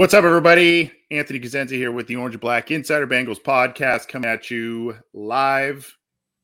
What's 0.00 0.14
up, 0.14 0.24
everybody? 0.24 0.90
Anthony 1.10 1.38
Cosenza 1.38 1.72
here 1.72 1.92
with 1.92 2.06
the 2.06 2.16
Orange 2.16 2.34
and 2.34 2.40
Black 2.40 2.70
Insider 2.70 3.06
Bengals 3.06 3.38
podcast 3.38 4.08
coming 4.08 4.30
at 4.30 4.50
you 4.50 4.96
live. 5.12 5.94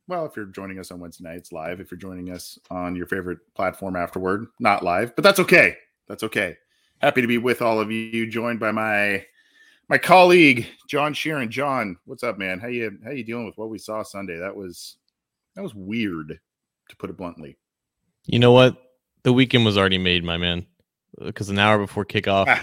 Well, 0.08 0.26
if 0.26 0.36
you're 0.36 0.44
joining 0.44 0.78
us 0.78 0.90
on 0.90 1.00
Wednesday 1.00 1.24
night, 1.24 1.38
it's 1.38 1.52
live. 1.52 1.80
If 1.80 1.90
you're 1.90 1.96
joining 1.96 2.30
us 2.30 2.58
on 2.70 2.94
your 2.94 3.06
favorite 3.06 3.38
platform 3.54 3.96
afterward, 3.96 4.48
not 4.60 4.82
live, 4.82 5.16
but 5.16 5.22
that's 5.22 5.40
okay. 5.40 5.74
That's 6.06 6.22
okay. 6.22 6.58
Happy 7.00 7.22
to 7.22 7.26
be 7.26 7.38
with 7.38 7.62
all 7.62 7.80
of 7.80 7.90
you, 7.90 8.26
joined 8.26 8.60
by 8.60 8.72
my 8.72 9.24
my 9.88 9.96
colleague 9.96 10.66
John 10.86 11.14
Sheeran. 11.14 11.48
John, 11.48 11.96
what's 12.04 12.24
up, 12.24 12.36
man? 12.36 12.60
How 12.60 12.68
you 12.68 12.98
how 13.06 13.10
you 13.12 13.24
dealing 13.24 13.46
with 13.46 13.56
what 13.56 13.70
we 13.70 13.78
saw 13.78 14.02
Sunday? 14.02 14.36
That 14.36 14.54
was 14.54 14.96
that 15.54 15.62
was 15.62 15.74
weird, 15.74 16.38
to 16.90 16.96
put 16.96 17.08
it 17.08 17.16
bluntly. 17.16 17.56
You 18.26 18.38
know 18.38 18.52
what? 18.52 18.76
The 19.22 19.32
weekend 19.32 19.64
was 19.64 19.78
already 19.78 19.96
made, 19.96 20.24
my 20.24 20.36
man. 20.36 20.66
Because 21.18 21.48
an 21.48 21.58
hour 21.58 21.78
before 21.78 22.04
kickoff, 22.04 22.44
Ah. 22.48 22.62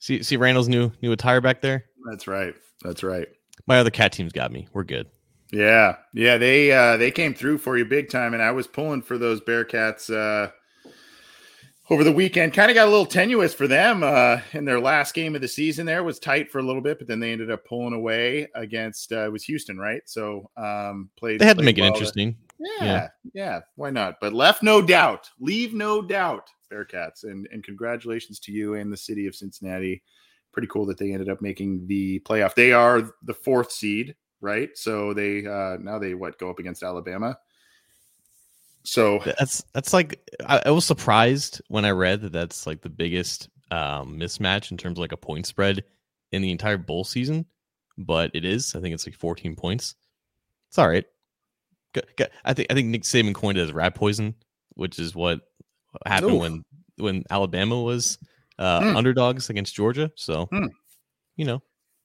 See 0.00 0.22
see 0.24 0.36
Randall's 0.36 0.68
new 0.68 0.90
new 1.02 1.12
attire 1.12 1.40
back 1.40 1.60
there. 1.60 1.84
That's 2.10 2.26
right. 2.26 2.54
That's 2.82 3.02
right. 3.04 3.28
My 3.66 3.78
other 3.78 3.90
cat 3.90 4.10
team's 4.12 4.32
got 4.32 4.50
me. 4.50 4.66
We're 4.72 4.82
good. 4.84 5.06
Yeah, 5.52 5.96
yeah, 6.14 6.36
they 6.38 6.72
uh 6.72 6.96
they 6.96 7.10
came 7.10 7.34
through 7.34 7.58
for 7.58 7.76
you 7.78 7.84
big 7.84 8.08
time, 8.10 8.34
and 8.34 8.42
I 8.42 8.50
was 8.52 8.66
pulling 8.66 9.02
for 9.02 9.18
those 9.18 9.40
Bearcats 9.40 10.08
uh 10.12 10.50
over 11.90 12.04
the 12.04 12.12
weekend. 12.12 12.54
Kind 12.54 12.70
of 12.70 12.76
got 12.76 12.86
a 12.86 12.90
little 12.90 13.04
tenuous 13.06 13.52
for 13.52 13.66
them 13.66 14.02
uh 14.04 14.40
in 14.52 14.64
their 14.64 14.80
last 14.80 15.12
game 15.14 15.34
of 15.34 15.40
the 15.40 15.48
season. 15.48 15.86
There 15.86 16.04
was 16.04 16.18
tight 16.20 16.50
for 16.52 16.58
a 16.58 16.62
little 16.62 16.80
bit, 16.82 16.98
but 16.98 17.08
then 17.08 17.18
they 17.20 17.32
ended 17.32 17.50
up 17.50 17.64
pulling 17.64 17.94
away 17.94 18.48
against 18.54 19.12
uh, 19.12 19.24
it 19.26 19.32
was 19.32 19.44
Houston, 19.44 19.76
right? 19.78 20.02
So 20.06 20.48
um 20.56 21.10
played. 21.16 21.40
They 21.40 21.46
had 21.46 21.56
to 21.56 21.62
played 21.64 21.76
make 21.76 21.78
it 21.78 21.86
interesting. 21.88 22.36
Yeah, 22.58 22.84
Yeah. 22.84 23.08
yeah, 23.34 23.60
why 23.74 23.90
not? 23.90 24.20
But 24.20 24.32
left 24.32 24.62
no 24.62 24.80
doubt, 24.82 25.28
leave 25.40 25.74
no 25.74 26.00
doubt, 26.02 26.48
Bearcats, 26.70 27.24
and 27.24 27.48
and 27.52 27.64
congratulations 27.64 28.38
to 28.40 28.52
you 28.52 28.74
and 28.74 28.92
the 28.92 28.96
city 28.96 29.26
of 29.26 29.34
Cincinnati. 29.34 30.02
Pretty 30.52 30.68
cool 30.68 30.86
that 30.86 30.98
they 30.98 31.12
ended 31.12 31.28
up 31.28 31.40
making 31.40 31.86
the 31.86 32.20
playoff. 32.20 32.54
They 32.54 32.72
are 32.72 33.12
the 33.22 33.34
fourth 33.34 33.70
seed, 33.70 34.14
right? 34.40 34.70
So 34.76 35.14
they 35.14 35.46
uh 35.46 35.76
now 35.80 35.98
they 35.98 36.14
what 36.14 36.38
go 36.38 36.50
up 36.50 36.58
against 36.58 36.82
Alabama. 36.82 37.38
So 38.82 39.20
That's 39.24 39.62
that's 39.74 39.92
like 39.92 40.18
I, 40.46 40.62
I 40.66 40.70
was 40.70 40.84
surprised 40.84 41.60
when 41.68 41.84
I 41.84 41.90
read 41.90 42.22
that 42.22 42.32
that's 42.32 42.66
like 42.66 42.80
the 42.80 42.88
biggest 42.88 43.48
um, 43.70 44.18
mismatch 44.18 44.70
in 44.70 44.76
terms 44.76 44.98
of 44.98 45.02
like 45.02 45.12
a 45.12 45.16
point 45.16 45.46
spread 45.46 45.84
in 46.32 46.42
the 46.42 46.50
entire 46.50 46.78
bowl 46.78 47.04
season, 47.04 47.44
but 47.98 48.30
it 48.34 48.44
is. 48.44 48.74
I 48.74 48.80
think 48.80 48.94
it's 48.94 49.06
like 49.06 49.14
14 49.14 49.54
points. 49.54 49.94
It's 50.68 50.78
all 50.78 50.88
right. 50.88 51.04
I 52.44 52.54
think 52.54 52.70
I 52.70 52.74
think 52.74 52.88
Nick 52.88 53.02
Saban 53.02 53.34
coined 53.34 53.58
it 53.58 53.62
as 53.62 53.72
rat 53.72 53.94
poison, 53.94 54.34
which 54.74 54.98
is 54.98 55.14
what 55.14 55.40
happened 56.06 56.34
Oof. 56.34 56.40
when 56.40 56.64
when 57.00 57.24
Alabama 57.30 57.80
was 57.80 58.18
uh, 58.58 58.80
Hmm. 58.80 58.96
underdogs 58.96 59.50
against 59.50 59.74
Georgia. 59.74 60.10
So 60.16 60.46
Hmm. 60.46 60.66
you 61.36 61.44
know, 61.44 61.62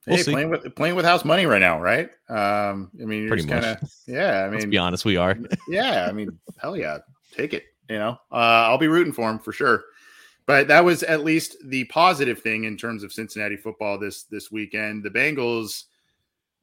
We'll 0.07 0.17
hey, 0.17 0.23
see. 0.23 0.31
playing 0.31 0.49
with 0.49 0.75
playing 0.75 0.95
with 0.95 1.05
house 1.05 1.25
money 1.25 1.45
right 1.45 1.59
now, 1.59 1.81
right? 1.81 2.09
Um, 2.29 2.91
I 3.01 3.05
mean, 3.05 3.21
you're 3.21 3.29
Pretty 3.29 3.43
just 3.43 3.49
kind 3.49 3.65
of 3.65 3.89
yeah. 4.07 4.45
I 4.45 4.49
let's 4.49 4.63
mean, 4.63 4.69
be 4.69 4.77
honest, 4.77 5.03
we 5.03 5.17
are. 5.17 5.37
yeah, 5.67 6.07
I 6.07 6.11
mean, 6.11 6.37
hell 6.57 6.77
yeah, 6.77 6.99
take 7.31 7.53
it. 7.53 7.63
You 7.89 7.97
know, 7.97 8.17
uh, 8.31 8.35
I'll 8.69 8.77
be 8.77 8.87
rooting 8.87 9.13
for 9.13 9.29
him 9.29 9.39
for 9.39 9.51
sure. 9.51 9.85
But 10.45 10.67
that 10.67 10.85
was 10.85 11.01
at 11.01 11.23
least 11.23 11.57
the 11.65 11.85
positive 11.85 12.39
thing 12.39 12.65
in 12.65 12.77
terms 12.77 13.03
of 13.03 13.11
Cincinnati 13.11 13.57
football 13.57 13.97
this 13.97 14.23
this 14.23 14.51
weekend. 14.51 15.03
The 15.03 15.09
Bengals, 15.09 15.85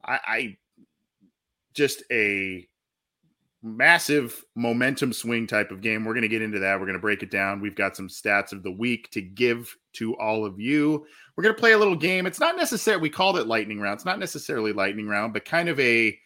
I, 0.04 0.19
I 0.26 0.56
just 1.75 2.04
a 2.12 2.66
massive 3.62 4.45
momentum 4.56 5.12
swing 5.12 5.47
type 5.47 5.71
of 5.71 5.81
game. 5.81 6.05
We're 6.05 6.15
going 6.15 6.23
to 6.23 6.28
get 6.28 6.43
into 6.43 6.59
that. 6.59 6.78
We're 6.78 6.87
going 6.87 6.99
to 6.99 7.00
break 7.00 7.23
it 7.23 7.31
down. 7.31 7.61
We've 7.61 7.77
got 7.77 7.97
some 7.97 8.09
stats 8.09 8.53
of 8.53 8.62
the 8.62 8.73
week 8.73 9.11
to 9.12 9.21
give 9.21 9.77
to 9.95 10.17
all 10.19 10.45
of 10.45 10.59
you. 10.59 11.06
We're 11.37 11.45
going 11.45 11.55
to 11.55 11.61
play 11.61 11.73
a 11.73 11.78
little 11.78 11.97
game. 11.97 12.27
It's 12.27 12.41
not 12.41 12.56
necessarily 12.56 13.03
we 13.03 13.11
called 13.11 13.39
it 13.39 13.47
lightning 13.47 13.81
round. 13.81 13.99
It's 13.99 14.05
not 14.05 14.19
necessarily 14.19 14.73
lightning 14.73 15.06
round, 15.06 15.33
but 15.33 15.45
kind 15.45 15.69
of 15.69 15.78
a 15.78 16.19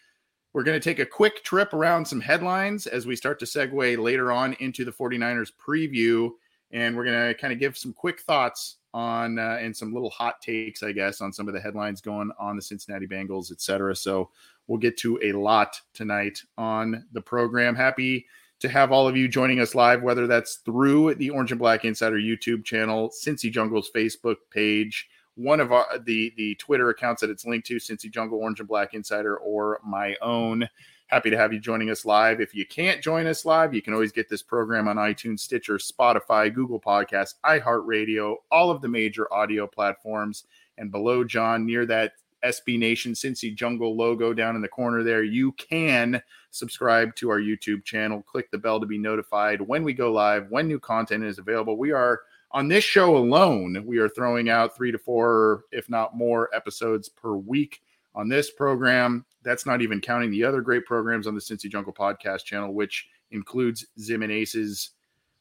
we're 0.54 0.62
going 0.62 0.80
to 0.80 0.84
take 0.84 1.00
a 1.00 1.06
quick 1.06 1.44
trip 1.44 1.74
around 1.74 2.06
some 2.06 2.20
headlines 2.20 2.86
as 2.86 3.06
we 3.06 3.14
start 3.14 3.38
to 3.40 3.44
segue 3.44 3.98
later 4.02 4.32
on 4.32 4.54
into 4.54 4.86
the 4.86 4.90
49ers 4.90 5.52
preview. 5.52 6.30
And 6.70 6.96
we're 6.96 7.04
going 7.04 7.28
to 7.28 7.34
kind 7.38 7.52
of 7.52 7.60
give 7.60 7.76
some 7.76 7.92
quick 7.92 8.20
thoughts 8.20 8.78
on 8.94 9.38
uh, 9.38 9.58
and 9.60 9.76
some 9.76 9.92
little 9.92 10.08
hot 10.08 10.40
takes, 10.40 10.82
I 10.82 10.92
guess, 10.92 11.20
on 11.20 11.30
some 11.30 11.46
of 11.46 11.52
the 11.52 11.60
headlines 11.60 12.00
going 12.00 12.30
on 12.38 12.56
the 12.56 12.62
Cincinnati 12.62 13.06
Bengals, 13.06 13.52
et 13.52 13.60
cetera. 13.60 13.94
So 13.94 14.30
we'll 14.66 14.78
get 14.78 14.96
to 14.98 15.18
a 15.22 15.32
lot 15.32 15.80
tonight 15.94 16.42
on 16.58 17.04
the 17.12 17.20
program. 17.20 17.74
Happy 17.74 18.26
to 18.60 18.68
have 18.68 18.90
all 18.90 19.06
of 19.06 19.16
you 19.16 19.28
joining 19.28 19.60
us 19.60 19.74
live, 19.74 20.02
whether 20.02 20.26
that's 20.26 20.56
through 20.56 21.14
the 21.16 21.30
Orange 21.30 21.52
and 21.52 21.58
Black 21.58 21.84
Insider 21.84 22.16
YouTube 22.16 22.64
channel, 22.64 23.10
Cincy 23.10 23.50
Jungle's 23.50 23.90
Facebook 23.94 24.36
page, 24.50 25.08
one 25.34 25.60
of 25.60 25.72
our 25.72 25.98
the 25.98 26.32
the 26.36 26.54
Twitter 26.56 26.88
accounts 26.90 27.20
that 27.20 27.30
it's 27.30 27.44
linked 27.44 27.66
to, 27.66 27.76
Cincy 27.76 28.10
Jungle, 28.10 28.40
Orange 28.40 28.60
and 28.60 28.68
Black 28.68 28.94
Insider, 28.94 29.36
or 29.36 29.80
my 29.84 30.16
own. 30.22 30.68
Happy 31.08 31.30
to 31.30 31.36
have 31.36 31.52
you 31.52 31.60
joining 31.60 31.88
us 31.90 32.04
live. 32.04 32.40
If 32.40 32.52
you 32.52 32.66
can't 32.66 33.00
join 33.00 33.28
us 33.28 33.44
live, 33.44 33.72
you 33.72 33.80
can 33.80 33.92
always 33.92 34.10
get 34.10 34.28
this 34.28 34.42
program 34.42 34.88
on 34.88 34.96
iTunes, 34.96 35.38
Stitcher, 35.38 35.76
Spotify, 35.76 36.52
Google 36.52 36.80
Podcasts, 36.80 37.34
iHeartRadio, 37.44 38.34
all 38.50 38.72
of 38.72 38.80
the 38.80 38.88
major 38.88 39.32
audio 39.32 39.68
platforms. 39.68 40.44
And 40.78 40.90
below 40.90 41.22
John, 41.22 41.64
near 41.64 41.86
that 41.86 42.14
SB 42.46 42.78
Nation 42.78 43.12
Cincy 43.12 43.54
Jungle 43.54 43.96
logo 43.96 44.32
down 44.32 44.56
in 44.56 44.62
the 44.62 44.68
corner 44.68 45.02
there, 45.02 45.22
you 45.22 45.52
can 45.52 46.22
subscribe 46.50 47.14
to 47.16 47.30
our 47.30 47.40
YouTube 47.40 47.84
channel. 47.84 48.22
Click 48.22 48.50
the 48.50 48.58
bell 48.58 48.80
to 48.80 48.86
be 48.86 48.98
notified 48.98 49.60
when 49.60 49.84
we 49.84 49.92
go 49.92 50.12
live, 50.12 50.50
when 50.50 50.68
new 50.68 50.80
content 50.80 51.24
is 51.24 51.38
available. 51.38 51.76
We 51.76 51.92
are 51.92 52.20
on 52.52 52.68
this 52.68 52.84
show 52.84 53.16
alone, 53.16 53.82
we 53.84 53.98
are 53.98 54.08
throwing 54.08 54.48
out 54.48 54.74
three 54.74 54.92
to 54.92 54.98
four, 54.98 55.64
if 55.72 55.90
not 55.90 56.16
more, 56.16 56.48
episodes 56.54 57.08
per 57.08 57.34
week 57.34 57.82
on 58.14 58.28
this 58.28 58.50
program. 58.50 59.26
That's 59.42 59.66
not 59.66 59.82
even 59.82 60.00
counting 60.00 60.30
the 60.30 60.44
other 60.44 60.60
great 60.60 60.86
programs 60.86 61.26
on 61.26 61.34
the 61.34 61.40
Cincy 61.40 61.68
Jungle 61.68 61.92
podcast 61.92 62.44
channel, 62.44 62.72
which 62.72 63.08
includes 63.30 63.86
Zim 64.00 64.22
and 64.22 64.32
Aces, 64.32 64.90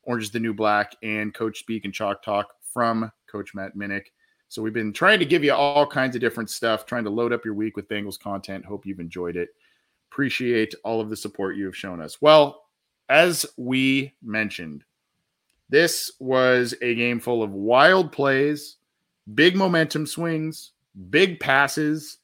Orange 0.04 0.26
is 0.26 0.32
the 0.32 0.40
New 0.40 0.54
Black, 0.54 0.96
and 1.04 1.34
Coach 1.34 1.60
Speak 1.60 1.86
and 1.86 1.94
Chalk 1.94 2.22
Talk 2.22 2.50
from 2.62 3.12
Coach 3.28 3.54
Matt 3.54 3.76
Minnick. 3.76 4.08
So 4.48 4.62
we've 4.62 4.74
been 4.74 4.94
trying 4.94 5.20
to 5.20 5.26
give 5.26 5.44
you 5.44 5.54
all 5.54 5.88
kinds 5.88 6.16
of 6.16 6.22
different 6.22 6.50
stuff, 6.50 6.86
trying 6.86 7.04
to 7.04 7.10
load 7.10 7.34
up 7.34 7.44
your 7.44 7.54
week 7.54 7.76
with 7.76 7.90
Bengals 7.90 8.20
content. 8.20 8.66
Hope 8.66 8.86
you've 8.86 9.00
enjoyed 9.00 9.36
it. 9.36 9.50
Appreciate 10.12 10.76
all 10.84 11.02
of 11.02 11.10
the 11.10 11.16
support 11.16 11.58
you 11.58 11.66
have 11.66 11.76
shown 11.76 12.02
us. 12.02 12.22
Well, 12.22 12.64
as 13.10 13.46
we 13.58 14.14
mentioned, 14.24 14.84
this 15.70 16.12
was 16.20 16.74
a 16.82 16.96
game 16.96 17.20
full 17.20 17.44
of 17.44 17.52
wild 17.52 18.12
plays, 18.12 18.78
big 19.34 19.56
momentum 19.56 20.06
swings, 20.06 20.72
big 21.10 21.40
passes, 21.40 22.20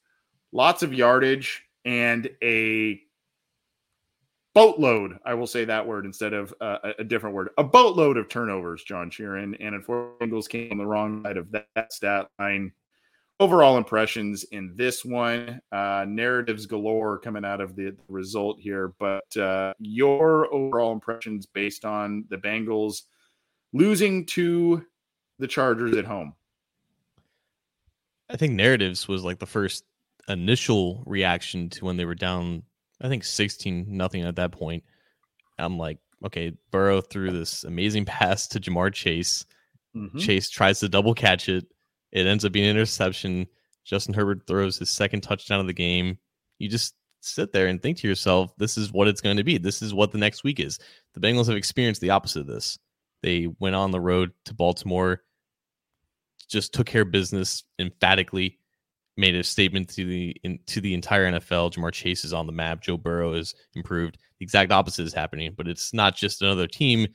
lots 0.52 0.82
of 0.82 0.94
yardage, 0.94 1.64
and 1.84 2.30
a 2.42 3.00
boatload. 4.54 5.18
I 5.24 5.34
will 5.34 5.46
say 5.46 5.64
that 5.64 5.86
word 5.86 6.04
instead 6.04 6.32
of 6.32 6.54
uh, 6.60 6.92
a- 6.98 7.04
different 7.04 7.34
word. 7.34 7.50
A 7.58 7.64
boatload 7.64 8.16
of 8.16 8.28
turnovers, 8.28 8.84
John 8.84 9.10
Sheeran. 9.10 9.56
And 9.60 9.74
unfortunately, 9.74 10.26
Bengals 10.26 10.48
came 10.48 10.72
on 10.72 10.78
the 10.78 10.86
wrong 10.86 11.22
side 11.24 11.36
of 11.36 11.50
that 11.52 11.92
stat 11.92 12.28
line. 12.38 12.72
overall 13.40 13.76
impressions 13.76 14.44
in 14.44 14.74
this 14.76 15.04
one. 15.04 15.60
Uh, 15.72 16.04
narratives 16.08 16.66
galore 16.66 17.18
coming 17.18 17.44
out 17.44 17.60
of 17.60 17.74
the 17.74 17.96
result 18.08 18.60
here, 18.60 18.94
but 18.98 19.36
uh, 19.36 19.72
your 19.78 20.52
overall 20.54 20.92
impressions 20.92 21.46
based 21.46 21.84
on 21.84 22.24
the 22.28 22.36
Bengals 22.36 23.02
losing 23.72 24.26
to 24.26 24.84
the 25.38 25.48
Chargers 25.48 25.96
at 25.96 26.04
home. 26.04 26.34
I 28.28 28.36
think 28.36 28.52
narratives 28.54 29.08
was 29.08 29.24
like 29.24 29.38
the 29.38 29.46
first 29.46 29.84
initial 30.28 31.02
reaction 31.06 31.68
to 31.70 31.84
when 31.84 31.96
they 31.96 32.04
were 32.04 32.14
down. 32.14 32.62
I 33.02 33.08
think 33.08 33.24
sixteen 33.24 33.86
nothing 33.88 34.22
at 34.22 34.36
that 34.36 34.52
point. 34.52 34.84
I'm 35.58 35.78
like, 35.78 35.98
okay, 36.24 36.52
Burrow 36.70 37.00
threw 37.00 37.30
this 37.30 37.64
amazing 37.64 38.04
pass 38.06 38.46
to 38.48 38.60
Ja'Marr 38.60 38.92
Chase. 38.92 39.44
Mm-hmm. 39.96 40.18
Chase 40.18 40.48
tries 40.48 40.80
to 40.80 40.88
double 40.88 41.14
catch 41.14 41.48
it. 41.48 41.66
It 42.12 42.26
ends 42.26 42.44
up 42.44 42.52
being 42.52 42.68
an 42.68 42.76
interception. 42.76 43.46
Justin 43.84 44.14
Herbert 44.14 44.46
throws 44.46 44.78
his 44.78 44.90
second 44.90 45.22
touchdown 45.22 45.60
of 45.60 45.66
the 45.66 45.72
game. 45.72 46.18
You 46.58 46.68
just 46.68 46.94
sit 47.20 47.52
there 47.52 47.66
and 47.66 47.80
think 47.80 47.98
to 47.98 48.08
yourself, 48.08 48.52
this 48.58 48.76
is 48.76 48.92
what 48.92 49.08
it's 49.08 49.20
going 49.20 49.36
to 49.36 49.44
be. 49.44 49.58
This 49.58 49.82
is 49.82 49.94
what 49.94 50.12
the 50.12 50.18
next 50.18 50.44
week 50.44 50.60
is. 50.60 50.78
The 51.14 51.20
Bengals 51.20 51.46
have 51.46 51.56
experienced 51.56 52.00
the 52.00 52.10
opposite 52.10 52.40
of 52.40 52.46
this. 52.46 52.78
They 53.22 53.48
went 53.58 53.76
on 53.76 53.90
the 53.90 54.00
road 54.00 54.32
to 54.46 54.54
Baltimore, 54.54 55.22
just 56.48 56.74
took 56.74 56.86
care 56.86 57.02
of 57.02 57.10
business 57.10 57.64
emphatically, 57.78 58.58
made 59.16 59.34
a 59.34 59.44
statement 59.44 59.88
to 59.90 60.04
the 60.04 60.36
in, 60.42 60.58
to 60.66 60.80
the 60.80 60.94
entire 60.94 61.30
NFL. 61.30 61.72
Ja'Marr 61.72 61.92
Chase 61.92 62.24
is 62.24 62.32
on 62.32 62.46
the 62.46 62.52
map. 62.52 62.80
Joe 62.80 62.96
Burrow 62.96 63.34
is 63.34 63.54
improved. 63.74 64.18
The 64.38 64.44
exact 64.44 64.72
opposite 64.72 65.04
is 65.04 65.14
happening, 65.14 65.54
but 65.56 65.68
it's 65.68 65.92
not 65.92 66.16
just 66.16 66.42
another 66.42 66.66
team. 66.66 67.06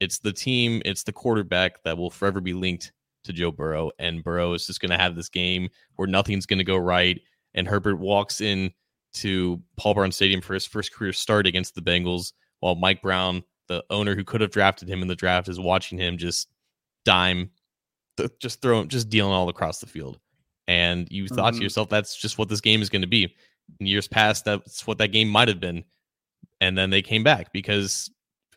It's 0.00 0.18
the 0.18 0.32
team. 0.32 0.80
It's 0.84 1.02
the 1.02 1.12
quarterback 1.12 1.82
that 1.84 1.96
will 1.96 2.10
forever 2.10 2.40
be 2.40 2.54
linked 2.54 2.92
to 3.24 3.32
Joe 3.32 3.50
Burrow, 3.50 3.90
and 3.98 4.24
Burrow 4.24 4.54
is 4.54 4.66
just 4.66 4.80
going 4.80 4.90
to 4.90 4.96
have 4.96 5.14
this 5.14 5.28
game 5.28 5.68
where 5.96 6.08
nothing's 6.08 6.46
going 6.46 6.58
to 6.58 6.64
go 6.64 6.76
right. 6.76 7.20
And 7.54 7.66
Herbert 7.66 7.96
walks 7.96 8.40
in 8.40 8.70
to 9.14 9.60
Paul 9.76 9.94
Brown 9.94 10.12
Stadium 10.12 10.40
for 10.40 10.54
his 10.54 10.66
first 10.66 10.94
career 10.94 11.12
start 11.12 11.46
against 11.46 11.74
the 11.74 11.82
Bengals, 11.82 12.32
while 12.60 12.76
Mike 12.76 13.02
Brown, 13.02 13.42
the 13.68 13.84
owner 13.90 14.14
who 14.14 14.24
could 14.24 14.40
have 14.40 14.50
drafted 14.50 14.88
him 14.88 15.02
in 15.02 15.08
the 15.08 15.16
draft, 15.16 15.48
is 15.48 15.60
watching 15.60 15.98
him 15.98 16.16
just 16.16 16.48
dime, 17.04 17.50
just 18.38 18.62
throwing, 18.62 18.88
just 18.88 19.08
dealing 19.08 19.32
all 19.32 19.48
across 19.48 19.80
the 19.80 19.86
field. 19.86 20.18
And 20.70 21.08
you 21.10 21.24
mm-hmm. 21.24 21.34
thought 21.34 21.50
to 21.50 21.54
mm-hmm. 21.54 21.64
yourself, 21.64 21.88
that's 21.88 22.14
just 22.14 22.38
what 22.38 22.48
this 22.48 22.60
game 22.60 22.80
is 22.80 22.88
going 22.88 23.02
to 23.02 23.08
be. 23.08 23.34
In 23.80 23.86
years 23.86 24.06
past, 24.06 24.44
that's 24.44 24.86
what 24.86 24.98
that 24.98 25.08
game 25.08 25.28
might 25.28 25.48
have 25.48 25.58
been. 25.58 25.82
And 26.60 26.78
then 26.78 26.90
they 26.90 27.02
came 27.02 27.24
back 27.24 27.52
because 27.52 28.08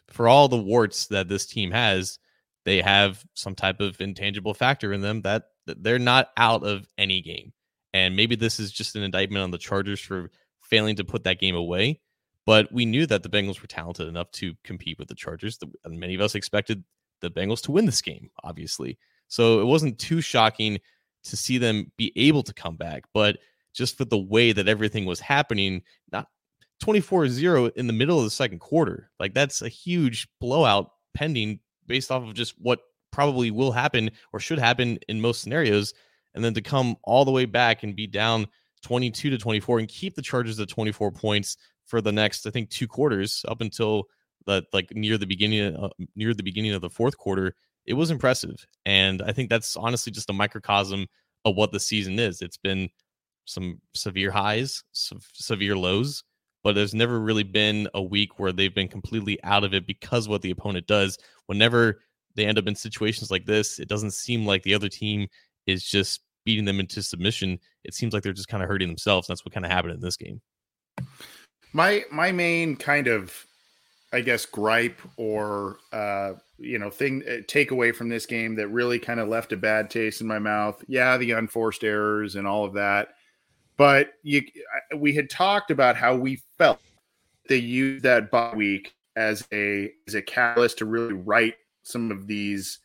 for 0.10 0.28
all 0.28 0.48
the 0.48 0.56
warts 0.56 1.08
that 1.08 1.28
this 1.28 1.48
team 1.48 1.72
has, 1.72 2.20
they 2.66 2.82
have 2.82 3.26
some 3.34 3.56
type 3.56 3.82
of 3.82 4.00
intangible 4.00 4.54
factor 4.54 4.94
in 4.94 5.02
them 5.02 5.24
that, 5.24 5.46
that 5.66 5.82
they're 5.82 5.98
not 5.98 6.30
out 6.38 6.64
of 6.64 6.86
any 7.00 7.20
game. 7.20 7.52
And 7.96 8.16
maybe 8.16 8.36
this 8.36 8.60
is 8.60 8.72
just 8.72 8.96
an 8.96 9.02
indictment 9.02 9.44
on 9.44 9.50
the 9.50 9.58
Chargers 9.58 10.00
for 10.00 10.30
failing 10.62 10.96
to 10.98 11.04
put 11.04 11.24
that 11.24 11.40
game 11.40 11.56
away. 11.56 12.00
But 12.46 12.72
we 12.72 12.86
knew 12.86 13.08
that 13.08 13.24
the 13.24 13.30
Bengals 13.30 13.60
were 13.60 13.68
talented 13.68 14.08
enough 14.08 14.30
to 14.34 14.54
compete 14.64 15.00
with 15.00 15.08
the 15.08 15.16
Chargers. 15.16 15.58
The, 15.58 15.68
many 15.88 16.14
of 16.14 16.22
us 16.22 16.36
expected 16.36 16.84
the 17.22 17.32
Bengals 17.32 17.62
to 17.64 17.72
win 17.72 17.88
this 17.88 18.04
game, 18.04 18.30
obviously. 18.44 19.00
So 19.30 19.62
it 19.62 19.66
wasn't 19.66 19.98
too 19.98 20.22
shocking 20.22 20.80
to 21.26 21.38
see 21.38 21.58
them 21.58 21.92
be 21.98 22.12
able 22.16 22.44
to 22.44 22.54
come 22.54 22.76
back. 22.76 23.06
But 23.14 23.38
just 23.74 23.98
for 23.98 24.06
the 24.06 24.18
way 24.18 24.52
that 24.52 24.68
everything 24.68 25.06
was 25.06 25.20
happening, 25.20 25.82
not 26.12 26.28
24 26.80 27.30
0 27.30 27.66
in 27.76 27.88
the 27.88 27.94
middle 27.94 28.18
of 28.18 28.26
the 28.26 28.30
second 28.30 28.60
quarter, 28.60 29.10
like 29.20 29.34
that's 29.34 29.62
a 29.62 29.70
huge 29.70 30.28
blowout 30.40 30.92
pending 31.14 31.60
based 31.88 32.12
off 32.12 32.24
of 32.24 32.34
just 32.34 32.56
what 32.60 32.80
probably 33.12 33.52
will 33.52 33.72
happen 33.72 34.12
or 34.32 34.40
should 34.40 34.60
happen 34.60 34.98
in 35.08 35.22
most 35.22 35.42
scenarios. 35.42 35.94
And 36.36 36.44
then 36.44 36.54
to 36.56 36.62
come 36.62 36.98
all 37.04 37.26
the 37.26 37.32
way 37.32 37.46
back 37.46 37.84
and 37.84 37.96
be 37.96 38.08
down 38.08 38.48
22 38.82 39.30
to 39.30 39.38
24 39.38 39.80
and 39.80 39.88
keep 39.88 40.16
the 40.16 40.22
Chargers 40.22 40.60
at 40.60 40.68
24 40.68 41.12
points 41.12 41.58
for 41.86 42.02
the 42.02 42.12
next, 42.12 42.46
I 42.46 42.50
think, 42.50 42.70
two 42.70 42.88
quarters 42.88 43.46
up 43.48 43.62
until 43.62 44.06
the 44.46 44.64
like 44.74 44.92
near 44.94 45.18
the 45.18 45.26
beginning 45.26 45.76
uh, 45.76 45.90
near 46.16 46.34
the 46.34 46.44
beginning 46.44 46.74
of 46.74 46.82
the 46.82 46.90
fourth 46.90 47.18
quarter. 47.18 47.56
It 47.86 47.94
was 47.94 48.12
impressive, 48.12 48.66
and 48.86 49.22
I 49.22 49.32
think 49.34 49.50
that's 49.50 49.76
honestly 49.76 50.12
just 50.12 50.30
a 50.30 50.34
microcosm 50.34 51.08
of 51.46 51.56
what 51.56 51.72
the 51.72 51.80
season 51.80 52.20
is. 52.20 52.42
It's 52.42 52.58
been 52.58 52.90
some 53.46 53.82
severe 53.94 54.32
highs, 54.32 54.84
some 54.94 55.20
severe 55.34 55.76
lows, 55.76 56.24
but 56.64 56.76
there's 56.76 56.94
never 56.94 57.20
really 57.20 57.44
been 57.44 57.90
a 57.94 58.02
week 58.02 58.40
where 58.40 58.54
they've 58.54 58.74
been 58.74 58.88
completely 58.88 59.42
out 59.44 59.64
of 59.64 59.74
it 59.74 59.86
because 59.86 60.30
what 60.30 60.42
the 60.42 60.52
opponent 60.52 60.88
does. 60.88 61.18
Whenever 61.48 62.02
they 62.36 62.46
end 62.46 62.58
up 62.58 62.68
in 62.68 62.76
situations 62.76 63.30
like 63.30 63.46
this, 63.46 63.80
it 63.80 63.90
doesn't 63.90 64.14
seem 64.14 64.46
like 64.46 64.64
the 64.64 64.74
other 64.74 64.90
team 64.90 65.28
is 65.68 65.84
just 65.84 66.22
beating 66.46 66.66
them 66.66 66.80
into 66.80 67.04
submission. 67.04 67.60
It 67.84 67.94
seems 67.94 68.14
like 68.14 68.24
they're 68.24 68.34
just 68.34 68.48
kind 68.48 68.64
of 68.64 68.70
hurting 68.70 68.88
themselves. 68.88 69.28
That's 69.28 69.46
what 69.46 69.54
kind 69.54 69.66
of 69.66 69.72
happened 69.72 69.94
in 69.94 70.02
this 70.02 70.18
game. 70.18 70.42
My 71.74 72.04
my 72.12 72.32
main 72.32 72.76
kind 72.76 73.08
of 73.08 73.46
I 74.14 74.22
guess 74.22 74.46
gripe 74.46 75.02
or 75.18 75.78
uh 75.92 76.34
you 76.60 76.80
know 76.80 76.90
thing 76.90 77.24
uh, 77.28 77.42
takeaway 77.48 77.94
from 77.94 78.10
this 78.10 78.26
game 78.26 78.56
that 78.56 78.68
really 78.70 79.00
kind 79.00 79.20
of 79.20 79.28
left 79.28 79.52
a 79.52 79.58
bad 79.58 79.90
taste 79.90 80.22
in 80.22 80.28
my 80.28 80.40
mouth. 80.40 80.84
Yeah, 80.88 81.18
the 81.18 81.32
unforced 81.32 81.84
errors 81.84 82.36
and 82.36 82.48
all 82.48 82.64
of 82.64 82.74
that. 82.74 83.10
But 83.76 84.14
you, 84.22 84.44
we 84.96 85.16
had 85.16 85.30
talked 85.30 85.72
about 85.72 85.96
how 85.96 86.16
we 86.16 86.42
felt 86.58 86.80
they 87.50 87.58
used 87.58 88.04
that 88.04 88.30
bye 88.30 88.54
week 88.56 88.94
as 89.16 89.48
a 89.52 89.92
as 90.08 90.14
a 90.14 90.22
catalyst 90.22 90.78
to 90.78 90.86
really 90.86 91.14
right 91.14 91.56
some 91.82 92.12
of 92.12 92.28
these 92.28 92.80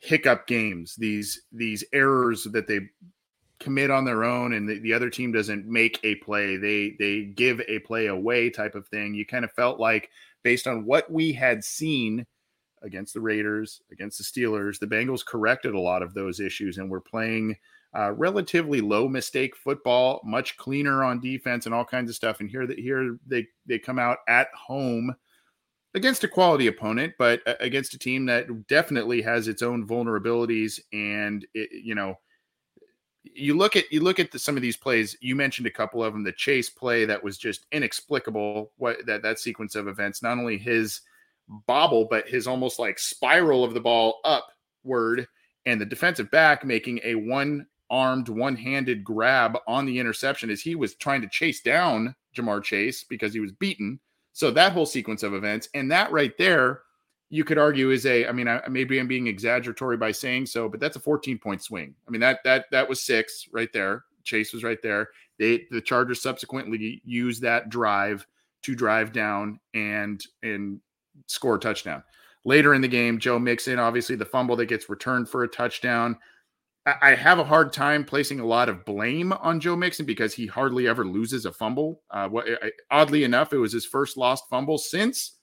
hiccup 0.00 0.46
games, 0.46 0.96
these 0.96 1.42
these 1.52 1.84
errors 1.92 2.44
that 2.44 2.66
they 2.66 2.80
commit 3.60 3.90
on 3.90 4.06
their 4.06 4.24
own 4.24 4.54
and 4.54 4.66
the, 4.66 4.78
the, 4.78 4.94
other 4.94 5.10
team 5.10 5.30
doesn't 5.30 5.66
make 5.66 6.00
a 6.02 6.14
play 6.14 6.56
they 6.56 6.96
they 6.98 7.24
give 7.24 7.60
a 7.68 7.78
play 7.80 8.06
away 8.06 8.48
type 8.48 8.74
of 8.74 8.88
thing 8.88 9.12
you 9.12 9.26
kind 9.26 9.44
of 9.44 9.52
felt 9.52 9.78
like 9.78 10.08
based 10.42 10.66
on 10.66 10.84
what 10.84 11.10
we 11.10 11.32
had 11.32 11.64
seen 11.64 12.26
against 12.82 13.12
the 13.12 13.20
raiders 13.20 13.82
against 13.92 14.16
the 14.16 14.24
steelers 14.24 14.78
the 14.78 14.86
bengals 14.86 15.24
corrected 15.24 15.74
a 15.74 15.80
lot 15.80 16.02
of 16.02 16.14
those 16.14 16.40
issues 16.40 16.78
and 16.78 16.90
were 16.90 17.00
playing 17.00 17.54
uh, 17.96 18.12
relatively 18.12 18.80
low 18.80 19.08
mistake 19.08 19.56
football, 19.56 20.20
much 20.24 20.56
cleaner 20.56 21.02
on 21.02 21.20
defense 21.20 21.66
and 21.66 21.74
all 21.74 21.84
kinds 21.84 22.08
of 22.08 22.16
stuff. 22.16 22.40
And 22.40 22.48
here 22.48 22.66
that 22.66 22.78
here 22.78 23.18
they 23.26 23.46
they 23.66 23.78
come 23.78 23.98
out 23.98 24.18
at 24.28 24.48
home 24.54 25.14
against 25.94 26.22
a 26.22 26.28
quality 26.28 26.68
opponent, 26.68 27.14
but 27.18 27.40
against 27.60 27.94
a 27.94 27.98
team 27.98 28.26
that 28.26 28.68
definitely 28.68 29.22
has 29.22 29.48
its 29.48 29.62
own 29.62 29.86
vulnerabilities. 29.86 30.78
And 30.92 31.44
it, 31.54 31.70
you 31.84 31.96
know, 31.96 32.14
you 33.22 33.56
look 33.56 33.76
at 33.76 33.90
you 33.92 34.00
look 34.00 34.18
at 34.18 34.30
the, 34.30 34.38
some 34.38 34.56
of 34.56 34.62
these 34.62 34.76
plays. 34.76 35.16
You 35.20 35.36
mentioned 35.36 35.66
a 35.66 35.70
couple 35.70 36.02
of 36.02 36.12
them. 36.12 36.24
The 36.24 36.32
chase 36.32 36.70
play 36.70 37.04
that 37.04 37.22
was 37.22 37.38
just 37.38 37.66
inexplicable. 37.72 38.72
What 38.76 39.04
that 39.06 39.22
that 39.22 39.38
sequence 39.38 39.74
of 39.74 39.88
events, 39.88 40.22
not 40.22 40.38
only 40.38 40.58
his 40.58 41.00
bobble, 41.66 42.06
but 42.10 42.28
his 42.28 42.46
almost 42.46 42.78
like 42.78 42.98
spiral 42.98 43.64
of 43.64 43.74
the 43.74 43.80
ball 43.80 44.20
upward, 44.24 45.26
and 45.66 45.80
the 45.80 45.86
defensive 45.86 46.30
back 46.30 46.64
making 46.64 47.00
a 47.04 47.14
one 47.14 47.66
armed, 47.90 48.28
one 48.28 48.56
handed 48.56 49.04
grab 49.04 49.58
on 49.66 49.84
the 49.84 49.98
interception 49.98 50.48
as 50.48 50.60
he 50.60 50.74
was 50.74 50.94
trying 50.94 51.20
to 51.20 51.28
chase 51.28 51.60
down 51.60 52.14
Ja'Marr 52.36 52.62
Chase 52.62 53.04
because 53.04 53.34
he 53.34 53.40
was 53.40 53.52
beaten. 53.52 53.98
So 54.32 54.50
that 54.52 54.72
whole 54.72 54.86
sequence 54.86 55.22
of 55.24 55.34
events 55.34 55.68
and 55.74 55.90
that 55.90 56.12
right 56.12 56.36
there, 56.38 56.82
you 57.30 57.44
could 57.44 57.58
argue 57.58 57.90
is 57.90 58.04
a. 58.06 58.26
I 58.26 58.32
mean, 58.32 58.48
I, 58.48 58.60
maybe 58.68 58.98
I'm 58.98 59.06
being 59.06 59.28
exaggeratory 59.28 59.96
by 59.96 60.10
saying 60.10 60.46
so, 60.46 60.68
but 60.68 60.80
that's 60.80 60.96
a 60.96 61.00
14 61.00 61.38
point 61.38 61.62
swing. 61.62 61.94
I 62.06 62.10
mean 62.10 62.20
that 62.20 62.40
that 62.44 62.66
that 62.72 62.88
was 62.88 63.00
six 63.00 63.48
right 63.52 63.72
there. 63.72 64.04
Chase 64.24 64.52
was 64.52 64.64
right 64.64 64.82
there. 64.82 65.08
They 65.38 65.66
the 65.70 65.80
Chargers 65.80 66.20
subsequently 66.20 67.00
used 67.04 67.40
that 67.42 67.70
drive 67.70 68.26
to 68.62 68.74
drive 68.74 69.12
down 69.12 69.60
and 69.72 70.22
and 70.42 70.80
score 71.26 71.54
a 71.54 71.58
touchdown. 71.58 72.02
Later 72.44 72.74
in 72.74 72.82
the 72.82 72.88
game, 72.88 73.18
Joe 73.18 73.38
Mixon, 73.38 73.78
obviously 73.78 74.16
the 74.16 74.24
fumble 74.24 74.56
that 74.56 74.66
gets 74.66 74.88
returned 74.88 75.28
for 75.28 75.44
a 75.44 75.48
touchdown. 75.48 76.18
I 76.86 77.14
have 77.14 77.38
a 77.38 77.44
hard 77.44 77.74
time 77.74 78.04
placing 78.04 78.40
a 78.40 78.46
lot 78.46 78.70
of 78.70 78.86
blame 78.86 79.34
on 79.34 79.60
Joe 79.60 79.76
Mixon 79.76 80.06
because 80.06 80.32
he 80.32 80.46
hardly 80.46 80.88
ever 80.88 81.04
loses 81.04 81.44
a 81.44 81.52
fumble. 81.52 82.00
Uh, 82.10 82.26
what, 82.28 82.46
oddly 82.90 83.22
enough, 83.22 83.52
it 83.52 83.58
was 83.58 83.74
his 83.74 83.84
first 83.84 84.16
lost 84.16 84.44
fumble 84.48 84.78
since 84.78 85.36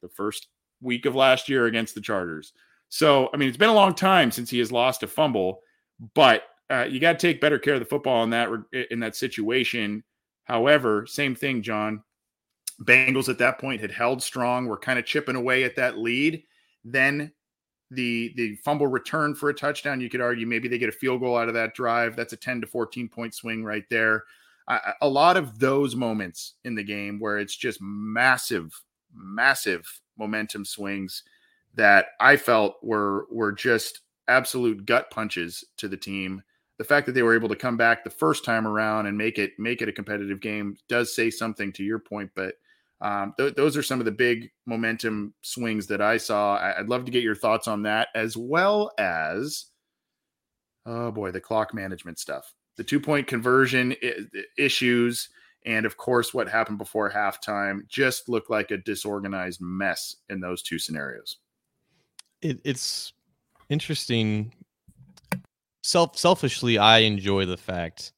the 0.00 0.08
first 0.08 0.48
week 0.80 1.06
of 1.06 1.14
last 1.14 1.48
year 1.48 1.66
against 1.66 1.94
the 1.94 2.00
Chargers. 2.00 2.52
So, 2.88 3.30
I 3.32 3.36
mean, 3.36 3.48
it's 3.48 3.58
been 3.58 3.70
a 3.70 3.74
long 3.74 3.94
time 3.94 4.30
since 4.30 4.50
he 4.50 4.58
has 4.58 4.72
lost 4.72 5.02
a 5.02 5.06
fumble, 5.06 5.60
but 6.14 6.42
uh, 6.70 6.86
you 6.88 7.00
got 7.00 7.18
to 7.18 7.26
take 7.26 7.40
better 7.40 7.58
care 7.58 7.74
of 7.74 7.80
the 7.80 7.86
football 7.86 8.22
in 8.24 8.30
that 8.30 8.48
in 8.90 9.00
that 9.00 9.16
situation. 9.16 10.04
However, 10.44 11.06
same 11.06 11.34
thing, 11.34 11.62
John. 11.62 12.02
Bengals 12.82 13.28
at 13.28 13.38
that 13.38 13.58
point 13.58 13.80
had 13.80 13.90
held 13.90 14.22
strong, 14.22 14.66
were 14.66 14.78
kind 14.78 14.98
of 14.98 15.04
chipping 15.04 15.36
away 15.36 15.64
at 15.64 15.76
that 15.76 15.98
lead. 15.98 16.42
Then 16.84 17.32
the 17.90 18.32
the 18.36 18.56
fumble 18.56 18.86
return 18.86 19.34
for 19.34 19.50
a 19.50 19.54
touchdown. 19.54 20.00
You 20.00 20.08
could 20.08 20.20
argue 20.20 20.46
maybe 20.46 20.68
they 20.68 20.78
get 20.78 20.88
a 20.88 20.92
field 20.92 21.20
goal 21.20 21.36
out 21.36 21.48
of 21.48 21.54
that 21.54 21.74
drive. 21.74 22.16
That's 22.16 22.32
a 22.32 22.36
10 22.36 22.62
to 22.62 22.66
14 22.66 23.08
point 23.08 23.34
swing 23.34 23.64
right 23.64 23.84
there. 23.90 24.24
a 25.00 25.08
lot 25.08 25.36
of 25.36 25.58
those 25.58 25.96
moments 25.96 26.54
in 26.64 26.74
the 26.76 26.84
game 26.84 27.18
where 27.18 27.38
it's 27.38 27.56
just 27.56 27.80
massive, 27.82 28.72
massive 29.12 29.84
momentum 30.20 30.64
swings 30.64 31.24
that 31.74 32.06
I 32.20 32.36
felt 32.36 32.76
were 32.82 33.26
were 33.32 33.50
just 33.52 34.02
absolute 34.28 34.86
gut 34.86 35.10
punches 35.10 35.64
to 35.78 35.88
the 35.88 35.96
team. 35.96 36.42
the 36.78 36.84
fact 36.84 37.04
that 37.06 37.12
they 37.12 37.22
were 37.22 37.34
able 37.34 37.48
to 37.48 37.56
come 37.56 37.76
back 37.76 38.02
the 38.04 38.08
first 38.10 38.42
time 38.44 38.66
around 38.66 39.06
and 39.06 39.18
make 39.18 39.38
it 39.38 39.52
make 39.58 39.82
it 39.82 39.88
a 39.88 39.92
competitive 39.92 40.40
game 40.40 40.76
does 40.88 41.14
say 41.14 41.28
something 41.30 41.72
to 41.72 41.82
your 41.84 41.98
point. 41.98 42.30
But 42.34 42.54
um, 43.02 43.34
th- 43.38 43.54
those 43.54 43.76
are 43.76 43.82
some 43.82 43.98
of 44.00 44.04
the 44.06 44.12
big 44.12 44.50
momentum 44.66 45.34
swings 45.42 45.86
that 45.88 46.00
I 46.00 46.16
saw. 46.18 46.56
I- 46.56 46.78
would 46.80 46.88
love 46.88 47.04
to 47.06 47.10
get 47.10 47.22
your 47.22 47.34
thoughts 47.34 47.68
on 47.68 47.82
that, 47.82 48.08
as 48.14 48.36
well 48.36 48.92
as 48.98 49.66
oh 50.86 51.10
boy, 51.10 51.30
the 51.30 51.40
clock 51.40 51.74
management 51.74 52.18
stuff, 52.18 52.54
the 52.76 52.84
two 52.84 53.00
point 53.00 53.26
conversion 53.26 53.94
I- 54.02 54.26
issues, 54.56 55.28
and 55.66 55.84
of 55.86 55.96
course 55.96 56.32
what 56.32 56.48
happened 56.48 56.78
before 56.78 57.10
halftime 57.10 57.86
just 57.88 58.28
looked 58.28 58.50
like 58.50 58.70
a 58.70 58.78
disorganized 58.78 59.60
mess 59.60 60.16
in 60.28 60.40
those 60.40 60.62
two 60.62 60.78
scenarios. 60.78 61.36
It, 62.40 62.60
it's 62.64 63.12
interesting. 63.68 64.54
Self 65.82 66.18
selfishly, 66.18 66.78
I 66.78 66.98
enjoy 66.98 67.46
the 67.46 67.56
fact 67.56 68.12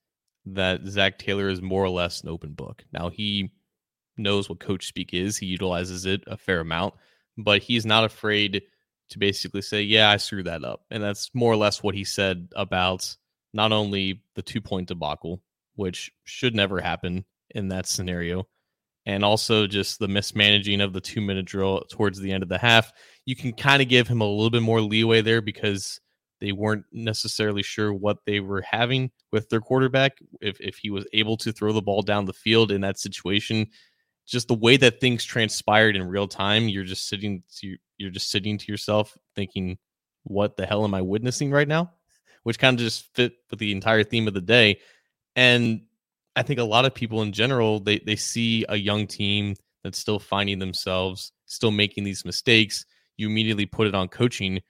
that 0.46 0.84
Zac 0.86 1.18
Taylor 1.18 1.48
is 1.48 1.62
more 1.62 1.84
or 1.84 1.90
less 1.90 2.22
an 2.22 2.28
open 2.28 2.52
book. 2.54 2.84
Now 2.92 3.08
he 3.08 3.52
knows 4.16 4.48
what 4.48 4.60
coach 4.60 4.86
speak 4.86 5.14
is. 5.14 5.36
He 5.36 5.46
utilizes 5.46 6.04
it 6.04 6.24
a 6.26 6.36
fair 6.36 6.60
amount, 6.60 6.94
but 7.38 7.62
he's 7.62 7.86
not 7.86 8.04
afraid 8.04 8.62
to 9.10 9.18
basically 9.18 9.62
say, 9.62 9.82
"Yeah, 9.82 10.10
I 10.10 10.16
screwed 10.16 10.46
that 10.46 10.64
up," 10.64 10.84
and 10.90 11.02
that's 11.02 11.30
more 11.34 11.52
or 11.52 11.56
less 11.56 11.82
what 11.82 11.94
he 11.94 12.04
said 12.04 12.48
about 12.56 13.16
not 13.52 13.70
only 13.72 14.22
the 14.34 14.42
two 14.42 14.60
point 14.60 14.88
debacle, 14.88 15.40
which 15.76 16.10
should 16.24 16.54
never 16.54 16.80
happen 16.80 17.24
in 17.54 17.68
that 17.68 17.86
scenario, 17.86 18.46
and 19.06 19.24
also 19.24 19.66
just 19.66 19.98
the 19.98 20.08
mismanaging 20.08 20.80
of 20.80 20.92
the 20.92 21.00
two 21.00 21.20
minute 21.20 21.46
drill 21.46 21.82
towards 21.90 22.18
the 22.18 22.32
end 22.32 22.42
of 22.42 22.48
the 22.48 22.58
half. 22.58 22.92
You 23.24 23.36
can 23.36 23.52
kind 23.52 23.82
of 23.82 23.88
give 23.88 24.08
him 24.08 24.20
a 24.20 24.28
little 24.28 24.50
bit 24.50 24.62
more 24.62 24.80
leeway 24.80 25.22
there 25.22 25.40
because 25.40 26.00
they 26.40 26.50
weren't 26.52 26.84
necessarily 26.90 27.62
sure 27.62 27.94
what 27.94 28.18
they 28.26 28.40
were 28.40 28.62
having 28.62 29.12
with 29.30 29.48
their 29.48 29.60
quarterback. 29.60 30.18
If 30.40 30.60
if 30.60 30.76
he 30.76 30.90
was 30.90 31.06
able 31.12 31.36
to 31.38 31.52
throw 31.52 31.72
the 31.72 31.80
ball 31.80 32.02
down 32.02 32.24
the 32.24 32.32
field 32.32 32.72
in 32.72 32.80
that 32.80 32.98
situation, 32.98 33.68
just 34.26 34.48
the 34.48 34.54
way 34.54 34.76
that 34.76 35.00
things 35.00 35.24
transpired 35.24 35.94
in 35.94 36.08
real 36.08 36.26
time, 36.26 36.68
you're 36.68 36.84
just 36.84 37.08
sitting 37.08 37.44
to 37.58 37.76
you're 37.98 38.10
just 38.10 38.30
sitting 38.30 38.58
to 38.58 38.72
yourself 38.72 39.16
thinking, 39.36 39.78
"What 40.24 40.56
the 40.56 40.66
hell 40.66 40.84
am 40.84 40.94
I 40.94 41.02
witnessing 41.02 41.52
right 41.52 41.68
now?" 41.68 41.92
Which 42.42 42.58
kind 42.58 42.74
of 42.76 42.84
just 42.84 43.14
fit 43.14 43.34
with 43.50 43.60
the 43.60 43.70
entire 43.70 44.02
theme 44.02 44.26
of 44.26 44.34
the 44.34 44.40
day. 44.40 44.80
And 45.36 45.82
I 46.34 46.42
think 46.42 46.60
a 46.60 46.64
lot 46.64 46.84
of 46.84 46.94
people 46.94 47.22
in 47.22 47.32
general 47.32 47.80
they 47.80 47.98
they 47.98 48.16
see 48.16 48.64
a 48.68 48.76
young 48.76 49.06
team 49.06 49.54
that's 49.84 49.98
still 49.98 50.18
finding 50.18 50.58
themselves, 50.58 51.32
still 51.46 51.70
making 51.70 52.04
these 52.04 52.24
mistakes. 52.24 52.84
You 53.16 53.28
immediately 53.28 53.66
put 53.66 53.86
it 53.86 53.94
on 53.94 54.08
coaching, 54.08 54.60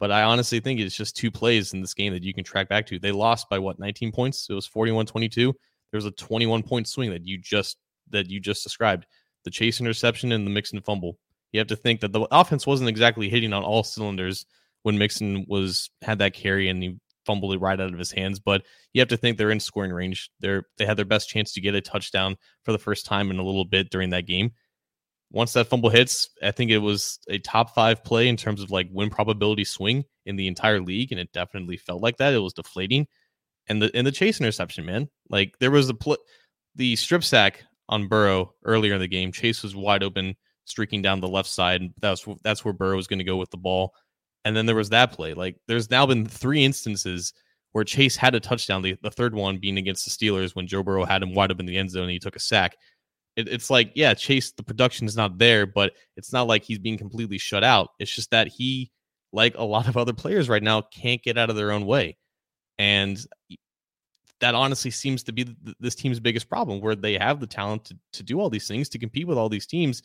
but 0.00 0.10
I 0.10 0.22
honestly 0.22 0.60
think 0.60 0.80
it's 0.80 0.96
just 0.96 1.16
two 1.16 1.30
plays 1.30 1.72
in 1.72 1.80
this 1.80 1.94
game 1.94 2.12
that 2.12 2.24
you 2.24 2.34
can 2.34 2.44
track 2.44 2.68
back 2.68 2.86
to. 2.86 2.98
They 2.98 3.12
lost 3.12 3.48
by 3.48 3.58
what 3.58 3.78
19 3.78 4.12
points. 4.12 4.48
It 4.50 4.54
was 4.54 4.68
41-22. 4.68 5.34
There 5.34 5.98
was 5.98 6.06
a 6.06 6.10
21 6.10 6.62
point 6.62 6.88
swing 6.88 7.10
that 7.10 7.26
you 7.26 7.38
just 7.38 7.76
that 8.10 8.28
you 8.28 8.40
just 8.40 8.62
described 8.62 9.06
the 9.44 9.50
chase 9.50 9.80
interception 9.80 10.32
and 10.32 10.46
the 10.46 10.50
Mixon 10.50 10.80
fumble. 10.80 11.18
You 11.52 11.60
have 11.60 11.68
to 11.68 11.76
think 11.76 12.00
that 12.00 12.12
the 12.12 12.26
offense 12.32 12.66
wasn't 12.66 12.88
exactly 12.88 13.28
hitting 13.28 13.52
on 13.52 13.62
all 13.62 13.84
cylinders 13.84 14.44
when 14.82 14.98
Mixon 14.98 15.44
was 15.48 15.90
had 16.02 16.18
that 16.18 16.34
carry 16.34 16.68
and 16.68 16.82
he 16.82 16.96
fumbled 17.26 17.54
it 17.54 17.60
right 17.60 17.80
out 17.80 17.92
of 17.92 17.98
his 17.98 18.12
hands. 18.12 18.38
But 18.38 18.62
you 18.92 19.00
have 19.00 19.08
to 19.08 19.16
think 19.16 19.36
they're 19.36 19.50
in 19.50 19.60
scoring 19.60 19.92
range. 19.92 20.30
They're 20.40 20.64
they 20.78 20.86
had 20.86 20.96
their 20.96 21.04
best 21.04 21.28
chance 21.28 21.52
to 21.52 21.60
get 21.60 21.74
a 21.74 21.80
touchdown 21.80 22.36
for 22.62 22.72
the 22.72 22.78
first 22.78 23.06
time 23.06 23.30
in 23.30 23.38
a 23.38 23.44
little 23.44 23.64
bit 23.64 23.90
during 23.90 24.10
that 24.10 24.26
game. 24.26 24.52
Once 25.30 25.52
that 25.52 25.66
fumble 25.66 25.90
hits, 25.90 26.28
I 26.42 26.52
think 26.52 26.70
it 26.70 26.78
was 26.78 27.18
a 27.28 27.38
top 27.38 27.74
five 27.74 28.04
play 28.04 28.28
in 28.28 28.36
terms 28.36 28.62
of 28.62 28.70
like 28.70 28.88
win 28.92 29.10
probability 29.10 29.64
swing 29.64 30.04
in 30.26 30.36
the 30.36 30.46
entire 30.46 30.80
league, 30.80 31.10
and 31.12 31.20
it 31.20 31.32
definitely 31.32 31.76
felt 31.76 32.02
like 32.02 32.18
that. 32.18 32.34
It 32.34 32.38
was 32.38 32.52
deflating, 32.52 33.06
and 33.66 33.82
the 33.82 33.90
and 33.94 34.06
the 34.06 34.12
chase 34.12 34.40
interception, 34.40 34.84
man, 34.84 35.08
like 35.30 35.54
there 35.58 35.70
was 35.70 35.88
the 35.88 35.94
pl- 35.94 36.18
the 36.76 36.96
strip 36.96 37.24
sack 37.24 37.64
on 37.88 38.08
Burrow 38.08 38.54
earlier 38.64 38.94
in 38.94 39.00
the 39.00 39.08
game. 39.08 39.32
Chase 39.32 39.62
was 39.62 39.76
wide 39.76 40.02
open, 40.02 40.36
streaking 40.64 41.02
down 41.02 41.20
the 41.20 41.28
left 41.28 41.48
side. 41.48 41.80
And 41.80 41.94
that's 42.00 42.24
that's 42.42 42.64
where 42.64 42.74
Burrow 42.74 42.96
was 42.96 43.06
going 43.06 43.18
to 43.18 43.24
go 43.24 43.36
with 43.36 43.50
the 43.50 43.56
ball. 43.56 43.94
And 44.44 44.56
then 44.56 44.66
there 44.66 44.76
was 44.76 44.90
that 44.90 45.12
play. 45.12 45.34
Like 45.34 45.56
there's 45.68 45.90
now 45.90 46.06
been 46.06 46.26
three 46.26 46.64
instances 46.64 47.32
where 47.72 47.84
Chase 47.84 48.16
had 48.16 48.34
a 48.34 48.40
touchdown. 48.40 48.82
The, 48.82 48.96
the 49.02 49.10
third 49.10 49.34
one 49.34 49.58
being 49.58 49.78
against 49.78 50.04
the 50.04 50.10
Steelers 50.10 50.54
when 50.54 50.66
Joe 50.66 50.82
Burrow 50.82 51.04
had 51.04 51.22
him 51.22 51.34
wide 51.34 51.50
up 51.50 51.60
in 51.60 51.66
the 51.66 51.76
end 51.76 51.90
zone 51.90 52.04
and 52.04 52.12
he 52.12 52.18
took 52.18 52.36
a 52.36 52.40
sack. 52.40 52.76
It, 53.36 53.48
it's 53.48 53.70
like, 53.70 53.90
yeah, 53.94 54.14
Chase, 54.14 54.52
the 54.52 54.62
production 54.62 55.06
is 55.06 55.16
not 55.16 55.38
there, 55.38 55.66
but 55.66 55.92
it's 56.16 56.32
not 56.32 56.46
like 56.46 56.62
he's 56.62 56.78
being 56.78 56.98
completely 56.98 57.38
shut 57.38 57.64
out. 57.64 57.90
It's 57.98 58.14
just 58.14 58.30
that 58.30 58.48
he, 58.48 58.92
like 59.32 59.56
a 59.56 59.64
lot 59.64 59.88
of 59.88 59.96
other 59.96 60.12
players 60.12 60.48
right 60.48 60.62
now, 60.62 60.82
can't 60.82 61.22
get 61.22 61.36
out 61.36 61.50
of 61.50 61.56
their 61.56 61.72
own 61.72 61.86
way. 61.86 62.16
And 62.78 63.18
that 64.40 64.54
honestly 64.54 64.90
seems 64.90 65.22
to 65.24 65.32
be 65.32 65.56
this 65.80 65.94
team's 65.94 66.20
biggest 66.20 66.48
problem 66.48 66.80
where 66.80 66.94
they 66.94 67.14
have 67.14 67.40
the 67.40 67.46
talent 67.46 67.86
to, 67.86 67.98
to 68.12 68.22
do 68.22 68.40
all 68.40 68.50
these 68.50 68.68
things 68.68 68.88
to 68.90 68.98
compete 68.98 69.26
with 69.26 69.38
all 69.38 69.48
these 69.48 69.66
teams 69.66 70.02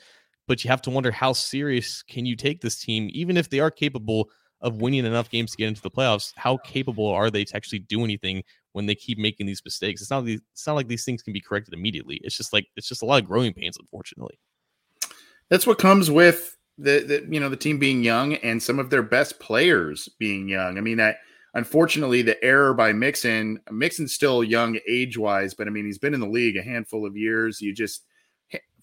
but 0.49 0.63
you 0.63 0.69
have 0.69 0.81
to 0.81 0.89
wonder 0.89 1.11
how 1.11 1.31
serious 1.31 2.03
can 2.03 2.25
you 2.25 2.35
take 2.35 2.59
this 2.59 2.81
team 2.81 3.09
even 3.13 3.37
if 3.37 3.49
they 3.49 3.61
are 3.61 3.71
capable 3.71 4.29
of 4.61 4.81
winning 4.81 5.05
enough 5.05 5.29
games 5.29 5.51
to 5.51 5.57
get 5.57 5.69
into 5.69 5.81
the 5.81 5.89
playoffs 5.89 6.33
how 6.35 6.57
capable 6.57 7.07
are 7.07 7.31
they 7.31 7.45
to 7.45 7.55
actually 7.55 7.79
do 7.79 8.03
anything 8.03 8.43
when 8.73 8.85
they 8.85 8.95
keep 8.95 9.17
making 9.17 9.45
these 9.45 9.63
mistakes? 9.63 10.01
It's 10.01 10.11
not 10.11 10.27
it's 10.27 10.67
not 10.67 10.75
like 10.75 10.87
these 10.87 11.05
things 11.05 11.21
can 11.21 11.33
be 11.33 11.41
corrected 11.41 11.73
immediately. 11.73 12.19
It's 12.23 12.37
just 12.37 12.53
like 12.53 12.67
it's 12.75 12.87
just 12.87 13.01
a 13.01 13.05
lot 13.05 13.21
of 13.21 13.27
growing 13.27 13.53
pains 13.53 13.77
unfortunately. 13.79 14.39
That's 15.49 15.65
what 15.65 15.79
comes 15.79 16.11
with 16.11 16.57
the, 16.77 16.99
the 16.99 17.27
you 17.33 17.39
know 17.39 17.49
the 17.49 17.57
team 17.57 17.79
being 17.79 18.03
young 18.03 18.35
and 18.35 18.61
some 18.61 18.79
of 18.79 18.89
their 18.89 19.03
best 19.03 19.39
players 19.39 20.09
being 20.19 20.47
young. 20.49 20.77
I 20.77 20.81
mean 20.81 20.99
i 20.99 21.15
unfortunately, 21.55 22.21
the 22.21 22.41
error 22.43 22.75
by 22.75 22.93
Mixon, 22.93 23.59
Mixon's 23.71 24.13
still 24.13 24.43
young 24.43 24.77
age 24.87 25.17
wise, 25.17 25.55
but 25.55 25.65
I 25.65 25.71
mean, 25.71 25.83
he's 25.83 25.97
been 25.97 26.13
in 26.13 26.19
the 26.19 26.29
league 26.29 26.55
a 26.57 26.61
handful 26.61 27.07
of 27.07 27.17
years. 27.17 27.59
You 27.59 27.73
just 27.73 28.05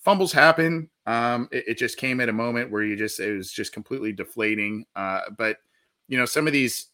fumbles 0.06 0.32
happen. 0.32 0.88
Um, 1.04 1.48
it, 1.50 1.64
it, 1.66 1.78
just 1.78 1.98
came 1.98 2.20
at 2.20 2.28
a 2.28 2.32
moment 2.32 2.70
where 2.70 2.84
you 2.84 2.94
just 2.94 3.18
it 3.18 3.36
was 3.36 3.50
just 3.50 3.72
completely 3.72 4.12
deflating. 4.12 4.86
Uh, 4.94 5.22
but 5.36 5.56
you 6.06 6.16
know, 6.16 6.26
some 6.26 6.46
of 6.46 6.52
these 6.52 6.86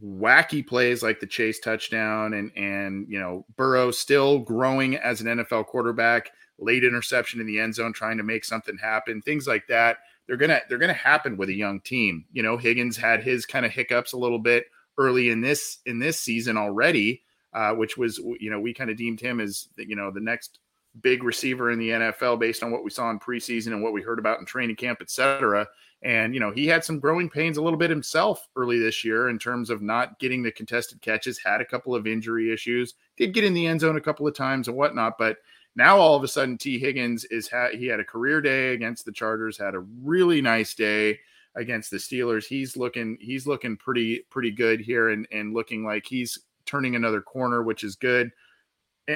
wacky 0.00 0.64
plays 0.64 1.02
like 1.02 1.18
the 1.18 1.26
chase 1.26 1.58
touchdown 1.58 2.34
and 2.34 2.52
and 2.56 3.06
you 3.08 3.18
know 3.18 3.44
Burrow 3.56 3.90
still 3.90 4.38
growing 4.38 4.94
as 4.94 5.20
an 5.20 5.26
NFL 5.26 5.66
quarterback, 5.66 6.30
late 6.60 6.84
interception 6.84 7.40
in 7.40 7.48
the 7.48 7.58
end 7.58 7.74
zone 7.74 7.92
trying 7.92 8.16
to 8.18 8.22
make 8.22 8.44
something 8.44 8.78
happen, 8.78 9.20
things 9.20 9.48
like 9.48 9.66
that. 9.66 9.98
They're 10.28 10.36
gonna 10.36 10.60
they're 10.68 10.78
gonna 10.78 10.92
happen 10.92 11.36
with 11.36 11.48
a 11.48 11.54
young 11.54 11.80
team. 11.80 12.26
You 12.32 12.44
know, 12.44 12.56
Higgins 12.56 12.96
had 12.96 13.24
his 13.24 13.44
kind 13.44 13.66
of 13.66 13.72
hiccups 13.72 14.12
a 14.12 14.18
little 14.18 14.38
bit 14.38 14.66
early 14.98 15.30
in 15.30 15.40
this 15.40 15.78
in 15.84 15.98
this 15.98 16.20
season 16.20 16.56
already, 16.56 17.22
uh, 17.52 17.74
which 17.74 17.96
was 17.96 18.18
you 18.38 18.50
know 18.50 18.60
we 18.60 18.72
kind 18.72 18.88
of 18.88 18.96
deemed 18.96 19.20
him 19.20 19.40
as 19.40 19.66
you 19.76 19.96
know 19.96 20.12
the 20.12 20.20
next 20.20 20.60
big 21.00 21.22
receiver 21.22 21.70
in 21.70 21.78
the 21.78 21.90
NFL 21.90 22.38
based 22.38 22.62
on 22.62 22.70
what 22.70 22.84
we 22.84 22.90
saw 22.90 23.10
in 23.10 23.18
preseason 23.18 23.68
and 23.68 23.82
what 23.82 23.92
we 23.92 24.02
heard 24.02 24.18
about 24.18 24.40
in 24.40 24.46
training 24.46 24.76
camp, 24.76 24.98
et 25.00 25.10
cetera. 25.10 25.66
And 26.02 26.32
you 26.32 26.40
know 26.40 26.50
he 26.50 26.66
had 26.66 26.84
some 26.84 26.98
growing 26.98 27.28
pains 27.28 27.58
a 27.58 27.62
little 27.62 27.78
bit 27.78 27.90
himself 27.90 28.48
early 28.56 28.78
this 28.78 29.04
year 29.04 29.28
in 29.28 29.38
terms 29.38 29.68
of 29.68 29.82
not 29.82 30.18
getting 30.18 30.42
the 30.42 30.50
contested 30.50 31.00
catches. 31.02 31.38
Had 31.38 31.60
a 31.60 31.66
couple 31.66 31.94
of 31.94 32.06
injury 32.06 32.52
issues. 32.52 32.94
Did 33.16 33.34
get 33.34 33.44
in 33.44 33.54
the 33.54 33.66
end 33.66 33.80
zone 33.80 33.96
a 33.96 34.00
couple 34.00 34.26
of 34.26 34.34
times 34.34 34.68
and 34.68 34.76
whatnot, 34.76 35.18
but 35.18 35.38
now 35.76 35.98
all 35.98 36.16
of 36.16 36.24
a 36.24 36.28
sudden 36.28 36.58
T. 36.58 36.78
Higgins 36.78 37.24
is 37.26 37.48
ha- 37.48 37.68
he 37.72 37.86
had 37.86 38.00
a 38.00 38.04
career 38.04 38.40
day 38.40 38.72
against 38.72 39.04
the 39.04 39.12
Chargers, 39.12 39.58
had 39.58 39.74
a 39.74 39.84
really 40.02 40.40
nice 40.40 40.74
day 40.74 41.18
against 41.54 41.90
the 41.90 41.98
Steelers. 41.98 42.46
He's 42.46 42.76
looking 42.76 43.18
he's 43.20 43.46
looking 43.46 43.76
pretty 43.76 44.20
pretty 44.30 44.50
good 44.50 44.80
here 44.80 45.10
and 45.10 45.28
and 45.30 45.52
looking 45.52 45.84
like 45.84 46.06
he's 46.06 46.38
turning 46.64 46.96
another 46.96 47.20
corner, 47.20 47.62
which 47.62 47.84
is 47.84 47.96
good. 47.96 48.30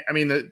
I 0.08 0.12
mean, 0.12 0.28
the 0.28 0.50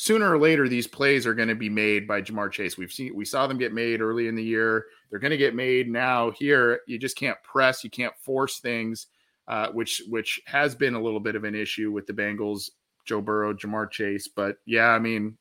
sooner 0.00 0.32
or 0.32 0.38
later 0.38 0.66
these 0.66 0.86
plays 0.86 1.26
are 1.26 1.34
going 1.34 1.50
to 1.50 1.54
be 1.54 1.68
made 1.68 2.08
by 2.08 2.22
Ja'Marr 2.22 2.50
Chase. 2.50 2.78
We've 2.78 2.90
seen 2.90 3.14
we 3.14 3.26
saw 3.26 3.46
them 3.46 3.58
get 3.58 3.74
made 3.74 4.00
early 4.00 4.28
in 4.28 4.34
the 4.34 4.42
year. 4.42 4.86
They're 5.10 5.18
going 5.18 5.30
to 5.30 5.36
get 5.36 5.54
made 5.54 5.90
now. 5.90 6.30
Here, 6.30 6.80
you 6.86 6.98
just 6.98 7.18
can't 7.18 7.36
press, 7.42 7.84
you 7.84 7.90
can't 7.90 8.16
force 8.16 8.60
things, 8.60 9.08
uh, 9.46 9.68
which 9.72 10.00
which 10.08 10.40
has 10.46 10.74
been 10.74 10.94
a 10.94 11.02
little 11.02 11.20
bit 11.20 11.36
of 11.36 11.44
an 11.44 11.54
issue 11.54 11.92
with 11.92 12.06
the 12.06 12.14
Bengals, 12.14 12.70
Joe 13.04 13.20
Burrow, 13.20 13.52
Ja'Marr 13.52 13.90
Chase. 13.90 14.26
But 14.26 14.56
yeah, 14.64 14.88
I 14.88 14.98
mean, 14.98 15.36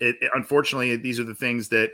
it, 0.00 0.16
it, 0.20 0.30
unfortunately, 0.34 0.94
these 0.96 1.18
are 1.18 1.24
the 1.24 1.34
things 1.34 1.70
that 1.70 1.92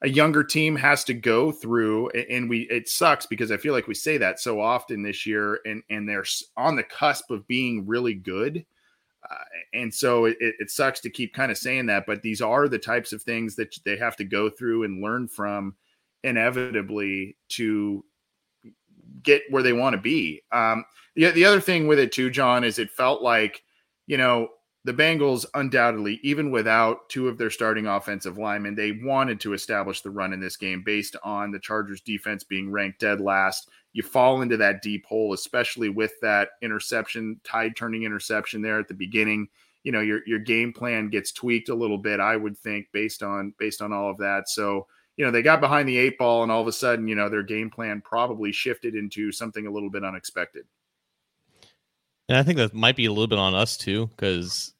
a 0.00 0.08
younger 0.08 0.42
team 0.42 0.74
has 0.74 1.04
to 1.04 1.12
go 1.12 1.52
through 1.52 2.08
and 2.10 2.48
we 2.48 2.62
it 2.62 2.88
sucks 2.88 3.24
because 3.24 3.50
i 3.50 3.56
feel 3.56 3.72
like 3.72 3.86
we 3.86 3.94
say 3.94 4.18
that 4.18 4.38
so 4.38 4.60
often 4.60 5.02
this 5.02 5.24
year 5.24 5.60
and 5.64 5.82
and 5.88 6.06
they're 6.06 6.26
on 6.58 6.76
the 6.76 6.82
cusp 6.82 7.30
of 7.30 7.46
being 7.46 7.86
really 7.86 8.12
good 8.12 8.66
uh, 9.30 9.44
and 9.72 9.92
so 9.92 10.26
it, 10.26 10.36
it 10.40 10.70
sucks 10.70 11.00
to 11.00 11.10
keep 11.10 11.34
kind 11.34 11.50
of 11.50 11.58
saying 11.58 11.86
that 11.86 12.04
but 12.06 12.22
these 12.22 12.40
are 12.40 12.68
the 12.68 12.78
types 12.78 13.12
of 13.12 13.22
things 13.22 13.56
that 13.56 13.74
they 13.84 13.96
have 13.96 14.16
to 14.16 14.24
go 14.24 14.50
through 14.50 14.84
and 14.84 15.02
learn 15.02 15.28
from 15.28 15.74
inevitably 16.22 17.36
to 17.48 18.04
get 19.22 19.42
where 19.50 19.62
they 19.62 19.72
want 19.72 19.94
to 19.94 20.00
be. 20.00 20.42
Um 20.52 20.84
the, 21.16 21.30
the 21.30 21.44
other 21.44 21.60
thing 21.60 21.86
with 21.86 21.98
it 21.98 22.12
too 22.12 22.30
john 22.30 22.64
is 22.64 22.78
it 22.78 22.90
felt 22.90 23.22
like 23.22 23.62
you 24.06 24.16
know 24.16 24.48
the 24.84 24.92
Bengals 24.92 25.46
undoubtedly, 25.54 26.20
even 26.22 26.50
without 26.50 27.08
two 27.08 27.26
of 27.26 27.38
their 27.38 27.50
starting 27.50 27.86
offensive 27.86 28.36
linemen, 28.36 28.74
they 28.74 28.92
wanted 28.92 29.40
to 29.40 29.54
establish 29.54 30.02
the 30.02 30.10
run 30.10 30.34
in 30.34 30.40
this 30.40 30.58
game 30.58 30.82
based 30.84 31.16
on 31.24 31.50
the 31.50 31.58
Chargers 31.58 32.02
defense 32.02 32.44
being 32.44 32.70
ranked 32.70 33.00
dead 33.00 33.20
last, 33.20 33.70
you 33.94 34.02
fall 34.02 34.42
into 34.42 34.56
that 34.58 34.82
deep 34.82 35.06
hole, 35.06 35.32
especially 35.32 35.88
with 35.88 36.12
that 36.20 36.50
interception, 36.60 37.40
tide 37.44 37.76
turning 37.76 38.02
interception 38.02 38.60
there 38.60 38.78
at 38.78 38.88
the 38.88 38.94
beginning. 38.94 39.48
You 39.84 39.92
know, 39.92 40.00
your 40.00 40.20
your 40.26 40.40
game 40.40 40.72
plan 40.72 41.08
gets 41.08 41.30
tweaked 41.32 41.68
a 41.68 41.74
little 41.74 41.96
bit, 41.96 42.18
I 42.20 42.36
would 42.36 42.58
think, 42.58 42.88
based 42.92 43.22
on 43.22 43.54
based 43.58 43.80
on 43.80 43.92
all 43.92 44.10
of 44.10 44.18
that. 44.18 44.48
So, 44.48 44.88
you 45.16 45.24
know, 45.24 45.30
they 45.30 45.42
got 45.42 45.60
behind 45.60 45.88
the 45.88 45.96
eight 45.96 46.18
ball 46.18 46.42
and 46.42 46.50
all 46.50 46.60
of 46.60 46.66
a 46.66 46.72
sudden, 46.72 47.06
you 47.06 47.14
know, 47.14 47.28
their 47.28 47.44
game 47.44 47.70
plan 47.70 48.02
probably 48.04 48.50
shifted 48.50 48.96
into 48.96 49.30
something 49.30 49.66
a 49.66 49.70
little 49.70 49.90
bit 49.90 50.04
unexpected. 50.04 50.64
And 52.28 52.36
I 52.36 52.42
think 52.42 52.56
that 52.56 52.74
might 52.74 52.96
be 52.96 53.04
a 53.04 53.12
little 53.12 53.28
bit 53.28 53.38
on 53.38 53.54
us 53.54 53.76
too, 53.76 54.08
because 54.08 54.72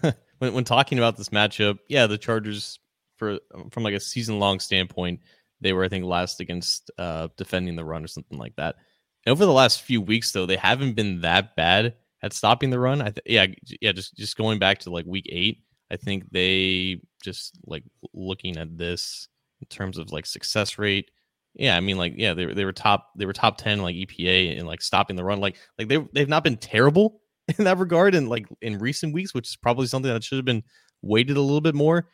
when, 0.38 0.52
when 0.52 0.64
talking 0.64 0.98
about 0.98 1.16
this 1.16 1.30
matchup, 1.30 1.78
yeah, 1.88 2.06
the 2.06 2.18
Chargers 2.18 2.80
for 3.16 3.38
from 3.70 3.82
like 3.82 3.94
a 3.94 4.00
season 4.00 4.38
long 4.38 4.60
standpoint, 4.60 5.20
they 5.62 5.72
were 5.72 5.84
I 5.84 5.88
think 5.88 6.04
last 6.04 6.40
against 6.40 6.90
uh, 6.98 7.28
defending 7.36 7.76
the 7.76 7.84
run 7.84 8.04
or 8.04 8.08
something 8.08 8.38
like 8.38 8.56
that. 8.56 8.76
And 9.24 9.32
over 9.32 9.46
the 9.46 9.52
last 9.52 9.82
few 9.82 10.00
weeks 10.00 10.32
though, 10.32 10.46
they 10.46 10.56
haven't 10.56 10.94
been 10.94 11.20
that 11.22 11.56
bad 11.56 11.94
at 12.22 12.32
stopping 12.32 12.70
the 12.70 12.80
run. 12.80 13.00
I 13.00 13.10
th- 13.10 13.22
yeah 13.26 13.46
yeah 13.80 13.92
just 13.92 14.16
just 14.16 14.36
going 14.36 14.58
back 14.58 14.78
to 14.80 14.90
like 14.90 15.06
week 15.06 15.28
eight, 15.30 15.62
I 15.90 15.96
think 15.96 16.30
they 16.30 17.00
just 17.22 17.58
like 17.66 17.84
looking 18.14 18.56
at 18.56 18.76
this 18.76 19.28
in 19.60 19.68
terms 19.68 19.98
of 19.98 20.10
like 20.12 20.26
success 20.26 20.78
rate. 20.78 21.10
Yeah, 21.54 21.76
I 21.76 21.80
mean, 21.80 21.98
like, 21.98 22.14
yeah, 22.16 22.32
they, 22.32 22.46
they 22.46 22.64
were 22.64 22.72
top, 22.72 23.10
they 23.16 23.26
were 23.26 23.34
top 23.34 23.58
ten 23.58 23.82
like 23.82 23.94
EPA 23.94 24.58
and 24.58 24.66
like 24.66 24.80
stopping 24.80 25.16
the 25.16 25.24
run. 25.24 25.40
Like, 25.40 25.56
like 25.78 25.88
they 25.88 25.98
they've 26.12 26.28
not 26.28 26.44
been 26.44 26.56
terrible 26.56 27.20
in 27.58 27.64
that 27.64 27.78
regard, 27.78 28.14
and 28.14 28.28
like 28.28 28.46
in 28.62 28.78
recent 28.78 29.12
weeks, 29.12 29.34
which 29.34 29.48
is 29.48 29.56
probably 29.56 29.86
something 29.86 30.12
that 30.12 30.24
should 30.24 30.38
have 30.38 30.44
been 30.46 30.62
weighted 31.02 31.36
a 31.36 31.40
little 31.40 31.60
bit 31.60 31.74
more. 31.74 32.08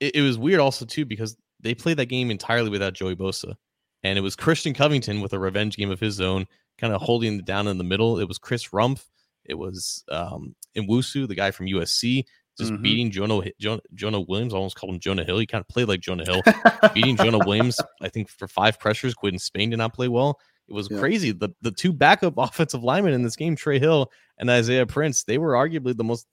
It, 0.00 0.16
it 0.16 0.22
was 0.22 0.38
weird 0.38 0.60
also 0.60 0.84
too 0.84 1.06
because 1.06 1.36
they 1.62 1.74
played 1.74 1.96
that 1.98 2.06
game 2.06 2.30
entirely 2.30 2.70
without 2.70 2.94
Joey 2.94 3.16
Bosa, 3.16 3.54
and 4.02 4.18
it 4.18 4.22
was 4.22 4.36
Christian 4.36 4.74
Covington 4.74 5.20
with 5.20 5.32
a 5.32 5.38
revenge 5.38 5.76
game 5.76 5.90
of 5.90 6.00
his 6.00 6.20
own, 6.20 6.46
kind 6.78 6.92
of 6.92 7.00
holding 7.00 7.38
it 7.38 7.44
down 7.44 7.68
in 7.68 7.78
the 7.78 7.84
middle. 7.84 8.18
It 8.18 8.28
was 8.28 8.38
Chris 8.38 8.68
Rumph, 8.68 9.04
it 9.44 9.54
was 9.54 10.04
um 10.10 10.54
Nwosu, 10.76 11.28
the 11.28 11.34
guy 11.34 11.50
from 11.50 11.66
USC, 11.66 12.24
just 12.58 12.72
mm-hmm. 12.72 12.82
beating 12.82 13.10
Jonah, 13.10 13.42
Jonah, 13.60 13.80
Jonah 13.94 14.20
Williams. 14.20 14.54
I 14.54 14.56
almost 14.56 14.76
called 14.76 14.92
him 14.92 15.00
Jonah 15.00 15.24
Hill. 15.24 15.38
He 15.38 15.46
kind 15.46 15.60
of 15.60 15.68
played 15.68 15.88
like 15.88 16.00
Jonah 16.00 16.24
Hill, 16.24 16.42
beating 16.94 17.16
Jonah 17.16 17.44
Williams. 17.44 17.80
I 18.00 18.08
think 18.08 18.28
for 18.28 18.48
five 18.48 18.78
pressures. 18.78 19.14
Quinton 19.14 19.38
Spain 19.38 19.70
did 19.70 19.78
not 19.78 19.94
play 19.94 20.08
well. 20.08 20.38
It 20.68 20.74
was 20.74 20.88
yeah. 20.90 20.98
crazy. 20.98 21.32
The 21.32 21.50
the 21.60 21.70
two 21.70 21.92
backup 21.92 22.34
offensive 22.38 22.84
linemen 22.84 23.14
in 23.14 23.22
this 23.22 23.36
game, 23.36 23.56
Trey 23.56 23.78
Hill 23.78 24.10
and 24.38 24.50
Isaiah 24.50 24.86
Prince, 24.86 25.24
they 25.24 25.38
were 25.38 25.52
arguably 25.52 25.96
the 25.96 26.04
most 26.04 26.26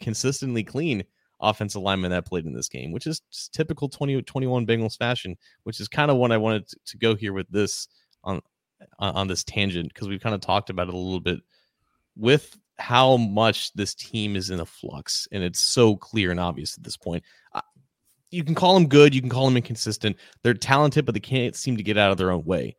consistently 0.00 0.64
clean 0.64 1.04
offensive 1.40 1.82
linemen 1.82 2.10
that 2.10 2.26
played 2.26 2.46
in 2.46 2.54
this 2.54 2.68
game, 2.68 2.92
which 2.92 3.06
is 3.06 3.20
typical 3.52 3.88
2021 3.88 4.66
Bengals 4.66 4.96
fashion, 4.96 5.36
which 5.64 5.80
is 5.80 5.88
kind 5.88 6.10
of 6.10 6.16
what 6.16 6.32
I 6.32 6.36
wanted 6.36 6.68
to, 6.68 6.76
to 6.86 6.98
go 6.98 7.14
here 7.14 7.32
with 7.32 7.48
this 7.50 7.88
on 8.22 8.40
on 8.98 9.28
this 9.28 9.44
tangent 9.44 9.88
because 9.92 10.08
we've 10.08 10.20
kind 10.20 10.34
of 10.34 10.40
talked 10.40 10.70
about 10.70 10.88
it 10.88 10.94
a 10.94 10.96
little 10.96 11.20
bit 11.20 11.40
with 12.16 12.56
how 12.78 13.16
much 13.16 13.72
this 13.74 13.94
team 13.94 14.36
is 14.36 14.50
in 14.50 14.60
a 14.60 14.66
flux 14.66 15.28
and 15.32 15.42
it's 15.42 15.60
so 15.60 15.96
clear 15.96 16.30
and 16.30 16.40
obvious 16.40 16.76
at 16.76 16.84
this 16.84 16.96
point. 16.96 17.22
You 18.30 18.42
can 18.42 18.54
call 18.54 18.74
them 18.74 18.88
good, 18.88 19.14
you 19.14 19.20
can 19.20 19.30
call 19.30 19.46
them 19.46 19.56
inconsistent. 19.56 20.16
They're 20.42 20.54
talented, 20.54 21.06
but 21.06 21.14
they 21.14 21.20
can't 21.20 21.54
seem 21.54 21.76
to 21.76 21.84
get 21.84 21.96
out 21.96 22.10
of 22.10 22.18
their 22.18 22.32
own 22.32 22.44
way. 22.44 22.76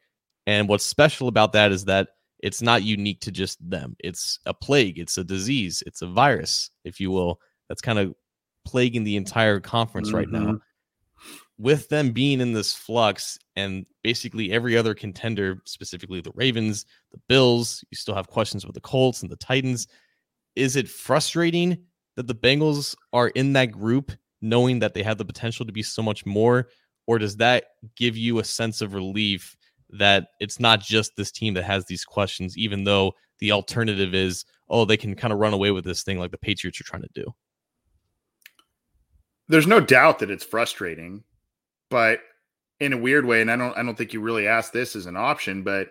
And 0.47 0.67
what's 0.67 0.85
special 0.85 1.27
about 1.27 1.53
that 1.53 1.71
is 1.71 1.85
that 1.85 2.09
it's 2.39 2.61
not 2.61 2.83
unique 2.83 3.21
to 3.21 3.31
just 3.31 3.57
them. 3.67 3.95
It's 3.99 4.39
a 4.45 4.53
plague, 4.53 4.99
it's 4.99 5.17
a 5.17 5.23
disease, 5.23 5.81
it's 5.87 6.01
a 6.01 6.07
virus, 6.07 6.71
if 6.83 6.99
you 6.99 7.09
will, 7.09 7.39
that's 7.69 7.81
kind 7.81 7.99
of 7.99 8.13
plaguing 8.65 9.03
the 9.03 9.15
entire 9.15 9.59
conference 9.59 10.09
mm-hmm. 10.09 10.17
right 10.17 10.29
now. 10.29 10.39
Mm-hmm. 10.39 10.55
With 11.57 11.87
them 11.87 12.11
being 12.11 12.41
in 12.41 12.51
this 12.51 12.73
flux 12.73 13.39
and 13.55 13.85
basically 14.03 14.51
every 14.51 14.75
other 14.75 14.93
contender, 14.93 15.61
specifically 15.65 16.19
the 16.19 16.33
Ravens, 16.35 16.85
the 17.13 17.19
Bills, 17.29 17.83
you 17.89 17.95
still 17.95 18.15
have 18.15 18.27
questions 18.27 18.65
with 18.65 18.75
the 18.75 18.81
Colts 18.81 19.21
and 19.21 19.31
the 19.31 19.37
Titans. 19.37 19.87
Is 20.57 20.75
it 20.75 20.89
frustrating 20.89 21.77
that 22.17 22.27
the 22.27 22.35
Bengals 22.35 22.93
are 23.13 23.29
in 23.29 23.53
that 23.53 23.71
group, 23.71 24.11
knowing 24.41 24.79
that 24.79 24.93
they 24.93 25.03
have 25.03 25.17
the 25.17 25.23
potential 25.23 25.65
to 25.65 25.71
be 25.71 25.83
so 25.83 26.01
much 26.01 26.25
more? 26.25 26.67
Or 27.07 27.19
does 27.19 27.37
that 27.37 27.65
give 27.95 28.17
you 28.17 28.39
a 28.39 28.43
sense 28.43 28.81
of 28.81 28.93
relief 28.93 29.55
that 29.91 30.27
it's 30.41 30.59
not 30.59 30.81
just 30.81 31.15
this 31.15 31.31
team 31.31 31.53
that 31.53 31.63
has 31.63 31.85
these 31.85 32.03
questions, 32.03 32.57
even 32.57 32.83
though 32.83 33.13
the 33.39 33.51
alternative 33.51 34.13
is, 34.13 34.43
oh, 34.69 34.85
they 34.85 34.97
can 34.97 35.15
kind 35.15 35.31
of 35.31 35.39
run 35.39 35.53
away 35.53 35.71
with 35.71 35.85
this 35.85 36.03
thing 36.03 36.19
like 36.19 36.31
the 36.31 36.37
Patriots 36.37 36.81
are 36.81 36.85
trying 36.85 37.03
to 37.03 37.09
do. 37.13 37.33
There's 39.47 39.67
no 39.67 39.79
doubt 39.79 40.19
that 40.19 40.31
it's 40.31 40.43
frustrating, 40.43 41.23
but 41.89 42.21
in 42.79 42.93
a 42.93 42.97
weird 42.97 43.25
way, 43.25 43.41
and 43.41 43.51
I 43.51 43.55
don't 43.55 43.77
I 43.77 43.83
don't 43.83 43.97
think 43.97 44.13
you 44.13 44.21
really 44.21 44.47
asked 44.47 44.73
this 44.73 44.95
as 44.95 45.05
an 45.05 45.17
option, 45.17 45.63
but 45.63 45.89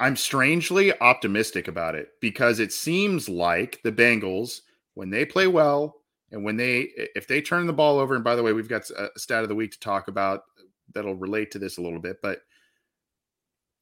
I'm 0.00 0.16
strangely 0.16 0.98
optimistic 1.00 1.68
about 1.68 1.94
it 1.94 2.08
because 2.20 2.60
it 2.60 2.72
seems 2.72 3.28
like 3.28 3.80
the 3.84 3.92
Bengals, 3.92 4.60
when 4.94 5.10
they 5.10 5.24
play 5.24 5.46
well 5.46 5.96
and 6.32 6.44
when 6.44 6.56
they 6.56 6.90
if 7.14 7.26
they 7.28 7.40
turn 7.40 7.66
the 7.66 7.72
ball 7.72 7.98
over, 7.98 8.14
and 8.14 8.24
by 8.24 8.36
the 8.36 8.42
way, 8.42 8.52
we've 8.52 8.68
got 8.68 8.88
a 8.90 9.08
stat 9.18 9.42
of 9.44 9.48
the 9.48 9.54
week 9.54 9.72
to 9.72 9.80
talk 9.80 10.08
about 10.08 10.42
that'll 10.94 11.14
relate 11.14 11.50
to 11.52 11.58
this 11.58 11.78
a 11.78 11.82
little 11.82 12.00
bit, 12.00 12.20
but 12.22 12.40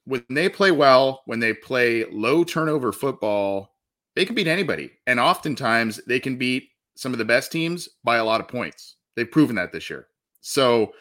when 0.05 0.25
they 0.31 0.49
play 0.49 0.71
well, 0.71 1.23
when 1.27 1.41
they 1.41 1.55
play 1.55 2.05
low 2.11 2.45
turnover 2.45 2.93
football, 2.93 3.77
they 4.17 4.25
can 4.25 4.35
beat 4.35 4.49
anybody. 4.49 4.91
And 5.07 5.21
oftentimes 5.21 6.01
they 6.07 6.21
can 6.21 6.37
beat 6.37 6.69
some 6.95 7.13
of 7.13 7.19
the 7.19 7.25
best 7.25 7.53
teams 7.53 7.89
by 8.05 8.17
a 8.17 8.25
lot 8.25 8.41
of 8.41 8.49
points. 8.49 8.97
They've 9.17 9.31
proven 9.31 9.57
that 9.57 9.73
this 9.73 9.91
year. 9.91 10.09
So, 10.41 10.93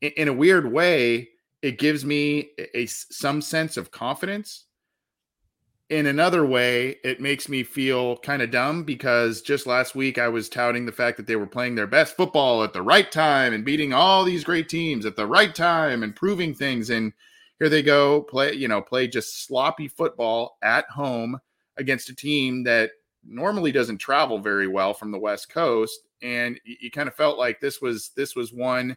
in, 0.00 0.12
in 0.16 0.28
a 0.28 0.32
weird 0.32 0.70
way, 0.70 1.28
it 1.62 1.78
gives 1.78 2.04
me 2.04 2.50
a, 2.58 2.80
a, 2.80 2.86
some 2.86 3.40
sense 3.40 3.76
of 3.76 3.90
confidence. 3.90 4.66
In 5.88 6.06
another 6.06 6.46
way, 6.46 6.96
it 7.02 7.20
makes 7.20 7.48
me 7.48 7.64
feel 7.64 8.16
kind 8.18 8.42
of 8.42 8.52
dumb 8.52 8.84
because 8.84 9.42
just 9.42 9.66
last 9.66 9.96
week 9.96 10.18
I 10.18 10.28
was 10.28 10.48
touting 10.48 10.86
the 10.86 10.92
fact 10.92 11.16
that 11.16 11.26
they 11.26 11.34
were 11.34 11.48
playing 11.48 11.74
their 11.74 11.88
best 11.88 12.16
football 12.16 12.62
at 12.62 12.72
the 12.72 12.82
right 12.82 13.10
time 13.10 13.52
and 13.52 13.64
beating 13.64 13.92
all 13.92 14.22
these 14.22 14.44
great 14.44 14.68
teams 14.68 15.04
at 15.04 15.16
the 15.16 15.26
right 15.26 15.52
time 15.52 16.04
and 16.04 16.14
proving 16.14 16.54
things 16.54 16.90
and 16.90 17.12
here 17.58 17.68
they 17.68 17.82
go 17.82 18.22
play 18.22 18.52
you 18.52 18.68
know 18.68 18.80
play 18.80 19.08
just 19.08 19.44
sloppy 19.44 19.88
football 19.88 20.58
at 20.62 20.84
home 20.90 21.38
against 21.76 22.08
a 22.08 22.14
team 22.14 22.62
that 22.62 22.92
normally 23.26 23.72
doesn't 23.72 23.98
travel 23.98 24.38
very 24.38 24.66
well 24.66 24.94
from 24.94 25.10
the 25.10 25.18
west 25.18 25.50
coast 25.50 26.08
and 26.22 26.58
you, 26.64 26.76
you 26.80 26.90
kind 26.90 27.08
of 27.08 27.14
felt 27.14 27.38
like 27.38 27.60
this 27.60 27.80
was 27.80 28.10
this 28.16 28.34
was 28.34 28.52
one 28.52 28.96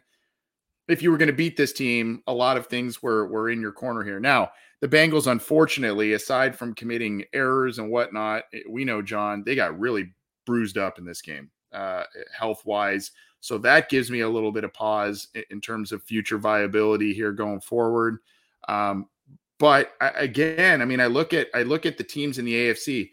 if 0.88 1.02
you 1.02 1.10
were 1.10 1.18
going 1.18 1.28
to 1.28 1.32
beat 1.32 1.56
this 1.56 1.72
team 1.72 2.22
a 2.26 2.32
lot 2.32 2.56
of 2.56 2.66
things 2.66 3.02
were 3.02 3.26
were 3.26 3.50
in 3.50 3.60
your 3.60 3.72
corner 3.72 4.02
here. 4.02 4.20
Now 4.20 4.50
the 4.80 4.88
bengals 4.88 5.30
unfortunately 5.30 6.12
aside 6.12 6.56
from 6.56 6.74
committing 6.74 7.24
errors 7.32 7.78
and 7.78 7.90
whatnot 7.90 8.44
eh, 8.52 8.60
we 8.68 8.84
know 8.84 9.00
john 9.00 9.42
they 9.44 9.54
got 9.54 9.78
really 9.78 10.12
bruised 10.44 10.76
up 10.76 10.98
in 10.98 11.04
this 11.04 11.22
game 11.22 11.50
uh, 11.72 12.04
health 12.38 12.64
wise 12.66 13.10
so 13.44 13.58
that 13.58 13.90
gives 13.90 14.10
me 14.10 14.20
a 14.20 14.28
little 14.28 14.50
bit 14.50 14.64
of 14.64 14.72
pause 14.72 15.28
in 15.50 15.60
terms 15.60 15.92
of 15.92 16.02
future 16.02 16.38
viability 16.38 17.12
here 17.12 17.30
going 17.30 17.60
forward. 17.60 18.20
Um, 18.68 19.10
but 19.58 19.92
again, 20.00 20.80
I 20.80 20.86
mean, 20.86 20.98
I 20.98 21.08
look 21.08 21.34
at 21.34 21.48
I 21.52 21.62
look 21.62 21.84
at 21.84 21.98
the 21.98 22.04
teams 22.04 22.38
in 22.38 22.46
the 22.46 22.54
AFC. 22.54 23.10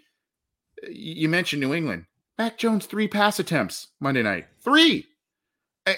You 0.89 1.29
mentioned 1.29 1.61
New 1.61 1.73
England. 1.73 2.05
Mac 2.37 2.57
Jones 2.57 2.85
three 2.85 3.07
pass 3.07 3.39
attempts 3.39 3.89
Monday 3.99 4.23
night, 4.23 4.47
three, 4.63 5.05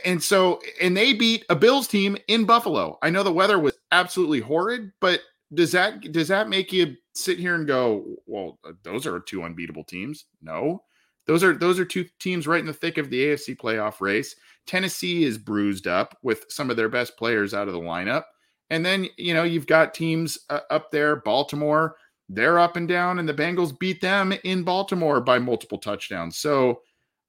and 0.06 0.22
so 0.22 0.60
and 0.82 0.96
they 0.96 1.14
beat 1.14 1.46
a 1.50 1.56
Bills 1.56 1.88
team 1.88 2.18
in 2.28 2.46
Buffalo. 2.46 2.98
I 3.02 3.10
know 3.10 3.24
the 3.24 3.32
weather 3.32 3.60
was 3.60 3.78
absolutely 3.92 4.42
horrid, 4.42 4.92
but 5.00 5.22
does 5.54 5.72
that 5.72 6.12
does 6.12 6.28
that 6.30 6.50
make 6.50 6.74
you 6.74 6.96
sit 7.14 7.40
here 7.40 7.56
and 7.56 7.68
go, 7.68 8.16
well, 8.26 8.60
those 8.84 9.06
are 9.06 9.20
two 9.20 9.44
unbeatable 9.44 9.84
teams? 9.84 10.26
No, 10.42 10.84
those 11.28 11.44
are 11.44 11.54
those 11.54 11.80
are 11.80 11.86
two 11.86 12.06
teams 12.20 12.48
right 12.48 12.60
in 12.60 12.66
the 12.66 12.74
thick 12.74 12.98
of 12.98 13.10
the 13.10 13.24
AFC 13.26 13.56
playoff 13.56 14.02
race. 14.02 14.36
Tennessee 14.66 15.24
is 15.24 15.38
bruised 15.38 15.88
up 15.88 16.18
with 16.24 16.46
some 16.50 16.70
of 16.70 16.78
their 16.78 16.90
best 16.90 17.18
players 17.18 17.54
out 17.54 17.68
of 17.68 17.74
the 17.74 17.80
lineup. 17.80 18.24
And 18.70 18.86
then, 18.86 19.08
you 19.18 19.34
know, 19.34 19.44
you've 19.44 19.68
got 19.68 19.94
teams 19.94 20.38
uh, 20.50 20.62
up 20.72 20.90
there, 20.92 21.18
Baltimore, 21.18 21.96
they're 22.30 22.60
up 22.60 22.76
and 22.76 22.88
down, 22.88 23.20
and 23.20 23.28
the 23.28 23.34
Bengals 23.34 23.78
beat 23.78 24.02
them 24.02 24.34
in 24.44 24.64
Baltimore 24.64 25.22
by 25.22 25.40
multiple 25.40 25.78
touchdowns. 25.78 26.38
So, 26.38 26.82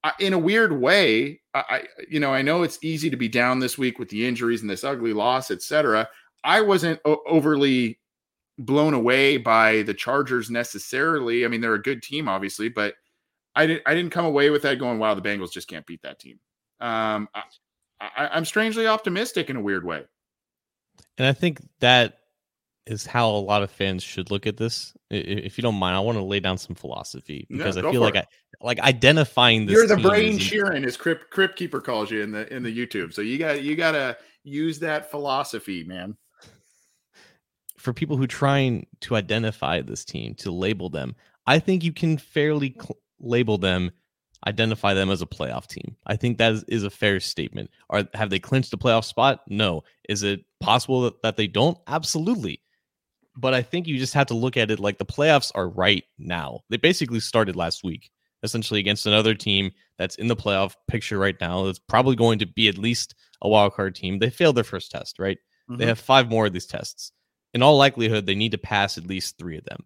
uh, 0.03 0.13
in 0.21 0.33
a 0.33 0.39
weird 0.39 0.73
way, 0.73 1.41
I, 1.55 1.65
I, 1.69 1.83
you 2.09 2.21
know, 2.21 2.33
I 2.33 2.43
know 2.43 2.63
it's 2.63 2.79
easy 2.83 3.11
to 3.11 3.17
be 3.17 3.29
down 3.29 3.59
this 3.59 3.79
week 3.79 3.99
with 3.99 4.09
the 4.11 4.27
injuries 4.27 4.61
and 4.61 4.71
this 4.71 4.85
ugly 4.85 5.13
loss, 5.13 5.51
etc. 5.51 6.09
I 6.45 6.61
wasn't 6.61 7.01
o- 7.05 7.23
overly 7.27 7.99
blown 8.59 8.95
away 8.95 9.37
by 9.39 9.83
the 9.83 9.95
Chargers 9.95 10.51
necessarily. 10.51 11.45
I 11.45 11.49
mean, 11.49 11.61
they're 11.61 11.75
a 11.75 11.83
good 11.83 12.03
team, 12.03 12.29
obviously, 12.29 12.69
but 12.69 12.95
I 13.57 13.67
didn't. 13.67 13.83
I 13.87 13.95
didn't 13.95 14.13
come 14.13 14.25
away 14.25 14.51
with 14.51 14.63
that 14.63 14.79
going, 14.79 14.99
"Wow, 14.99 15.15
the 15.15 15.23
Bengals 15.23 15.53
just 15.53 15.69
can't 15.69 15.87
beat 15.87 16.03
that 16.03 16.19
team." 16.19 16.39
Um, 16.81 17.29
I, 17.35 17.43
I, 18.01 18.29
I'm 18.33 18.45
strangely 18.45 18.87
optimistic 18.87 19.49
in 19.49 19.57
a 19.57 19.63
weird 19.63 19.85
way. 19.85 20.03
And 21.19 21.27
I 21.27 21.33
think 21.33 21.61
that 21.81 22.19
is 22.87 23.07
how 23.07 23.31
a 23.31 23.39
lot 23.39 23.63
of 23.63 23.71
fans 23.71 24.03
should 24.03 24.31
look 24.31 24.47
at 24.47 24.57
this. 24.57 24.95
If 25.11 25.57
you 25.57 25.63
don't 25.63 25.77
mind, 25.77 25.97
I 25.97 26.01
want 26.01 26.19
to 26.19 26.25
lay 26.25 26.41
down 26.41 26.59
some 26.59 26.77
philosophy 26.77 27.47
because 27.49 27.77
I 27.77 27.83
feel 27.91 28.01
like 28.01 28.17
it. 28.17 28.27
I 28.61 28.65
like 28.65 28.81
identifying 28.81 29.67
this. 29.67 29.75
You're 29.75 29.87
the 29.87 29.97
brain 29.97 30.39
Sheeran, 30.39 30.85
as 30.85 30.97
Crypt, 30.97 31.31
Crypt 31.31 31.57
Keeper 31.57 31.81
calls 31.81 32.11
you 32.11 32.23
in 32.23 32.31
the 32.33 32.53
in 32.53 32.63
the 32.63 32.77
YouTube. 32.77 33.13
So 33.13 33.23
you 33.23 33.39
got 33.39 33.63
you 33.63 33.75
got 33.77 33.93
to 33.93 34.17
use 34.43 34.79
that 34.81 35.11
philosophy, 35.11 35.85
man. 35.85 36.17
for 37.85 37.93
people 37.93 38.17
who 38.17 38.27
trying 38.27 38.87
to 39.03 39.15
identify 39.15 39.83
this 39.83 40.07
team 40.07 40.35
to 40.37 40.51
label 40.51 40.89
them, 40.89 41.15
I 41.47 41.59
think 41.59 41.85
you 41.85 41.93
can 41.93 42.17
fairly 42.17 42.75
cl- 42.81 42.97
label 43.21 43.59
them, 43.59 43.91
identify 44.47 44.95
them 44.95 45.11
as 45.11 45.21
a 45.21 45.27
playoff 45.27 45.67
team. 45.67 45.95
I 46.07 46.17
think 46.17 46.39
that 46.39 46.53
is, 46.53 46.65
is 46.65 46.83
a 46.83 46.91
fair 46.91 47.21
statement. 47.21 47.71
Are 47.91 48.05
have 48.15 48.31
they 48.31 48.39
clinched 48.39 48.71
the 48.71 48.79
playoff 48.79 49.05
spot? 49.05 49.43
No. 49.49 49.85
Is 50.09 50.23
it 50.23 50.45
possible 50.61 51.03
that, 51.03 51.21
that 51.23 51.37
they 51.37 51.47
don't? 51.47 51.77
Absolutely. 51.87 52.63
But 53.37 53.55
I 53.55 53.63
think 53.63 53.87
you 53.87 53.99
just 53.99 54.15
have 54.15 54.29
to 54.29 54.35
look 54.35 54.57
at 54.57 54.71
it 54.71 54.79
like 54.79 54.99
the 54.99 55.05
playoffs 55.05 55.51
are 55.55 55.69
right 55.69 56.05
now. 56.19 56.61
They 56.71 56.77
basically 56.77 57.21
started 57.21 57.57
last 57.57 57.83
week, 57.83 58.11
essentially 58.43 58.81
against 58.81 59.07
another 59.07 59.35
team 59.35 59.73
that's 59.99 60.15
in 60.17 60.29
the 60.29 60.37
playoff 60.37 60.75
picture 60.89 61.19
right 61.19 61.37
now. 61.41 61.65
That's 61.65 61.81
probably 61.81 62.17
going 62.17 62.39
to 62.41 62.47
be 62.47 62.69
at 62.69 62.79
least 62.79 63.15
a 63.43 63.49
wild 63.49 63.75
card 63.75 63.95
team. 63.95 64.19
They 64.19 64.31
failed 64.31 64.57
their 64.57 64.65
first 64.65 64.91
test, 64.91 65.19
right? 65.19 65.39
Mm-hmm. 65.69 65.81
They 65.81 65.87
have 65.87 65.99
five 65.99 66.29
more 66.29 66.47
of 66.47 66.53
these 66.53 66.67
tests. 66.67 67.13
In 67.55 67.63
all 67.63 67.77
likelihood, 67.77 68.27
they 68.27 68.35
need 68.35 68.53
to 68.53 68.59
pass 68.59 68.99
at 68.99 69.07
least 69.07 69.39
three 69.39 69.59
of 69.59 69.65
them. 69.65 69.85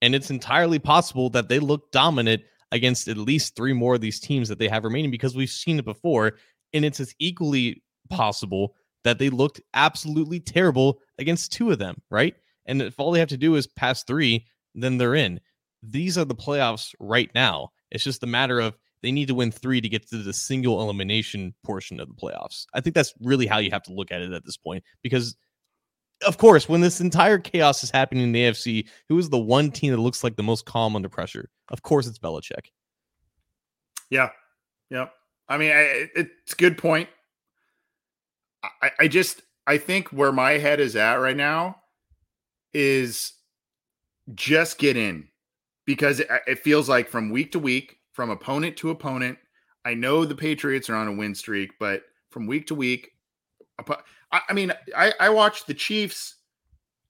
And 0.00 0.14
it's 0.14 0.30
entirely 0.30 0.78
possible 0.78 1.30
that 1.30 1.48
they 1.48 1.58
look 1.58 1.90
dominant 1.90 2.42
against 2.70 3.08
at 3.08 3.16
least 3.16 3.56
three 3.56 3.72
more 3.72 3.94
of 3.94 4.00
these 4.00 4.20
teams 4.20 4.48
that 4.48 4.58
they 4.58 4.68
have 4.68 4.84
remaining 4.84 5.10
because 5.10 5.34
we've 5.34 5.50
seen 5.50 5.78
it 5.78 5.84
before. 5.84 6.36
And 6.72 6.84
it's 6.84 7.00
as 7.00 7.14
equally 7.18 7.82
possible 8.10 8.74
that 9.04 9.18
they 9.18 9.30
looked 9.30 9.60
absolutely 9.74 10.40
terrible 10.40 11.00
against 11.18 11.52
two 11.52 11.70
of 11.70 11.78
them, 11.78 12.00
right? 12.10 12.34
And 12.68 12.80
if 12.82 13.00
all 13.00 13.10
they 13.10 13.18
have 13.18 13.28
to 13.30 13.36
do 13.36 13.56
is 13.56 13.66
pass 13.66 14.04
three, 14.04 14.46
then 14.74 14.98
they're 14.98 15.14
in. 15.16 15.40
These 15.82 16.16
are 16.16 16.24
the 16.24 16.34
playoffs 16.34 16.94
right 17.00 17.30
now. 17.34 17.70
It's 17.90 18.04
just 18.04 18.22
a 18.22 18.26
matter 18.26 18.60
of 18.60 18.76
they 19.02 19.10
need 19.10 19.28
to 19.28 19.34
win 19.34 19.50
three 19.50 19.80
to 19.80 19.88
get 19.88 20.08
to 20.10 20.18
the 20.18 20.32
single 20.32 20.80
elimination 20.82 21.54
portion 21.64 21.98
of 21.98 22.08
the 22.08 22.14
playoffs. 22.14 22.66
I 22.74 22.80
think 22.80 22.94
that's 22.94 23.14
really 23.20 23.46
how 23.46 23.58
you 23.58 23.70
have 23.70 23.82
to 23.84 23.92
look 23.92 24.12
at 24.12 24.20
it 24.20 24.32
at 24.32 24.44
this 24.44 24.56
point 24.56 24.84
because 25.02 25.36
of 26.26 26.36
course, 26.36 26.68
when 26.68 26.80
this 26.80 27.00
entire 27.00 27.38
chaos 27.38 27.84
is 27.84 27.90
happening 27.90 28.24
in 28.24 28.32
the 28.32 28.42
AFC, 28.42 28.88
who 29.08 29.18
is 29.18 29.30
the 29.30 29.38
one 29.38 29.70
team 29.70 29.92
that 29.92 30.00
looks 30.00 30.24
like 30.24 30.34
the 30.36 30.42
most 30.42 30.66
calm 30.66 30.96
under 30.96 31.08
pressure? 31.08 31.48
Of 31.68 31.82
course, 31.82 32.08
it's 32.08 32.18
Belichick. 32.18 32.72
Yeah, 34.10 34.30
yeah. 34.90 35.06
I 35.48 35.58
mean, 35.58 35.70
I, 35.70 36.08
it's 36.16 36.54
good 36.54 36.76
point. 36.76 37.08
I, 38.82 38.90
I 38.98 39.08
just, 39.08 39.42
I 39.66 39.78
think 39.78 40.08
where 40.08 40.32
my 40.32 40.52
head 40.52 40.80
is 40.80 40.96
at 40.96 41.14
right 41.20 41.36
now 41.36 41.77
is 42.74 43.32
just 44.34 44.78
get 44.78 44.96
in 44.96 45.28
because 45.86 46.20
it, 46.20 46.28
it 46.46 46.58
feels 46.58 46.88
like 46.88 47.08
from 47.08 47.30
week 47.30 47.52
to 47.52 47.58
week, 47.58 47.98
from 48.12 48.30
opponent 48.30 48.76
to 48.78 48.90
opponent. 48.90 49.38
I 49.84 49.94
know 49.94 50.24
the 50.24 50.34
Patriots 50.34 50.90
are 50.90 50.96
on 50.96 51.08
a 51.08 51.12
win 51.12 51.34
streak, 51.34 51.72
but 51.78 52.02
from 52.30 52.46
week 52.46 52.66
to 52.66 52.74
week, 52.74 53.12
I, 54.30 54.52
mean, 54.52 54.72
I, 54.96 55.12
I 55.18 55.30
watched 55.30 55.66
the 55.66 55.74
Chiefs. 55.74 56.36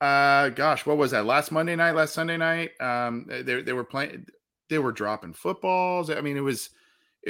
Uh, 0.01 0.51
gosh, 0.51 0.87
what 0.87 0.97
was 0.97 1.11
that? 1.11 1.27
Last 1.27 1.51
Monday 1.51 1.75
night, 1.75 1.97
last 1.97 2.15
Sunday 2.15 2.37
night. 2.37 2.71
Um, 2.81 3.27
they 3.29 3.63
they 3.63 3.73
were 3.73 3.85
playing, 3.85 4.27
they 4.69 4.79
were 4.79 4.93
dropping 4.93 5.33
footballs. 5.33 6.11
I 6.11 6.21
mean, 6.21 6.37
it 6.37 6.43
was 6.43 6.71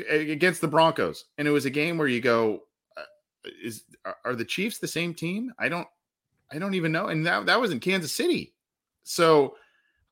against 0.09 0.61
the 0.61 0.69
Broncos, 0.69 1.25
and 1.39 1.49
it 1.49 1.53
was 1.53 1.65
a 1.65 1.71
game 1.71 1.97
where 1.97 2.09
you 2.09 2.21
go, 2.21 2.65
uh, 2.97 3.03
is 3.65 3.85
are 4.25 4.35
the 4.35 4.45
Chiefs 4.45 4.79
the 4.79 4.89
same 4.89 5.15
team? 5.15 5.53
I 5.59 5.69
don't, 5.69 5.89
I 6.53 6.59
don't 6.59 6.75
even 6.75 6.93
know. 6.93 7.07
And 7.09 7.27
that 7.27 7.47
that 7.47 7.61
was 7.61 7.71
in 7.71 7.81
Kansas 7.81 8.13
City, 8.13 8.55
so. 9.05 9.55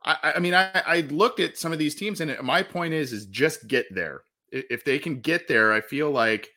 I, 0.04 0.34
I 0.36 0.38
mean, 0.38 0.54
I, 0.54 0.70
I 0.86 1.00
looked 1.10 1.40
at 1.40 1.58
some 1.58 1.72
of 1.72 1.80
these 1.80 1.96
teams, 1.96 2.20
and 2.20 2.36
my 2.40 2.62
point 2.62 2.94
is, 2.94 3.12
is 3.12 3.26
just 3.26 3.66
get 3.66 3.92
there. 3.92 4.20
If 4.52 4.84
they 4.84 5.00
can 5.00 5.20
get 5.20 5.48
there, 5.48 5.72
I 5.72 5.80
feel 5.80 6.12
like 6.12 6.50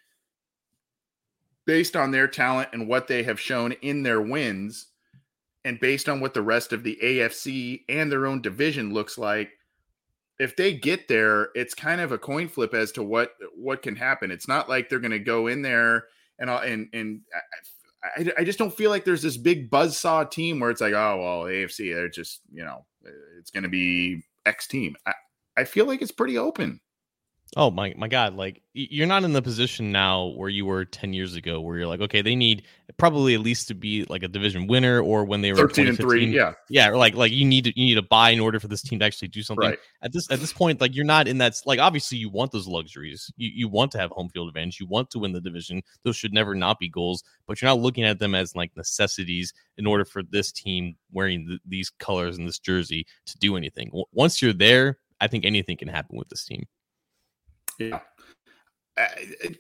based 1.66 1.96
on 1.96 2.12
their 2.12 2.28
talent 2.28 2.70
and 2.74 2.88
what 2.88 3.08
they 3.08 3.24
have 3.24 3.40
shown 3.40 3.72
in 3.82 4.04
their 4.04 4.22
wins, 4.22 4.88
and 5.66 5.80
based 5.80 6.08
on 6.08 6.20
what 6.20 6.34
the 6.34 6.42
rest 6.42 6.74
of 6.74 6.84
the 6.84 6.98
AFC 7.02 7.82
and 7.90 8.12
their 8.12 8.26
own 8.28 8.42
division 8.42 8.94
looks 8.94 9.18
like, 9.18 9.52
if 10.40 10.56
they 10.56 10.74
get 10.74 11.08
there, 11.08 11.50
it's 11.54 11.74
kind 11.74 12.02
of 12.02 12.12
a 12.12 12.18
coin 12.18 12.48
flip 12.48 12.74
as 12.74 12.92
to 12.94 13.04
what 13.04 13.34
what 13.56 13.82
can 13.82 13.96
happen. 13.96 14.32
It's 14.32 14.48
not 14.48 14.70
like 14.70 14.90
they're 14.90 15.00
going 15.00 15.12
to 15.12 15.20
go 15.20 15.48
in 15.48 15.62
there 15.62 16.06
and 16.40 16.50
and 16.50 16.88
and 16.94 17.22
uh, 17.36 17.40
I, 18.04 18.32
I 18.40 18.44
just 18.44 18.60
don't 18.60 18.74
feel 18.74 18.90
like 18.90 19.04
there's 19.06 19.22
this 19.22 19.38
big 19.38 19.70
buzz 19.70 19.98
saw 19.98 20.24
team 20.24 20.60
where 20.60 20.70
it's 20.70 20.82
like, 20.82 20.94
oh 20.94 21.18
well, 21.22 21.44
AFC, 21.52 21.94
they're 21.94 22.10
just 22.10 22.42
you 22.52 22.64
know, 22.64 22.86
it's 23.40 23.52
going 23.52 23.64
to 23.64 23.70
be 23.70 24.24
X 24.46 24.68
team. 24.68 24.96
I, 25.06 25.14
I 25.58 25.64
feel 25.66 25.86
like 25.86 26.02
it's 26.02 26.12
pretty 26.12 26.38
open. 26.38 26.80
Oh 27.56 27.72
my 27.72 27.96
my 27.98 28.08
god, 28.08 28.36
like 28.36 28.62
you're 28.74 29.08
not 29.08 29.24
in 29.24 29.34
the 29.34 29.42
position 29.42 29.92
now 29.92 30.28
where 30.28 30.50
you 30.50 30.68
were 30.68 30.86
10 30.86 31.14
years 31.14 31.34
ago 31.36 31.60
where 31.60 31.78
you're 31.78 31.88
like, 31.88 32.00
okay, 32.00 32.22
they 32.22 32.36
need 32.36 32.64
probably 32.98 33.34
at 33.34 33.40
least 33.40 33.68
to 33.70 33.74
be 33.74 34.06
like 34.06 34.22
a 34.22 34.28
division 34.28 34.68
winner 34.68 35.02
or 35.02 35.26
when 35.26 35.42
they 35.42 35.52
were 35.52 35.58
13 35.58 35.88
and 35.88 35.98
3, 35.98 36.26
yeah. 36.28 36.54
Yeah, 36.70 36.90
like 36.90 37.16
like 37.16 37.32
you 37.32 37.46
need 37.46 37.64
to 37.64 37.80
you 37.80 37.88
need 37.88 37.96
to 37.96 38.04
buy 38.04 38.30
in 38.30 38.40
order 38.40 38.60
for 38.60 38.68
this 38.68 38.84
team 38.84 39.00
to 39.00 39.06
actually 39.06 39.30
do 39.30 39.42
something. 39.42 39.68
Right. 39.68 39.80
At 40.04 40.14
this 40.14 40.30
at 40.30 40.40
this 40.40 40.54
point 40.54 40.80
like 40.80 40.96
you're 40.96 41.06
not 41.06 41.28
in 41.28 41.40
that 41.40 41.56
like 41.66 41.80
obviously 41.80 42.20
you 42.20 42.30
want 42.30 42.52
those 42.52 42.68
luxuries. 42.68 43.32
You 43.36 43.50
you 43.52 43.68
want 43.68 43.92
to 43.94 43.98
have 43.98 44.12
home 44.12 44.30
field 44.30 44.48
advantage, 44.48 44.80
you 44.80 44.86
want 44.86 45.10
to 45.12 45.20
win 45.20 45.32
the 45.32 45.42
division. 45.42 45.82
Those 46.04 46.16
should 46.16 46.34
never 46.34 46.54
not 46.54 46.78
be 46.78 46.88
goals, 46.88 47.24
but 47.48 47.60
you're 47.60 47.70
not 47.70 47.80
looking 47.80 48.04
at 48.04 48.20
them 48.20 48.36
as 48.36 48.56
like 48.56 48.78
necessities 48.78 49.54
in 49.78 49.88
order 49.88 50.06
for 50.06 50.22
this 50.22 50.52
team 50.52 50.96
wearing 51.12 51.48
th- 51.48 51.62
these 51.66 51.90
colors 51.90 52.38
and 52.38 52.48
this 52.48 52.60
jersey 52.60 53.08
to 53.26 53.38
do 53.40 53.58
anything. 53.58 53.88
W- 53.88 54.06
once 54.14 54.40
you're 54.40 54.54
there, 54.54 55.00
I 55.20 55.28
think 55.28 55.46
anything 55.46 55.78
can 55.78 55.88
happen 55.88 56.16
with 56.16 56.30
this 56.30 56.46
team. 56.46 56.68
Yeah. 57.80 58.00
Uh, 58.98 59.06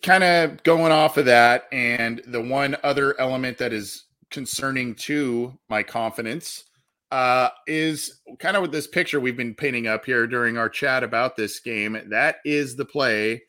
kind 0.03 0.23
of 0.23 0.62
going 0.63 0.91
off 0.91 1.17
of 1.17 1.25
that, 1.25 1.65
and 1.71 2.21
the 2.27 2.41
one 2.41 2.75
other 2.84 3.19
element 3.19 3.58
that 3.58 3.71
is 3.71 4.05
concerning 4.29 4.93
to 4.93 5.58
my 5.69 5.82
confidence 5.82 6.65
uh, 7.12 7.49
is 7.65 8.21
kind 8.38 8.55
of 8.55 8.62
with 8.62 8.71
this 8.71 8.86
picture 8.86 9.19
we've 9.19 9.38
been 9.38 9.55
painting 9.55 9.88
up 9.88 10.05
here 10.05 10.27
during 10.27 10.58
our 10.58 10.69
chat 10.69 11.03
about 11.03 11.36
this 11.36 11.60
game. 11.60 11.99
That 12.10 12.38
is 12.45 12.75
the 12.75 12.86
play 12.86 13.41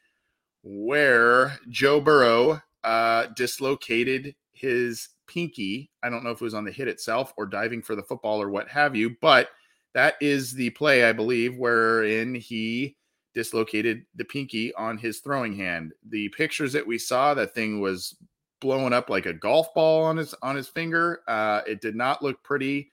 where 0.63 1.59
Joe 1.69 2.01
Burrow 2.01 2.63
uh, 2.85 3.27
dislocated 3.37 4.35
his 4.53 5.09
pinky. 5.27 5.91
I 6.03 6.09
don't 6.09 6.25
know 6.25 6.31
if 6.31 6.41
it 6.41 6.45
was 6.45 6.55
on 6.55 6.65
the 6.65 6.73
hit 6.73 6.89
itself 6.89 7.33
or 7.37 7.47
diving 7.47 7.83
for 7.83 7.97
the 7.97 8.03
football 8.03 8.41
or 8.41 8.49
what 8.49 8.69
have 8.69 8.97
you, 8.97 9.17
but 9.21 9.49
that 9.95 10.15
is 10.21 10.53
the 10.53 10.71
play, 10.71 11.05
I 11.05 11.13
believe, 11.13 11.57
wherein 11.57 12.35
he 12.35 12.97
dislocated 13.35 14.05
the 14.17 14.25
pinky 14.25 14.75
on 14.75 14.99
his 14.99 15.21
throwing 15.21 15.57
hand. 15.57 15.93
The 16.09 16.29
pictures 16.31 16.73
that 16.73 16.87
we 16.87 16.99
saw, 16.99 17.35
that 17.35 17.55
thing 17.55 17.81
was 17.81 18.17
blowing 18.61 18.93
up 18.93 19.09
like 19.09 19.27
a 19.27 19.33
golf 19.33 19.73
ball 19.75 20.05
on 20.05 20.17
his 20.17 20.35
on 20.43 20.57
his 20.57 20.69
finger. 20.69 21.21
Uh, 21.27 21.63
it 21.67 21.81
did 21.81 21.97
not 21.97 22.23
look 22.23 22.43
pretty. 22.43 22.91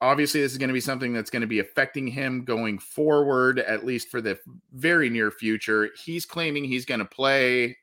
Obviously, 0.00 0.42
this 0.42 0.52
is 0.52 0.58
going 0.58 0.68
to 0.68 0.74
be 0.74 0.80
something 0.80 1.12
that's 1.12 1.30
going 1.30 1.40
to 1.40 1.46
be 1.46 1.60
affecting 1.60 2.06
him 2.06 2.44
going 2.44 2.78
forward, 2.78 3.60
at 3.60 3.86
least 3.86 4.08
for 4.08 4.20
the 4.20 4.38
very 4.74 5.08
near 5.08 5.30
future. 5.30 5.90
He's 6.04 6.26
claiming 6.26 6.64
he's 6.64 6.84
going 6.84 7.00
to 7.00 7.06
play. 7.06 7.76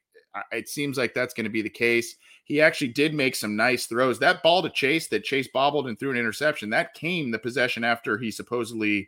It 0.52 0.70
seems 0.70 0.98
like 0.98 1.13
that's 1.13 1.34
going 1.34 1.46
to 1.46 1.50
be 1.50 1.63
the 1.63 1.70
case. 1.70 2.16
He 2.46 2.62
actually 2.62 2.89
did 2.89 3.13
make 3.13 3.36
some 3.36 3.56
nice 3.56 3.86
throws. 3.86 4.20
That 4.20 4.44
ball 4.44 4.62
to 4.62 4.70
Chase 4.70 5.08
that 5.08 5.24
Chase 5.24 5.48
bobbled 5.48 5.88
and 5.88 5.98
threw 5.98 6.12
an 6.12 6.18
interception, 6.18 6.70
that 6.72 6.94
came 6.94 7.32
the 7.32 7.39
possession 7.39 7.84
after 7.84 8.18
he 8.18 8.30
supposedly 8.30 9.08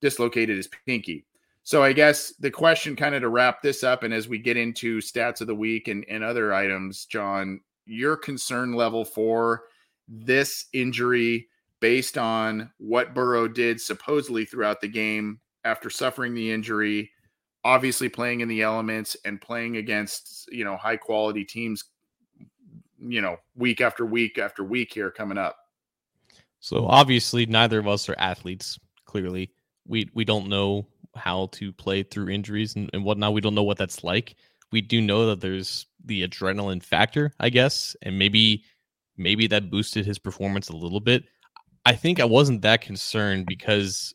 dislocated 0.00 0.56
his 0.56 0.68
pinky. 0.86 1.26
So 1.66 1.82
I 1.82 1.92
guess 1.92 2.32
the 2.38 2.52
question 2.52 2.94
kind 2.94 3.16
of 3.16 3.22
to 3.22 3.28
wrap 3.28 3.60
this 3.60 3.82
up 3.82 4.04
and 4.04 4.14
as 4.14 4.28
we 4.28 4.38
get 4.38 4.56
into 4.56 5.00
stats 5.00 5.40
of 5.40 5.48
the 5.48 5.54
week 5.56 5.88
and, 5.88 6.04
and 6.08 6.22
other 6.22 6.54
items, 6.54 7.06
John, 7.06 7.60
your 7.86 8.16
concern 8.16 8.74
level 8.74 9.04
for 9.04 9.64
this 10.06 10.66
injury 10.72 11.48
based 11.80 12.18
on 12.18 12.70
what 12.78 13.14
Burrow 13.14 13.48
did 13.48 13.80
supposedly 13.80 14.44
throughout 14.44 14.80
the 14.80 14.86
game 14.86 15.40
after 15.64 15.90
suffering 15.90 16.34
the 16.34 16.52
injury, 16.52 17.10
obviously 17.64 18.08
playing 18.08 18.42
in 18.42 18.48
the 18.48 18.62
elements 18.62 19.16
and 19.24 19.40
playing 19.40 19.76
against, 19.76 20.48
you 20.52 20.64
know, 20.64 20.76
high 20.76 20.96
quality 20.96 21.44
teams, 21.44 21.82
you 23.00 23.20
know, 23.20 23.38
week 23.56 23.80
after 23.80 24.06
week 24.06 24.38
after 24.38 24.62
week 24.62 24.94
here 24.94 25.10
coming 25.10 25.36
up. 25.36 25.56
So 26.60 26.86
obviously 26.86 27.44
neither 27.44 27.80
of 27.80 27.88
us 27.88 28.08
are 28.08 28.14
athletes, 28.18 28.78
clearly. 29.04 29.50
We 29.88 30.08
we 30.14 30.24
don't 30.24 30.48
know 30.48 30.86
how 31.16 31.48
to 31.52 31.72
play 31.72 32.02
through 32.02 32.28
injuries 32.28 32.76
and, 32.76 32.90
and 32.92 33.04
whatnot. 33.04 33.32
We 33.32 33.40
don't 33.40 33.54
know 33.54 33.62
what 33.62 33.78
that's 33.78 34.04
like. 34.04 34.36
We 34.72 34.80
do 34.80 35.00
know 35.00 35.26
that 35.26 35.40
there's 35.40 35.86
the 36.04 36.26
adrenaline 36.26 36.82
factor, 36.82 37.32
I 37.40 37.50
guess, 37.50 37.96
and 38.02 38.18
maybe 38.18 38.64
maybe 39.16 39.46
that 39.46 39.70
boosted 39.70 40.04
his 40.04 40.18
performance 40.18 40.68
a 40.68 40.76
little 40.76 41.00
bit. 41.00 41.24
I 41.84 41.94
think 41.94 42.20
I 42.20 42.24
wasn't 42.24 42.62
that 42.62 42.80
concerned 42.80 43.46
because 43.46 44.14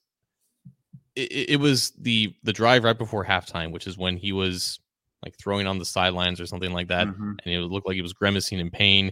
it, 1.15 1.49
it 1.51 1.59
was 1.59 1.91
the 1.91 2.35
the 2.43 2.53
drive 2.53 2.83
right 2.83 2.97
before 2.97 3.25
halftime, 3.25 3.71
which 3.71 3.87
is 3.87 3.97
when 3.97 4.17
he 4.17 4.31
was 4.31 4.79
like 5.23 5.35
throwing 5.37 5.67
on 5.67 5.77
the 5.77 5.85
sidelines 5.85 6.41
or 6.41 6.45
something 6.45 6.73
like 6.73 6.87
that, 6.87 7.07
mm-hmm. 7.07 7.33
and 7.43 7.53
it 7.53 7.59
looked 7.61 7.87
like 7.87 7.95
he 7.95 8.01
was 8.01 8.13
grimacing 8.13 8.59
in 8.59 8.69
pain. 8.69 9.11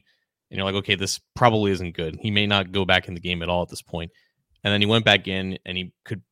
And 0.52 0.58
you're 0.58 0.66
like, 0.66 0.76
okay, 0.76 0.96
this 0.96 1.20
probably 1.36 1.72
isn't 1.72 1.96
good. 1.96 2.18
He 2.20 2.32
may 2.32 2.48
not 2.48 2.72
go 2.72 2.84
back 2.84 3.08
in 3.08 3.14
the 3.14 3.20
game 3.20 3.44
at 3.44 3.50
all 3.50 3.62
at 3.62 3.70
this 3.70 3.84
point. 3.84 4.12
And 4.64 4.74
then 4.74 4.82
he 4.82 4.88
went 4.88 5.06
back 5.06 5.28
in 5.28 5.60
and 5.64 5.78
he 5.78 5.94
could 6.06 6.24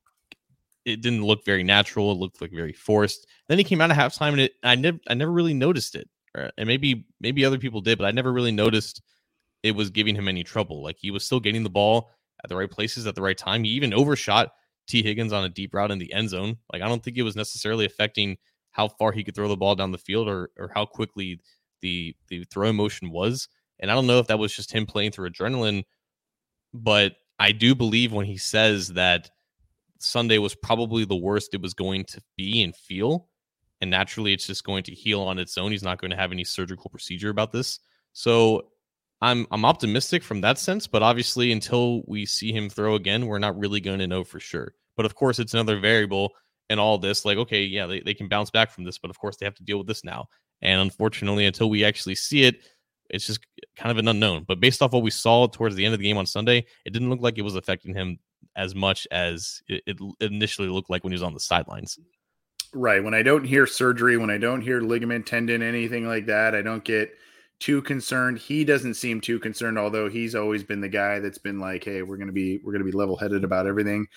it 0.88 1.02
didn't 1.02 1.23
look 1.23 1.43
very 1.45 1.63
natural. 1.63 2.12
It 2.12 2.15
looked 2.15 2.41
like 2.41 2.52
very 2.52 2.73
forced. 2.73 3.28
Then 3.47 3.58
he 3.58 3.63
came 3.63 3.82
out 3.82 3.91
of 3.91 3.97
halftime, 3.97 4.32
and 4.32 4.41
it 4.41 4.54
I 4.63 4.76
never 4.76 5.00
I 5.08 5.13
never 5.13 5.32
really 5.32 5.54
noticed 5.54 5.95
it. 5.95 6.10
Uh, 6.36 6.50
and 6.58 6.67
maybe 6.67 7.06
maybe 7.19 7.45
other 7.45 7.58
people 7.58 7.82
did, 7.82 7.97
but 7.97 8.06
I 8.06 8.12
never 8.12 8.32
really 8.32 8.52
noticed 8.52 9.02
it 9.63 9.71
was 9.71 9.89
giving 9.89 10.15
him 10.15 10.28
any 10.28 10.43
trouble. 10.43 10.84
Like 10.84 10.97
he 11.00 11.12
was 11.12 11.26
still 11.26 11.39
getting 11.39 11.63
the 11.63 11.69
ball, 11.69 12.12
at 12.43 12.50
the 12.50 12.56
right 12.56 12.69
places 12.69 13.08
at 13.08 13.15
the 13.15 13.21
right 13.21 13.38
time. 13.38 13.63
He 13.63 13.71
even 13.71 13.93
overshot 13.93 14.52
T. 14.88 15.04
Higgins 15.04 15.34
on 15.34 15.43
a 15.43 15.50
deep 15.50 15.73
route 15.73 15.91
in 15.91 16.00
the 16.00 16.12
end 16.13 16.30
zone. 16.30 16.58
Like 16.71 16.82
I 16.82 16.88
don't 16.88 17.04
think 17.04 17.17
it 17.17 17.23
was 17.23 17.36
necessarily 17.36 17.86
affecting 17.86 18.38
how 18.71 18.88
far 18.88 19.12
he 19.12 19.23
could 19.23 19.36
throw 19.36 19.47
the 19.47 19.58
ball 19.58 19.76
down 19.76 19.91
the 19.91 19.97
field 19.97 20.28
or 20.28 20.50
or 20.58 20.71
how 20.73 20.86
quickly 20.86 21.39
the 21.82 22.15
the 22.30 22.43
throwing 22.45 22.76
motion 22.76 23.12
was. 23.12 23.47
And 23.80 23.91
I 23.91 23.93
don't 23.93 24.08
know 24.08 24.19
if 24.19 24.28
that 24.28 24.39
was 24.39 24.56
just 24.56 24.71
him 24.71 24.86
playing 24.86 25.12
through 25.12 25.30
adrenaline, 25.30 25.84
but 26.73 27.15
I 27.39 27.52
do 27.52 27.76
believe 27.76 28.12
when 28.12 28.26
he 28.26 28.38
says 28.38 28.89
that 28.93 29.30
Sunday 29.99 30.38
was 30.38 30.55
probably 30.55 31.05
the 31.05 31.15
worst 31.15 31.53
it 31.53 31.62
was 31.62 31.73
going 31.73 32.05
to 32.05 32.21
be 32.36 32.63
and 32.63 32.75
feel. 32.75 33.27
And 33.81 33.91
naturally, 33.91 34.33
it's 34.33 34.47
just 34.47 34.63
going 34.63 34.83
to 34.83 34.93
heal 34.93 35.21
on 35.21 35.38
its 35.38 35.57
own. 35.57 35.71
He's 35.71 35.83
not 35.83 35.99
going 35.99 36.12
to 36.12 36.17
have 36.17 36.31
any 36.31 36.43
surgical 36.43 36.89
procedure 36.89 37.29
about 37.29 37.51
this. 37.51 37.79
So 38.13 38.69
I'm 39.21 39.47
I'm 39.51 39.65
optimistic 39.65 40.23
from 40.23 40.41
that 40.41 40.57
sense, 40.57 40.88
but 40.88 41.03
obviously 41.03 41.51
until 41.51 42.03
we 42.07 42.25
see 42.25 42.51
him 42.51 42.69
throw 42.69 42.95
again, 42.95 43.27
we're 43.27 43.39
not 43.39 43.57
really 43.57 43.79
going 43.79 43.99
to 43.99 44.07
know 44.07 44.23
for 44.23 44.39
sure. 44.39 44.73
But 44.95 45.05
of 45.05 45.15
course, 45.15 45.39
it's 45.39 45.53
another 45.53 45.79
variable 45.79 46.31
in 46.69 46.79
all 46.79 46.97
this. 46.97 47.25
Like, 47.25 47.38
okay, 47.38 47.63
yeah, 47.63 47.86
they, 47.86 48.01
they 48.01 48.13
can 48.13 48.27
bounce 48.27 48.49
back 48.49 48.71
from 48.71 48.83
this, 48.83 48.97
but 48.97 49.10
of 49.10 49.19
course 49.19 49.38
they 49.38 49.45
have 49.45 49.55
to 49.55 49.63
deal 49.63 49.77
with 49.77 49.88
this 49.88 50.03
now. 50.03 50.27
And 50.62 50.81
unfortunately, 50.81 51.45
until 51.45 51.69
we 51.69 51.83
actually 51.86 52.15
see 52.15 52.43
it, 52.43 52.63
it's 53.10 53.25
just 53.25 53.45
kind 53.75 53.91
of 53.91 53.97
an 53.97 54.07
unknown. 54.07 54.45
But 54.47 54.60
based 54.60 54.81
off 54.81 54.91
what 54.91 55.03
we 55.03 55.12
saw 55.12 55.47
towards 55.47 55.75
the 55.75 55.86
end 55.86 55.93
of 55.93 55.99
the 55.99 56.07
game 56.07 56.17
on 56.17 56.25
Sunday, 56.25 56.65
it 56.86 56.91
didn't 56.91 57.10
look 57.10 57.21
like 57.21 57.38
it 57.38 57.43
was 57.43 57.55
affecting 57.55 57.93
him 57.93 58.19
as 58.57 58.75
much 58.75 59.07
as 59.11 59.61
it, 59.67 59.83
it 59.85 59.97
initially 60.19 60.67
looked 60.67 60.89
like 60.89 61.03
when 61.03 61.11
he 61.11 61.15
was 61.15 61.23
on 61.23 61.33
the 61.33 61.39
sidelines. 61.39 61.97
Right. 62.73 63.01
When 63.01 63.13
I 63.13 63.23
don't 63.23 63.45
hear 63.45 63.65
surgery, 63.65 64.17
when 64.17 64.29
I 64.29 64.37
don't 64.37 64.61
hear 64.61 64.81
ligament 64.81 65.25
tendon, 65.25 65.61
anything 65.61 66.05
like 66.05 66.25
that, 66.25 66.53
I 66.53 66.61
don't 66.61 66.83
get 66.83 67.11
too 67.59 67.81
concerned. 67.81 68.39
He 68.39 68.65
doesn't 68.65 68.95
seem 68.95 69.21
too 69.21 69.39
concerned, 69.39 69.79
although 69.79 70.09
he's 70.09 70.35
always 70.35 70.63
been 70.63 70.81
the 70.81 70.89
guy 70.89 71.19
that's 71.19 71.37
been 71.37 71.59
like, 71.59 71.83
"Hey, 71.83 72.01
we're 72.01 72.17
gonna 72.17 72.31
be 72.31 72.59
we're 72.63 72.73
gonna 72.73 72.83
be 72.83 72.91
level 72.91 73.15
headed 73.15 73.43
about 73.43 73.67
everything." 73.67 74.07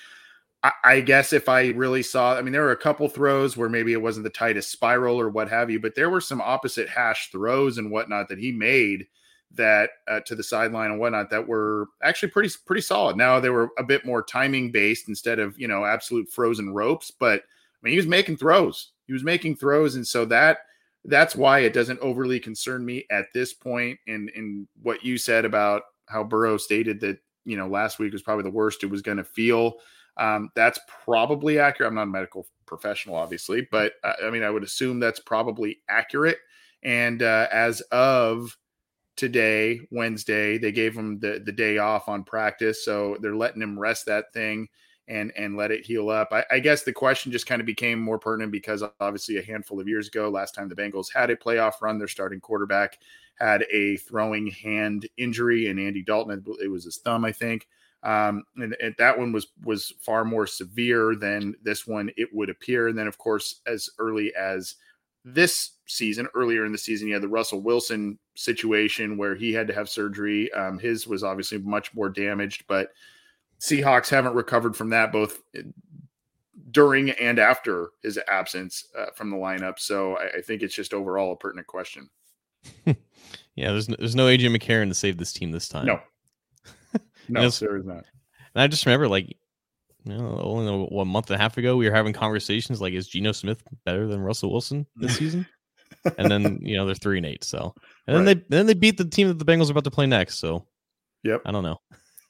I, 0.62 0.72
I, 0.85 1.00
guess 1.00 1.33
if 1.33 1.48
I 1.48 1.68
really 1.68 2.03
saw, 2.03 2.37
I 2.37 2.42
mean, 2.42 2.53
there 2.53 2.62
were 2.62 2.72
a 2.72 2.76
couple 2.76 3.09
throws 3.09 3.57
where 3.57 3.70
maybe 3.70 3.94
it 3.94 4.03
wasn't 4.03 4.24
the 4.24 4.31
tightest 4.31 4.70
spiral 4.70 5.18
or 5.18 5.31
what 5.31 5.48
have 5.48 5.70
you, 5.70 5.81
but 5.81 5.94
there 5.94 6.11
were 6.11 6.20
some 6.20 6.42
opposite 6.42 6.88
hash 6.88 7.31
throws 7.31 7.79
and 7.79 7.90
whatnot 7.90 8.29
that 8.29 8.38
he 8.38 8.53
made 8.53 9.07
that 9.53 9.91
uh, 10.09 10.21
to 10.21 10.35
the 10.35 10.43
sideline 10.43 10.91
and 10.91 11.01
whatnot 11.01 11.31
that 11.31 11.47
were 11.47 11.89
actually 12.03 12.31
pretty 12.31 12.51
pretty 12.67 12.83
solid. 12.83 13.17
Now 13.17 13.41
they 13.41 13.51
were 13.51 13.71
a 13.79 13.85
bit 13.85 14.05
more 14.05 14.23
timing 14.23 14.71
based 14.71 15.09
instead 15.09 15.39
of 15.39 15.59
you 15.59 15.69
know 15.69 15.85
absolute 15.85 16.29
frozen 16.31 16.73
ropes, 16.73 17.11
but 17.11 17.41
I 17.41 17.79
mean 17.83 17.93
he 17.93 17.97
was 17.97 18.07
making 18.07 18.37
throws. 18.37 18.93
He 19.07 19.13
was 19.13 19.25
making 19.25 19.57
throws, 19.57 19.97
and 19.97 20.07
so 20.07 20.25
that 20.27 20.59
that's 21.05 21.35
why 21.35 21.61
it 21.61 21.73
doesn't 21.73 22.01
overly 22.01 22.39
concern 22.39 22.85
me 22.85 23.07
at 23.11 23.27
this 23.35 23.53
point. 23.53 23.99
And 24.07 24.29
in 24.31 24.69
what 24.83 25.05
you 25.05 25.19
said 25.19 25.45
about 25.45 25.83
how 26.07 26.23
Burrow 26.23 26.57
stated 26.57 27.01
that 27.01 27.19
you 27.45 27.57
know 27.57 27.69
last 27.69 27.99
week 27.99 28.13
was 28.13 28.23
probably 28.23 28.45
the 28.45 28.51
worst 28.51 28.85
it 28.85 28.91
was 28.91 29.03
going 29.03 29.19
to 29.19 29.25
feel. 29.25 29.75
Um, 30.17 30.51
that's 30.55 30.79
probably 31.05 31.59
accurate. 31.59 31.89
I'm 31.89 31.95
not 31.95 32.03
a 32.03 32.07
medical 32.07 32.47
professional, 32.67 33.17
obviously, 33.17 33.67
but 33.71 33.95
uh, 34.05 34.13
I 34.25 34.31
mean, 34.31 34.43
I 34.43 34.51
would 34.51 34.63
assume 34.63 35.01
that's 35.01 35.21
probably 35.21 35.79
accurate. 35.89 36.39
And 36.83 37.23
uh, 37.23 37.47
as 37.51 37.81
of 37.93 38.57
today, 39.21 39.79
Wednesday, 39.91 40.57
they 40.57 40.73
gave 40.73 40.97
him 40.97 41.21
the, 41.21 41.43
the 41.45 41.53
day 41.53 41.77
off 41.77 42.09
on 42.09 42.25
practice. 42.25 42.83
So 42.83 43.19
they're 43.21 43.37
letting 43.37 43.61
him 43.61 43.79
rest 43.79 44.07
that 44.07 44.33
thing 44.33 44.67
and 45.09 45.31
and 45.37 45.59
let 45.59 45.71
it 45.71 45.85
heal 45.85 46.09
up. 46.09 46.29
I, 46.33 46.47
I, 46.51 46.59
guess 46.59 46.85
the 46.85 46.93
question 46.93 47.31
just 47.31 47.47
kind 47.47 47.61
of 47.61 47.67
became 47.67 48.01
more 48.01 48.19
pertinent 48.19 48.51
because 48.51 48.83
obviously 48.99 49.37
a 49.37 49.43
handful 49.43 49.79
of 49.79 49.87
years 49.87 50.09
ago, 50.09 50.31
last 50.31 50.55
time 50.55 50.71
the 50.71 50.75
Bengals 50.75 51.13
had 51.13 51.29
a 51.29 51.37
playoff 51.37 51.83
run, 51.83 51.99
their 51.99 52.09
starting 52.09 52.41
quarterback 52.41 52.99
had 53.35 53.67
a 53.71 53.99
throwing 53.99 54.47
hand 54.47 55.07
injury, 55.19 55.67
and 55.67 55.79
Andy 55.79 56.03
Dalton, 56.03 56.43
it 56.63 56.69
was 56.69 56.85
his 56.85 56.97
thumb, 56.97 57.27
I 57.27 57.33
think. 57.33 57.69
Um, 58.03 58.45
and, 58.57 58.75
and, 58.81 58.95
that 58.97 59.19
one 59.19 59.33
was 59.33 59.49
was 59.63 59.93
far 60.01 60.25
more 60.25 60.47
severe 60.47 61.15
than 61.15 61.55
this 61.63 61.87
one. 61.87 62.11
It 62.17 62.31
would 62.33 62.49
appear, 62.49 62.89
and 62.89 62.97
then 62.97 63.07
of 63.07 63.19
course, 63.19 63.61
as 63.67 63.91
early 63.99 64.35
as 64.35 64.77
this 65.25 65.73
season, 65.87 66.29
earlier 66.35 66.65
in 66.65 66.73
the 66.73 66.79
season, 66.79 67.09
you 67.09 67.15
had 67.15 67.23
the 67.23 67.29
Russell 67.29 67.61
Wilson 67.61 68.19
situation 68.37 69.17
where 69.17 69.35
he 69.35 69.53
had 69.53 69.67
to 69.69 69.75
have 69.75 69.89
surgery. 69.89 70.53
Um, 70.53 70.79
his 70.79 71.07
was 71.07 71.23
obviously 71.23 71.59
much 71.59 71.95
more 71.95 72.09
damaged, 72.09 72.65
but 72.69 72.91
Seahawks 73.61 74.09
haven't 74.09 74.35
recovered 74.35 74.77
from 74.77 74.91
that 74.91 75.13
both 75.13 75.43
eh, 75.55 75.63
during 76.71 77.11
and 77.11 77.39
after 77.39 77.91
his 78.03 78.19
absence 78.29 78.87
uh, 78.99 79.07
from 79.15 79.31
the 79.31 79.37
lineup. 79.37 79.79
So 79.79 80.17
I, 80.17 80.39
I, 80.39 80.41
think 80.41 80.63
it's 80.63 80.75
just 80.75 80.95
overall 80.95 81.33
a 81.33 81.37
pertinent 81.37 81.67
question. 81.67 82.09
yeah, 82.87 82.95
there's 83.57 83.89
no, 83.89 83.97
there's 83.99 84.17
no 84.17 84.27
AJ 84.27 84.57
McCarron 84.57 84.89
to 84.89 84.95
save 84.95 85.19
this 85.19 85.33
team 85.33 85.51
this 85.51 85.69
time. 85.69 85.87
No, 85.87 86.01
no, 87.29 87.51
there 87.51 87.77
is 87.77 87.85
not. 87.85 88.05
And 88.55 88.63
I 88.63 88.67
just 88.67 88.87
remember, 88.87 89.09
like, 89.09 89.37
you 90.05 90.17
know, 90.17 90.41
only 90.43 90.87
one 90.91 91.09
month 91.09 91.31
and 91.31 91.39
a 91.39 91.43
half 91.43 91.57
ago, 91.57 91.77
we 91.77 91.89
were 91.89 91.95
having 91.95 92.13
conversations 92.13 92.81
like, 92.81 92.93
is 92.93 93.09
Geno 93.09 93.33
Smith 93.33 93.63
better 93.85 94.07
than 94.07 94.21
Russell 94.21 94.53
Wilson 94.53 94.87
this 94.97 95.17
season? 95.19 95.47
and 96.19 96.31
then 96.31 96.59
you 96.63 96.77
know 96.77 96.87
they're 96.87 96.95
three 96.95 97.19
and 97.19 97.27
eight. 97.27 97.45
So 97.45 97.75
and 98.07 98.17
right. 98.17 98.25
then 98.25 98.25
they 98.25 98.45
then 98.49 98.67
they 98.67 98.75
beat 98.75 98.97
the 98.97 99.05
team 99.05 99.29
that 99.29 99.39
the 99.39 99.45
Bengals 99.45 99.69
are 99.69 99.73
about 99.73 99.85
to 99.85 99.91
play 99.91 100.07
next. 100.07 100.39
So 100.39 100.67
yep, 101.23 101.43
I 101.45 101.53
don't 101.53 101.63
know. 101.63 101.81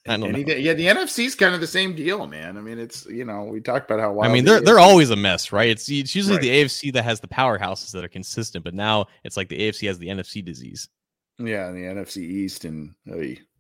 I 0.09 0.16
don't 0.16 0.30
Anything, 0.30 0.46
know. 0.46 0.54
Yeah, 0.54 0.72
the 0.72 0.87
NFC 0.87 1.26
is 1.26 1.35
kind 1.35 1.54
of 1.54 1.61
the 1.61 1.66
same 1.66 1.94
deal, 1.94 2.26
man. 2.26 2.56
I 2.56 2.61
mean, 2.62 2.78
it's 2.78 3.06
you 3.06 3.24
know 3.24 3.44
we 3.44 3.61
talked 3.61 3.90
about 3.90 4.00
how. 4.00 4.20
I 4.22 4.28
mean, 4.28 4.44
they're 4.44 4.61
they're 4.61 4.78
always 4.78 5.11
a 5.11 5.16
mess, 5.16 5.52
right? 5.52 5.68
It's 5.68 5.88
it's 5.90 6.14
usually 6.14 6.37
right. 6.37 6.42
the 6.42 6.64
AFC 6.64 6.92
that 6.94 7.04
has 7.04 7.20
the 7.20 7.28
powerhouses 7.28 7.92
that 7.92 8.04
are 8.04 8.09
consistent, 8.09 8.64
but 8.64 8.74
now 8.74 9.06
it's 9.24 9.37
like 9.37 9.48
the 9.48 9.59
AFC 9.59 9.87
has 9.88 9.98
the 9.98 10.09
NFC 10.09 10.44
disease. 10.44 10.88
Yeah, 11.38 11.70
the 11.70 11.78
NFC 11.78 12.18
East 12.18 12.64
and 12.64 12.94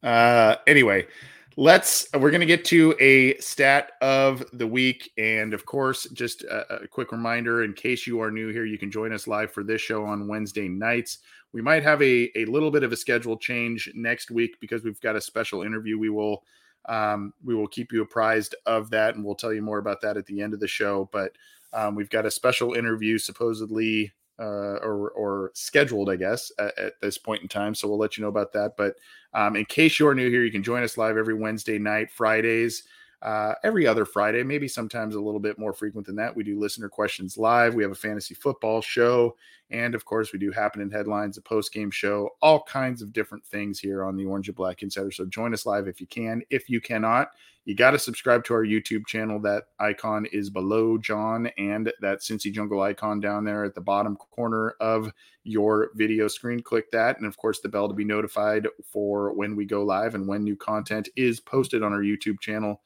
uh, 0.02 0.56
anyway, 0.66 1.06
let's 1.56 2.06
we're 2.14 2.30
going 2.30 2.40
to 2.40 2.46
get 2.46 2.64
to 2.64 2.94
a 3.00 3.36
stat 3.38 3.92
of 4.00 4.44
the 4.52 4.66
week 4.66 5.10
and 5.18 5.52
of 5.52 5.66
course 5.66 6.06
just 6.12 6.42
a, 6.44 6.82
a, 6.82 6.88
quick 6.88 7.10
reminder 7.10 7.64
in 7.64 7.72
case 7.72 8.06
you 8.06 8.20
are 8.20 8.30
new 8.30 8.48
here 8.52 8.64
you 8.64 8.78
can 8.78 8.90
join 8.90 9.12
us 9.12 9.26
live 9.26 9.50
for 9.50 9.64
this 9.64 9.80
show 9.80 10.04
on 10.04 10.28
wednesday 10.28 10.68
nights. 10.68 11.18
We 11.52 11.62
might 11.62 11.82
have 11.82 12.00
a, 12.00 12.30
a 12.38 12.44
little 12.44 12.70
bit 12.70 12.84
of 12.84 12.92
a 12.92 12.96
schedule 12.96 13.36
change 13.36 13.90
next 13.96 14.30
week 14.30 14.56
because 14.60 14.84
we've 14.84 15.00
got 15.00 15.16
a 15.16 15.20
special 15.20 15.62
interview 15.62 15.98
we 15.98 16.10
will 16.10 16.44
um, 16.88 17.34
we 17.44 17.54
will 17.54 17.68
keep 17.68 17.92
you 17.92 18.02
apprised 18.02 18.54
of 18.66 18.88
that 18.90 19.16
and 19.16 19.24
we'll 19.24 19.34
tell 19.34 19.52
you 19.52 19.62
more 19.62 19.78
about 19.78 20.00
that 20.02 20.16
at 20.16 20.26
the 20.26 20.40
end 20.40 20.54
of 20.54 20.60
the 20.60 20.68
show 20.68 21.08
but 21.12 21.32
um, 21.72 21.94
we've 21.94 22.10
got 22.10 22.26
a 22.26 22.30
special 22.30 22.74
interview 22.74 23.18
supposedly 23.18 24.12
uh, 24.40 24.78
or, 24.82 25.10
or 25.10 25.50
scheduled, 25.54 26.08
I 26.08 26.16
guess, 26.16 26.50
at, 26.58 26.76
at, 26.78 27.00
this 27.00 27.18
point 27.18 27.42
in 27.42 27.48
time. 27.48 27.74
So 27.74 27.86
we'll 27.86 27.98
let 27.98 28.16
you 28.16 28.22
know 28.22 28.28
about 28.28 28.52
that. 28.54 28.76
But 28.76 28.96
um, 29.34 29.54
in 29.54 29.66
case 29.66 29.98
you're 29.98 30.14
new 30.14 30.30
here, 30.30 30.42
you 30.42 30.50
can 30.50 30.62
join 30.62 30.82
us 30.82 30.96
live 30.96 31.18
every 31.18 31.34
Wednesday 31.34 31.78
night, 31.78 32.10
Fridays, 32.10 32.84
uh, 33.22 33.54
every 33.64 33.86
other 33.86 34.06
Friday, 34.06 34.42
maybe 34.42 34.66
sometimes 34.66 35.14
a 35.14 35.20
little 35.20 35.40
bit 35.40 35.58
more 35.58 35.74
frequent 35.74 36.06
than 36.06 36.16
that. 36.16 36.34
We 36.34 36.42
do 36.42 36.58
listener 36.58 36.88
questions 36.88 37.36
live. 37.36 37.74
We 37.74 37.82
have 37.82 37.92
a 37.92 37.96
fantasy 37.96 38.34
football 38.34 38.80
show. 38.80 39.36
And 39.70 39.94
of 39.94 40.04
course, 40.04 40.32
we 40.32 40.38
do 40.38 40.50
happen 40.50 40.80
in 40.82 40.90
Headlines, 40.90 41.38
a 41.38 41.42
post 41.42 41.72
game 41.72 41.90
show, 41.90 42.30
all 42.42 42.62
kinds 42.62 43.02
of 43.02 43.12
different 43.12 43.44
things 43.46 43.78
here 43.78 44.04
on 44.04 44.16
the 44.16 44.24
Orange 44.24 44.48
and 44.48 44.56
Black 44.56 44.82
Insider. 44.82 45.10
So 45.10 45.26
join 45.26 45.54
us 45.54 45.66
live 45.66 45.86
if 45.86 46.00
you 46.00 46.06
can. 46.06 46.42
If 46.50 46.68
you 46.68 46.80
cannot, 46.80 47.30
you 47.64 47.76
got 47.76 47.92
to 47.92 47.98
subscribe 47.98 48.44
to 48.44 48.54
our 48.54 48.64
YouTube 48.64 49.06
channel. 49.06 49.38
That 49.40 49.64
icon 49.78 50.26
is 50.32 50.50
below 50.50 50.98
John 50.98 51.46
and 51.58 51.92
that 52.00 52.20
Cincy 52.20 52.52
Jungle 52.52 52.80
icon 52.80 53.20
down 53.20 53.44
there 53.44 53.64
at 53.64 53.74
the 53.74 53.80
bottom 53.80 54.16
corner 54.16 54.70
of 54.80 55.12
your 55.44 55.90
video 55.94 56.26
screen. 56.26 56.60
Click 56.60 56.90
that. 56.90 57.18
And 57.18 57.26
of 57.26 57.36
course, 57.36 57.60
the 57.60 57.68
bell 57.68 57.88
to 57.88 57.94
be 57.94 58.04
notified 58.04 58.66
for 58.82 59.32
when 59.32 59.54
we 59.54 59.66
go 59.66 59.84
live 59.84 60.14
and 60.14 60.26
when 60.26 60.42
new 60.42 60.56
content 60.56 61.08
is 61.16 61.38
posted 61.38 61.82
on 61.82 61.92
our 61.92 62.00
YouTube 62.00 62.40
channel. 62.40 62.80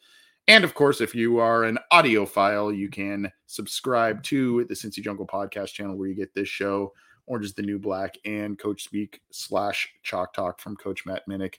And 0.46 0.64
of 0.64 0.74
course, 0.74 1.00
if 1.00 1.14
you 1.14 1.38
are 1.38 1.64
an 1.64 1.78
audiophile, 1.92 2.76
you 2.76 2.88
can 2.88 3.32
subscribe 3.46 4.22
to 4.24 4.64
the 4.64 4.74
Cincy 4.74 5.02
Jungle 5.02 5.26
podcast 5.26 5.72
channel 5.72 5.96
where 5.96 6.08
you 6.08 6.14
get 6.14 6.34
this 6.34 6.48
show, 6.48 6.92
Orange 7.26 7.46
is 7.46 7.54
the 7.54 7.62
New 7.62 7.78
Black, 7.78 8.16
and 8.26 8.58
Coach 8.58 8.84
Speak 8.84 9.22
slash 9.30 9.88
Chalk 10.02 10.34
Talk 10.34 10.60
from 10.60 10.76
Coach 10.76 11.06
Matt 11.06 11.22
Minnick 11.28 11.54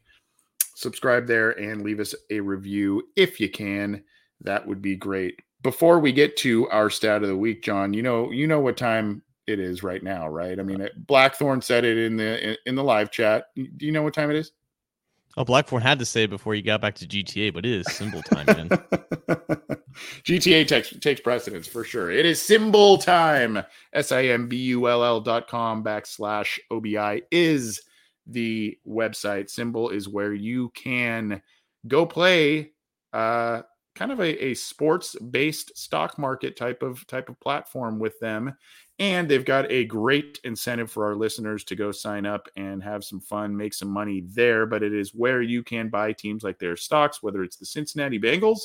subscribe 0.75 1.25
there 1.25 1.51
and 1.51 1.81
leave 1.81 1.99
us 1.99 2.13
a 2.29 2.39
review 2.39 3.07
if 3.15 3.39
you 3.39 3.49
can. 3.49 4.03
That 4.41 4.67
would 4.67 4.81
be 4.81 4.95
great. 4.95 5.39
Before 5.63 5.99
we 5.99 6.11
get 6.11 6.37
to 6.37 6.69
our 6.69 6.91
stat 6.91 7.23
of 7.23 7.29
the 7.29 7.35
week, 7.35 7.63
John, 7.63 7.93
you 7.93 8.03
know 8.03 8.29
you 8.29 8.45
know 8.45 8.59
what 8.59 8.77
time 8.77 9.23
it 9.47 9.59
is 9.59 9.81
right 9.81 10.03
now, 10.03 10.27
right? 10.27 10.59
I 10.59 10.63
mean, 10.63 10.87
Blackthorn 11.07 11.61
said 11.61 11.85
it 11.85 11.97
in 11.97 12.17
the 12.17 12.57
in 12.67 12.75
the 12.75 12.83
live 12.83 13.09
chat. 13.09 13.47
Do 13.55 13.85
you 13.85 13.91
know 13.91 14.03
what 14.03 14.13
time 14.13 14.29
it 14.29 14.35
is? 14.35 14.51
Oh, 15.37 15.43
Blackthorn 15.43 15.81
had 15.81 15.99
to 15.99 16.05
say 16.05 16.27
before 16.27 16.53
he 16.53 16.61
got 16.61 16.79
back 16.81 16.95
to 16.95 17.07
GTA, 17.07 17.53
but 17.53 17.65
it 17.65 17.71
is 17.73 17.87
SimBull 17.87 18.23
time, 18.23 18.45
man. 18.45 18.69
GTA 20.23 20.67
takes 20.67 20.91
takes 20.99 21.21
precedence 21.21 21.67
for 21.67 21.83
sure. 21.83 22.09
It 22.09 22.25
is 22.25 22.39
SimBull 22.39 23.03
time. 23.03 23.63
S 23.93 24.11
I 24.11 24.25
M 24.25 24.47
B 24.47 24.57
U 24.57 24.87
L 24.87 25.03
L 25.03 25.19
dot 25.19 25.47
com 25.47 25.83
backslash 25.83 26.57
OBI 26.71 27.23
is 27.31 27.81
the 28.27 28.77
website. 28.87 29.53
SimBull 29.53 29.93
is 29.93 30.07
where 30.07 30.33
you 30.33 30.69
can 30.69 31.41
go 31.87 32.05
play 32.05 32.71
uh, 33.13 33.61
kind 33.95 34.11
of 34.11 34.19
a, 34.19 34.45
a 34.45 34.53
sports 34.53 35.15
based 35.15 35.77
stock 35.77 36.17
market 36.17 36.55
type 36.55 36.83
of 36.83 37.05
type 37.07 37.29
of 37.29 37.39
platform 37.39 37.99
with 37.99 38.19
them 38.19 38.55
And 38.97 39.27
they've 39.27 39.43
got 39.43 39.69
a 39.69 39.83
great 39.85 40.39
incentive 40.45 40.89
for 40.89 41.05
our 41.05 41.15
listeners 41.15 41.65
to 41.65 41.75
go 41.75 41.91
sign 41.91 42.25
up 42.25 42.47
and 42.55 42.81
have 42.81 43.03
some 43.03 43.19
fun, 43.19 43.55
make 43.55 43.73
some 43.73 43.89
money 43.89 44.23
there. 44.25 44.65
But 44.65 44.83
it 44.83 44.93
is 44.93 45.13
where 45.13 45.41
you 45.41 45.63
can 45.63 45.89
buy 45.89 46.13
teams 46.13 46.43
like 46.43 46.59
their 46.59 46.77
stocks, 46.77 47.21
whether 47.21 47.43
it's 47.43 47.57
the 47.57 47.65
Cincinnati 47.65 48.17
Bengals, 48.17 48.59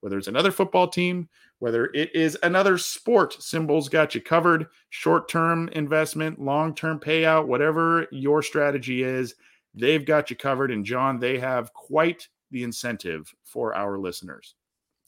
whether 0.00 0.18
it's 0.18 0.28
another 0.28 0.52
football 0.52 0.86
team, 0.86 1.28
whether 1.58 1.86
it 1.94 2.14
is 2.14 2.38
another 2.44 2.78
sport. 2.78 3.36
SimBull's 3.40 3.88
got 3.88 4.14
you 4.14 4.20
covered. 4.20 4.66
Short 4.90 5.28
term 5.28 5.68
investment, 5.72 6.40
long 6.40 6.74
term 6.74 7.00
payout, 7.00 7.48
whatever 7.48 8.06
your 8.12 8.42
strategy 8.42 9.02
is, 9.02 9.34
they've 9.74 10.04
got 10.06 10.30
you 10.30 10.36
covered. 10.36 10.70
And 10.70 10.84
John, 10.84 11.18
they 11.18 11.38
have 11.38 11.72
quite 11.72 12.28
the 12.52 12.62
incentive 12.62 13.34
for 13.42 13.74
our 13.74 13.98
listeners. 13.98 14.54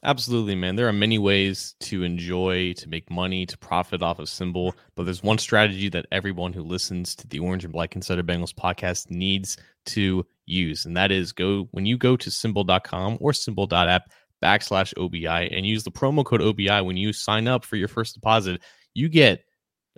Absolutely, 0.06 0.54
man. 0.54 0.76
There 0.76 0.86
are 0.86 0.92
many 0.92 1.18
ways 1.18 1.74
to 1.80 2.02
enjoy, 2.02 2.74
to 2.74 2.88
make 2.90 3.10
money, 3.10 3.46
to 3.46 3.56
profit 3.56 4.02
off 4.02 4.18
of 4.18 4.26
SimBull, 4.26 4.74
but 4.96 5.04
there's 5.04 5.22
one 5.22 5.38
strategy 5.38 5.88
that 5.88 6.04
everyone 6.12 6.52
who 6.52 6.62
listens 6.62 7.14
to 7.16 7.26
the 7.26 7.38
Orange 7.38 7.64
and 7.64 7.72
Black 7.72 7.96
Insider 7.96 8.22
Bengals 8.22 8.52
podcast 8.54 9.10
needs 9.10 9.56
to 9.86 10.26
use, 10.44 10.84
and 10.84 10.94
that 10.94 11.10
is 11.10 11.32
go 11.32 11.68
when 11.70 11.86
you 11.86 11.96
go 11.96 12.18
to 12.18 12.28
simbull.com 12.28 13.16
or 13.18 13.32
simbull.app 13.32 14.10
backslash 14.42 14.92
OBI 14.98 15.26
and 15.56 15.64
use 15.64 15.84
the 15.84 15.90
promo 15.90 16.22
code 16.22 16.42
OBI 16.42 16.82
when 16.82 16.98
you 16.98 17.10
sign 17.14 17.48
up 17.48 17.64
for 17.64 17.76
your 17.76 17.88
first 17.88 18.12
deposit, 18.12 18.60
you 18.92 19.08
get, 19.08 19.42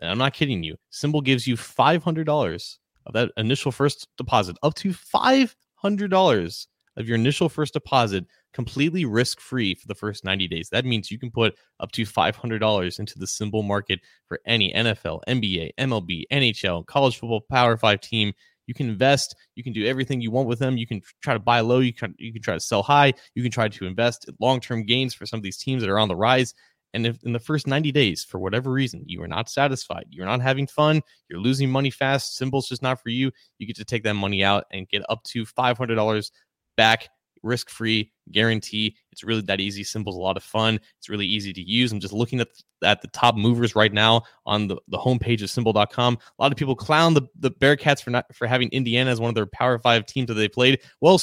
I'm 0.00 0.18
not 0.18 0.34
kidding 0.34 0.62
you, 0.62 0.76
SimBull 0.92 1.24
gives 1.24 1.48
you 1.48 1.56
$500 1.56 2.76
of 3.06 3.12
that 3.14 3.32
initial 3.36 3.72
first 3.72 4.06
deposit, 4.16 4.56
up 4.62 4.74
to 4.74 4.90
$500 4.90 6.66
of 6.96 7.08
your 7.08 7.16
initial 7.16 7.48
first 7.48 7.72
deposit 7.72 8.24
completely 8.56 9.04
risk 9.04 9.38
free 9.38 9.74
for 9.74 9.86
the 9.86 9.94
first 9.94 10.24
90 10.24 10.48
days. 10.48 10.70
That 10.70 10.86
means 10.86 11.10
you 11.10 11.18
can 11.18 11.30
put 11.30 11.54
up 11.78 11.92
to 11.92 12.04
$500 12.04 12.98
into 12.98 13.18
the 13.18 13.26
SimBull 13.26 13.66
market 13.66 14.00
for 14.24 14.40
any 14.46 14.72
NFL, 14.72 15.20
NBA, 15.28 15.72
MLB, 15.78 16.22
NHL, 16.32 16.86
college 16.86 17.18
football, 17.18 17.42
Power 17.50 17.76
5 17.76 18.00
team. 18.00 18.32
You 18.66 18.72
can 18.72 18.88
invest, 18.88 19.36
you 19.56 19.62
can 19.62 19.74
do 19.74 19.84
everything 19.84 20.22
you 20.22 20.30
want 20.30 20.48
with 20.48 20.58
them. 20.58 20.78
You 20.78 20.86
can 20.86 21.02
try 21.22 21.34
to 21.34 21.38
buy 21.38 21.60
low, 21.60 21.80
you 21.80 21.92
can 21.92 22.14
you 22.18 22.32
can 22.32 22.40
try 22.40 22.54
to 22.54 22.60
sell 22.60 22.82
high, 22.82 23.12
you 23.34 23.42
can 23.42 23.52
try 23.52 23.68
to 23.68 23.86
invest 23.86 24.30
long-term 24.40 24.86
gains 24.86 25.12
for 25.12 25.26
some 25.26 25.38
of 25.38 25.44
these 25.44 25.58
teams 25.58 25.82
that 25.82 25.90
are 25.90 25.98
on 25.98 26.08
the 26.08 26.16
rise. 26.16 26.54
And 26.94 27.06
if 27.06 27.22
in 27.24 27.34
the 27.34 27.38
first 27.38 27.66
90 27.66 27.92
days, 27.92 28.24
for 28.24 28.38
whatever 28.38 28.72
reason, 28.72 29.04
you 29.06 29.22
are 29.22 29.28
not 29.28 29.50
satisfied, 29.50 30.06
you're 30.08 30.24
not 30.24 30.40
having 30.40 30.66
fun, 30.66 31.02
you're 31.28 31.40
losing 31.40 31.70
money 31.70 31.90
fast, 31.90 32.40
SimBull's 32.40 32.70
just 32.70 32.82
not 32.82 33.02
for 33.02 33.10
you, 33.10 33.30
you 33.58 33.66
get 33.66 33.76
to 33.76 33.84
take 33.84 34.02
that 34.04 34.14
money 34.14 34.42
out 34.42 34.64
and 34.72 34.88
get 34.88 35.02
up 35.10 35.22
to 35.24 35.44
$500 35.44 36.30
back 36.78 37.10
risk 37.46 37.70
free 37.70 38.10
guarantee. 38.32 38.96
It's 39.12 39.24
really 39.24 39.40
that 39.42 39.60
easy. 39.60 39.82
SimBull's 39.82 40.16
a 40.16 40.20
lot 40.20 40.36
of 40.36 40.42
fun. 40.42 40.80
It's 40.98 41.08
really 41.08 41.26
easy 41.26 41.52
to 41.52 41.62
use. 41.62 41.92
I'm 41.92 42.00
just 42.00 42.12
looking 42.12 42.40
at 42.40 42.48
at 42.84 43.00
the 43.00 43.08
top 43.08 43.36
movers 43.36 43.74
right 43.74 43.92
now 43.92 44.22
on 44.44 44.68
the, 44.68 44.76
the 44.88 44.98
homepage 44.98 45.42
of 45.42 45.48
simbull.com. 45.48 46.18
A 46.38 46.42
lot 46.42 46.52
of 46.52 46.58
people 46.58 46.76
clown 46.76 47.14
the, 47.14 47.22
the 47.38 47.50
Bearcats 47.50 48.02
for 48.02 48.10
not 48.10 48.26
for 48.34 48.46
having 48.46 48.68
Indiana 48.70 49.10
as 49.10 49.20
one 49.20 49.28
of 49.28 49.34
their 49.34 49.46
power 49.46 49.78
five 49.78 50.04
teams 50.06 50.28
that 50.28 50.34
they 50.34 50.48
played. 50.48 50.80
Well, 51.00 51.20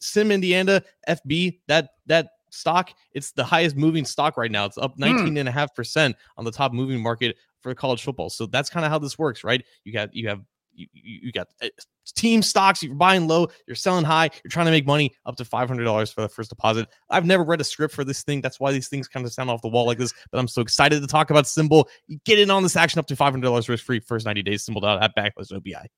Sim 0.00 0.30
Indiana 0.30 0.82
FB, 1.08 1.58
that 1.68 1.90
that 2.06 2.28
stock, 2.50 2.90
it's 3.12 3.32
the 3.32 3.44
highest 3.44 3.76
moving 3.76 4.04
stock 4.04 4.36
right 4.36 4.50
now. 4.50 4.64
It's 4.64 4.78
up 4.78 4.96
19.5% 4.98 5.44
mm. 5.52 6.14
on 6.36 6.44
the 6.44 6.52
top 6.52 6.72
moving 6.72 7.02
market 7.02 7.36
for 7.60 7.74
college 7.74 8.02
football. 8.02 8.30
So 8.30 8.46
that's 8.46 8.70
kind 8.70 8.86
of 8.86 8.92
how 8.92 8.98
this 8.98 9.18
works, 9.18 9.42
right? 9.42 9.64
You 9.84 9.92
got 9.92 10.14
you 10.14 10.28
have 10.28 10.42
you, 10.74 10.86
you 10.92 11.32
got 11.32 11.48
uh, 11.62 11.68
team 12.14 12.42
stocks. 12.42 12.82
You're 12.82 12.94
buying 12.94 13.26
low, 13.28 13.48
you're 13.66 13.74
selling 13.74 14.04
high. 14.04 14.30
You're 14.42 14.50
trying 14.50 14.66
to 14.66 14.72
make 14.72 14.86
money 14.86 15.14
up 15.26 15.36
to 15.36 15.44
five 15.44 15.68
hundred 15.68 15.84
dollars 15.84 16.12
for 16.12 16.20
the 16.20 16.28
first 16.28 16.50
deposit. 16.50 16.88
I've 17.10 17.26
never 17.26 17.44
read 17.44 17.60
a 17.60 17.64
script 17.64 17.94
for 17.94 18.04
this 18.04 18.22
thing. 18.22 18.40
That's 18.40 18.60
why 18.60 18.72
these 18.72 18.88
things 18.88 19.08
kind 19.08 19.24
of 19.26 19.32
sound 19.32 19.50
off 19.50 19.62
the 19.62 19.68
wall 19.68 19.86
like 19.86 19.98
this. 19.98 20.12
But 20.30 20.38
I'm 20.38 20.48
so 20.48 20.62
excited 20.62 21.00
to 21.00 21.06
talk 21.06 21.30
about 21.30 21.44
SimBull. 21.44 21.86
Get 22.24 22.38
in 22.38 22.50
on 22.50 22.62
this 22.62 22.76
action 22.76 22.98
up 22.98 23.06
to 23.06 23.16
five 23.16 23.32
hundred 23.32 23.46
dollars 23.46 23.68
risk 23.68 23.84
free 23.84 24.00
first 24.00 24.26
ninety 24.26 24.42
days. 24.42 24.66
SimBull 24.66 25.02
at 25.02 25.16
backlist 25.16 25.52
OBI. 25.52 25.88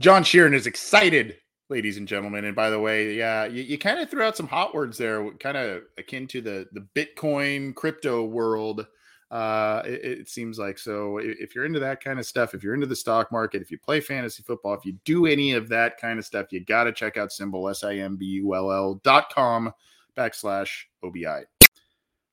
John 0.00 0.22
Sheeran 0.22 0.54
is 0.54 0.66
excited, 0.66 1.36
ladies 1.70 1.96
and 1.96 2.06
gentlemen. 2.06 2.44
And 2.44 2.54
by 2.54 2.70
the 2.70 2.78
way, 2.78 3.14
yeah, 3.14 3.46
you, 3.46 3.64
you 3.64 3.78
kind 3.78 3.98
of 3.98 4.08
threw 4.08 4.22
out 4.22 4.36
some 4.36 4.46
hot 4.46 4.74
words 4.74 4.96
there, 4.96 5.28
kind 5.38 5.56
of 5.56 5.82
akin 5.96 6.26
to 6.28 6.40
the 6.40 6.66
the 6.72 6.86
Bitcoin 6.94 7.74
crypto 7.74 8.24
world 8.24 8.86
uh 9.30 9.82
it, 9.84 10.20
it, 10.20 10.28
seems 10.28 10.58
like 10.58 10.78
so 10.78 11.18
if 11.18 11.54
you're 11.54 11.66
into 11.66 11.78
that 11.78 12.02
kind 12.02 12.18
of 12.18 12.24
stuff 12.24 12.54
if 12.54 12.62
you're 12.62 12.72
into 12.72 12.86
the 12.86 12.96
stock 12.96 13.30
market 13.30 13.60
if 13.60 13.70
you 13.70 13.78
play 13.78 14.00
fantasy 14.00 14.42
football 14.42 14.72
if 14.72 14.86
you 14.86 14.94
do 15.04 15.26
any 15.26 15.52
of 15.52 15.68
that 15.68 16.00
kind 16.00 16.18
of 16.18 16.24
stuff 16.24 16.46
you 16.50 16.64
got 16.64 16.84
to 16.84 16.92
check 16.92 17.18
out 17.18 17.28
SimBull 17.28 17.70
s-i-m-b-u-l-l 17.70 18.94
dot 19.04 19.30
com 19.30 19.70
backslash 20.16 20.84
obi 21.02 21.26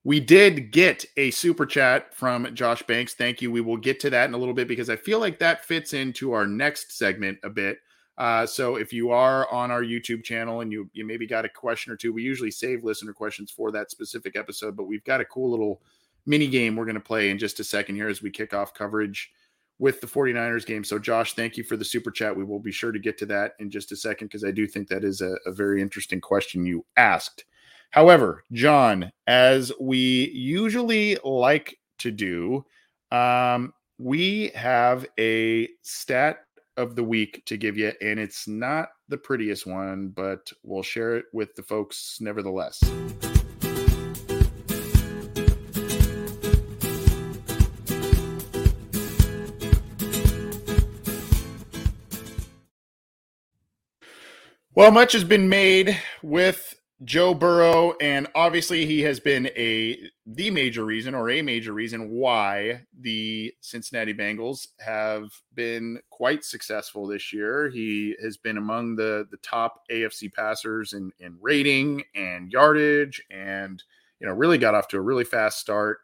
we 0.05 0.19
did 0.19 0.71
get 0.71 1.03
a 1.17 1.31
super 1.31 1.65
chat 1.65 2.13
from 2.13 2.53
josh 2.53 2.83
banks. 2.83 3.15
Thank 3.15 3.41
you. 3.41 3.51
We 3.51 3.61
will 3.61 3.75
get 3.75 3.99
to 4.01 4.11
that 4.11 4.29
in 4.29 4.35
a 4.35 4.37
little 4.37 4.53
bit 4.53 4.67
because 4.67 4.89
i 4.89 4.95
feel 4.95 5.19
like 5.19 5.39
that 5.39 5.65
fits 5.65 5.93
into 5.93 6.31
our 6.31 6.45
next 6.45 6.95
segment 6.95 7.39
a 7.43 7.49
bit. 7.49 7.79
Uh, 8.17 8.45
so 8.45 8.77
if 8.77 8.93
you 8.93 9.09
are 9.11 9.51
on 9.51 9.71
our 9.71 9.81
YouTube 9.81 10.23
channel 10.23 10.61
and 10.61 10.71
you 10.71 10.89
you 10.93 11.05
maybe 11.05 11.27
got 11.27 11.43
a 11.43 11.49
question 11.49 11.91
or 11.91 11.97
two, 11.97 12.13
we 12.13 12.23
usually 12.23 12.51
save 12.51 12.83
listener 12.83 13.13
questions 13.13 13.51
for 13.51 13.71
that 13.71 13.91
specific 13.91 14.37
episode, 14.37 14.77
but 14.77 14.85
we've 14.85 15.03
got 15.03 15.19
a 15.19 15.25
cool 15.25 15.49
little 15.49 15.81
mini 16.25 16.47
game 16.47 16.75
we're 16.75 16.85
going 16.85 16.95
to 16.95 17.01
play 17.01 17.29
in 17.29 17.37
just 17.37 17.59
a 17.59 17.63
second 17.63 17.95
here 17.95 18.07
as 18.07 18.21
we 18.21 18.29
kick 18.29 18.53
off 18.53 18.73
coverage 18.73 19.31
with 19.79 19.99
the 20.01 20.07
49ers 20.07 20.65
game. 20.65 20.83
So, 20.83 20.97
Josh, 20.97 21.33
thank 21.33 21.57
you 21.57 21.63
for 21.63 21.77
the 21.77 21.85
super 21.85 22.11
chat. 22.11 22.35
We 22.35 22.43
will 22.43 22.59
be 22.59 22.71
sure 22.71 22.91
to 22.91 22.99
get 22.99 23.17
to 23.19 23.25
that 23.27 23.53
in 23.59 23.69
just 23.69 23.91
a 23.91 23.95
second 23.95 24.27
because 24.27 24.43
I 24.43 24.51
do 24.51 24.67
think 24.67 24.87
that 24.87 25.03
is 25.03 25.21
a, 25.21 25.35
a, 25.45 25.51
very 25.51 25.81
interesting 25.81 26.21
question 26.21 26.65
you 26.65 26.85
asked. 26.95 27.45
However, 27.91 28.43
John, 28.51 29.11
as 29.27 29.71
we 29.79 30.29
usually 30.31 31.17
like 31.23 31.77
to 31.99 32.11
do, 32.11 32.65
um, 33.11 33.73
we 33.97 34.49
have 34.55 35.05
a 35.19 35.69
stat 35.81 36.39
of 36.77 36.95
the 36.95 37.03
week 37.03 37.43
to 37.45 37.57
give 37.57 37.77
you, 37.77 37.93
and 38.01 38.19
it's 38.19 38.47
not 38.47 38.89
the 39.07 39.17
prettiest 39.17 39.65
one, 39.65 40.09
but 40.09 40.51
we'll 40.63 40.83
share 40.83 41.15
it 41.15 41.25
with 41.31 41.55
the 41.55 41.63
folks 41.63 42.17
nevertheless. 42.19 42.83
Well, 54.75 54.91
much 54.91 55.13
has 55.13 55.23
been 55.23 55.47
made 55.47 55.97
with 56.21 56.77
Joe 57.05 57.33
Burrow, 57.33 57.95
and 58.01 58.27
obviously 58.35 58.85
he 58.85 59.03
has 59.03 59.21
been 59.21 59.47
a 59.55 59.97
the 60.25 60.51
major 60.51 60.83
reason 60.83 61.15
or 61.15 61.29
a 61.29 61.41
major 61.41 61.71
reason 61.71 62.09
why 62.09 62.81
the 62.99 63.53
Cincinnati 63.61 64.13
Bengals 64.13 64.67
have 64.81 65.29
been 65.53 66.01
quite 66.09 66.43
successful 66.43 67.07
this 67.07 67.31
year. 67.31 67.69
He 67.69 68.17
has 68.21 68.35
been 68.35 68.57
among 68.57 68.97
the 68.97 69.25
the 69.31 69.37
top 69.37 69.83
AFC 69.89 70.33
passers 70.33 70.91
in 70.91 71.13
in 71.19 71.37
rating 71.39 72.03
and 72.13 72.51
yardage, 72.51 73.23
and 73.31 73.81
you 74.19 74.27
know 74.27 74.33
really 74.33 74.57
got 74.57 74.75
off 74.75 74.89
to 74.89 74.97
a 74.97 75.01
really 75.01 75.23
fast 75.23 75.57
start. 75.57 75.99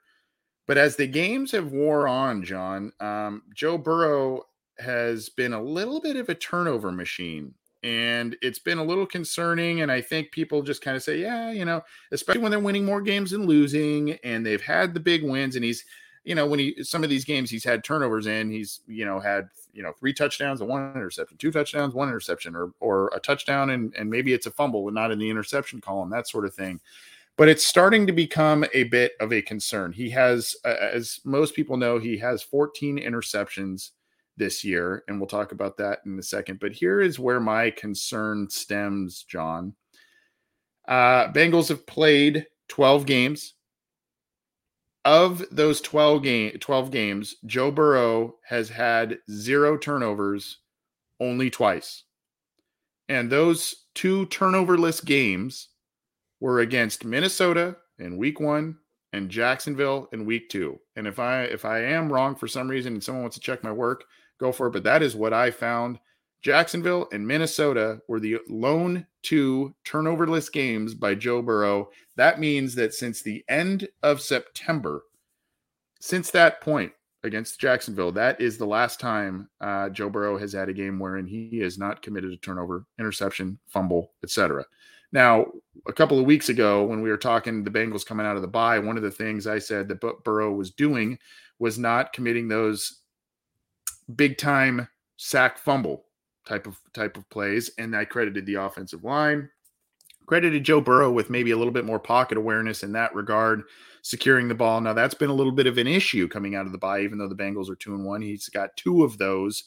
But 0.65 0.77
as 0.77 0.95
the 0.95 1.07
games 1.07 1.51
have 1.51 1.73
wore 1.73 2.07
on, 2.07 2.45
John, 2.45 2.93
um, 3.01 3.41
Joe 3.53 3.77
Burrow 3.77 4.43
has 4.79 5.27
been 5.27 5.51
a 5.51 5.61
little 5.61 5.99
bit 5.99 6.15
of 6.15 6.29
a 6.29 6.35
turnover 6.35 6.93
machine 6.93 7.55
and 7.83 8.35
it's 8.41 8.59
been 8.59 8.77
a 8.77 8.83
little 8.83 9.05
concerning. 9.05 9.81
And 9.81 9.91
I 9.91 10.01
think 10.01 10.31
people 10.31 10.61
just 10.61 10.81
kind 10.81 10.95
of 10.95 11.03
say, 11.03 11.19
yeah, 11.19 11.51
you 11.51 11.65
know, 11.65 11.81
especially 12.11 12.41
when 12.41 12.51
they're 12.51 12.59
winning 12.59 12.85
more 12.85 13.01
games 13.01 13.31
than 13.31 13.45
losing, 13.45 14.13
and 14.23 14.45
they've 14.45 14.61
had 14.61 14.93
the 14.93 14.99
big 14.99 15.23
wins. 15.23 15.55
And 15.55 15.65
he's, 15.65 15.85
you 16.23 16.35
know, 16.35 16.45
when 16.45 16.59
he 16.59 16.83
some 16.83 17.03
of 17.03 17.09
these 17.09 17.25
games 17.25 17.49
he's 17.49 17.63
had 17.63 17.83
turnovers 17.83 18.27
in, 18.27 18.51
he's 18.51 18.81
you 18.87 19.05
know 19.05 19.19
had 19.19 19.49
you 19.73 19.81
know 19.81 19.93
three 19.93 20.13
touchdowns 20.13 20.61
and 20.61 20.69
one 20.69 20.91
interception, 20.95 21.37
two 21.37 21.51
touchdowns, 21.51 21.93
one 21.93 22.09
interception, 22.09 22.55
or 22.55 22.71
or 22.79 23.11
a 23.15 23.19
touchdown 23.19 23.71
and 23.71 23.93
and 23.95 24.09
maybe 24.09 24.33
it's 24.33 24.45
a 24.45 24.51
fumble 24.51 24.87
and 24.87 24.95
not 24.95 25.11
in 25.11 25.19
the 25.19 25.29
interception 25.29 25.81
column, 25.81 26.09
that 26.09 26.27
sort 26.27 26.45
of 26.45 26.53
thing. 26.53 26.79
But 27.37 27.49
it's 27.49 27.65
starting 27.65 28.05
to 28.05 28.13
become 28.13 28.65
a 28.73 28.83
bit 28.83 29.13
of 29.19 29.33
a 29.33 29.41
concern. 29.41 29.93
He 29.93 30.09
has, 30.11 30.55
as 30.65 31.21
most 31.23 31.55
people 31.55 31.77
know, 31.77 31.97
he 31.97 32.17
has 32.17 32.43
14 32.43 32.99
interceptions 32.99 33.91
this 34.37 34.63
year, 34.63 35.03
and 35.07 35.19
we'll 35.19 35.27
talk 35.27 35.51
about 35.51 35.77
that 35.77 35.99
in 36.05 36.17
a 36.17 36.23
second. 36.23 36.59
But 36.59 36.73
here 36.73 37.01
is 37.01 37.19
where 37.19 37.39
my 37.39 37.71
concern 37.71 38.49
stems, 38.49 39.23
John. 39.23 39.75
Uh, 40.87 41.31
Bengals 41.31 41.69
have 41.69 41.85
played 41.85 42.47
12 42.69 43.05
games. 43.05 43.53
Of 45.03 45.43
those 45.51 45.81
12 45.81 46.21
game 46.21 46.51
12 46.59 46.91
games, 46.91 47.35
Joe 47.45 47.71
Burrow 47.71 48.35
has 48.45 48.69
had 48.69 49.17
zero 49.31 49.75
turnovers 49.75 50.59
only 51.19 51.49
twice. 51.49 52.03
And 53.09 53.29
those 53.31 53.87
two 53.95 54.27
turnoverless 54.27 55.03
games 55.03 55.69
were 56.39 56.59
against 56.59 57.03
Minnesota 57.03 57.77
in 57.99 58.17
week 58.17 58.39
1 58.39 58.77
and 59.13 59.29
Jacksonville 59.29 60.07
in 60.13 60.25
week 60.25 60.49
2. 60.49 60.79
And 60.95 61.07
if 61.07 61.19
I 61.19 61.43
if 61.43 61.65
I 61.65 61.79
am 61.79 62.11
wrong 62.11 62.35
for 62.35 62.47
some 62.47 62.67
reason 62.67 62.93
and 62.93 63.03
someone 63.03 63.23
wants 63.23 63.37
to 63.37 63.41
check 63.41 63.63
my 63.63 63.71
work, 63.71 64.05
go 64.41 64.51
for 64.51 64.67
it. 64.67 64.71
But 64.71 64.83
that 64.83 65.01
is 65.01 65.15
what 65.15 65.33
I 65.33 65.51
found. 65.51 65.99
Jacksonville 66.41 67.07
and 67.11 67.25
Minnesota 67.25 68.01
were 68.07 68.19
the 68.19 68.37
lone 68.49 69.05
two 69.21 69.73
turnoverless 69.85 70.51
games 70.51 70.93
by 70.95 71.13
Joe 71.15 71.41
Burrow. 71.41 71.89
That 72.15 72.39
means 72.39 72.75
that 72.75 72.93
since 72.93 73.21
the 73.21 73.43
end 73.47 73.87
of 74.01 74.19
September, 74.19 75.03
since 75.99 76.31
that 76.31 76.61
point, 76.61 76.91
against 77.23 77.59
Jacksonville. 77.59 78.11
That 78.11 78.39
is 78.41 78.57
the 78.57 78.65
last 78.65 78.99
time 78.99 79.49
uh, 79.59 79.89
Joe 79.89 80.09
Burrow 80.09 80.37
has 80.37 80.53
had 80.53 80.69
a 80.69 80.73
game 80.73 80.99
wherein 80.99 81.25
he 81.25 81.59
has 81.59 81.77
not 81.77 82.01
committed 82.01 82.31
a 82.31 82.37
turnover, 82.37 82.85
interception, 82.99 83.59
fumble, 83.67 84.13
etc. 84.23 84.65
Now, 85.11 85.47
a 85.87 85.93
couple 85.93 86.19
of 86.19 86.25
weeks 86.25 86.49
ago, 86.49 86.83
when 86.83 87.01
we 87.01 87.09
were 87.09 87.17
talking 87.17 87.63
the 87.63 87.69
Bengals 87.69 88.05
coming 88.05 88.25
out 88.25 88.37
of 88.37 88.41
the 88.41 88.47
bye, 88.47 88.79
one 88.79 88.97
of 88.97 89.03
the 89.03 89.11
things 89.11 89.45
I 89.45 89.59
said 89.59 89.87
that 89.89 90.23
Burrow 90.23 90.53
was 90.53 90.71
doing 90.71 91.19
was 91.59 91.77
not 91.77 92.13
committing 92.13 92.47
those 92.47 93.00
big 94.15 94.37
time 94.37 94.87
sack 95.17 95.57
fumble 95.57 96.05
type 96.47 96.67
of 96.67 96.79
type 96.93 97.17
of 97.17 97.29
plays, 97.29 97.71
and 97.77 97.95
I 97.95 98.05
credited 98.05 98.45
the 98.45 98.55
offensive 98.55 99.03
line, 99.03 99.49
credited 100.25 100.63
Joe 100.63 100.81
Burrow 100.81 101.11
with 101.11 101.29
maybe 101.29 101.51
a 101.51 101.57
little 101.57 101.73
bit 101.73 101.85
more 101.85 101.99
pocket 101.99 102.37
awareness 102.37 102.83
in 102.83 102.91
that 102.93 103.13
regard, 103.13 103.63
securing 104.01 104.47
the 104.47 104.55
ball. 104.55 104.81
Now 104.81 104.93
that's 104.93 105.13
been 105.13 105.29
a 105.29 105.35
little 105.35 105.51
bit 105.51 105.67
of 105.67 105.77
an 105.77 105.87
issue 105.87 106.27
coming 106.27 106.55
out 106.55 106.65
of 106.65 106.71
the 106.71 106.77
bye, 106.77 107.01
even 107.01 107.17
though 107.17 107.29
the 107.29 107.35
Bengals 107.35 107.69
are 107.69 107.75
two 107.75 107.93
and 107.93 108.05
one. 108.05 108.21
He's 108.21 108.49
got 108.49 108.75
two 108.77 109.03
of 109.03 109.17
those 109.17 109.63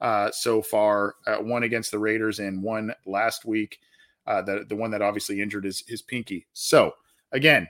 uh, 0.00 0.30
so 0.30 0.62
far, 0.62 1.14
uh, 1.26 1.36
one 1.36 1.62
against 1.62 1.90
the 1.90 1.98
Raiders 1.98 2.38
and 2.38 2.62
one 2.62 2.92
last 3.06 3.44
week. 3.44 3.78
Uh, 4.26 4.42
the 4.42 4.64
the 4.68 4.76
one 4.76 4.90
that 4.90 5.02
obviously 5.02 5.40
injured 5.40 5.64
his 5.64 5.84
his 5.86 6.02
pinky. 6.02 6.46
So 6.52 6.92
again, 7.32 7.68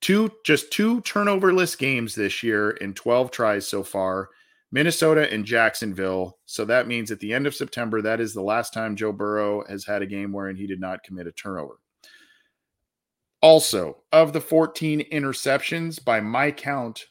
two 0.00 0.32
just 0.44 0.72
two 0.72 1.02
turnoverless 1.02 1.76
games 1.76 2.14
this 2.14 2.42
year 2.42 2.70
in 2.70 2.94
12 2.94 3.30
tries 3.30 3.68
so 3.68 3.82
far. 3.82 4.30
Minnesota 4.72 5.32
and 5.32 5.44
Jacksonville. 5.44 6.38
So 6.46 6.64
that 6.64 6.86
means 6.86 7.10
at 7.10 7.20
the 7.20 7.32
end 7.34 7.46
of 7.46 7.54
September, 7.54 8.00
that 8.02 8.20
is 8.20 8.32
the 8.32 8.42
last 8.42 8.72
time 8.72 8.96
Joe 8.96 9.12
Burrow 9.12 9.64
has 9.68 9.84
had 9.84 10.02
a 10.02 10.06
game 10.06 10.32
wherein 10.32 10.56
he 10.56 10.66
did 10.66 10.80
not 10.80 11.02
commit 11.02 11.26
a 11.26 11.32
turnover. 11.32 11.78
Also, 13.42 14.02
of 14.12 14.32
the 14.32 14.40
14 14.40 15.00
interceptions, 15.10 16.04
by 16.04 16.20
my 16.20 16.50
count, 16.50 17.06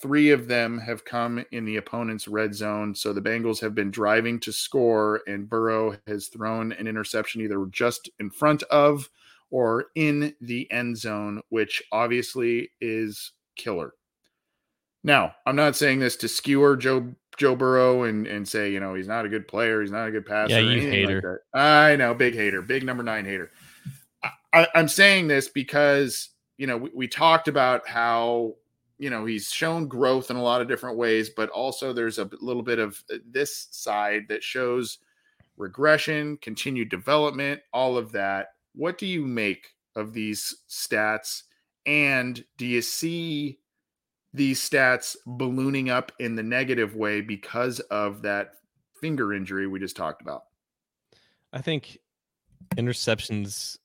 three 0.00 0.30
of 0.30 0.48
them 0.48 0.78
have 0.78 1.04
come 1.04 1.44
in 1.52 1.64
the 1.64 1.76
opponent's 1.76 2.26
red 2.26 2.54
zone. 2.54 2.94
So 2.94 3.12
the 3.12 3.22
Bengals 3.22 3.60
have 3.60 3.74
been 3.74 3.90
driving 3.90 4.40
to 4.40 4.52
score, 4.52 5.20
and 5.26 5.48
Burrow 5.48 5.96
has 6.06 6.28
thrown 6.28 6.72
an 6.72 6.86
interception 6.86 7.42
either 7.42 7.64
just 7.70 8.10
in 8.18 8.30
front 8.30 8.62
of 8.64 9.08
or 9.50 9.86
in 9.94 10.34
the 10.40 10.70
end 10.72 10.98
zone, 10.98 11.40
which 11.50 11.82
obviously 11.92 12.70
is 12.80 13.32
killer. 13.56 13.92
Now, 15.04 15.34
I'm 15.46 15.54
not 15.54 15.76
saying 15.76 16.00
this 16.00 16.16
to 16.16 16.28
skewer 16.28 16.76
Joe 16.76 17.14
Joe 17.36 17.54
Burrow 17.54 18.04
and 18.04 18.26
and 18.26 18.48
say 18.48 18.72
you 18.72 18.80
know 18.80 18.94
he's 18.94 19.06
not 19.06 19.26
a 19.26 19.28
good 19.28 19.46
player, 19.46 19.82
he's 19.82 19.90
not 19.90 20.08
a 20.08 20.10
good 20.10 20.26
passer. 20.26 20.54
Yeah, 20.54 20.60
you 20.60 20.80
hater. 20.80 21.42
Like 21.52 21.62
I 21.62 21.96
know, 21.96 22.14
big 22.14 22.34
hater, 22.34 22.62
big 22.62 22.84
number 22.84 23.02
nine 23.02 23.24
hater. 23.24 23.50
I, 24.52 24.68
am 24.74 24.88
saying 24.88 25.28
this 25.28 25.48
because 25.48 26.30
you 26.56 26.66
know 26.66 26.78
we, 26.78 26.90
we 26.94 27.08
talked 27.08 27.48
about 27.48 27.86
how 27.86 28.54
you 28.98 29.10
know 29.10 29.26
he's 29.26 29.48
shown 29.50 29.88
growth 29.88 30.30
in 30.30 30.36
a 30.36 30.42
lot 30.42 30.62
of 30.62 30.68
different 30.68 30.96
ways, 30.96 31.30
but 31.30 31.50
also 31.50 31.92
there's 31.92 32.18
a 32.18 32.30
little 32.40 32.62
bit 32.62 32.78
of 32.78 33.02
uh, 33.12 33.18
this 33.28 33.68
side 33.70 34.22
that 34.28 34.42
shows 34.42 34.98
regression, 35.56 36.38
continued 36.38 36.88
development, 36.88 37.60
all 37.72 37.98
of 37.98 38.10
that. 38.12 38.54
What 38.74 38.96
do 38.96 39.06
you 39.06 39.26
make 39.26 39.68
of 39.96 40.12
these 40.12 40.62
stats? 40.68 41.42
And 41.86 42.42
do 42.56 42.64
you 42.64 42.80
see 42.80 43.58
these 44.34 44.68
stats 44.68 45.16
ballooning 45.26 45.88
up 45.88 46.10
in 46.18 46.34
the 46.34 46.42
negative 46.42 46.96
way 46.96 47.20
because 47.20 47.78
of 47.80 48.22
that 48.22 48.54
finger 49.00 49.32
injury 49.32 49.68
we 49.68 49.78
just 49.78 49.96
talked 49.96 50.20
about. 50.20 50.42
I 51.52 51.62
think 51.62 51.98
interceptions, 52.76 53.78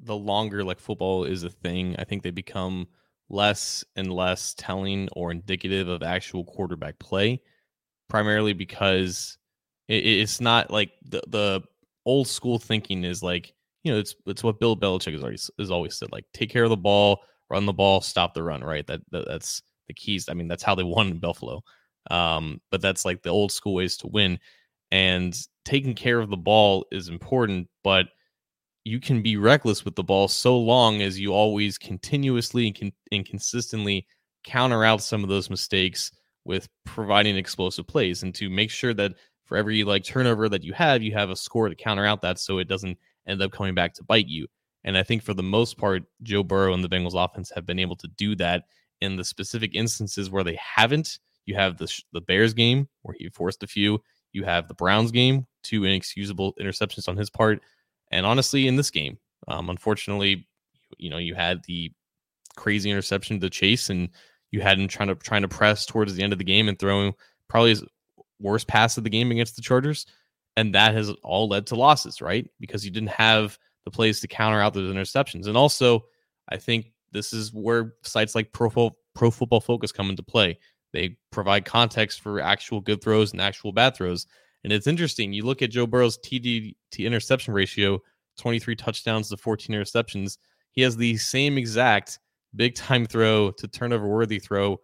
the 0.00 0.16
longer 0.16 0.64
like 0.64 0.80
football 0.80 1.24
is 1.24 1.44
a 1.44 1.48
thing, 1.48 1.94
I 1.96 2.04
think 2.04 2.24
they 2.24 2.32
become 2.32 2.88
less 3.28 3.84
and 3.94 4.12
less 4.12 4.52
telling 4.54 5.08
or 5.12 5.30
indicative 5.30 5.86
of 5.86 6.02
actual 6.02 6.44
quarterback 6.44 6.98
play, 6.98 7.40
primarily 8.08 8.52
because 8.52 9.38
it, 9.86 10.04
it's 10.04 10.40
not 10.40 10.72
like 10.72 10.90
the, 11.04 11.22
the 11.28 11.62
old 12.04 12.26
school 12.26 12.58
thinking 12.58 13.04
is 13.04 13.22
like, 13.22 13.54
you 13.84 13.92
know, 13.92 13.98
it's 13.98 14.16
it's 14.26 14.42
what 14.42 14.58
Bill 14.58 14.76
Belichick 14.76 15.12
has 15.12 15.22
always 15.22 15.50
has 15.56 15.70
always 15.70 15.96
said, 15.96 16.10
like 16.10 16.24
take 16.32 16.50
care 16.50 16.64
of 16.64 16.70
the 16.70 16.76
ball, 16.76 17.20
run 17.50 17.66
the 17.66 17.72
ball, 17.72 18.00
stop 18.00 18.34
the 18.34 18.42
run, 18.42 18.62
right? 18.62 18.86
That, 18.86 19.00
that 19.10 19.26
that's 19.26 19.62
the 19.88 19.94
keys. 19.94 20.28
I 20.28 20.34
mean, 20.34 20.48
that's 20.48 20.62
how 20.62 20.74
they 20.74 20.82
won 20.82 21.08
in 21.08 21.18
Buffalo. 21.18 21.62
Um, 22.10 22.60
but 22.70 22.80
that's 22.80 23.04
like 23.04 23.22
the 23.22 23.30
old 23.30 23.52
school 23.52 23.74
ways 23.74 23.96
to 23.98 24.06
win. 24.06 24.38
And 24.90 25.36
taking 25.64 25.94
care 25.94 26.20
of 26.20 26.30
the 26.30 26.36
ball 26.36 26.86
is 26.92 27.08
important, 27.08 27.68
but 27.82 28.06
you 28.84 29.00
can 29.00 29.20
be 29.20 29.36
reckless 29.36 29.84
with 29.84 29.96
the 29.96 30.04
ball 30.04 30.28
so 30.28 30.56
long 30.56 31.02
as 31.02 31.18
you 31.18 31.32
always 31.32 31.76
continuously 31.76 32.68
and, 32.68 32.78
con- 32.78 32.92
and 33.10 33.26
consistently 33.26 34.06
counter 34.44 34.84
out 34.84 35.02
some 35.02 35.24
of 35.24 35.28
those 35.28 35.50
mistakes 35.50 36.12
with 36.44 36.68
providing 36.84 37.36
explosive 37.36 37.86
plays 37.88 38.22
and 38.22 38.32
to 38.36 38.48
make 38.48 38.70
sure 38.70 38.94
that 38.94 39.12
for 39.44 39.56
every 39.56 39.82
like 39.82 40.04
turnover 40.04 40.48
that 40.48 40.62
you 40.62 40.72
have, 40.72 41.02
you 41.02 41.12
have 41.12 41.30
a 41.30 41.36
score 41.36 41.68
to 41.68 41.74
counter 41.74 42.06
out 42.06 42.22
that 42.22 42.38
so 42.38 42.58
it 42.58 42.68
doesn't 42.68 42.96
end 43.26 43.42
up 43.42 43.50
coming 43.50 43.74
back 43.74 43.92
to 43.94 44.04
bite 44.04 44.28
you. 44.28 44.46
And 44.86 44.96
I 44.96 45.02
think 45.02 45.22
for 45.22 45.34
the 45.34 45.42
most 45.42 45.76
part, 45.76 46.04
Joe 46.22 46.44
Burrow 46.44 46.72
and 46.72 46.82
the 46.82 46.88
Bengals 46.88 47.22
offense 47.22 47.50
have 47.54 47.66
been 47.66 47.80
able 47.80 47.96
to 47.96 48.08
do 48.16 48.36
that 48.36 48.64
in 49.00 49.16
the 49.16 49.24
specific 49.24 49.74
instances 49.74 50.30
where 50.30 50.44
they 50.44 50.58
haven't. 50.62 51.18
You 51.44 51.56
have 51.56 51.76
the 51.76 51.92
the 52.12 52.20
Bears 52.20 52.54
game 52.54 52.88
where 53.02 53.14
he 53.18 53.28
forced 53.28 53.62
a 53.62 53.66
few. 53.66 54.00
You 54.32 54.44
have 54.44 54.68
the 54.68 54.74
Browns 54.74 55.10
game, 55.10 55.46
two 55.62 55.84
inexcusable 55.84 56.54
interceptions 56.54 57.08
on 57.08 57.16
his 57.16 57.30
part, 57.30 57.60
and 58.10 58.24
honestly, 58.24 58.66
in 58.66 58.76
this 58.76 58.90
game, 58.90 59.18
um, 59.48 59.70
unfortunately, 59.70 60.46
you 60.98 61.10
know, 61.10 61.18
you 61.18 61.34
had 61.34 61.62
the 61.64 61.92
crazy 62.56 62.90
interception 62.90 63.40
to 63.40 63.50
Chase, 63.50 63.90
and 63.90 64.08
you 64.50 64.60
had 64.60 64.78
him 64.78 64.88
trying 64.88 65.08
to 65.08 65.14
trying 65.16 65.42
to 65.42 65.48
press 65.48 65.84
towards 65.86 66.14
the 66.14 66.22
end 66.22 66.32
of 66.32 66.38
the 66.38 66.44
game 66.44 66.68
and 66.68 66.78
throwing 66.78 67.12
probably 67.48 67.70
his 67.70 67.84
worst 68.40 68.68
pass 68.68 68.96
of 68.96 69.04
the 69.04 69.10
game 69.10 69.30
against 69.30 69.56
the 69.56 69.62
Chargers, 69.62 70.06
and 70.56 70.74
that 70.74 70.94
has 70.94 71.10
all 71.22 71.48
led 71.48 71.66
to 71.66 71.76
losses, 71.76 72.20
right? 72.20 72.48
Because 72.60 72.84
you 72.84 72.90
didn't 72.90 73.10
have 73.10 73.58
the 73.86 73.90
plays 73.90 74.20
to 74.20 74.28
counter 74.28 74.60
out 74.60 74.74
those 74.74 74.92
interceptions. 74.92 75.46
And 75.46 75.56
also, 75.56 76.04
I 76.50 76.58
think 76.58 76.92
this 77.12 77.32
is 77.32 77.54
where 77.54 77.94
sites 78.02 78.34
like 78.34 78.52
Pro, 78.52 78.92
Pro 79.14 79.30
Football 79.30 79.60
Focus 79.60 79.92
come 79.92 80.10
into 80.10 80.22
play. 80.22 80.58
They 80.92 81.16
provide 81.30 81.64
context 81.64 82.20
for 82.20 82.40
actual 82.40 82.80
good 82.80 83.02
throws 83.02 83.32
and 83.32 83.40
actual 83.40 83.72
bad 83.72 83.96
throws. 83.96 84.26
And 84.64 84.72
it's 84.72 84.88
interesting. 84.88 85.32
You 85.32 85.44
look 85.44 85.62
at 85.62 85.70
Joe 85.70 85.86
Burrow's 85.86 86.18
TD 86.18 86.74
to 86.90 87.02
interception 87.04 87.54
ratio 87.54 88.02
23 88.38 88.74
touchdowns 88.74 89.28
to 89.28 89.36
14 89.36 89.74
interceptions. 89.74 90.38
He 90.72 90.82
has 90.82 90.96
the 90.96 91.16
same 91.16 91.56
exact 91.56 92.18
big 92.56 92.74
time 92.74 93.06
throw 93.06 93.52
to 93.52 93.68
turnover 93.68 94.08
worthy 94.08 94.40
throw 94.40 94.80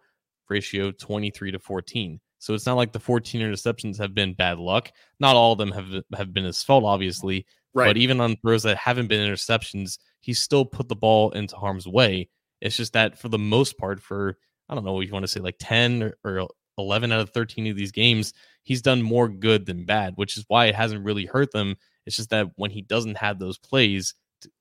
ratio 0.49 0.91
23 0.91 1.51
to 1.51 1.59
14. 1.59 2.19
So 2.39 2.53
it's 2.53 2.65
not 2.65 2.77
like 2.77 2.93
the 2.93 2.99
14 2.99 3.41
interceptions 3.41 3.97
have 3.97 4.13
been 4.13 4.33
bad 4.33 4.59
luck. 4.59 4.91
Not 5.19 5.35
all 5.35 5.53
of 5.53 5.57
them 5.57 5.71
have 5.71 6.03
have 6.15 6.33
been 6.33 6.43
his 6.45 6.63
fault, 6.63 6.83
obviously, 6.83 7.45
Right. 7.73 7.87
But 7.87 7.97
even 7.97 8.21
on 8.21 8.35
throws 8.37 8.63
that 8.63 8.77
haven't 8.77 9.07
been 9.07 9.27
interceptions, 9.27 9.97
he 10.19 10.33
still 10.33 10.65
put 10.65 10.89
the 10.89 10.95
ball 10.95 11.31
into 11.31 11.55
harm's 11.55 11.87
way. 11.87 12.29
It's 12.61 12.77
just 12.77 12.93
that 12.93 13.17
for 13.17 13.29
the 13.29 13.39
most 13.39 13.77
part, 13.77 14.01
for 14.01 14.37
I 14.69 14.75
don't 14.75 14.85
know 14.85 14.99
if 15.01 15.07
you 15.07 15.13
want 15.13 15.23
to 15.23 15.31
say 15.31 15.39
like 15.39 15.57
10 15.59 16.13
or 16.23 16.47
11 16.77 17.11
out 17.11 17.19
of 17.19 17.31
13 17.31 17.67
of 17.67 17.75
these 17.75 17.91
games, 17.91 18.33
he's 18.63 18.81
done 18.81 19.01
more 19.01 19.27
good 19.27 19.65
than 19.65 19.85
bad, 19.85 20.13
which 20.15 20.37
is 20.37 20.45
why 20.47 20.65
it 20.65 20.75
hasn't 20.75 21.03
really 21.03 21.25
hurt 21.25 21.51
them. 21.51 21.75
It's 22.05 22.15
just 22.15 22.29
that 22.29 22.47
when 22.55 22.71
he 22.71 22.81
doesn't 22.81 23.17
have 23.17 23.39
those 23.39 23.57
plays 23.57 24.13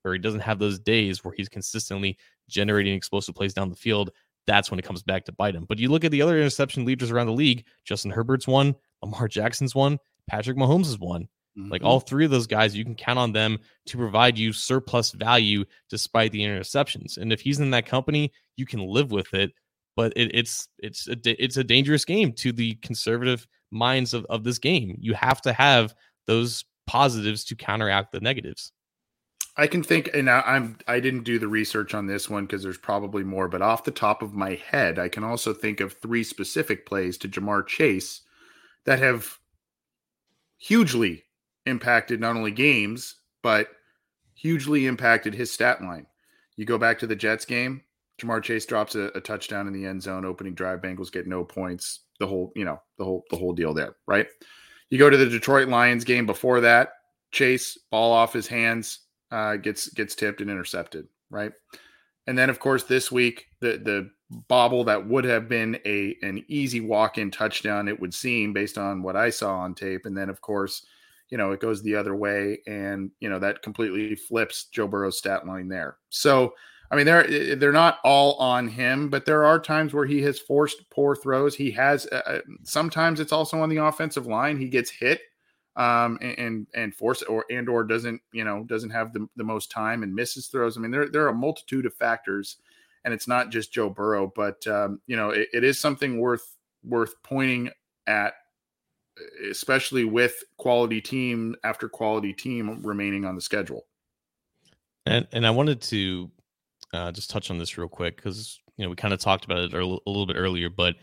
or 0.04 0.12
he 0.12 0.18
doesn't 0.18 0.40
have 0.40 0.58
those 0.58 0.78
days 0.78 1.24
where 1.24 1.34
he's 1.36 1.48
consistently 1.48 2.16
generating 2.48 2.94
explosive 2.94 3.34
plays 3.34 3.54
down 3.54 3.68
the 3.68 3.76
field, 3.76 4.10
that's 4.46 4.70
when 4.70 4.78
it 4.78 4.84
comes 4.84 5.02
back 5.02 5.24
to 5.24 5.32
bite 5.32 5.54
him. 5.54 5.66
But 5.68 5.78
you 5.78 5.88
look 5.88 6.04
at 6.04 6.10
the 6.10 6.22
other 6.22 6.38
interception 6.38 6.84
leaders 6.84 7.10
around 7.10 7.26
the 7.26 7.32
league, 7.32 7.64
Justin 7.84 8.10
Herbert's 8.10 8.46
one, 8.46 8.74
Lamar 9.02 9.28
Jackson's 9.28 9.74
one, 9.74 9.98
Patrick 10.28 10.56
Mahomes 10.56 10.98
one. 10.98 11.28
Mm-hmm. 11.58 11.70
Like 11.70 11.82
all 11.82 12.00
three 12.00 12.24
of 12.24 12.30
those 12.30 12.46
guys, 12.46 12.76
you 12.76 12.84
can 12.84 12.94
count 12.94 13.18
on 13.18 13.32
them 13.32 13.58
to 13.86 13.96
provide 13.96 14.38
you 14.38 14.52
surplus 14.52 15.12
value 15.12 15.64
despite 15.90 16.32
the 16.32 16.40
interceptions. 16.40 17.18
And 17.18 17.32
if 17.32 17.40
he's 17.40 17.60
in 17.60 17.70
that 17.70 17.86
company, 17.86 18.32
you 18.56 18.66
can 18.66 18.80
live 18.80 19.10
with 19.10 19.32
it. 19.34 19.52
But 19.94 20.14
it, 20.16 20.34
it's 20.34 20.68
it's 20.78 21.06
a, 21.06 21.16
it's 21.42 21.58
a 21.58 21.64
dangerous 21.64 22.06
game 22.06 22.32
to 22.34 22.52
the 22.52 22.74
conservative 22.76 23.46
minds 23.70 24.14
of, 24.14 24.24
of 24.30 24.44
this 24.44 24.58
game. 24.58 24.96
You 24.98 25.12
have 25.14 25.42
to 25.42 25.52
have 25.52 25.94
those 26.26 26.64
positives 26.86 27.44
to 27.44 27.54
counteract 27.54 28.12
the 28.12 28.20
negatives. 28.20 28.72
I 29.58 29.66
can 29.66 29.82
think, 29.82 30.08
and 30.14 30.30
I, 30.30 30.40
I'm 30.46 30.78
I 30.88 30.98
didn't 31.00 31.24
do 31.24 31.38
the 31.38 31.48
research 31.48 31.92
on 31.92 32.06
this 32.06 32.30
one 32.30 32.46
because 32.46 32.62
there's 32.62 32.78
probably 32.78 33.22
more, 33.22 33.48
but 33.48 33.60
off 33.60 33.84
the 33.84 33.90
top 33.90 34.22
of 34.22 34.32
my 34.32 34.54
head, 34.54 34.98
I 34.98 35.08
can 35.08 35.24
also 35.24 35.52
think 35.52 35.80
of 35.80 35.92
three 35.92 36.24
specific 36.24 36.86
plays 36.86 37.18
to 37.18 37.28
Ja'Marr 37.28 37.66
Chase 37.66 38.22
that 38.86 38.98
have 38.98 39.38
hugely 40.56 41.24
impacted 41.66 42.20
not 42.20 42.36
only 42.36 42.50
games, 42.50 43.16
but 43.42 43.68
hugely 44.34 44.86
impacted 44.86 45.34
his 45.34 45.52
stat 45.52 45.82
line. 45.82 46.06
You 46.56 46.64
go 46.64 46.78
back 46.78 46.98
to 47.00 47.06
the 47.06 47.16
Jets 47.16 47.44
game, 47.44 47.82
Ja'Marr 48.20 48.42
Chase 48.42 48.66
drops 48.66 48.94
a, 48.94 49.10
a, 49.14 49.20
touchdown 49.20 49.66
in 49.66 49.72
the 49.72 49.86
end 49.86 50.02
zone, 50.02 50.24
opening 50.24 50.54
drive, 50.54 50.80
Bengals 50.80 51.10
get 51.10 51.26
no 51.26 51.44
points. 51.44 52.00
The 52.18 52.26
whole, 52.26 52.52
you 52.54 52.64
know, 52.64 52.80
the 52.98 53.04
whole 53.04 53.24
the 53.30 53.36
whole 53.36 53.52
deal 53.52 53.74
there, 53.74 53.96
right? 54.06 54.28
You 54.90 54.98
go 54.98 55.10
to 55.10 55.16
the 55.16 55.28
Detroit 55.28 55.68
Lions 55.68 56.04
game 56.04 56.26
before 56.26 56.60
that, 56.60 56.90
Chase 57.32 57.78
ball 57.90 58.12
off 58.12 58.32
his 58.32 58.46
hands, 58.46 59.00
uh, 59.30 59.56
gets 59.56 59.88
gets 59.88 60.14
tipped 60.14 60.40
and 60.40 60.50
intercepted, 60.50 61.08
right? 61.30 61.52
And 62.26 62.38
then 62.38 62.50
of 62.50 62.60
course 62.60 62.84
this 62.84 63.10
week 63.10 63.46
the 63.60 63.78
the 63.78 64.10
bobble 64.48 64.84
that 64.84 65.06
would 65.06 65.24
have 65.24 65.48
been 65.48 65.78
a 65.84 66.16
an 66.22 66.44
easy 66.48 66.80
walk-in 66.80 67.30
touchdown 67.30 67.88
it 67.88 68.00
would 68.00 68.14
seem 68.14 68.52
based 68.52 68.78
on 68.78 69.02
what 69.02 69.16
I 69.16 69.28
saw 69.28 69.56
on 69.58 69.74
tape 69.74 70.06
and 70.06 70.16
then 70.16 70.30
of 70.30 70.40
course 70.40 70.86
you 71.32 71.38
know 71.38 71.50
it 71.50 71.60
goes 71.60 71.82
the 71.82 71.96
other 71.96 72.14
way 72.14 72.60
and 72.66 73.10
you 73.20 73.30
know 73.30 73.38
that 73.38 73.62
completely 73.62 74.14
flips 74.14 74.66
Joe 74.66 74.86
Burrow's 74.86 75.16
stat 75.16 75.46
line 75.46 75.66
there. 75.66 75.96
So 76.10 76.52
I 76.90 76.96
mean 76.96 77.06
they're 77.06 77.56
they're 77.56 77.72
not 77.72 77.98
all 78.04 78.34
on 78.34 78.68
him 78.68 79.08
but 79.08 79.24
there 79.24 79.44
are 79.44 79.58
times 79.58 79.94
where 79.94 80.04
he 80.04 80.20
has 80.22 80.38
forced 80.38 80.88
poor 80.90 81.16
throws. 81.16 81.56
He 81.56 81.70
has 81.70 82.06
uh, 82.06 82.40
sometimes 82.64 83.18
it's 83.18 83.32
also 83.32 83.58
on 83.60 83.70
the 83.70 83.78
offensive 83.78 84.26
line. 84.26 84.58
He 84.58 84.68
gets 84.68 84.90
hit 84.90 85.22
um 85.76 86.18
and 86.20 86.38
and, 86.38 86.66
and 86.74 86.94
force 86.94 87.22
or 87.22 87.46
and 87.50 87.66
or 87.66 87.82
doesn't 87.82 88.20
you 88.32 88.44
know 88.44 88.62
doesn't 88.64 88.90
have 88.90 89.14
the, 89.14 89.26
the 89.36 89.44
most 89.44 89.70
time 89.70 90.02
and 90.02 90.14
misses 90.14 90.48
throws. 90.48 90.76
I 90.76 90.80
mean 90.80 90.90
there 90.90 91.08
there 91.08 91.24
are 91.24 91.30
a 91.30 91.34
multitude 91.34 91.86
of 91.86 91.94
factors 91.94 92.58
and 93.04 93.14
it's 93.14 93.26
not 93.26 93.50
just 93.50 93.72
Joe 93.72 93.88
Burrow, 93.88 94.30
but 94.36 94.66
um, 94.66 95.00
you 95.06 95.16
know 95.16 95.30
it, 95.30 95.48
it 95.54 95.64
is 95.64 95.80
something 95.80 96.18
worth 96.18 96.56
worth 96.84 97.14
pointing 97.22 97.70
at, 98.06 98.34
especially 99.50 100.04
with 100.04 100.44
quality 100.56 101.00
team 101.00 101.56
after 101.64 101.88
quality 101.88 102.32
team 102.32 102.80
remaining 102.82 103.24
on 103.24 103.34
the 103.34 103.40
schedule. 103.40 103.86
And 105.06 105.26
and 105.32 105.46
I 105.46 105.50
wanted 105.50 105.80
to 105.82 106.30
uh, 106.92 107.12
just 107.12 107.30
touch 107.30 107.50
on 107.50 107.58
this 107.58 107.76
real 107.76 107.88
quick 107.88 108.16
because 108.16 108.60
you 108.76 108.84
know 108.84 108.90
we 108.90 108.96
kind 108.96 109.14
of 109.14 109.20
talked 109.20 109.44
about 109.44 109.58
it 109.58 109.74
a 109.74 109.84
little 109.84 110.26
bit 110.26 110.36
earlier, 110.36 110.70
but 110.70 110.96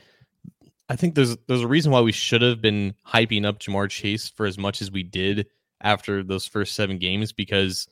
I 0.90 0.96
think 0.96 1.16
there's 1.16 1.38
there's 1.48 1.62
a 1.62 1.68
reason 1.68 1.92
why 1.92 2.02
we 2.02 2.12
should 2.12 2.42
have 2.42 2.62
been 2.62 2.96
hyping 3.08 3.46
up 3.46 3.60
Ja'Marr 3.60 3.90
Chase 3.90 4.30
for 4.30 4.46
as 4.46 4.58
much 4.58 4.82
as 4.82 4.92
we 4.92 5.04
did 5.04 5.48
after 5.82 6.24
those 6.24 6.48
first 6.48 6.76
seven 6.76 6.98
games 6.98 7.32
because 7.32 7.88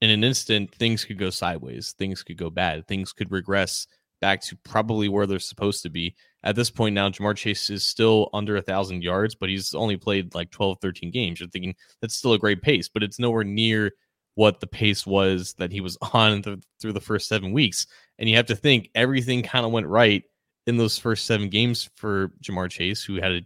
in 0.00 0.10
an 0.10 0.24
instant, 0.24 0.74
things 0.74 1.04
could 1.04 1.18
go 1.18 1.30
sideways, 1.30 1.94
things 1.96 2.22
could 2.22 2.36
go 2.36 2.50
bad, 2.50 2.86
things 2.88 3.12
could 3.12 3.30
regress 3.30 3.86
back 4.20 4.42
to 4.42 4.56
probably 4.64 5.08
where 5.08 5.26
they're 5.26 5.38
supposed 5.38 5.82
to 5.84 5.90
be. 5.90 6.14
At 6.44 6.56
this 6.56 6.70
point 6.70 6.94
now, 6.94 7.08
Ja'Marr 7.08 7.36
Chase 7.36 7.70
is 7.70 7.84
still 7.84 8.28
under 8.32 8.56
a 8.56 8.62
thousand 8.62 9.02
yards, 9.02 9.34
but 9.34 9.48
he's 9.48 9.74
only 9.74 9.96
played 9.96 10.34
like 10.34 10.50
12, 10.50 10.78
13 10.80 11.10
games. 11.10 11.38
You're 11.38 11.48
thinking 11.48 11.74
that's 12.00 12.14
still 12.14 12.32
a 12.32 12.38
great 12.38 12.62
pace, 12.62 12.88
but 12.88 13.02
it's 13.02 13.18
nowhere 13.18 13.44
near 13.44 13.92
what 14.34 14.60
the 14.60 14.66
pace 14.66 15.06
was 15.06 15.54
that 15.58 15.70
he 15.70 15.80
was 15.80 15.96
on 16.12 16.42
th- 16.42 16.58
through 16.80 16.92
the 16.92 17.00
first 17.00 17.28
seven 17.28 17.52
weeks. 17.52 17.86
And 18.18 18.28
you 18.28 18.36
have 18.36 18.46
to 18.46 18.56
think 18.56 18.90
everything 18.94 19.42
kind 19.42 19.64
of 19.64 19.72
went 19.72 19.86
right 19.86 20.24
in 20.66 20.76
those 20.76 20.98
first 20.98 21.26
seven 21.26 21.48
games 21.48 21.90
for 21.96 22.32
Ja'Marr 22.42 22.70
Chase, 22.70 23.04
who 23.04 23.16
had 23.16 23.32
a, 23.32 23.42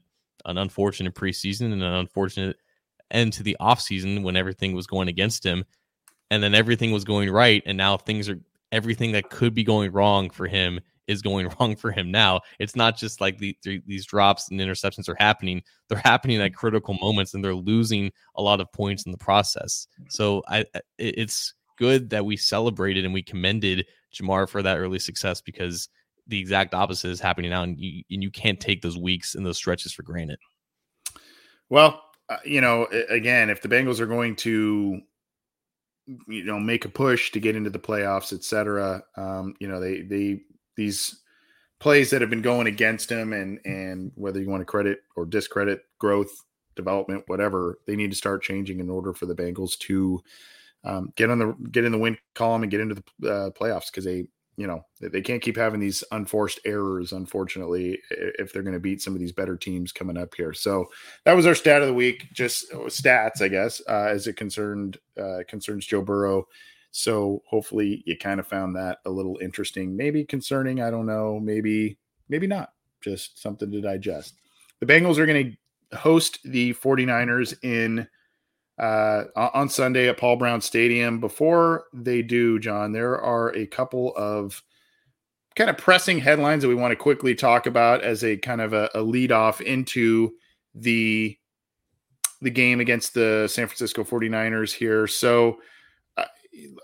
an 0.47 0.59
unfortunate 0.59 1.15
preseason 1.15 1.73
and 1.73 1.83
an 1.83 1.93
unfortunate 1.93 2.57
end 3.11 3.33
to 3.35 3.43
the 3.43 3.57
offseason 3.61 4.23
when 4.23 4.37
everything 4.37 4.75
was 4.75 4.87
going 4.87 5.09
against 5.09 5.45
him 5.45 5.65
and 6.31 6.43
then 6.43 6.55
everything 6.55 6.91
was 6.91 7.05
going 7.05 7.31
right 7.31 7.63
and 7.67 7.79
now 7.79 7.97
things 7.97 8.29
are 8.29 8.41
everything 8.73 9.13
that 9.13 9.31
could 9.31 9.55
be 9.55 9.63
going 9.63 9.93
wrong 9.93 10.29
for 10.31 10.47
him 10.47 10.81
is 11.07 11.23
going 11.23 11.49
wrong 11.61 11.77
for 11.77 11.91
him 11.91 12.11
now. 12.11 12.41
It's 12.59 12.77
not 12.77 12.97
just 12.97 13.21
like 13.21 13.39
the, 13.39 13.57
these 13.63 14.07
drops 14.07 14.51
and 14.51 14.61
interceptions 14.61 15.09
are 15.09 15.17
happening. 15.19 15.63
They're 15.89 16.03
happening 16.05 16.41
at 16.41 16.55
critical 16.55 16.95
moments 17.01 17.35
and 17.35 17.45
they're 17.45 17.55
losing 17.55 18.13
a 18.37 18.43
lot 18.43 18.61
of 18.61 18.73
points 18.73 19.05
in 19.05 19.13
the 19.13 19.19
process. 19.19 19.87
So 20.09 20.43
i 20.49 20.65
it's 20.99 21.55
good 21.79 22.11
that 22.11 22.25
we 22.25 22.37
celebrated 22.37 23.05
and 23.05 23.13
we 23.13 23.23
commended 23.23 23.87
Ja'Marr 24.15 24.49
for 24.49 24.63
that 24.63 24.79
early 24.79 24.99
success 24.99 25.41
because 25.41 25.89
the 26.27 26.41
exact 26.41 26.75
opposite 26.75 27.11
is 27.11 27.21
happening 27.21 27.51
now 27.51 27.63
and 27.63 27.79
you, 27.79 28.03
and 28.11 28.23
you 28.23 28.31
can't 28.31 28.59
take 28.59 28.83
those 28.83 28.97
weeks 28.97 29.35
and 29.35 29.45
those 29.45 29.59
stretches 29.59 29.93
for 29.93 30.03
granted. 30.03 30.39
Well 31.69 32.03
uh, 32.29 32.39
you 32.45 32.61
know 32.61 32.89
again 33.09 33.51
if 33.51 33.63
the 33.63 33.69
bengals 33.69 34.01
are 34.01 34.07
going 34.07 34.35
to 34.37 35.01
you 36.29 36.45
know 36.45 36.59
make 36.59 36.85
a 36.85 36.89
push 36.89 37.31
to 37.33 37.41
get 37.41 37.57
into 37.57 37.71
the 37.71 37.79
playoffs, 37.79 38.33
etc. 38.33 39.03
Um, 39.17 39.55
you 39.59 39.69
know 39.69 39.81
they 39.81 40.03
they 40.03 40.43
these 40.77 41.23
plays 41.79 42.11
that 42.11 42.21
have 42.21 42.31
been 42.31 42.43
going 42.43 42.67
against 42.67 43.11
him, 43.11 43.33
and 43.33 43.59
and 43.65 44.13
whether 44.15 44.41
you 44.41 44.49
want 44.49 44.61
to 44.61 44.67
credit 44.67 45.01
or 45.17 45.27
discredit 45.27 45.83
growth, 45.99 46.31
development, 46.75 47.25
whatever, 47.27 47.79
they 47.87 47.97
need 47.97 48.11
to 48.11 48.17
start 48.17 48.43
changing 48.43 48.81
in 48.81 48.91
order 48.91 49.13
for 49.13 49.27
the 49.27 49.35
Bengals 49.35 49.79
to 49.79 50.23
um, 50.85 51.13
get 51.17 51.31
on 51.31 51.39
the 51.39 51.55
get 51.71 51.85
in 51.85 51.93
the 51.93 51.99
win 51.99 52.17
column 52.35 52.63
and 52.63 52.71
get 52.71 52.81
into 52.81 53.03
the 53.19 53.33
uh, 53.33 53.51
playoffs 53.51 53.91
because 53.91 54.05
they 54.05 54.27
you 54.57 54.67
know 54.67 54.81
they 55.01 55.21
can't 55.21 55.43
keep 55.43 55.57
having 55.57 55.81
these 55.81 56.03
unforced 56.13 56.61
errors 56.65 57.13
unfortunately 57.13 58.01
if 58.11 58.53
they're 58.53 58.63
going 58.63 58.73
to 58.73 58.81
beat 58.81 59.03
some 59.03 59.13
of 59.13 59.21
these 59.21 59.33
better 59.33 59.57
teams 59.57 59.93
coming 59.93 60.17
up 60.17 60.35
here. 60.35 60.53
So 60.53 60.87
that 61.25 61.35
was 61.35 61.47
our 61.47 61.55
stat 61.55 61.83
of 61.83 61.89
the 61.89 61.95
week 61.95 62.29
just 62.33 62.73
uh, 62.73 62.79
stats 62.79 63.43
i 63.43 63.49
guess 63.49 63.83
uh, 63.89 64.07
as 64.09 64.27
it 64.27 64.37
concerned 64.37 64.99
uh, 65.21 65.41
concerns 65.49 65.87
joe 65.87 66.03
burrow 66.03 66.47
so 66.97 67.43
hopefully 67.47 68.03
you 68.07 68.17
kind 68.17 68.41
of 68.41 68.47
found 68.47 68.75
that 68.75 68.99
a 69.05 69.11
little 69.11 69.39
interesting 69.43 69.97
maybe 69.97 70.25
concerning 70.25 70.81
i 70.81 70.91
don't 70.91 71.07
know 71.07 71.39
maybe 71.41 71.99
maybe 72.29 72.47
not 72.47 72.73
just 73.01 73.41
something 73.41 73.71
to 73.71 73.81
digest 73.81 74.35
the 74.81 74.87
bengals 74.87 75.19
are 75.19 75.27
going 75.27 75.57
to 75.93 75.97
host 75.97 76.39
the 76.45 76.75
49ers 76.75 77.55
in 77.63 78.07
uh, 78.79 79.25
on 79.37 79.69
Sunday 79.69 80.09
at 80.09 80.19
Paul 80.19 80.37
Brown 80.37 80.61
Stadium. 80.61 81.19
Before 81.19 81.85
they 81.95 82.23
do, 82.23 82.59
John, 82.59 82.93
there 82.93 83.19
are 83.19 83.55
a 83.55 83.67
couple 83.67 84.13
of 84.17 84.63
kind 85.55 85.71
of 85.71 85.79
pressing 85.79 86.19
headlines 86.19 86.63
that 86.63 86.69
we 86.69 86.75
want 86.75 86.93
to 86.93 86.97
quickly 86.97 87.35
talk 87.35 87.67
about 87.67 88.03
as 88.03 88.23
a 88.23 88.37
kind 88.37 88.61
of 88.61 88.75
a, 88.75 88.91
a 88.95 89.01
lead 89.01 89.33
off 89.33 89.61
into 89.61 90.35
the 90.75 91.37
the 92.43 92.51
game 92.51 92.81
against 92.81 93.15
the 93.15 93.49
San 93.51 93.67
Francisco 93.67 94.05
49ers 94.05 94.71
here. 94.71 95.07
So 95.07 95.57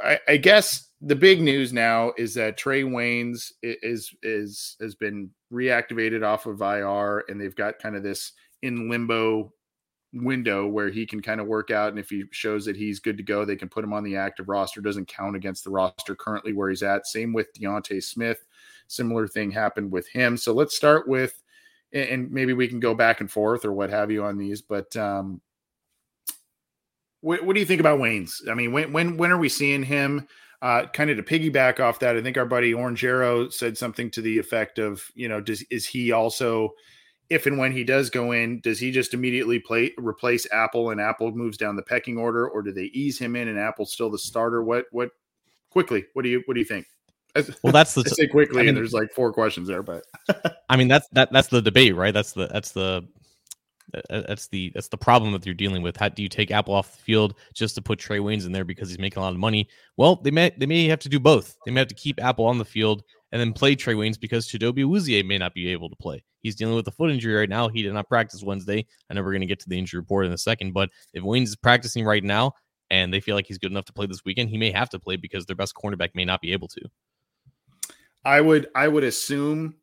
I, 0.03 0.18
I, 0.29 0.37
guess 0.37 0.89
the 1.01 1.16
big 1.16 1.41
news 1.41 1.73
now 1.73 2.12
is 2.18 2.35
that 2.35 2.59
Trae 2.59 2.85
Waynes 2.85 3.53
is 3.62 4.14
is 4.23 4.77
has 4.81 4.95
been 4.95 5.31
reactivated 5.53 6.25
off 6.25 6.47
of 6.47 6.61
IR 6.61 7.25
and 7.29 7.41
they've 7.41 7.55
got 7.55 7.79
kind 7.79 7.97
of 7.97 8.03
this 8.03 8.33
in 8.62 8.89
limbo 8.91 9.53
window 10.14 10.66
where 10.66 10.91
he 10.91 11.07
can 11.07 11.23
kind 11.23 11.41
of 11.41 11.47
work 11.47 11.70
out. 11.70 11.91
And 11.91 11.99
if 11.99 12.11
he 12.11 12.25
shows 12.33 12.64
that 12.66 12.77
he's 12.77 13.01
good 13.01 13.16
to 13.16 13.23
go, 13.23 13.45
they 13.45 13.57
can 13.57 13.68
put 13.68 13.85
him 13.85 13.93
on 13.93 14.05
the 14.05 14.16
active 14.16 14.49
roster. 14.49 14.81
Doesn't 14.81 15.09
count 15.09 15.37
against 15.37 15.64
the 15.64 15.70
roster 15.70 16.14
currently 16.14 16.53
where 16.53 16.68
he's 16.68 16.83
at. 16.83 17.07
Same 17.07 17.33
with 17.33 17.53
D'Ante 17.55 18.01
Smith. 18.01 18.45
Similar 18.89 19.27
thing 19.27 19.51
happened 19.51 19.91
with 19.91 20.09
him. 20.09 20.37
So 20.37 20.53
let's 20.53 20.77
start 20.77 21.09
with, 21.09 21.43
and 21.93 22.31
maybe 22.31 22.53
we 22.53 22.68
can 22.68 22.81
go 22.81 22.95
back 22.95 23.20
and 23.20 23.31
forth 23.31 23.64
or 23.64 23.73
what 23.73 23.91
have 23.91 24.11
you 24.11 24.25
on 24.25 24.37
these. 24.37 24.61
But 24.61 24.95
um, 24.97 25.41
what, 27.23 27.45
what 27.45 27.55
do 27.55 27.61
you 27.61 27.66
think 27.66 27.81
about 27.81 27.99
Waynes? 27.99 28.49
I 28.51 28.55
mean, 28.55 28.73
when 28.73 28.93
when 28.93 29.16
when 29.16 29.33
are 29.33 29.39
we 29.39 29.49
seeing 29.49 29.83
him? 29.83 30.29
Uh, 30.61 30.87
kind 30.87 31.11
of 31.11 31.16
to 31.16 31.25
piggyback 31.25 31.81
off 31.81 31.99
that, 31.99 32.16
I 32.16 32.23
think 32.23 32.39
our 32.39 32.47
buddy 32.47 32.73
Orangero 32.73 33.53
said 33.53 33.77
something 33.77 34.12
to 34.12 34.20
the 34.20 34.39
effect 34.39 34.79
of, 34.79 35.03
you 35.12 35.29
know, 35.29 35.41
does 35.41 35.62
is 35.70 35.87
he 35.87 36.12
also 36.12 36.70
if 37.31 37.47
and 37.47 37.59
when 37.59 37.73
he 37.73 37.83
does 37.83 38.11
go 38.11 38.33
in, 38.33 38.61
does 38.61 38.79
he 38.79 38.91
just 38.91 39.14
immediately 39.14 39.59
play 39.59 39.93
replace 39.97 40.47
Apple 40.53 40.91
and 40.91 41.01
Apple 41.01 41.33
moves 41.33 41.57
down 41.57 41.77
the 41.77 41.83
pecking 41.83 42.18
order, 42.18 42.47
or 42.47 42.61
do 42.61 42.73
they 42.73 42.91
ease 42.93 43.18
him 43.18 43.37
in 43.37 43.49
and 43.49 43.59
Apple's 43.59 43.93
still 43.93 44.11
the 44.11 44.18
starter? 44.18 44.62
What 44.62 44.85
what 44.93 45.11
quickly? 45.70 46.05
What 46.12 46.23
do 46.23 46.29
you 46.29 46.43
what 46.45 46.55
do 46.55 46.61
you 46.61 46.66
think? 46.66 46.87
Well, 47.62 47.73
that's 47.73 47.95
the 47.95 48.03
I 48.05 48.11
say 48.11 48.27
quickly, 48.27 48.59
I 48.59 48.61
mean, 48.61 48.68
and 48.68 48.77
there's 48.77 48.93
like 48.93 49.11
four 49.11 49.33
questions 49.33 49.66
there, 49.66 49.83
but 49.83 50.05
I 50.68 50.77
mean 50.77 50.89
that's 50.89 51.09
that 51.12 51.33
that's 51.33 51.49
the 51.49 51.62
debate, 51.62 51.97
right? 51.97 52.12
That's 52.12 52.33
the 52.33 52.49
that's 52.49 52.73
the 52.73 53.09
that's 54.09 54.49
the 54.49 54.70
that's 54.74 54.89
the 54.89 54.97
problem 54.97 55.33
that 55.33 55.45
you're 55.45 55.55
dealing 55.55 55.83
with. 55.83 55.97
How 55.97 56.09
do 56.09 56.22
you 56.22 56.28
take 56.28 56.51
Apple 56.51 56.74
off 56.74 56.97
the 56.97 57.03
field 57.03 57.35
just 57.55 57.74
to 57.74 57.83
put 57.83 57.99
Trae 57.99 58.20
Waynes 58.20 58.47
in 58.47 58.53
there 58.53 58.64
because 58.64 58.89
he's 58.89 58.99
making 58.99 59.18
a 59.18 59.22
lot 59.24 59.33
of 59.33 59.39
money? 59.39 59.68
Well, 59.97 60.16
they 60.16 60.30
may 60.30 60.53
they 60.57 60.66
may 60.66 60.87
have 60.87 61.01
to 61.01 61.09
do 61.09 61.20
both. 61.20 61.57
They 61.64 61.72
may 61.72 61.80
have 61.80 61.89
to 61.89 61.95
keep 61.95 62.22
Apple 62.22 62.47
on 62.47 62.59
the 62.59 62.64
field 62.64 63.03
and 63.33 63.41
then 63.41 63.53
play 63.53 63.74
Trae 63.74 63.97
Waynes 63.97 64.20
because 64.20 64.49
Chidobe 64.49 64.85
Awuzie 64.85 65.24
may 65.26 65.39
not 65.39 65.55
be 65.55 65.68
able 65.68 65.89
to 65.89 65.97
play. 65.97 66.22
He's 66.43 66.57
dealing 66.57 66.74
with 66.74 66.87
a 66.89 66.93
foot 66.93 67.11
injury 67.11 67.35
right 67.35 67.49
now. 67.49 67.68
He 67.68 67.83
did 67.83 67.93
not 67.93 68.09
practice 68.09 68.43
Wednesday. 68.43 68.87
I 69.09 69.14
know 69.14 69.22
we're 69.22 69.30
going 69.33 69.41
to 69.43 69.47
get 69.47 69.61
to 69.61 69.68
the 69.68 69.78
injury 69.78 70.01
report 70.01 70.26
in 70.26 70.33
a 70.33 70.39
second, 70.39 70.72
but 70.72 70.91
if 71.14 71.22
Waynes 71.22 71.45
is 71.45 71.57
practicing 71.57 72.05
right 72.05 72.24
now 72.24 72.53
and 72.91 73.12
they 73.12 73.20
feel 73.20 73.35
like 73.35 73.47
he's 73.47 73.59
good 73.59 73.70
enough 73.70 73.87
to 73.87 73.93
play 73.93 74.07
this 74.07 74.24
weekend, 74.24 74.51
he 74.51 74.59
may 74.59 74.70
have 74.70 74.91
to 74.91 74.99
play 74.99 75.16
because 75.16 75.47
their 75.47 75.57
best 75.57 75.74
cornerback 75.74 76.11
may 76.14 76.24
not 76.24 76.41
be 76.41 76.53
able 76.53 76.68
to. 76.68 76.80
I 78.24 78.41
would 78.41 78.68
I 78.74 78.87
would 78.87 79.05
assume 79.05 79.74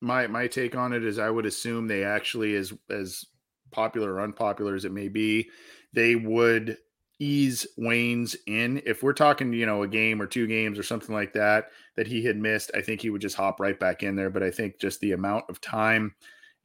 my 0.00 0.26
my 0.26 0.46
take 0.46 0.76
on 0.76 0.92
it 0.92 1.04
is 1.04 1.18
I 1.18 1.30
would 1.30 1.46
assume 1.46 1.88
they 1.88 2.04
actually 2.04 2.54
as 2.54 2.72
as 2.90 3.24
popular 3.70 4.14
or 4.14 4.20
unpopular 4.20 4.74
as 4.74 4.84
it 4.84 4.92
may 4.92 5.08
be, 5.08 5.48
they 5.92 6.14
would 6.14 6.76
ease 7.18 7.66
Waynes 7.78 8.36
in. 8.46 8.80
If 8.86 9.02
we're 9.02 9.12
talking, 9.12 9.52
you 9.52 9.66
know, 9.66 9.82
a 9.82 9.88
game 9.88 10.22
or 10.22 10.26
two 10.26 10.46
games 10.46 10.78
or 10.78 10.82
something 10.82 11.14
like 11.14 11.32
that 11.32 11.66
that 11.96 12.06
he 12.06 12.24
had 12.24 12.36
missed, 12.36 12.70
I 12.74 12.80
think 12.80 13.00
he 13.00 13.10
would 13.10 13.22
just 13.22 13.36
hop 13.36 13.60
right 13.60 13.78
back 13.78 14.02
in 14.02 14.16
there. 14.16 14.30
But 14.30 14.42
I 14.42 14.50
think 14.50 14.78
just 14.78 15.00
the 15.00 15.12
amount 15.12 15.44
of 15.48 15.60
time 15.60 16.14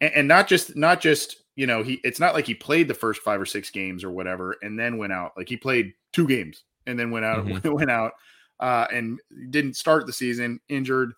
and, 0.02 0.14
and 0.14 0.28
not 0.28 0.48
just 0.48 0.76
not 0.76 1.02
just, 1.02 1.38
you 1.56 1.66
know, 1.66 1.82
he 1.82 2.00
it's 2.04 2.20
not 2.20 2.34
like 2.34 2.46
he 2.46 2.54
played 2.54 2.88
the 2.88 2.94
first 2.94 3.22
five 3.22 3.42
or 3.42 3.46
six 3.46 3.70
games 3.70 4.04
or 4.04 4.12
whatever 4.12 4.58
and 4.62 4.78
then 4.78 4.98
went 4.98 5.14
out. 5.14 5.32
Like 5.38 5.50
he 5.50 5.58
played 5.58 5.94
two 6.12 6.28
games 6.28 6.64
and 6.86 7.00
then 7.00 7.10
went 7.10 7.26
out 7.26 7.46
mm-hmm. 7.46 7.72
went 7.74 7.90
out 7.90 8.14
uh 8.60 8.86
and 8.92 9.20
didn't 9.50 9.76
start 9.76 10.06
the 10.06 10.14
season, 10.14 10.60
injured. 10.70 11.14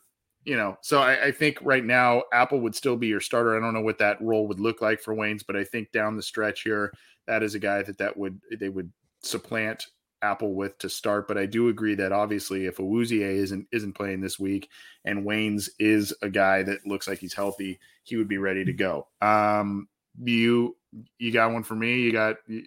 You 0.45 0.55
know, 0.57 0.77
so 0.81 1.01
I, 1.01 1.25
I 1.25 1.31
think 1.31 1.57
right 1.63 1.83
now 1.83 2.23
Apple 2.31 2.59
would 2.61 2.75
still 2.75 2.95
be 2.95 3.07
your 3.07 3.19
starter. 3.19 3.57
I 3.57 3.59
don't 3.59 3.73
know 3.73 3.81
what 3.81 3.97
that 3.97 4.21
role 4.21 4.47
would 4.47 4.59
look 4.59 4.79
like 4.79 5.01
for 5.01 5.15
Waynes, 5.15 5.43
but 5.45 5.55
I 5.55 5.63
think 5.63 5.91
down 5.91 6.15
the 6.15 6.21
stretch 6.21 6.61
here, 6.61 6.93
that 7.25 7.41
is 7.41 7.55
a 7.55 7.59
guy 7.59 7.81
that 7.81 7.97
that 7.97 8.15
would 8.15 8.39
they 8.59 8.69
would 8.69 8.91
supplant 9.23 9.83
Apple 10.21 10.53
with 10.53 10.77
to 10.79 10.89
start, 10.89 11.27
but 11.27 11.37
I 11.37 11.45
do 11.45 11.69
agree 11.69 11.95
that 11.95 12.11
obviously 12.11 12.65
if 12.65 12.77
Awuzie 12.77 13.21
isn't 13.21 13.67
isn't 13.71 13.93
playing 13.93 14.21
this 14.21 14.39
week 14.39 14.69
and 15.03 15.25
Waynes 15.25 15.69
is 15.79 16.13
a 16.21 16.29
guy 16.29 16.63
that 16.63 16.85
looks 16.85 17.07
like 17.07 17.19
he's 17.19 17.33
healthy, 17.33 17.79
he 18.03 18.15
would 18.15 18.27
be 18.27 18.37
ready 18.37 18.65
to 18.65 18.73
go. 18.73 19.07
Um, 19.21 19.87
you 20.21 20.77
you 21.19 21.31
got 21.31 21.51
one 21.51 21.63
for 21.63 21.75
me? 21.75 21.99
You 21.99 22.11
got 22.11 22.37
you, 22.47 22.63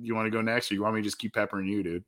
you 0.00 0.14
want 0.14 0.26
to 0.26 0.30
go 0.30 0.42
next, 0.42 0.70
or 0.70 0.74
you 0.74 0.82
want 0.82 0.94
me 0.94 1.00
to 1.00 1.04
just 1.04 1.18
keep 1.18 1.34
peppering 1.34 1.66
you, 1.66 1.82
dude? 1.82 2.04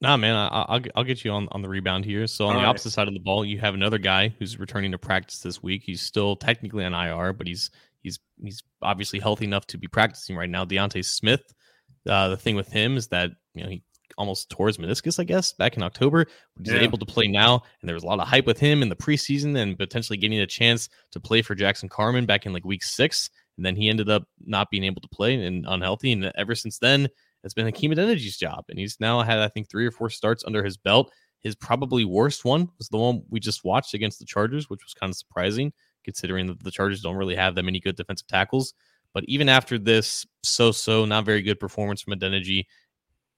Nah, 0.00 0.16
man, 0.16 0.34
I, 0.36 0.76
will 0.76 0.84
I'll 0.96 1.04
get 1.04 1.24
you 1.24 1.30
on, 1.30 1.48
on 1.52 1.62
the 1.62 1.68
rebound 1.68 2.04
here. 2.04 2.26
So 2.26 2.46
on 2.46 2.56
All 2.56 2.62
the 2.62 2.66
opposite 2.66 2.90
side 2.90 3.08
of 3.08 3.14
the 3.14 3.20
ball, 3.20 3.44
you 3.44 3.58
have 3.60 3.74
another 3.74 3.98
guy 3.98 4.34
who's 4.38 4.58
returning 4.58 4.92
to 4.92 4.98
practice 4.98 5.40
this 5.40 5.62
week. 5.62 5.82
He's 5.84 6.02
still 6.02 6.36
technically 6.36 6.84
on 6.84 6.92
IR, 6.92 7.32
but 7.32 7.46
he's 7.46 7.70
he's 8.02 8.18
he's 8.42 8.62
obviously 8.82 9.18
healthy 9.18 9.44
enough 9.44 9.66
to 9.68 9.78
be 9.78 9.88
practicing 9.88 10.36
right 10.36 10.50
now. 10.50 10.64
D'Ante 10.64 11.02
Smith. 11.02 11.42
Uh, 12.06 12.28
the 12.28 12.36
thing 12.36 12.54
with 12.54 12.70
him 12.70 12.98
is 12.98 13.08
that 13.08 13.30
you 13.54 13.62
know 13.62 13.70
he 13.70 13.82
almost 14.18 14.50
tore 14.50 14.66
his 14.66 14.78
meniscus, 14.78 15.18
I 15.18 15.24
guess, 15.24 15.52
back 15.52 15.76
in 15.76 15.82
October. 15.82 16.26
He's 16.62 16.72
yeah. 16.72 16.80
able 16.80 16.98
to 16.98 17.06
play 17.06 17.26
now, 17.26 17.62
and 17.80 17.88
there 17.88 17.94
was 17.94 18.04
a 18.04 18.06
lot 18.06 18.20
of 18.20 18.28
hype 18.28 18.46
with 18.46 18.58
him 18.58 18.82
in 18.82 18.88
the 18.88 18.96
preseason 18.96 19.56
and 19.56 19.78
potentially 19.78 20.16
getting 20.16 20.40
a 20.40 20.46
chance 20.46 20.88
to 21.12 21.20
play 21.20 21.42
for 21.42 21.54
Jackson 21.54 21.88
Carman 21.88 22.26
back 22.26 22.46
in 22.46 22.52
like 22.52 22.64
week 22.64 22.82
six. 22.82 23.30
And 23.56 23.64
then 23.64 23.76
he 23.76 23.88
ended 23.88 24.10
up 24.10 24.24
not 24.44 24.70
being 24.70 24.84
able 24.84 25.00
to 25.00 25.08
play 25.08 25.34
and 25.34 25.64
unhealthy. 25.68 26.12
And 26.12 26.30
ever 26.36 26.54
since 26.54 26.78
then, 26.78 27.08
it's 27.44 27.54
been 27.54 27.66
Hakeem 27.66 27.92
Adeniji 27.92 28.36
job. 28.38 28.64
And 28.68 28.78
he's 28.78 28.98
now 28.98 29.20
had, 29.20 29.38
I 29.38 29.48
think, 29.48 29.68
three 29.68 29.86
or 29.86 29.90
four 29.90 30.10
starts 30.10 30.44
under 30.44 30.64
his 30.64 30.76
belt. 30.76 31.12
His 31.40 31.54
probably 31.54 32.04
worst 32.04 32.44
one 32.44 32.70
was 32.78 32.88
the 32.88 32.96
one 32.96 33.22
we 33.28 33.38
just 33.38 33.64
watched 33.64 33.94
against 33.94 34.18
the 34.18 34.24
Chargers, 34.24 34.70
which 34.70 34.82
was 34.82 34.94
kind 34.94 35.10
of 35.10 35.16
surprising 35.16 35.72
considering 36.04 36.46
that 36.46 36.62
the 36.62 36.70
Chargers 36.70 37.02
don't 37.02 37.16
really 37.16 37.36
have 37.36 37.54
that 37.54 37.62
many 37.62 37.80
good 37.80 37.96
defensive 37.96 38.26
tackles. 38.26 38.74
But 39.12 39.24
even 39.26 39.48
after 39.48 39.78
this 39.78 40.26
so 40.42 40.72
so, 40.72 41.04
not 41.04 41.24
very 41.24 41.42
good 41.42 41.60
performance 41.60 42.02
from 42.02 42.14
Adeniji, 42.14 42.64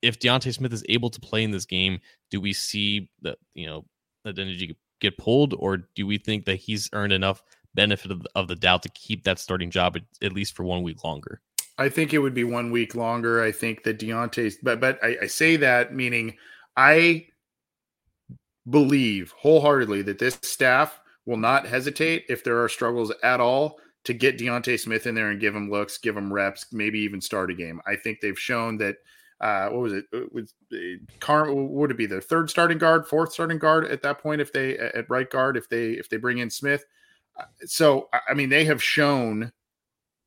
if 0.03 0.19
D'Ante 0.19 0.53
Smith 0.53 0.73
is 0.73 0.85
able 0.89 1.11
to 1.11 1.21
play 1.21 1.43
in 1.43 1.51
this 1.51 1.67
game, 1.67 2.01
do 2.31 2.41
we 2.41 2.53
see 2.53 3.11
that, 3.23 3.39
you 3.55 3.67
know, 3.67 3.85
Adeniji 4.27 4.77
get 5.01 5.19
pulled, 5.19 5.55
or 5.59 5.79
do 5.95 6.07
we 6.07 6.19
think 6.19 6.45
that 6.47 6.57
he's 6.57 6.89
earned 6.93 7.13
enough 7.13 7.43
benefit 7.75 8.11
of, 8.11 8.27
of 8.35 8.49
the 8.49 8.57
doubt 8.57 8.83
to 8.83 8.89
keep 8.91 9.25
that 9.25 9.39
starting 9.39 9.71
job 9.71 9.97
at, 9.97 10.03
at, 10.23 10.33
least 10.33 10.57
for 10.57 10.65
one 10.65 10.83
week 10.83 11.05
longer? 11.05 11.41
I 11.79 11.89
think 11.89 12.14
it 12.14 12.18
would 12.18 12.35
be 12.35 12.45
one 12.45 12.70
week 12.70 12.95
longer. 12.95 13.43
I 13.43 13.53
think 13.53 13.83
that 13.85 13.99
D'Ante's, 13.99 14.57
but 14.62 14.81
but 14.81 14.99
I, 15.03 15.16
I 15.22 15.27
say 15.27 15.57
that 15.57 15.95
meaning 15.95 16.37
I 16.77 17.27
believe 18.68 19.33
wholeheartedly 19.39 20.03
that 20.03 20.18
this 20.18 20.39
staff 20.43 21.01
will 21.24 21.37
not 21.37 21.66
hesitate 21.66 22.24
if 22.29 22.43
there 22.43 22.62
are 22.62 22.68
struggles 22.68 23.12
at 23.22 23.41
all 23.41 23.79
to 24.05 24.14
get 24.14 24.39
D'Ante 24.39 24.77
Smith 24.77 25.07
in 25.07 25.14
there 25.14 25.31
and 25.31 25.41
give 25.41 25.55
him 25.55 25.70
looks, 25.70 25.99
give 25.99 26.16
him 26.16 26.33
reps, 26.33 26.66
maybe 26.72 27.01
even 27.01 27.20
start 27.20 27.51
a 27.51 27.55
game. 27.55 27.81
I 27.87 27.97
think 27.97 28.20
they've 28.20 28.39
shown 28.39 28.79
that. 28.79 28.97
Uh, 29.39 29.68
what 29.68 29.83
was 29.83 29.93
it? 29.93 30.07
it 30.14 30.33
was 30.33 30.55
uh, 30.72 30.77
Car- 31.20 31.53
would 31.53 31.91
it 31.91 31.99
be 31.99 32.07
the 32.07 32.22
third 32.22 32.49
starting 32.49 32.79
guard, 32.79 33.07
fourth 33.07 33.35
starting 33.35 33.59
guard 33.59 33.85
at 33.85 34.01
that 34.01 34.18
point 34.18 34.41
if 34.41 34.51
they 34.51 34.79
at 34.79 35.11
right 35.11 35.29
guard 35.29 35.59
if 35.59 35.68
they 35.68 35.91
if 35.91 36.09
they 36.09 36.16
bring 36.16 36.39
in 36.39 36.49
Smith? 36.49 36.87
Uh, 37.39 37.45
so 37.66 38.09
I 38.27 38.33
mean 38.33 38.49
they 38.49 38.64
have 38.64 38.83
shown 38.83 39.53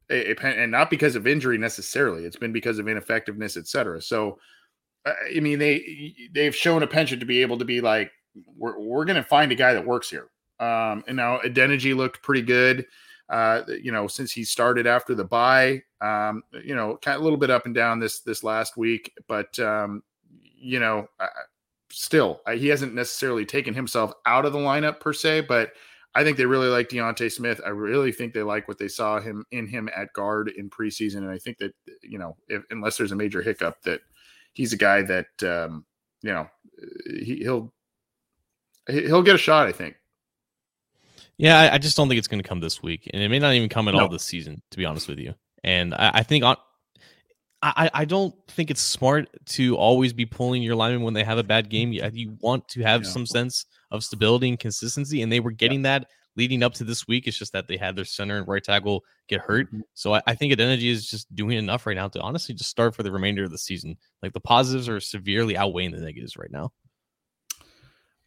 a, 0.10 0.32
a, 0.32 0.36
and 0.45 0.72
not 0.72 0.89
because 0.89 1.16
of 1.16 1.28
injury 1.28 1.57
necessarily. 1.57 2.26
It's 2.26 2.36
been 2.36 2.51
because 2.51 2.80
of 2.80 2.88
ineffectiveness, 2.88 3.57
etc. 3.57 4.01
So 4.01 4.39
uh, 5.05 5.14
I 5.36 5.39
mean 5.39 5.60
they 5.60 6.16
they've 6.34 6.55
shown 6.55 6.84
a 6.84 6.88
penchant 6.88 7.20
to 7.20 7.26
be 7.26 7.41
able 7.41 7.57
to 7.57 7.66
be 7.66 7.82
like 7.82 8.12
we're 8.55 8.80
we're 8.80 9.05
going 9.05 9.16
to 9.16 9.24
find 9.24 9.51
a 9.51 9.55
guy 9.55 9.74
that 9.74 9.86
works 9.86 10.10
here. 10.10 10.30
Um, 10.60 11.03
and 11.07 11.16
now 11.16 11.39
Adeniji 11.39 11.95
looked 11.95 12.22
pretty 12.22 12.41
good. 12.41 12.86
Uh, 13.30 13.62
you 13.82 13.91
know, 13.91 14.07
since 14.07 14.32
he 14.32 14.43
started 14.43 14.88
after 14.88 15.14
the 15.14 15.24
bye, 15.24 15.82
um, 16.01 16.41
you 16.64 16.76
know, 16.76 16.97
kind 16.97 17.16
of 17.16 17.22
a 17.22 17.24
little 17.24 17.38
bit 17.38 17.51
up 17.51 17.66
and 17.66 17.76
down 17.76 17.99
this 17.99 18.22
this 18.22 18.43
last 18.43 18.76
week, 18.76 19.14
but 19.28 19.57
um, 19.60 20.01
you 20.57 20.80
know, 20.80 21.07
uh, 21.20 21.28
still 21.91 22.41
he 22.53 22.68
hasn't 22.68 22.93
necessarily 22.93 23.45
taken 23.45 23.74
himself 23.74 24.14
out 24.26 24.45
of 24.45 24.53
the 24.53 24.60
lineup 24.60 24.99
per 24.99 25.14
se, 25.14 25.41
but 25.41 25.74
I 26.16 26.24
think 26.24 26.38
they 26.38 26.45
really 26.45 26.70
like 26.70 26.89
D'Ante 26.89 27.30
Smith. 27.30 27.62
I 27.66 27.70
really 27.70 28.12
think 28.12 28.34
they 28.34 28.41
like 28.41 28.68
what 28.68 28.80
they 28.80 28.88
saw 28.88 29.20
him 29.20 29.45
in 29.51 29.68
him 29.68 29.89
at 29.95 30.12
guard 30.14 30.49
in 30.49 30.70
preseason, 30.70 31.18
and 31.18 31.30
I 31.30 31.38
think 31.38 31.57
that 31.60 31.74
you 32.01 32.18
know, 32.18 32.36
if, 32.47 32.64
unless 32.72 32.97
there's 32.97 33.12
a 33.12 33.16
major 33.16 33.41
hiccup, 33.41 33.82
that 33.84 34.01
he's 34.53 34.74
a 34.74 34.78
guy 34.78 35.03
that 35.03 35.43
um, 35.43 35.86
you 36.22 36.34
know 36.34 36.47
he, 37.05 37.38
he'll 37.38 37.72
he'll 38.88 39.22
get 39.22 39.36
a 39.36 39.39
shot. 39.39 39.68
I 39.68 39.72
think. 39.72 39.95
Yeah, 41.38 41.57
I, 41.57 41.76
I 41.76 41.78
just 41.78 41.95
don't 41.95 42.10
think 42.10 42.20
it's 42.20 42.28
going 42.28 42.41
to 42.43 42.47
come 42.47 42.60
this 42.60 42.84
week, 42.84 43.10
and 43.14 43.22
it 43.22 43.30
may 43.30 43.39
not 43.39 43.53
even 43.53 43.70
come 43.70 43.88
at 43.88 43.93
no. 43.93 44.01
all 44.01 44.10
this 44.10 44.26
season, 44.26 44.62
to 44.72 44.78
be 44.78 44.86
honest 44.86 45.07
with 45.07 45.20
you. 45.20 45.36
And 45.64 45.93
I, 45.93 46.12
I 46.16 46.24
think 46.24 46.43
on, 46.43 46.57
I, 47.62 47.89
I 47.93 48.05
don't 48.05 48.36
think 48.49 48.72
it's 48.72 48.82
smart 48.82 49.30
to 49.51 49.78
always 49.78 50.12
be 50.12 50.26
pulling 50.26 50.64
your 50.64 50.76
linemen 50.76 51.03
when 51.03 51.14
they 51.14 51.24
have 51.24 51.38
a 51.38 51.43
bad 51.43 51.70
game. 51.70 51.93
You, 51.93 52.10
you 52.12 52.36
want 52.41 52.68
to 52.70 52.82
have 52.82 53.03
yeah. 53.03 53.10
some 53.10 53.26
sense 53.26 53.66
of 53.92 54.04
stability 54.04 54.50
and 54.50 54.60
consistency, 54.60 55.22
and 55.22 55.32
they 55.32 55.40
were 55.40 55.52
getting 55.52 55.84
yeah. 55.84 56.00
that 56.00 56.10
leading 56.36 56.64
up 56.64 56.74
to 56.76 56.84
this 56.84 57.08
week. 57.08 57.28
It's 57.28 57.38
just 57.38 57.54
that 57.54 57.68
they 57.68 57.78
had 57.78 57.96
their 57.96 58.06
center 58.06 58.38
and 58.38 58.48
right 58.48 58.64
tackle 58.64 59.04
get 59.28 59.42
hurt. 59.42 59.68
Mm-hmm. 59.68 59.82
So 59.94 60.16
I, 60.16 60.22
I 60.28 60.36
think 60.36 60.54
Adeniji 60.54 60.90
is 60.90 61.10
just 61.10 61.34
doing 61.36 61.58
enough 61.58 61.86
right 61.86 61.96
now 61.96 62.08
to 62.10 62.22
honestly 62.22 62.56
just 62.56 62.70
start 62.70 62.96
for 62.96 63.04
the 63.04 63.12
remainder 63.12 63.44
of 63.44 63.52
the 63.52 63.58
season. 63.58 63.98
Like 64.24 64.34
the 64.34 64.40
positives 64.40 64.88
are 64.88 65.00
severely 65.00 65.58
outweighing 65.58 65.92
the 65.92 66.00
negatives 66.00 66.38
right 66.38 66.52
now. 66.52 66.72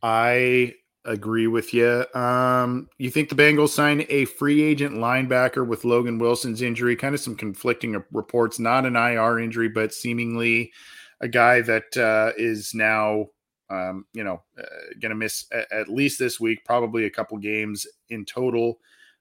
I 0.03 0.75
agree 1.05 1.47
with 1.47 1.75
you. 1.75 2.05
Um, 2.15 2.89
you 2.99 3.11
think 3.11 3.29
the 3.29 3.35
Bengals 3.35 3.71
sign 3.71 4.05
a 4.09 4.25
free 4.27 4.63
agent 4.63 4.95
linebacker 4.95 5.67
with 5.67 5.85
Logan 5.85 6.19
Wilson's 6.19 6.63
injury? 6.63 6.97
Kind 6.97 7.15
of 7.15 7.21
some 7.21 7.37
conflicting 7.37 8.03
reports. 8.13 8.59
Not 8.59 8.87
an 8.87 8.97
IR 8.97 9.39
injury, 9.39 9.69
but 9.69 9.95
seemingly 9.95 10.73
a 11.21 11.29
guy 11.29 11.61
that 11.63 11.97
uh, 11.97 12.33
is 12.37 12.75
now, 12.75 13.27
um, 13.73 14.05
you 14.13 14.25
know, 14.25 14.43
uh, 14.59 14.65
going 15.01 15.11
to 15.11 15.17
miss 15.17 15.47
a- 15.53 15.75
at 15.75 15.89
least 15.89 16.19
this 16.19 16.39
week, 16.39 16.65
probably 16.65 17.07
a 17.07 17.11
couple 17.11 17.39
games 17.39 17.87
in 18.11 18.25
total. 18.25 18.79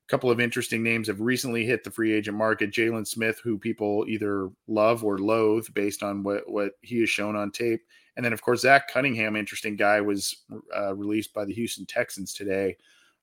A 0.08 0.10
couple 0.10 0.30
of 0.30 0.42
interesting 0.42 0.84
names 0.84 1.08
have 1.08 1.22
recently 1.22 1.66
hit 1.66 1.84
the 1.84 1.92
free 1.92 2.14
agent 2.14 2.38
market. 2.38 2.72
Jaylon 2.72 3.08
Smith, 3.08 3.40
who 3.44 3.58
people 3.58 4.06
either 4.08 4.50
love 4.68 5.04
or 5.04 5.20
loathe 5.20 5.68
based 5.74 6.04
on 6.04 6.24
what 6.24 6.50
what 6.50 6.74
he 6.82 7.00
has 7.00 7.10
shown 7.10 7.36
on 7.36 7.52
tape 7.52 7.82
and 8.16 8.26
then, 8.26 8.34
of 8.34 8.42
course, 8.42 8.62
Zach 8.62 8.88
Cunningham, 8.92 9.36
interesting 9.36 9.76
guy, 9.76 10.02
was 10.02 10.44
uh, 10.76 10.94
released 10.96 11.34
by 11.34 11.46
the 11.46 11.54
Houston 11.54 11.86
Texans 11.86 12.34
today. 12.34 12.78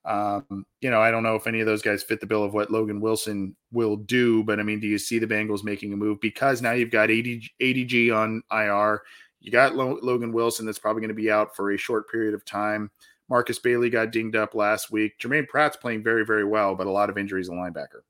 Um, 0.05 0.65
you 0.81 0.91
know, 0.91 1.01
I 1.01 1.11
don't 1.11 1.23
know 1.23 1.35
if 1.35 1.47
any 1.47 1.61
of 1.61 1.67
those 1.67 1.83
guys 1.83 2.03
fit 2.03 2.21
the 2.21 2.27
bill 2.27 2.43
of 2.43 2.55
what 2.55 2.71
Logan 2.71 3.01
Wilson 3.01 3.55
will 3.71 3.97
do, 3.97 4.43
but 4.45 4.59
I 4.59 4.63
mean, 4.63 4.81
do 4.81 4.87
you 4.87 4.99
see 4.99 5.19
the 5.19 5.27
Bengals 5.27 5.65
making 5.65 5.93
a 5.93 5.97
move 5.97 6.21
because 6.21 6.63
now 6.63 6.73
you've 6.73 6.91
got 6.91 7.11
ADG 7.11 8.15
on 8.15 8.43
IR? 8.51 9.03
You 9.41 9.53
got 9.53 9.77
Logan 9.77 10.33
Wilson 10.33 10.67
that's 10.67 10.79
probably 10.79 11.01
going 11.01 11.09
to 11.09 11.15
be 11.15 11.31
out 11.31 11.55
for 11.55 11.71
a 11.71 11.77
short 11.77 12.11
period 12.11 12.35
of 12.35 12.45
time. 12.45 12.91
Markus 13.29 13.59
Bailey 13.59 13.91
got 13.91 14.11
dinged 14.11 14.37
up 14.37 14.55
last 14.55 14.91
week. 14.91 15.19
Germaine 15.19 15.47
Pratt's 15.47 15.77
playing 15.77 16.03
very, 16.03 16.25
very 16.25 16.45
well, 16.45 16.75
but 16.75 16.87
a 16.87 16.91
lot 16.91 17.11
of 17.11 17.19
injuries 17.19 17.49
in 17.49 17.57
linebacker. 17.57 18.01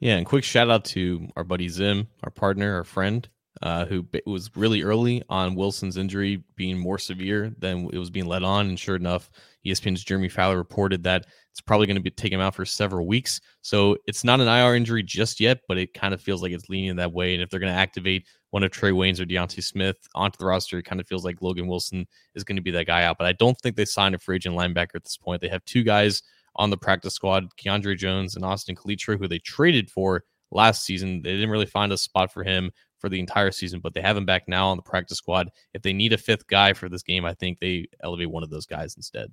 Yeah, 0.00 0.16
and 0.16 0.26
quick 0.26 0.44
shout 0.44 0.70
out 0.70 0.84
to 0.86 1.28
our 1.36 1.44
buddy 1.44 1.68
Zim, 1.68 2.08
our 2.22 2.30
partner, 2.30 2.76
our 2.76 2.84
friend 2.84 3.28
uh, 3.62 3.86
who 3.86 4.06
was 4.26 4.54
really 4.56 4.82
early 4.82 5.22
on 5.28 5.54
Wilson's 5.54 5.96
injury 5.96 6.42
being 6.56 6.78
more 6.78 6.98
severe 6.98 7.52
than 7.58 7.88
it 7.92 7.98
was 7.98 8.10
being 8.10 8.26
led 8.26 8.42
on. 8.42 8.68
And 8.68 8.78
sure 8.78 8.96
enough, 8.96 9.30
ESPN's 9.66 10.04
Jeremy 10.04 10.28
Fowler 10.28 10.56
reported 10.56 11.02
that 11.04 11.26
it's 11.50 11.60
probably 11.60 11.86
going 11.86 11.96
to 11.96 12.02
be 12.02 12.10
taking 12.10 12.38
him 12.38 12.44
out 12.44 12.54
for 12.54 12.64
several 12.64 13.06
weeks. 13.06 13.40
So 13.62 13.96
it's 14.06 14.22
not 14.22 14.40
an 14.40 14.48
IR 14.48 14.76
injury 14.76 15.02
just 15.02 15.40
yet, 15.40 15.60
but 15.66 15.78
it 15.78 15.92
kind 15.92 16.14
of 16.14 16.20
feels 16.20 16.42
like 16.42 16.52
it's 16.52 16.68
leaning 16.68 16.96
that 16.96 17.12
way. 17.12 17.34
And 17.34 17.42
if 17.42 17.50
they're 17.50 17.60
going 17.60 17.72
to 17.72 17.78
activate 17.78 18.26
one 18.50 18.62
of 18.62 18.70
Trae 18.70 18.92
Waynes 18.92 19.20
or 19.20 19.24
D'Ante 19.24 19.60
Smith 19.60 19.96
onto 20.14 20.38
the 20.38 20.46
roster, 20.46 20.78
it 20.78 20.84
kind 20.84 21.00
of 21.00 21.06
feels 21.06 21.24
like 21.24 21.42
Logan 21.42 21.66
Wilson 21.66 22.06
is 22.34 22.44
going 22.44 22.56
to 22.56 22.62
be 22.62 22.70
that 22.70 22.86
guy 22.86 23.04
out. 23.04 23.18
But 23.18 23.26
I 23.26 23.32
don't 23.32 23.58
think 23.60 23.76
they 23.76 23.84
signed 23.84 24.14
a 24.14 24.18
free 24.18 24.36
agent 24.36 24.56
linebacker 24.56 24.94
at 24.94 25.04
this 25.04 25.16
point. 25.16 25.40
They 25.40 25.48
have 25.48 25.64
two 25.64 25.82
guys 25.82 26.22
on 26.56 26.70
the 26.70 26.76
practice 26.76 27.14
squad, 27.14 27.46
Keandre 27.56 27.96
Jones 27.96 28.36
and 28.36 28.44
Austin 28.44 28.74
Calitro, 28.74 29.18
who 29.18 29.28
they 29.28 29.38
traded 29.38 29.90
for 29.90 30.24
last 30.50 30.84
season. 30.84 31.22
They 31.22 31.32
didn't 31.32 31.50
really 31.50 31.66
find 31.66 31.92
a 31.92 31.98
spot 31.98 32.32
for 32.32 32.42
him 32.42 32.70
for 32.98 33.08
the 33.08 33.20
entire 33.20 33.52
season, 33.52 33.80
but 33.80 33.94
they 33.94 34.00
have 34.00 34.16
him 34.16 34.26
back 34.26 34.48
now 34.48 34.68
on 34.68 34.76
the 34.76 34.82
practice 34.82 35.18
squad. 35.18 35.50
If 35.72 35.82
they 35.82 35.92
need 35.92 36.12
a 36.12 36.18
fifth 36.18 36.46
guy 36.48 36.72
for 36.72 36.88
this 36.88 37.02
game, 37.02 37.24
I 37.24 37.34
think 37.34 37.60
they 37.60 37.86
elevate 38.02 38.30
one 38.30 38.42
of 38.42 38.50
those 38.50 38.66
guys 38.66 38.96
instead. 38.96 39.30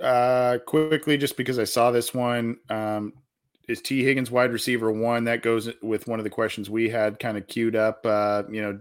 Uh, 0.00 0.58
quickly, 0.66 1.16
just 1.16 1.36
because 1.36 1.58
I 1.58 1.64
saw 1.64 1.90
this 1.90 2.14
one, 2.14 2.58
um, 2.68 3.14
is 3.68 3.82
Tee 3.82 4.04
Higgins 4.04 4.30
wide 4.30 4.52
receiver 4.52 4.90
one? 4.92 5.24
That 5.24 5.42
goes 5.42 5.70
with 5.82 6.06
one 6.06 6.20
of 6.20 6.24
the 6.24 6.30
questions 6.30 6.70
we 6.70 6.88
had 6.88 7.18
kind 7.18 7.36
of 7.36 7.46
queued 7.46 7.76
up. 7.76 8.04
Uh, 8.04 8.44
you 8.50 8.62
know, 8.62 8.78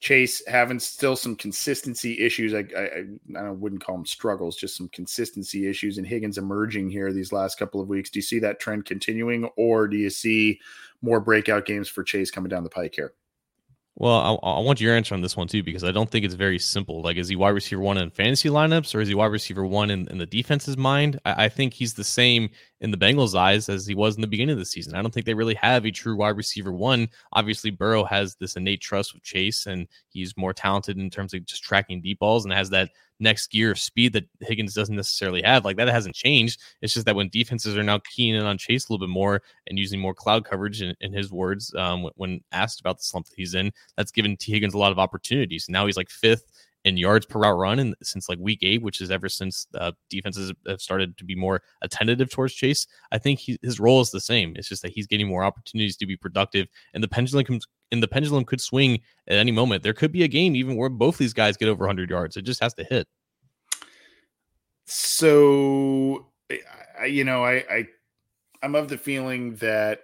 Chase 0.00 0.46
having 0.46 0.78
still 0.78 1.16
some 1.16 1.36
consistency 1.36 2.20
issues. 2.20 2.52
I, 2.52 2.64
I, 2.76 3.38
I 3.38 3.50
wouldn't 3.50 3.82
call 3.82 3.96
them 3.96 4.06
struggles, 4.06 4.56
just 4.56 4.76
some 4.76 4.88
consistency 4.90 5.68
issues. 5.68 5.96
And 5.96 6.06
Higgins 6.06 6.38
emerging 6.38 6.90
here 6.90 7.12
these 7.12 7.32
last 7.32 7.58
couple 7.58 7.80
of 7.80 7.88
weeks. 7.88 8.10
Do 8.10 8.18
you 8.18 8.22
see 8.22 8.38
that 8.40 8.60
trend 8.60 8.84
continuing, 8.84 9.48
or 9.56 9.88
do 9.88 9.96
you 9.96 10.10
see 10.10 10.60
more 11.02 11.20
breakout 11.20 11.64
games 11.64 11.88
for 11.88 12.04
Chase 12.04 12.30
coming 12.30 12.50
down 12.50 12.64
the 12.64 12.70
pike 12.70 12.94
here? 12.94 13.14
Well, 13.98 14.40
I, 14.44 14.46
I, 14.46 14.60
want 14.60 14.78
your 14.78 14.94
answer 14.94 15.14
on 15.14 15.22
this 15.22 15.38
one 15.38 15.48
too 15.48 15.62
because 15.62 15.82
I 15.82 15.90
don't 15.90 16.10
think 16.10 16.26
it's 16.26 16.34
very 16.34 16.58
simple. 16.58 17.00
Like, 17.00 17.16
is 17.16 17.28
he 17.28 17.36
wide 17.36 17.50
receiver 17.50 17.80
one 17.80 17.96
in 17.96 18.10
fantasy 18.10 18.50
lineups 18.50 18.94
or 18.94 19.00
is 19.00 19.08
he 19.08 19.14
wide 19.14 19.32
receiver 19.32 19.64
one 19.64 19.88
in, 19.90 20.06
in 20.08 20.18
the 20.18 20.26
defense's 20.26 20.76
mind? 20.76 21.18
I, 21.24 21.44
I, 21.44 21.48
think 21.48 21.72
he's 21.72 21.94
the 21.94 22.04
same 22.04 22.50
in 22.82 22.90
the 22.90 22.98
Bengals' 22.98 23.34
eyes 23.34 23.70
as 23.70 23.86
he 23.86 23.94
was 23.94 24.14
in 24.14 24.20
the 24.20 24.26
beginning 24.26 24.52
of 24.52 24.58
the 24.58 24.66
season. 24.66 24.94
I 24.94 25.00
don't 25.00 25.14
think 25.14 25.24
they 25.24 25.32
really 25.32 25.54
have 25.54 25.86
a 25.86 25.90
true 25.90 26.14
wide 26.14 26.36
receiver 26.36 26.72
one. 26.72 27.08
Obviously, 27.32 27.70
Burrow 27.70 28.04
has 28.04 28.34
this 28.34 28.56
innate 28.56 28.82
trust 28.82 29.14
with 29.14 29.22
Chase, 29.22 29.64
and 29.64 29.88
he's 30.10 30.36
more 30.36 30.52
talented 30.52 30.98
in 30.98 31.08
terms 31.08 31.32
of 31.32 31.46
just 31.46 31.64
tracking 31.64 32.02
deep 32.02 32.18
balls 32.18 32.44
and 32.44 32.52
has 32.52 32.68
that 32.70 32.90
next 33.18 33.50
gear 33.50 33.70
of 33.70 33.78
speed 33.78 34.12
that 34.12 34.24
Higgins 34.40 34.74
doesn't 34.74 34.94
necessarily 34.94 35.42
have. 35.42 35.64
Like 35.64 35.76
that 35.76 35.88
hasn't 35.88 36.14
changed. 36.14 36.60
It's 36.82 36.94
just 36.94 37.06
that 37.06 37.16
when 37.16 37.28
defenses 37.28 37.76
are 37.76 37.82
now 37.82 37.98
keying 37.98 38.34
in 38.34 38.44
on 38.44 38.58
Chase 38.58 38.88
a 38.88 38.92
little 38.92 39.06
bit 39.06 39.12
more 39.12 39.42
and 39.66 39.78
using 39.78 40.00
more 40.00 40.14
cloud 40.14 40.44
coverage, 40.44 40.82
in, 40.82 40.94
in 41.00 41.12
his 41.12 41.32
words, 41.32 41.74
um, 41.74 42.10
when 42.16 42.40
asked 42.52 42.80
about 42.80 42.98
the 42.98 43.04
slump 43.04 43.26
that 43.26 43.36
he's 43.36 43.54
in, 43.54 43.72
that's 43.96 44.12
given 44.12 44.36
Tee 44.36 44.52
Higgins 44.52 44.74
a 44.74 44.78
lot 44.78 44.92
of 44.92 44.98
opportunities. 44.98 45.66
Now 45.68 45.86
he's 45.86 45.96
like 45.96 46.10
fifth 46.10 46.50
in 46.86 46.96
yards 46.96 47.26
per 47.26 47.40
route 47.40 47.58
run 47.58 47.80
and 47.80 47.96
since 48.00 48.28
like 48.28 48.38
week 48.38 48.60
eight, 48.62 48.80
which 48.80 49.00
is 49.00 49.10
ever 49.10 49.28
since 49.28 49.66
uh, 49.74 49.90
defenses 50.08 50.52
have 50.68 50.80
started 50.80 51.18
to 51.18 51.24
be 51.24 51.34
more 51.34 51.60
attentive 51.82 52.30
towards 52.30 52.54
Chase. 52.54 52.86
I 53.10 53.18
think 53.18 53.40
he, 53.40 53.58
his 53.60 53.80
role 53.80 54.00
is 54.00 54.12
the 54.12 54.20
same. 54.20 54.54
It's 54.54 54.68
just 54.68 54.82
that 54.82 54.92
he's 54.92 55.08
getting 55.08 55.26
more 55.26 55.42
opportunities 55.42 55.96
to 55.96 56.06
be 56.06 56.16
productive, 56.16 56.68
and 56.94 57.02
the 57.02 57.08
pendulum 57.08 57.44
comes. 57.44 57.66
And 57.92 58.02
the 58.02 58.08
pendulum 58.08 58.44
could 58.44 58.60
swing 58.60 59.00
at 59.28 59.36
any 59.36 59.52
moment. 59.52 59.84
There 59.84 59.92
could 59.92 60.10
be 60.10 60.24
a 60.24 60.28
game 60.28 60.56
even 60.56 60.74
where 60.74 60.88
both 60.88 61.18
these 61.18 61.32
guys 61.32 61.56
get 61.56 61.68
over 61.68 61.84
100 61.84 62.10
yards. 62.10 62.36
It 62.36 62.42
just 62.42 62.60
has 62.60 62.74
to 62.74 62.84
hit. 62.84 63.06
So, 64.86 66.26
you 67.06 67.22
know, 67.22 67.44
I, 67.44 67.64
I 67.70 67.86
I'm 68.60 68.74
of 68.74 68.88
the 68.88 68.98
feeling 68.98 69.54
that 69.56 70.00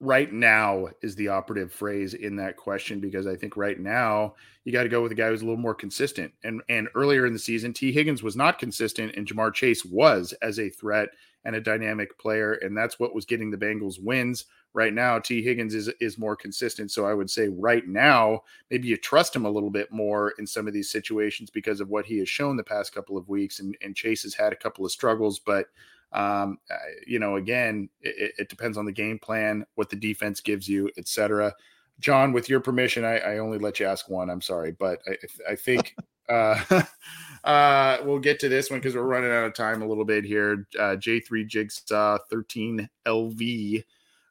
right 0.00 0.32
now 0.32 0.88
is 1.02 1.14
the 1.14 1.28
operative 1.28 1.70
phrase 1.70 2.14
in 2.14 2.34
that 2.36 2.56
question 2.56 3.00
because 3.00 3.26
I 3.26 3.36
think 3.36 3.56
right 3.56 3.78
now 3.78 4.34
you 4.64 4.72
got 4.72 4.84
to 4.84 4.88
go 4.88 5.02
with 5.02 5.12
a 5.12 5.14
guy 5.14 5.28
who's 5.28 5.42
a 5.42 5.44
little 5.44 5.60
more 5.60 5.74
consistent. 5.74 6.32
And 6.42 6.62
and 6.68 6.88
earlier 6.94 7.26
in 7.26 7.32
the 7.32 7.38
season, 7.38 7.72
Tee 7.72 7.92
Higgins 7.92 8.22
was 8.22 8.36
not 8.36 8.58
consistent, 8.58 9.14
and 9.14 9.26
Ja'Marr 9.26 9.54
Chase 9.54 9.84
was 9.84 10.32
as 10.42 10.58
a 10.58 10.70
threat 10.70 11.10
and 11.44 11.56
a 11.56 11.60
dynamic 11.60 12.18
player, 12.18 12.54
and 12.54 12.76
that's 12.76 12.98
what 12.98 13.14
was 13.14 13.24
getting 13.24 13.50
the 13.50 13.56
Bengals 13.56 14.02
wins. 14.02 14.46
Right 14.72 14.92
now, 14.92 15.18
Tee 15.18 15.42
Higgins 15.42 15.74
is 15.74 15.88
is 16.00 16.18
more 16.18 16.36
consistent, 16.36 16.90
so 16.90 17.04
I 17.04 17.12
would 17.12 17.30
say 17.30 17.48
right 17.48 17.86
now 17.86 18.42
maybe 18.70 18.88
you 18.88 18.96
trust 18.96 19.36
him 19.36 19.44
a 19.44 19.50
little 19.50 19.70
bit 19.70 19.90
more 19.90 20.30
in 20.38 20.46
some 20.46 20.66
of 20.66 20.72
these 20.72 20.90
situations 20.90 21.50
because 21.50 21.80
of 21.80 21.88
what 21.88 22.06
he 22.06 22.18
has 22.18 22.28
shown 22.28 22.56
the 22.56 22.64
past 22.64 22.94
couple 22.94 23.16
of 23.16 23.28
weeks. 23.28 23.60
And, 23.60 23.76
and 23.82 23.96
Chase 23.96 24.22
has 24.22 24.34
had 24.34 24.52
a 24.52 24.56
couple 24.56 24.84
of 24.84 24.92
struggles, 24.92 25.38
but 25.38 25.66
um, 26.12 26.58
you 27.06 27.18
know, 27.18 27.36
again, 27.36 27.88
it, 28.00 28.32
it, 28.38 28.48
depends 28.48 28.76
on 28.76 28.84
the 28.84 28.92
game 28.92 29.18
plan, 29.18 29.64
what 29.76 29.90
the 29.90 29.96
defense 29.96 30.40
gives 30.40 30.68
you, 30.68 30.90
etc. 30.96 31.54
John, 32.00 32.32
with 32.32 32.48
your 32.48 32.60
permission, 32.60 33.04
I, 33.04 33.18
I, 33.18 33.38
only 33.38 33.58
let 33.58 33.78
you 33.78 33.86
ask 33.86 34.08
one. 34.08 34.28
I'm 34.28 34.40
sorry, 34.40 34.72
but 34.72 35.00
I, 35.06 35.52
I 35.52 35.54
think 35.54 35.94
uh, 36.28 36.82
uh, 37.44 37.98
we'll 38.04 38.18
get 38.18 38.40
to 38.40 38.48
this 38.48 38.70
one 38.70 38.80
because 38.80 38.96
we're 38.96 39.02
running 39.02 39.30
out 39.30 39.44
of 39.44 39.54
time 39.54 39.82
a 39.82 39.86
little 39.86 40.04
bit 40.04 40.24
here. 40.24 40.66
Uh, 40.76 40.96
J3 40.96 41.46
Jigsaw 41.46 42.18
13 42.28 42.88
LV. 43.06 43.84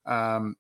Um, 0.06 0.56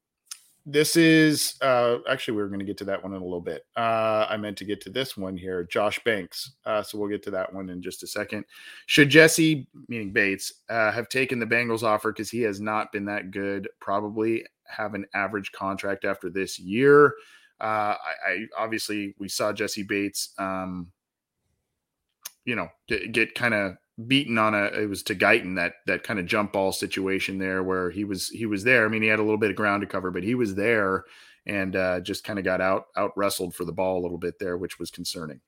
this 0.71 0.95
is 0.95 1.55
uh, 1.61 1.97
actually 2.07 2.35
we 2.35 2.43
are 2.43 2.47
going 2.47 2.59
to 2.59 2.65
get 2.65 2.77
to 2.77 2.85
that 2.85 3.01
one 3.01 3.13
in 3.13 3.21
a 3.21 3.23
little 3.23 3.41
bit. 3.41 3.65
Uh, 3.75 4.27
I 4.29 4.37
meant 4.37 4.57
to 4.57 4.65
get 4.65 4.79
to 4.81 4.89
this 4.89 5.17
one 5.17 5.35
here, 5.35 5.63
Josh 5.63 5.99
Banks. 6.03 6.51
Uh, 6.65 6.83
so 6.83 6.97
we'll 6.97 7.09
get 7.09 7.23
to 7.23 7.31
that 7.31 7.51
one 7.51 7.69
in 7.69 7.81
just 7.81 8.03
a 8.03 8.07
second. 8.07 8.45
Should 8.85 9.09
Jessie, 9.09 9.67
meaning 9.87 10.11
Bates, 10.11 10.53
uh, 10.69 10.91
have 10.91 11.09
taken 11.09 11.39
the 11.39 11.45
Bengals 11.45 11.83
offer 11.83 12.11
because 12.11 12.29
he 12.29 12.41
has 12.41 12.61
not 12.61 12.91
been 12.91 13.05
that 13.05 13.31
good? 13.31 13.67
Probably 13.79 14.45
have 14.65 14.93
an 14.93 15.05
average 15.13 15.51
contract 15.51 16.05
after 16.05 16.29
this 16.29 16.59
year. 16.59 17.15
Uh, 17.59 17.95
I, 17.95 18.13
I, 18.27 18.45
obviously 18.57 19.15
we 19.17 19.27
saw 19.27 19.51
Jessie 19.51 19.83
Bates, 19.83 20.33
um, 20.37 20.91
you 22.45 22.55
know, 22.55 22.69
get, 22.87 23.11
get 23.11 23.35
kind 23.35 23.53
of 23.53 23.75
beaten 24.07 24.37
on 24.37 24.53
a 24.53 24.65
it 24.65 24.89
was 24.89 25.03
to 25.03 25.15
Guyton 25.15 25.55
that 25.55 25.73
that 25.85 26.03
kind 26.03 26.19
of 26.19 26.25
jump 26.25 26.53
ball 26.53 26.71
situation 26.71 27.37
there 27.37 27.63
where 27.63 27.89
he 27.89 28.03
was 28.03 28.29
he 28.29 28.45
was 28.45 28.63
there. 28.63 28.85
I 28.85 28.87
mean, 28.87 29.01
he 29.01 29.07
had 29.07 29.19
a 29.19 29.23
little 29.23 29.37
bit 29.37 29.49
of 29.49 29.55
ground 29.55 29.81
to 29.81 29.87
cover, 29.87 30.11
but 30.11 30.23
he 30.23 30.35
was 30.35 30.55
there 30.55 31.05
and 31.45 31.75
uh, 31.75 31.99
just 31.99 32.23
kind 32.23 32.39
of 32.39 32.45
got 32.45 32.61
out 32.61 32.87
out 32.95 33.11
wrestled 33.15 33.55
for 33.55 33.65
the 33.65 33.71
ball 33.71 33.99
a 33.99 34.03
little 34.03 34.17
bit 34.17 34.39
there, 34.39 34.57
which 34.57 34.79
was 34.79 34.91
concerning. 34.91 35.41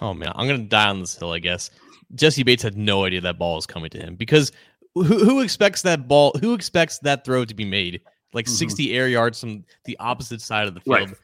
Oh 0.00 0.14
man, 0.14 0.32
I'm 0.34 0.46
gonna 0.46 0.64
die 0.64 0.88
on 0.88 1.00
this 1.00 1.16
hill, 1.16 1.32
I 1.32 1.38
guess. 1.38 1.70
Jessie 2.14 2.42
Bates 2.42 2.62
had 2.62 2.76
no 2.76 3.04
idea 3.04 3.20
that 3.22 3.38
ball 3.38 3.56
was 3.56 3.66
coming 3.66 3.90
to 3.90 3.98
him 3.98 4.14
because 4.14 4.52
who, 4.94 5.02
who 5.02 5.40
expects 5.40 5.82
that 5.82 6.06
ball? 6.08 6.32
Who 6.40 6.54
expects 6.54 6.98
that 7.00 7.24
throw 7.24 7.44
to 7.44 7.54
be 7.54 7.64
made 7.64 8.00
like 8.32 8.46
mm-hmm. 8.46 8.54
60 8.54 8.96
air 8.96 9.08
yards 9.08 9.40
from 9.40 9.64
the 9.84 9.96
opposite 9.98 10.40
side 10.40 10.68
of 10.68 10.74
the 10.74 10.80
field? 10.80 11.10
Right. 11.10 11.16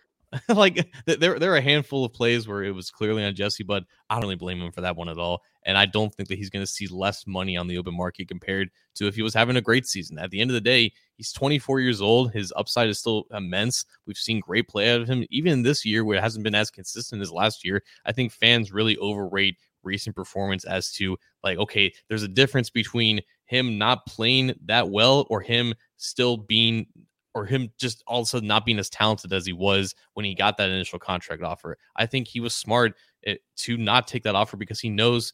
like 0.48 0.92
there, 1.06 1.38
there 1.38 1.52
are 1.52 1.56
a 1.56 1.62
handful 1.62 2.04
of 2.04 2.12
plays 2.12 2.46
where 2.46 2.62
it 2.62 2.70
was 2.70 2.90
clearly 2.90 3.24
on 3.24 3.34
Jessie, 3.34 3.64
but 3.64 3.84
I 4.08 4.14
don't 4.14 4.22
really 4.22 4.36
blame 4.36 4.60
him 4.60 4.72
for 4.72 4.82
that 4.82 4.96
one 4.96 5.08
at 5.08 5.18
all. 5.18 5.42
And 5.64 5.76
I 5.76 5.86
don't 5.86 6.14
think 6.14 6.28
that 6.28 6.38
he's 6.38 6.50
going 6.50 6.64
to 6.64 6.70
see 6.70 6.86
less 6.86 7.26
money 7.26 7.56
on 7.56 7.66
the 7.66 7.78
open 7.78 7.94
market 7.94 8.28
compared 8.28 8.70
to 8.94 9.06
if 9.06 9.14
he 9.14 9.22
was 9.22 9.34
having 9.34 9.56
a 9.56 9.60
great 9.60 9.86
season. 9.86 10.18
At 10.18 10.30
the 10.30 10.40
end 10.40 10.50
of 10.50 10.54
the 10.54 10.60
day, 10.60 10.92
he's 11.14 11.32
24 11.32 11.80
years 11.80 12.00
old. 12.00 12.32
His 12.32 12.52
upside 12.56 12.88
is 12.88 12.98
still 12.98 13.24
immense. 13.32 13.84
We've 14.06 14.16
seen 14.16 14.40
great 14.40 14.68
play 14.68 14.94
out 14.94 15.02
of 15.02 15.08
him, 15.08 15.24
even 15.30 15.62
this 15.62 15.84
year 15.84 16.04
where 16.04 16.18
it 16.18 16.22
hasn't 16.22 16.44
been 16.44 16.54
as 16.54 16.70
consistent 16.70 17.20
as 17.22 17.30
last 17.30 17.64
year. 17.64 17.82
I 18.06 18.12
think 18.12 18.32
fans 18.32 18.72
really 18.72 18.96
overrate 18.98 19.56
recent 19.82 20.14
performance 20.16 20.64
as 20.64 20.92
to 20.92 21.16
like, 21.42 21.58
okay, 21.58 21.92
there's 22.08 22.22
a 22.22 22.28
difference 22.28 22.70
between 22.70 23.20
him 23.46 23.78
not 23.78 24.06
playing 24.06 24.54
that 24.66 24.90
well 24.90 25.26
or 25.30 25.40
him 25.40 25.74
still 25.96 26.36
being 26.36 26.86
or 27.34 27.46
him 27.46 27.70
just 27.78 28.02
all 28.06 28.20
of 28.20 28.24
a 28.24 28.26
sudden 28.26 28.48
not 28.48 28.66
being 28.66 28.78
as 28.78 28.90
talented 28.90 29.32
as 29.32 29.46
he 29.46 29.52
was 29.52 29.94
when 30.14 30.24
he 30.24 30.34
got 30.34 30.56
that 30.56 30.68
initial 30.68 30.98
contract 30.98 31.42
offer. 31.42 31.76
I 31.96 32.06
think 32.06 32.26
he 32.26 32.40
was 32.40 32.54
smart 32.54 32.94
eh, 33.24 33.36
to 33.58 33.76
not 33.76 34.08
take 34.08 34.24
that 34.24 34.34
offer 34.34 34.56
because 34.56 34.80
he 34.80 34.88
knows 34.88 35.32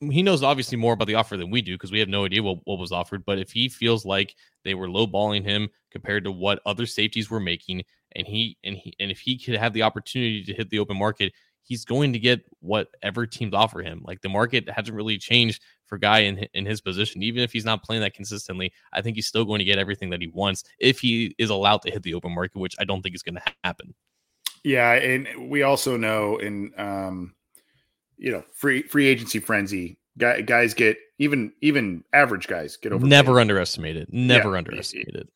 he 0.00 0.22
knows 0.22 0.42
obviously 0.42 0.78
more 0.78 0.94
about 0.94 1.08
the 1.08 1.14
offer 1.14 1.36
than 1.36 1.50
we 1.50 1.60
do 1.60 1.74
because 1.74 1.92
we 1.92 1.98
have 1.98 2.08
no 2.08 2.24
idea 2.24 2.42
what, 2.42 2.58
what 2.64 2.78
was 2.78 2.92
offered. 2.92 3.24
But 3.24 3.38
if 3.38 3.50
he 3.50 3.68
feels 3.68 4.06
like 4.06 4.34
they 4.64 4.74
were 4.74 4.88
lowballing 4.88 5.44
him 5.44 5.68
compared 5.90 6.24
to 6.24 6.32
what 6.32 6.60
other 6.64 6.86
safeties 6.86 7.30
were 7.30 7.40
making, 7.40 7.82
and 8.16 8.26
he 8.26 8.56
and 8.64 8.76
he 8.76 8.94
and 8.98 9.10
if 9.10 9.20
he 9.20 9.38
could 9.38 9.56
have 9.56 9.72
the 9.72 9.82
opportunity 9.82 10.42
to 10.44 10.54
hit 10.54 10.70
the 10.70 10.78
open 10.78 10.96
market, 10.96 11.32
he's 11.62 11.84
going 11.84 12.12
to 12.14 12.18
get 12.18 12.40
whatever 12.60 13.26
teams 13.26 13.52
offer 13.52 13.82
him. 13.82 14.00
Like 14.04 14.22
the 14.22 14.28
market 14.28 14.68
hasn't 14.70 14.96
really 14.96 15.18
changed 15.18 15.62
for 15.86 15.98
guy 15.98 16.20
in 16.20 16.46
in 16.54 16.64
his 16.64 16.80
position, 16.80 17.22
even 17.22 17.42
if 17.42 17.52
he's 17.52 17.66
not 17.66 17.84
playing 17.84 18.02
that 18.02 18.14
consistently. 18.14 18.72
I 18.94 19.02
think 19.02 19.16
he's 19.16 19.26
still 19.26 19.44
going 19.44 19.58
to 19.58 19.64
get 19.64 19.78
everything 19.78 20.10
that 20.10 20.20
he 20.22 20.28
wants 20.28 20.64
if 20.78 21.00
he 21.00 21.34
is 21.38 21.50
allowed 21.50 21.82
to 21.82 21.90
hit 21.90 22.02
the 22.02 22.14
open 22.14 22.34
market, 22.34 22.58
which 22.58 22.76
I 22.78 22.84
don't 22.84 23.02
think 23.02 23.14
is 23.14 23.22
going 23.22 23.36
to 23.36 23.42
happen. 23.64 23.94
Yeah, 24.64 24.92
and 24.92 25.50
we 25.50 25.62
also 25.62 25.96
know 25.96 26.36
in 26.38 26.72
um, 26.76 27.34
you 28.20 28.30
know 28.30 28.44
free 28.52 28.82
free 28.82 29.06
agency 29.06 29.40
frenzy, 29.40 29.98
guys 30.18 30.74
get 30.74 30.98
even 31.18 31.52
even 31.60 32.04
average 32.12 32.46
guys 32.46 32.76
get 32.76 32.92
over. 32.92 33.06
Never 33.06 33.40
underestimated. 33.40 34.12
Never 34.12 34.52
yeah, 34.52 34.58
underestimated. 34.58 35.28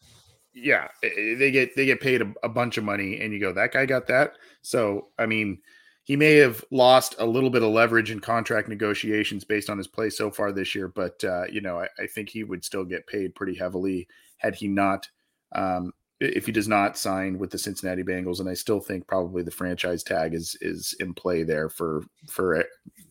Yeah, 0.54 0.88
they 1.02 1.50
get 1.50 1.74
they 1.74 1.86
get 1.86 2.00
paid 2.00 2.22
a, 2.22 2.32
a 2.44 2.48
bunch 2.48 2.78
of 2.78 2.84
money, 2.84 3.20
and 3.20 3.32
you 3.32 3.40
go 3.40 3.52
that 3.52 3.72
guy 3.72 3.86
got 3.86 4.06
that. 4.06 4.34
So 4.62 5.08
I 5.18 5.26
mean 5.26 5.58
he 6.04 6.16
may 6.16 6.34
have 6.34 6.62
lost 6.70 7.14
a 7.18 7.24
little 7.24 7.48
bit 7.48 7.62
of 7.62 7.70
leverage 7.70 8.10
in 8.10 8.20
contract 8.20 8.68
negotiations 8.68 9.42
based 9.42 9.70
on 9.70 9.78
his 9.78 9.88
play 9.88 10.10
so 10.10 10.30
far 10.30 10.52
this 10.52 10.74
year, 10.74 10.86
but 10.86 11.22
uh, 11.24 11.44
you 11.50 11.62
know, 11.62 11.80
I, 11.80 11.88
I, 11.98 12.06
think 12.06 12.28
he 12.28 12.44
would 12.44 12.62
still 12.62 12.84
get 12.84 13.06
paid 13.06 13.34
pretty 13.34 13.54
heavily 13.54 14.06
had 14.36 14.54
he 14.54 14.68
not, 14.68 15.08
um, 15.54 15.94
if 16.20 16.46
he 16.46 16.52
does 16.52 16.68
not 16.68 16.96
sign 16.96 17.38
with 17.38 17.50
the 17.50 17.58
Cincinnati 17.58 18.02
Bengals. 18.02 18.40
And 18.40 18.48
I 18.48 18.54
still 18.54 18.80
think 18.80 19.06
probably 19.06 19.42
the 19.42 19.50
franchise 19.50 20.02
tag 20.02 20.34
is 20.34 20.56
is 20.60 20.94
in 21.00 21.14
play 21.14 21.42
there 21.42 21.68
for 21.68 22.02
for 22.28 22.56
eh, 22.56 22.64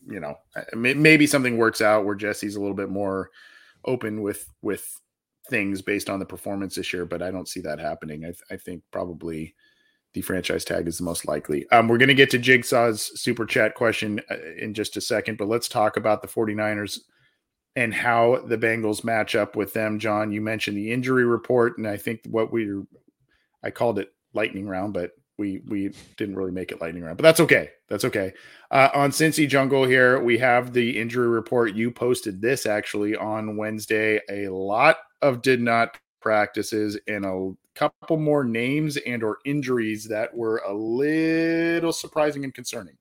you 0.08 0.20
know 0.20 0.34
uh, 0.56 0.62
maybe 0.74 1.26
something 1.26 1.56
works 1.56 1.80
out 1.80 2.04
where 2.04 2.14
Jessie's 2.14 2.56
a 2.56 2.60
little 2.60 2.76
bit 2.76 2.90
more 2.90 3.30
open 3.84 4.22
with 4.22 4.48
with 4.62 5.00
things 5.50 5.82
based 5.82 6.08
on 6.08 6.18
the 6.18 6.24
performance 6.24 6.74
this 6.74 6.92
year, 6.92 7.04
but 7.04 7.22
I 7.22 7.30
don't 7.30 7.48
see 7.48 7.60
that 7.60 7.78
happening. 7.78 8.24
I, 8.24 8.28
th- 8.28 8.42
I 8.50 8.56
think 8.56 8.82
probably 8.90 9.54
the 10.14 10.22
franchise 10.22 10.64
tag 10.64 10.88
is 10.88 10.98
the 10.98 11.04
most 11.04 11.26
likely. 11.26 11.68
Um, 11.70 11.88
we're 11.88 11.98
going 11.98 12.08
to 12.08 12.14
get 12.14 12.30
to 12.30 12.38
Jigsaw's 12.38 13.20
super 13.20 13.44
chat 13.44 13.74
question 13.74 14.20
uh, 14.30 14.36
in 14.58 14.72
just 14.72 14.96
a 14.96 15.00
second, 15.00 15.36
but 15.36 15.48
let's 15.48 15.68
talk 15.68 15.96
about 15.96 16.22
the 16.22 16.28
49ers 16.28 17.00
and 17.76 17.92
how 17.92 18.42
the 18.46 18.58
Bengals 18.58 19.04
match 19.04 19.34
up 19.34 19.56
with 19.56 19.72
them. 19.72 19.98
John, 19.98 20.30
you 20.30 20.40
mentioned 20.40 20.76
the 20.76 20.92
injury 20.92 21.24
report, 21.24 21.78
and 21.78 21.86
I 21.86 21.96
think 21.96 22.20
what 22.28 22.52
we 22.52 22.82
I 23.62 23.70
called 23.70 23.98
it 23.98 24.12
lightning 24.32 24.68
round, 24.68 24.92
but 24.94 25.12
we 25.38 25.62
we 25.66 25.92
didn't 26.16 26.36
really 26.36 26.52
make 26.52 26.70
it 26.70 26.80
lightning 26.80 27.02
round, 27.02 27.16
but 27.16 27.22
that's 27.22 27.40
okay. 27.40 27.70
That's 27.88 28.04
okay. 28.04 28.32
Uh, 28.70 28.88
on 28.94 29.10
Cincy 29.10 29.48
Jungle 29.48 29.84
here, 29.84 30.22
we 30.22 30.38
have 30.38 30.72
the 30.72 31.00
injury 31.00 31.28
report. 31.28 31.74
You 31.74 31.90
posted 31.90 32.40
this 32.40 32.66
actually 32.66 33.16
on 33.16 33.56
Wednesday. 33.56 34.20
A 34.30 34.48
lot 34.48 34.98
of 35.22 35.42
did 35.42 35.60
not 35.60 35.96
practices 36.20 36.98
and 37.06 37.24
a 37.24 37.52
couple 37.74 38.16
more 38.16 38.44
names 38.44 38.96
and 38.98 39.22
or 39.22 39.38
injuries 39.44 40.04
that 40.04 40.34
were 40.34 40.62
a 40.66 40.72
little 40.72 41.92
surprising 41.92 42.44
and 42.44 42.54
concerning. 42.54 42.96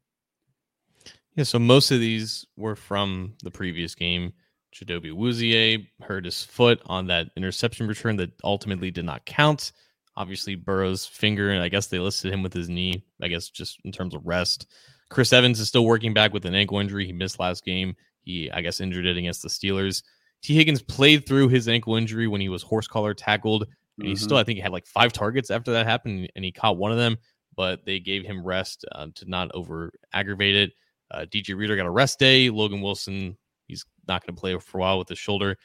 Yeah, 1.35 1.45
so 1.45 1.57
most 1.57 1.91
of 1.91 1.99
these 1.99 2.45
were 2.57 2.75
from 2.75 3.33
the 3.43 3.49
previous 3.51 3.95
game. 3.95 4.33
Chidobe 4.73 5.11
Awuzie 5.11 5.87
hurt 6.01 6.25
his 6.25 6.43
foot 6.43 6.81
on 6.85 7.07
that 7.07 7.29
interception 7.37 7.87
return 7.87 8.15
that 8.17 8.31
ultimately 8.43 8.91
did 8.91 9.05
not 9.05 9.25
count. 9.25 9.71
Obviously, 10.15 10.55
Burrow's 10.55 11.05
finger, 11.05 11.51
and 11.51 11.61
I 11.61 11.69
guess 11.69 11.87
they 11.87 11.99
listed 11.99 12.33
him 12.33 12.43
with 12.43 12.53
his 12.53 12.69
knee. 12.69 13.03
I 13.21 13.27
guess 13.27 13.49
just 13.49 13.79
in 13.83 13.91
terms 13.91 14.13
of 14.13 14.25
rest. 14.25 14.67
Chris 15.09 15.33
Evans 15.33 15.59
is 15.59 15.67
still 15.67 15.85
working 15.85 16.13
back 16.13 16.33
with 16.33 16.45
an 16.45 16.55
ankle 16.55 16.79
injury. 16.79 17.05
He 17.05 17.13
missed 17.13 17.39
last 17.39 17.63
game. 17.63 17.95
He, 18.21 18.49
I 18.51 18.61
guess, 18.61 18.81
injured 18.81 19.05
it 19.05 19.17
against 19.17 19.43
the 19.43 19.49
Steelers. 19.49 20.01
Tee 20.41 20.55
Higgins 20.55 20.81
played 20.81 21.25
through 21.25 21.49
his 21.49 21.67
ankle 21.67 21.95
injury 21.95 22.27
when 22.27 22.41
he 22.41 22.49
was 22.49 22.63
horse 22.63 22.87
collar 22.87 23.13
tackled, 23.13 23.63
and 23.63 23.71
mm-hmm. 23.99 24.09
he 24.09 24.15
still, 24.15 24.37
I 24.37 24.43
think, 24.43 24.57
he 24.57 24.61
had 24.61 24.71
like 24.71 24.87
five 24.87 25.13
targets 25.13 25.51
after 25.51 25.71
that 25.73 25.85
happened, 25.85 26.31
and 26.35 26.43
he 26.43 26.51
caught 26.51 26.77
one 26.77 26.91
of 26.91 26.97
them. 26.97 27.17
But 27.55 27.85
they 27.85 27.99
gave 27.99 28.25
him 28.25 28.43
rest 28.43 28.85
uh, 28.91 29.07
to 29.15 29.29
not 29.29 29.51
over 29.53 29.91
aggravate 30.11 30.55
it. 30.55 30.71
Uh, 31.11 31.25
DJ 31.25 31.55
Reader 31.55 31.75
got 31.75 31.85
a 31.85 31.91
rest 31.91 32.17
day. 32.17 32.49
Logan 32.49 32.81
Wilson, 32.81 33.37
he's 33.73 33.85
not 34.07 34.25
going 34.25 34.35
to 34.35 34.39
play 34.39 34.57
for 34.57 34.77
a 34.77 34.81
while 34.81 34.99
with 34.99 35.09
his 35.09 35.19
shoulder. 35.19 35.57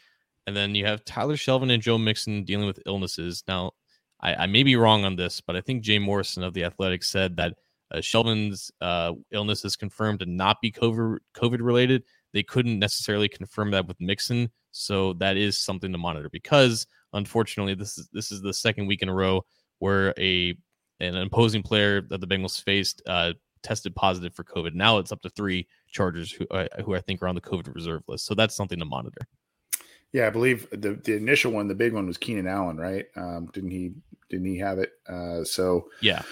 And 0.46 0.56
then 0.56 0.74
you 0.74 0.86
have 0.86 1.04
Tyler 1.04 1.36
Shelvin 1.36 1.72
and 1.72 1.82
Joe 1.82 1.98
Mixon 1.98 2.44
dealing 2.44 2.66
with 2.66 2.80
illnesses. 2.86 3.44
Now, 3.46 3.72
I, 4.20 4.34
I 4.34 4.46
may 4.46 4.62
be 4.62 4.76
wrong 4.76 5.04
on 5.04 5.16
this, 5.16 5.40
but 5.40 5.56
I 5.56 5.61
think 5.61 5.82
Jay 5.82 5.98
Morrison 5.98 6.42
of 6.42 6.54
the 6.54 6.64
Athletics 6.64 7.09
said 7.09 7.36
that 7.36 7.54
uh, 7.92 7.98
Shelvin's 7.98 8.70
uh, 8.80 9.12
illness 9.30 9.64
is 9.64 9.76
confirmed 9.76 10.20
to 10.20 10.26
not 10.26 10.61
be 10.61 10.72
COVID 10.72 11.18
COVID 11.34 11.61
related. 11.61 12.02
They 12.32 12.42
couldn't 12.42 12.78
necessarily 12.78 13.28
confirm 13.28 13.70
that 13.70 13.86
with 13.86 14.00
Mixon, 14.00 14.50
so 14.72 15.14
that 15.14 15.36
is 15.36 15.59
something 15.59 15.92
to 15.92 15.98
monitor 15.98 16.28
because 16.30 16.86
unfortunately, 17.12 17.74
this 17.74 17.96
is 17.96 18.09
this 18.12 18.30
is 18.30 18.42
the 18.42 18.52
second 18.52 18.86
week 18.86 19.02
in 19.02 19.09
a 19.09 19.14
row 19.14 19.44
where 19.78 20.12
a 20.18 20.54
an 21.00 21.16
opposing 21.16 21.62
player 21.62 22.02
that 22.02 22.20
the 22.20 22.26
Bengals 22.26 22.62
faced 22.62 23.00
uh, 23.06 23.32
tested 23.62 23.94
positive 23.94 24.34
for 24.34 24.44
COVID. 24.44 24.74
Now 24.74 24.98
it's 24.98 25.12
up 25.12 25.22
to 25.22 25.30
three 25.30 25.66
Chargers 25.91 26.30
who 26.32 26.47
uh, 26.51 26.66
who 26.84 26.95
I 26.95 27.01
think 27.01 27.22
are 27.22 27.28
on 27.28 27.34
the 27.34 27.41
COVID 27.41 27.74
reserve 27.74 28.03
list. 28.09 28.26
So 28.26 28.34
that's 28.34 28.55
something 28.55 28.78
to 28.78 28.84
monitor. 28.84 29.26
Yeah, 30.12 30.26
I 30.26 30.30
believe 30.30 30.68
the 30.70 30.95
the 31.05 31.14
initial 31.14 31.53
one, 31.53 31.68
the 31.68 31.74
big 31.74 31.93
one, 31.93 32.07
was 32.07 32.16
Keenan 32.16 32.47
Allen, 32.47 32.78
right? 32.78 33.07
Um, 33.16 33.51
didn't 33.53 33.70
he? 33.70 33.93
Didn't 34.30 34.47
he 34.47 34.59
have 34.59 34.78
it? 34.78 34.93
Uh, 35.09 35.45
so 35.45 35.89
yeah, 36.01 36.22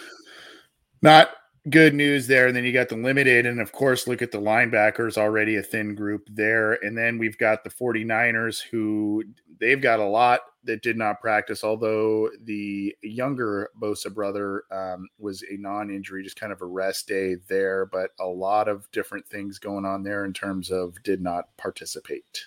not 1.03 1.31
good 1.69 1.95
news 1.95 2.27
there. 2.27 2.47
And 2.47 2.57
then 2.57 2.65
you 2.65 2.73
got 2.73 2.89
the 2.89 2.97
limited. 2.97 3.47
And 3.47 3.61
of 3.61 3.73
course, 3.73 4.07
look 4.07 4.23
at 4.23 4.33
the 4.33 4.41
linebackers, 4.41 5.19
already 5.19 5.57
a 5.57 5.63
thin 5.63 5.95
group 5.95 6.29
there. 6.31 6.75
And 6.75 6.97
then 6.97 7.19
we've 7.19 7.39
got 7.39 7.65
the 7.65 7.71
49ers 7.71 8.63
who 8.63 9.25
they've 9.59 9.81
got 9.81 10.01
a 10.01 10.05
lot 10.05 10.41
that 10.65 10.83
did 10.83 10.97
not 10.97 11.21
practice, 11.21 11.63
although 11.63 12.29
the 12.43 12.95
younger 13.03 13.71
Bosa 13.81 14.13
brother 14.13 14.65
um, 14.71 15.09
was 15.19 15.43
a 15.43 15.57
non 15.57 15.91
injury, 15.91 16.23
just 16.23 16.39
kind 16.39 16.53
of 16.53 16.61
a 16.61 16.67
rest 16.67 17.09
day 17.09 17.37
there. 17.49 17.87
But 17.87 18.11
a 18.21 18.27
lot 18.27 18.69
of 18.69 18.91
different 18.91 19.27
things 19.27 19.59
going 19.59 19.85
on 19.85 20.03
there 20.03 20.25
in 20.25 20.33
terms 20.33 20.71
of 20.71 21.01
did 21.03 21.21
not 21.21 21.57
participate. 21.57 22.47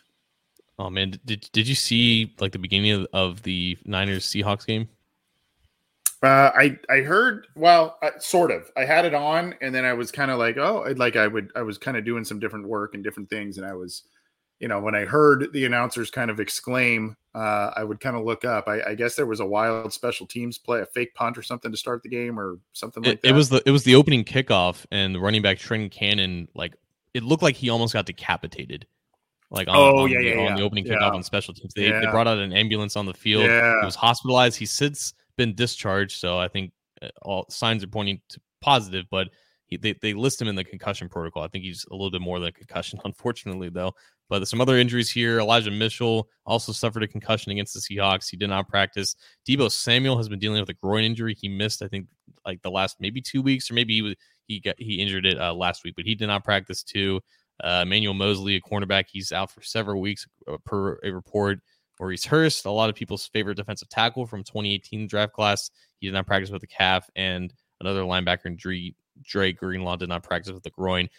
Oh 0.77 0.89
man, 0.89 1.19
did 1.25 1.49
did 1.51 1.67
you 1.67 1.75
see 1.75 2.33
like 2.39 2.51
the 2.51 2.59
beginning 2.59 2.91
of, 2.91 3.07
of 3.11 3.43
the 3.43 3.77
Niners 3.85 4.25
Seahawks 4.25 4.65
game? 4.65 4.87
Uh, 6.21 6.51
I 6.53 6.77
I 6.89 6.97
heard 6.97 7.47
well, 7.55 7.97
uh, 8.01 8.11
sort 8.19 8.51
of. 8.51 8.69
I 8.75 8.83
had 8.83 9.05
it 9.05 9.13
on, 9.13 9.55
and 9.61 9.73
then 9.73 9.85
I 9.85 9.93
was 9.93 10.11
kind 10.11 10.29
of 10.29 10.37
like, 10.37 10.57
oh, 10.57 10.83
I'd, 10.85 10.99
like 10.99 11.15
I 11.15 11.27
would, 11.27 11.51
I 11.55 11.61
was 11.61 11.77
kind 11.77 11.95
of 11.95 12.03
doing 12.03 12.25
some 12.25 12.39
different 12.39 12.67
work 12.67 12.93
and 12.93 13.03
different 13.03 13.29
things, 13.29 13.57
and 13.57 13.65
I 13.65 13.73
was, 13.73 14.03
you 14.59 14.67
know, 14.67 14.81
when 14.81 14.95
I 14.95 15.05
heard 15.05 15.53
the 15.53 15.65
announcers 15.65 16.11
kind 16.11 16.29
of 16.29 16.41
exclaim, 16.41 17.15
uh, 17.33 17.71
I 17.73 17.85
would 17.85 18.01
kind 18.01 18.17
of 18.17 18.25
look 18.25 18.43
up. 18.43 18.67
I, 18.67 18.81
I, 18.81 18.95
guess 18.95 19.15
there 19.15 19.25
was 19.25 19.39
a 19.39 19.45
wild 19.45 19.93
special 19.93 20.25
teams 20.25 20.57
play, 20.57 20.81
a 20.81 20.85
fake 20.87 21.15
punt 21.15 21.37
or 21.37 21.41
something 21.41 21.71
to 21.71 21.77
start 21.77 22.03
the 22.03 22.09
game, 22.09 22.37
or 22.37 22.59
something 22.73 23.01
like 23.01 23.13
it, 23.13 23.21
that. 23.21 23.29
It 23.29 23.33
was 23.33 23.47
the 23.47 23.63
it 23.65 23.71
was 23.71 23.85
the 23.85 23.95
opening 23.95 24.25
kickoff, 24.25 24.85
and 24.91 25.15
the 25.15 25.21
running 25.21 25.41
back 25.41 25.57
Trenton 25.57 25.89
Cannon, 25.89 26.49
like 26.53 26.75
it 27.13 27.23
looked 27.23 27.43
like 27.43 27.55
he 27.55 27.69
almost 27.69 27.93
got 27.93 28.05
decapitated 28.05 28.85
like 29.51 29.67
on, 29.67 29.75
oh, 29.75 30.03
on, 30.03 30.11
yeah, 30.11 30.19
yeah, 30.19 30.31
on 30.33 30.45
yeah. 30.45 30.55
the 30.57 30.61
opening 30.63 30.83
kickoff 30.83 30.99
yeah. 30.99 31.09
on 31.09 31.23
special 31.23 31.53
teams. 31.53 31.73
They, 31.73 31.89
they 31.89 32.05
brought 32.11 32.27
out 32.27 32.37
an 32.37 32.53
ambulance 32.53 32.95
on 32.95 33.05
the 33.05 33.13
field. 33.13 33.43
He 33.43 33.85
was 33.85 33.95
hospitalized. 33.95 34.57
He 34.57 34.65
sits 34.65 35.13
been 35.39 35.55
discharged, 35.55 36.19
so 36.19 36.37
I 36.37 36.49
think 36.49 36.71
uh, 37.01 37.07
all 37.23 37.45
signs 37.49 37.83
are 37.83 37.87
pointing 37.87 38.21
to 38.29 38.39
positive. 38.61 39.05
But 39.09 39.29
he, 39.65 39.77
they 39.77 39.93
they 39.93 40.13
list 40.13 40.39
him 40.39 40.49
in 40.49 40.55
the 40.55 40.63
concussion 40.63 41.09
protocol. 41.09 41.41
I 41.43 41.47
think 41.47 41.63
he's 41.63 41.85
a 41.89 41.93
little 41.93 42.11
bit 42.11 42.21
more 42.21 42.39
than 42.39 42.49
a 42.49 42.51
concussion, 42.51 42.99
unfortunately, 43.05 43.69
though. 43.69 43.93
But 44.27 44.47
some 44.47 44.61
other 44.61 44.77
injuries 44.77 45.09
here. 45.09 45.39
Elijah 45.39 45.71
Mitchell 45.71 46.29
also 46.45 46.71
suffered 46.71 47.01
a 47.01 47.07
concussion 47.07 47.51
against 47.51 47.73
the 47.73 47.79
Seahawks. 47.79 48.29
He 48.29 48.37
did 48.37 48.49
not 48.49 48.67
practice. 48.67 49.15
Deebo 49.47 49.71
Samuel 49.71 50.17
has 50.17 50.29
been 50.29 50.37
dealing 50.37 50.59
with 50.59 50.69
a 50.69 50.75
groin 50.75 51.03
injury. 51.03 51.35
He 51.39 51.47
missed, 51.47 51.81
I 51.81 51.87
think, 51.87 52.05
like 52.45 52.61
the 52.61 52.69
last 52.69 52.97
maybe 52.99 53.21
two 53.21 53.41
weeks, 53.41 53.71
or 53.71 53.73
maybe 53.73 53.95
he 53.95 54.01
was 54.03 54.15
he 54.47 54.59
got 54.59 54.75
he 54.77 55.01
injured 55.01 55.25
it 55.25 55.39
uh, 55.39 55.53
last 55.53 55.83
week, 55.83 55.95
but 55.95 56.05
he 56.05 56.15
did 56.15 56.27
not 56.27 56.43
practice 56.43 56.83
too. 56.83 57.21
Uh, 57.63 57.81
Emmanuel 57.83 58.13
Moseley, 58.13 58.55
a 58.55 58.61
cornerback, 58.61 59.05
he's 59.09 59.31
out 59.31 59.51
for 59.51 59.61
several 59.61 59.99
weeks 59.99 60.27
uh, 60.47 60.57
per 60.63 60.99
a 61.03 61.11
report. 61.11 61.59
Maurice 61.99 62.25
Hurst, 62.25 62.65
a 62.65 62.71
lot 62.71 62.89
of 62.89 62.95
people's 62.95 63.27
favorite 63.27 63.55
defensive 63.55 63.89
tackle 63.89 64.25
from 64.25 64.43
2018 64.43 65.07
draft 65.07 65.33
class, 65.33 65.69
he 65.99 66.07
did 66.07 66.13
not 66.13 66.27
practice 66.27 66.49
with 66.49 66.61
the 66.61 66.67
calf, 66.67 67.09
and 67.15 67.53
another 67.81 68.01
linebacker, 68.01 68.55
Dre, 68.57 68.93
Dre 69.21 69.51
Greenlaw, 69.51 69.97
did 69.97 70.09
not 70.09 70.23
practice 70.23 70.53
with 70.53 70.63
the 70.63 70.69
groin. 70.69 71.09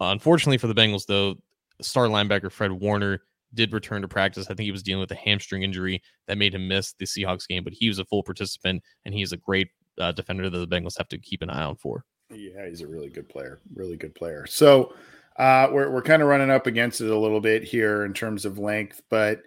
Unfortunately 0.00 0.58
for 0.58 0.66
the 0.66 0.74
Bengals, 0.74 1.06
though, 1.06 1.36
star 1.80 2.06
linebacker 2.06 2.50
Fred 2.50 2.72
Warner 2.72 3.22
did 3.54 3.72
return 3.72 4.02
to 4.02 4.08
practice. 4.08 4.46
I 4.46 4.54
think 4.54 4.64
he 4.64 4.72
was 4.72 4.82
dealing 4.82 5.00
with 5.00 5.10
a 5.10 5.16
hamstring 5.16 5.62
injury 5.62 6.02
that 6.26 6.38
made 6.38 6.54
him 6.54 6.68
miss 6.68 6.94
the 6.94 7.04
Seahawks 7.04 7.46
game, 7.46 7.64
but 7.64 7.72
he 7.72 7.88
was 7.88 7.98
a 7.98 8.04
full 8.04 8.22
participant, 8.22 8.82
and 9.04 9.14
he's 9.14 9.32
a 9.32 9.36
great 9.36 9.68
uh, 9.98 10.12
defender 10.12 10.48
that 10.48 10.58
the 10.58 10.68
Bengals 10.68 10.96
have 10.98 11.08
to 11.08 11.18
keep 11.18 11.42
an 11.42 11.50
eye 11.50 11.64
on 11.64 11.76
for. 11.76 12.04
Yeah, 12.30 12.68
he's 12.68 12.80
a 12.80 12.86
really 12.86 13.08
good 13.08 13.28
player. 13.28 13.60
Really 13.74 13.96
good 13.96 14.14
player. 14.14 14.46
So, 14.46 14.94
uh, 15.36 15.68
we're 15.72 15.90
we're 15.90 16.02
kind 16.02 16.22
of 16.22 16.28
running 16.28 16.50
up 16.50 16.66
against 16.66 17.00
it 17.00 17.10
a 17.10 17.18
little 17.18 17.40
bit 17.40 17.64
here 17.64 18.04
in 18.04 18.12
terms 18.12 18.44
of 18.44 18.58
length, 18.58 19.02
but 19.10 19.42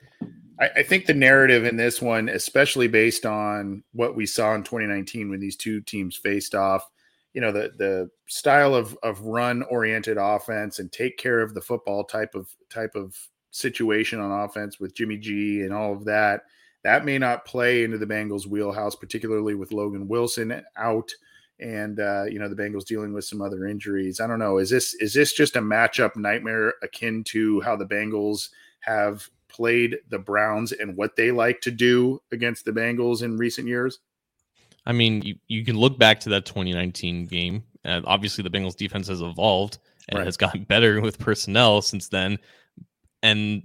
I, 0.60 0.70
I, 0.78 0.84
think 0.84 1.06
the 1.06 1.14
narrative 1.14 1.66
in 1.66 1.78
this 1.78 2.02
one, 2.02 2.30
especially 2.30 2.88
based 2.88 3.26
on 3.26 3.84
what 3.94 4.16
we 4.16 4.26
saw 4.26 4.54
in 4.54 4.64
2019 4.64 5.30
when 5.30 5.40
these 5.40 5.56
two 5.56 5.82
teams 5.82 6.16
faced 6.16 6.54
off, 6.56 6.88
you 7.34 7.42
know, 7.42 7.52
the 7.52 7.72
the 7.78 8.10
style 8.28 8.76
of 8.76 8.98
of 9.04 9.22
run 9.22 9.64
oriented 9.64 10.18
offense 10.20 10.80
and 10.80 10.92
take 10.92 11.18
care 11.18 11.42
of 11.42 11.54
the 11.54 11.62
football 11.62 12.04
type 12.04 12.36
of 12.36 12.48
type 12.70 12.96
of 12.96 13.18
situation 13.52 14.20
on 14.20 14.44
offense 14.44 14.80
with 14.80 14.96
Jimmy 14.96 15.18
G 15.18 15.62
and 15.62 15.74
all 15.74 15.94
of 15.94 16.06
that, 16.06 16.42
that 16.84 17.06
may 17.06 17.18
not 17.18 17.46
play 17.46 17.84
into 17.84 17.98
the 17.98 18.06
Bengals 18.06 18.46
wheelhouse, 18.46 18.96
particularly 18.96 19.56
with 19.56 19.72
Logan 19.72 20.08
Wilson 20.08 20.64
out 20.78 21.12
and 21.60 22.00
uh, 22.00 22.26
you 22.26 22.40
know 22.40 22.50
the 22.50 22.56
Bengals 22.56 22.86
dealing 22.86 23.14
with 23.14 23.26
some 23.26 23.42
other 23.42 23.66
injuries. 23.66 24.20
I 24.20 24.28
don't 24.28 24.40
know. 24.40 24.58
Is 24.58 24.70
this 24.70 24.94
is 24.96 25.14
this 25.14 25.34
just 25.34 25.56
a 25.56 25.62
matchup 25.62 26.16
nightmare 26.16 26.74
akin 26.82 27.24
to 27.26 27.62
how 27.62 27.76
the 27.76 27.86
Bengals 27.86 28.50
have 28.82 29.30
played 29.54 29.98
the 30.10 30.20
Browns 30.20 30.72
and 30.72 30.98
what 30.98 31.16
they 31.16 31.32
like 31.32 31.62
to 31.62 31.72
do 31.72 32.22
against 32.32 32.66
the 32.66 32.72
Bengals 32.72 33.24
in 33.24 33.38
recent 33.38 33.68
years? 33.68 34.00
I 34.86 34.92
mean, 34.92 35.22
you, 35.22 35.36
you 35.48 35.64
can 35.64 35.78
look 35.78 35.98
back 35.98 36.20
to 36.22 36.30
that 36.30 36.46
2019 36.46 37.28
game. 37.28 37.64
And 37.84 38.06
obviously, 38.06 38.44
the 38.44 38.50
Bengals 38.50 38.76
defense 38.76 39.08
has 39.08 39.22
evolved 39.22 39.78
and 40.10 40.20
right. 40.20 40.26
has 40.26 40.38
gotten 40.38 40.64
better 40.68 41.02
with 41.02 41.20
personnel 41.20 41.82
since 41.82 42.10
then. 42.10 42.40
And 43.22 43.64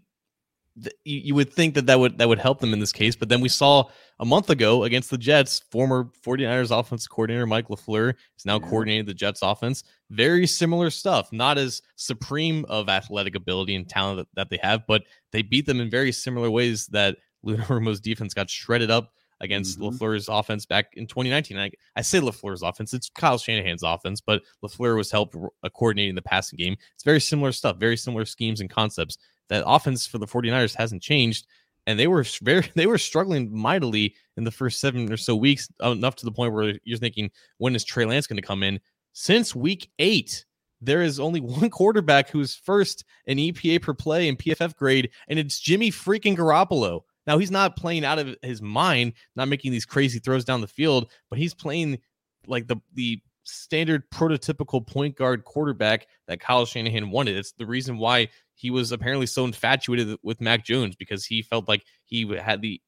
you, 1.04 1.18
you 1.18 1.34
would 1.34 1.52
think 1.52 1.74
that 1.74 1.86
that 1.86 1.98
would 1.98 2.18
that 2.18 2.28
would 2.28 2.38
help 2.38 2.60
them 2.60 2.72
in 2.72 2.80
this 2.80 2.92
case. 2.92 3.16
But 3.16 3.28
then 3.28 3.40
we 3.40 3.48
saw 3.48 3.84
a 4.20 4.24
month 4.24 4.50
ago 4.50 4.84
against 4.84 5.10
the 5.10 5.18
Jets, 5.18 5.62
former 5.70 6.10
49ers 6.24 6.76
offense 6.76 7.06
coordinator 7.06 7.46
Mike 7.46 7.68
LaFleur 7.68 8.14
is 8.36 8.44
now 8.44 8.58
yeah. 8.58 8.68
coordinating 8.68 9.06
the 9.06 9.14
Jets 9.14 9.42
offense. 9.42 9.84
Very 10.10 10.46
similar 10.46 10.90
stuff, 10.90 11.32
not 11.32 11.58
as 11.58 11.82
supreme 11.96 12.64
of 12.68 12.88
athletic 12.88 13.34
ability 13.34 13.74
and 13.74 13.88
talent 13.88 14.18
that, 14.18 14.28
that 14.34 14.50
they 14.50 14.58
have, 14.62 14.86
but 14.86 15.04
they 15.32 15.42
beat 15.42 15.66
them 15.66 15.80
in 15.80 15.90
very 15.90 16.12
similar 16.12 16.50
ways 16.50 16.86
that 16.88 17.16
Lou 17.42 17.56
Anarumo's 17.56 18.00
defense 18.00 18.34
got 18.34 18.50
shredded 18.50 18.90
up 18.90 19.12
against 19.40 19.78
mm-hmm. 19.78 19.96
LaFleur's 19.96 20.28
offense 20.28 20.66
back 20.66 20.94
in 20.94 21.06
2019. 21.06 21.56
I, 21.58 21.70
I, 21.94 22.02
say 22.02 22.18
LaFleur's 22.18 22.62
offense, 22.62 22.92
it's 22.92 23.08
Kyle 23.08 23.38
Shanahan's 23.38 23.84
offense, 23.84 24.20
but 24.20 24.42
LaFleur 24.64 24.96
was 24.96 25.12
helped 25.12 25.36
uh, 25.36 25.68
coordinating 25.68 26.16
the 26.16 26.22
passing 26.22 26.56
game. 26.56 26.76
It's 26.94 27.04
very 27.04 27.20
similar 27.20 27.52
stuff, 27.52 27.76
very 27.76 27.96
similar 27.96 28.24
schemes 28.24 28.60
and 28.60 28.68
concepts 28.68 29.18
that 29.48 29.64
offense 29.66 30.06
for 30.06 30.18
the 30.18 30.26
49ers 30.26 30.74
hasn't 30.74 31.02
changed 31.02 31.46
and 31.86 31.98
they 31.98 32.06
were 32.06 32.24
very 32.42 32.70
they 32.76 32.86
were 32.86 32.98
struggling 32.98 33.52
mightily 33.52 34.14
in 34.36 34.44
the 34.44 34.50
first 34.50 34.80
seven 34.80 35.10
or 35.12 35.16
so 35.16 35.34
weeks 35.34 35.68
uh, 35.82 35.90
enough 35.90 36.16
to 36.16 36.24
the 36.24 36.32
point 36.32 36.52
where 36.52 36.74
you're 36.84 36.98
thinking 36.98 37.30
when 37.56 37.74
is 37.74 37.84
Trey 37.84 38.04
Lance 38.04 38.26
going 38.26 38.40
to 38.40 38.46
come 38.46 38.62
in 38.62 38.78
since 39.12 39.54
week 39.54 39.90
8 39.98 40.44
there 40.80 41.02
is 41.02 41.18
only 41.18 41.40
one 41.60 41.70
quarterback 41.70 42.30
who's 42.30 42.54
first 42.54 43.04
in 43.26 43.38
EPA 43.38 43.82
per 43.82 43.94
play 43.94 44.28
and 44.28 44.38
PFF 44.38 44.76
grade 44.76 45.10
and 45.28 45.38
it's 45.38 45.58
Jimmy 45.58 45.90
freaking 45.90 46.36
Garoppolo 46.36 47.00
now 47.26 47.38
he's 47.38 47.50
not 47.50 47.76
playing 47.76 48.04
out 48.04 48.18
of 48.18 48.36
his 48.42 48.62
mind 48.62 49.14
not 49.34 49.48
making 49.48 49.72
these 49.72 49.86
crazy 49.86 50.18
throws 50.18 50.44
down 50.44 50.60
the 50.60 50.68
field 50.68 51.10
but 51.30 51.38
he's 51.38 51.54
playing 51.54 51.98
like 52.46 52.66
the 52.68 52.76
the 52.94 53.20
standard 53.48 54.08
prototypical 54.10 54.86
point 54.86 55.16
guard 55.16 55.44
quarterback 55.44 56.06
that 56.26 56.40
Kyle 56.40 56.66
Shanahan 56.66 57.10
wanted. 57.10 57.36
It's 57.36 57.52
the 57.52 57.66
reason 57.66 57.96
why 57.96 58.28
he 58.58 58.70
was 58.70 58.90
apparently 58.90 59.26
so 59.26 59.44
infatuated 59.44 60.18
with 60.22 60.40
Mac 60.40 60.64
Jones 60.64 60.96
because 60.96 61.24
he 61.24 61.42
felt 61.42 61.68
like 61.68 61.84
he 62.04 62.26
had 62.36 62.60
the 62.60 62.80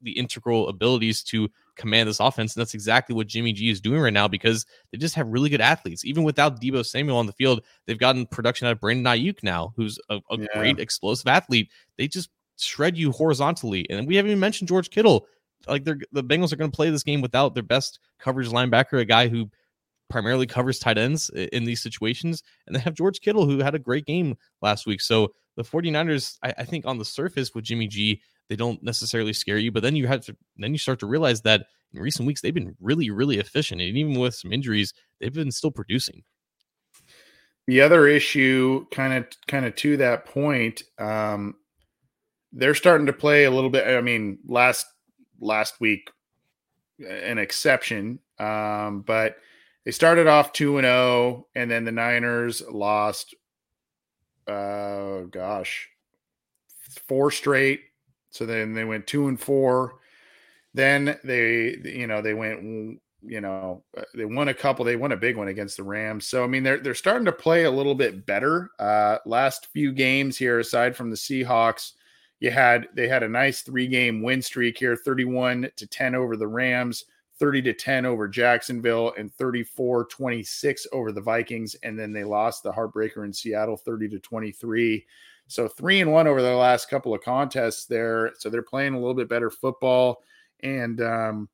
the 0.00 0.12
integral 0.12 0.68
abilities 0.68 1.22
to 1.22 1.48
command 1.76 2.08
this 2.08 2.18
offense. 2.18 2.54
And 2.54 2.60
that's 2.60 2.74
exactly 2.74 3.14
what 3.14 3.26
Jimmy 3.26 3.52
G 3.52 3.70
is 3.70 3.80
doing 3.80 4.00
right 4.00 4.12
now 4.12 4.26
because 4.26 4.66
they 4.90 4.98
just 4.98 5.14
have 5.14 5.28
really 5.28 5.48
good 5.48 5.60
athletes. 5.60 6.04
Even 6.04 6.24
without 6.24 6.60
Deebo 6.60 6.84
Samuel 6.84 7.18
on 7.18 7.26
the 7.26 7.32
field, 7.32 7.60
they've 7.86 7.98
gotten 7.98 8.26
production 8.26 8.66
out 8.66 8.72
of 8.72 8.80
Brandon 8.80 9.04
Aiyuk 9.04 9.42
now, 9.42 9.72
who's 9.76 9.98
a, 10.08 10.16
a 10.30 10.38
yeah. 10.38 10.46
great 10.54 10.78
explosive 10.80 11.28
athlete. 11.28 11.70
They 11.98 12.08
just 12.08 12.30
shred 12.58 12.96
you 12.96 13.12
horizontally. 13.12 13.86
And 13.90 14.06
we 14.06 14.16
haven't 14.16 14.30
even 14.30 14.40
mentioned 14.40 14.68
George 14.68 14.90
Kittle 14.90 15.26
like 15.66 15.84
they're 15.84 15.98
the 16.12 16.24
Bengals 16.24 16.52
are 16.52 16.56
going 16.56 16.70
to 16.70 16.76
play 16.76 16.90
this 16.90 17.02
game 17.02 17.20
without 17.20 17.54
their 17.54 17.62
best 17.62 17.98
coverage 18.18 18.48
linebacker, 18.48 19.00
a 19.00 19.04
guy 19.04 19.28
who 19.28 19.50
primarily 20.08 20.46
covers 20.46 20.78
tight 20.78 20.98
ends 20.98 21.30
in 21.30 21.64
these 21.64 21.82
situations. 21.82 22.42
And 22.66 22.74
they 22.74 22.80
have 22.80 22.94
George 22.94 23.20
Kittle, 23.20 23.46
who 23.46 23.58
had 23.58 23.74
a 23.74 23.78
great 23.78 24.06
game 24.06 24.36
last 24.62 24.86
week. 24.86 25.00
So 25.00 25.32
the 25.56 25.62
49ers, 25.62 26.38
I, 26.42 26.54
I 26.58 26.64
think 26.64 26.86
on 26.86 26.98
the 26.98 27.04
surface 27.04 27.54
with 27.54 27.64
Jimmy 27.64 27.88
G, 27.88 28.20
they 28.48 28.56
don't 28.56 28.82
necessarily 28.82 29.32
scare 29.32 29.58
you. 29.58 29.72
But 29.72 29.82
then 29.82 29.96
you 29.96 30.06
have 30.06 30.20
to 30.26 30.36
then 30.56 30.72
you 30.72 30.78
start 30.78 31.00
to 31.00 31.06
realize 31.06 31.42
that 31.42 31.66
in 31.92 32.00
recent 32.00 32.26
weeks 32.26 32.40
they've 32.40 32.54
been 32.54 32.76
really, 32.80 33.10
really 33.10 33.38
efficient. 33.38 33.80
And 33.80 33.96
even 33.96 34.18
with 34.18 34.34
some 34.34 34.52
injuries, 34.52 34.92
they've 35.20 35.32
been 35.32 35.50
still 35.50 35.70
producing. 35.70 36.22
The 37.66 37.80
other 37.80 38.06
issue, 38.06 38.86
kind 38.92 39.12
of 39.12 39.26
kind 39.48 39.66
of 39.66 39.74
to 39.76 39.96
that 39.96 40.26
point, 40.26 40.84
um, 40.98 41.56
they're 42.52 42.74
starting 42.74 43.06
to 43.06 43.12
play 43.12 43.44
a 43.44 43.50
little 43.50 43.70
bit. 43.70 43.88
I 43.88 44.00
mean, 44.00 44.38
last 44.46 44.86
last 45.40 45.80
week, 45.80 46.10
an 47.04 47.38
exception, 47.38 48.20
um, 48.38 49.02
but 49.04 49.36
they 49.86 49.92
started 49.92 50.26
off 50.26 50.52
2 50.52 50.78
and 50.78 50.84
0 50.84 51.46
and 51.54 51.70
then 51.70 51.84
the 51.84 51.92
Niners 51.92 52.60
lost 52.68 53.34
uh 54.48 55.22
gosh, 55.30 55.88
four 57.06 57.30
straight. 57.30 57.80
So 58.30 58.44
then 58.44 58.74
they 58.74 58.84
went 58.84 59.06
2 59.06 59.28
and 59.28 59.40
4. 59.40 59.94
Then 60.74 61.18
they 61.22 61.76
you 61.84 62.08
know, 62.08 62.20
they 62.20 62.34
went 62.34 63.00
you 63.22 63.40
know, 63.40 63.82
uh, 63.96 64.02
they 64.14 64.24
won 64.24 64.48
a 64.48 64.54
couple. 64.54 64.84
They 64.84 64.94
won 64.96 65.12
a 65.12 65.16
big 65.16 65.36
one 65.36 65.48
against 65.48 65.76
the 65.76 65.82
Rams. 65.84 66.26
So 66.26 66.42
I 66.42 66.48
mean, 66.48 66.64
they're 66.64 66.78
they're 66.78 66.94
starting 66.94 67.24
to 67.26 67.32
play 67.32 67.62
a 67.64 67.70
little 67.70 67.94
bit 67.94 68.26
better. 68.26 68.70
Uh 68.80 69.18
last 69.24 69.68
few 69.68 69.92
games 69.92 70.36
here 70.36 70.58
aside 70.58 70.96
from 70.96 71.10
the 71.10 71.16
Seahawks, 71.16 71.92
you 72.40 72.50
had 72.50 72.88
they 72.94 73.06
had 73.06 73.22
a 73.22 73.28
nice 73.28 73.62
three 73.62 73.86
game 73.86 74.20
win 74.20 74.42
streak 74.42 74.78
here 74.78 74.96
31 74.96 75.70
to 75.76 75.86
10 75.86 76.16
over 76.16 76.36
the 76.36 76.48
Rams, 76.48 77.04
30 77.38 77.62
to 77.62 77.72
10 77.72 78.06
over 78.06 78.28
Jacksonville 78.28 79.12
and 79.18 79.32
34 79.34 80.06
26 80.06 80.86
over 80.92 81.12
the 81.12 81.20
Vikings 81.20 81.76
and 81.82 81.98
then 81.98 82.12
they 82.12 82.24
lost 82.24 82.62
the 82.62 82.72
heartbreaker 82.72 83.24
in 83.24 83.32
Seattle 83.32 83.76
30 83.76 84.08
to 84.10 84.18
23 84.18 85.06
so 85.48 85.68
3 85.68 86.00
and 86.00 86.12
1 86.12 86.26
over 86.26 86.42
the 86.42 86.54
last 86.54 86.90
couple 86.90 87.14
of 87.14 87.22
contests 87.22 87.86
there. 87.86 88.32
So 88.38 88.50
they're 88.50 88.62
playing 88.62 88.94
a 88.94 88.98
little 88.98 89.14
bit 89.14 89.28
better 89.28 89.50
football. 89.50 90.22
And 90.60 91.00
um 91.00 91.48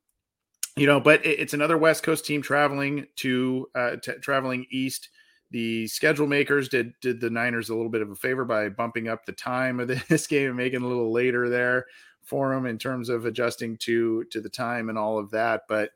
you 0.75 0.87
know 0.87 0.99
but 0.99 1.23
it's 1.23 1.53
another 1.53 1.77
west 1.77 2.01
coast 2.01 2.25
team 2.25 2.41
traveling 2.41 3.05
to 3.17 3.67
uh 3.75 3.97
t- 3.97 4.13
traveling 4.21 4.65
east. 4.71 5.09
The 5.51 5.85
schedule 5.87 6.25
makers 6.25 6.69
did 6.69 6.93
did 7.01 7.19
the 7.19 7.29
Niners 7.29 7.69
a 7.69 7.75
little 7.75 7.91
bit 7.91 8.01
of 8.01 8.09
a 8.09 8.15
favor 8.15 8.45
by 8.45 8.69
bumping 8.69 9.07
up 9.07 9.25
the 9.25 9.33
time 9.33 9.79
of 9.79 9.87
this 10.09 10.25
game 10.25 10.47
and 10.47 10.57
making 10.57 10.81
a 10.81 10.87
little 10.87 11.11
later 11.11 11.49
there 11.49 11.85
for 12.23 12.53
them 12.53 12.65
in 12.65 12.77
terms 12.77 13.09
of 13.09 13.25
adjusting 13.25 13.77
to 13.77 14.23
to 14.25 14.41
the 14.41 14.49
time 14.49 14.89
and 14.89 14.97
all 14.97 15.17
of 15.17 15.31
that. 15.31 15.63
But 15.67 15.91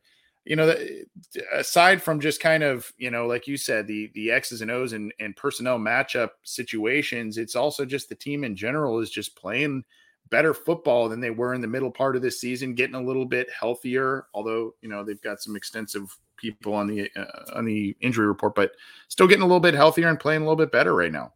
you 0.45 0.55
know, 0.55 0.73
aside 1.53 2.01
from 2.01 2.21
just 2.21 2.39
kind 2.39 2.63
of 2.63 2.91
you 2.97 3.11
know, 3.11 3.27
like 3.27 3.47
you 3.47 3.57
said, 3.57 3.87
the 3.87 4.11
the 4.13 4.31
X's 4.31 4.61
and 4.61 4.71
O's 4.71 4.93
and, 4.93 5.13
and 5.19 5.35
personnel 5.35 5.77
matchup 5.77 6.29
situations, 6.43 7.37
it's 7.37 7.55
also 7.55 7.85
just 7.85 8.09
the 8.09 8.15
team 8.15 8.43
in 8.43 8.55
general 8.55 8.99
is 8.99 9.09
just 9.09 9.35
playing 9.35 9.83
better 10.29 10.53
football 10.53 11.09
than 11.09 11.19
they 11.19 11.31
were 11.31 11.53
in 11.53 11.61
the 11.61 11.67
middle 11.67 11.91
part 11.91 12.15
of 12.15 12.21
this 12.21 12.39
season, 12.39 12.75
getting 12.75 12.95
a 12.95 13.01
little 13.01 13.25
bit 13.25 13.47
healthier. 13.57 14.27
Although 14.33 14.73
you 14.81 14.89
know 14.89 15.03
they've 15.03 15.21
got 15.21 15.41
some 15.41 15.55
extensive 15.55 16.15
people 16.37 16.73
on 16.73 16.87
the 16.87 17.09
uh, 17.15 17.55
on 17.55 17.65
the 17.65 17.95
injury 17.99 18.27
report, 18.27 18.55
but 18.55 18.71
still 19.09 19.27
getting 19.27 19.43
a 19.43 19.47
little 19.47 19.59
bit 19.59 19.73
healthier 19.73 20.07
and 20.07 20.19
playing 20.19 20.41
a 20.41 20.45
little 20.45 20.55
bit 20.55 20.71
better 20.71 20.95
right 20.95 21.11
now. 21.11 21.33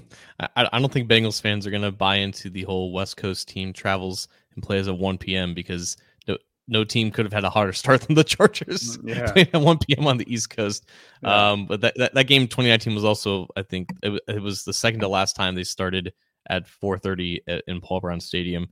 I, 0.40 0.68
I 0.72 0.78
don't 0.78 0.92
think 0.92 1.08
Bengals 1.08 1.40
fans 1.40 1.66
are 1.66 1.70
going 1.70 1.82
to 1.82 1.92
buy 1.92 2.16
into 2.16 2.50
the 2.50 2.62
whole 2.62 2.92
West 2.92 3.16
Coast 3.16 3.48
team 3.48 3.72
travels 3.72 4.28
and 4.54 4.62
plays 4.62 4.88
at 4.88 4.96
1 4.96 5.18
p.m. 5.18 5.54
because 5.54 5.96
no, 6.26 6.36
no 6.68 6.84
team 6.84 7.10
could 7.10 7.24
have 7.24 7.32
had 7.32 7.44
a 7.44 7.50
harder 7.50 7.72
start 7.72 8.02
than 8.02 8.14
the 8.14 8.24
Chargers 8.24 8.98
mm, 8.98 9.08
yeah. 9.36 9.44
at 9.52 9.60
1 9.60 9.78
p.m. 9.78 10.06
on 10.06 10.16
the 10.16 10.32
East 10.32 10.50
Coast. 10.50 10.86
Yeah. 11.22 11.50
Um, 11.50 11.66
but 11.66 11.80
that, 11.80 11.94
that, 11.96 12.14
that, 12.14 12.26
game 12.26 12.46
2019 12.46 12.94
was 12.94 13.04
also, 13.04 13.48
I 13.56 13.62
think, 13.62 13.92
it, 14.02 14.20
it, 14.28 14.42
was 14.42 14.64
the 14.64 14.72
second 14.72 15.00
to 15.00 15.08
last 15.08 15.36
time 15.36 15.54
they 15.54 15.64
started 15.64 16.12
at 16.48 16.66
4:30 16.66 17.62
in 17.66 17.80
Paul 17.80 18.00
Brown 18.00 18.20
Stadium. 18.20 18.68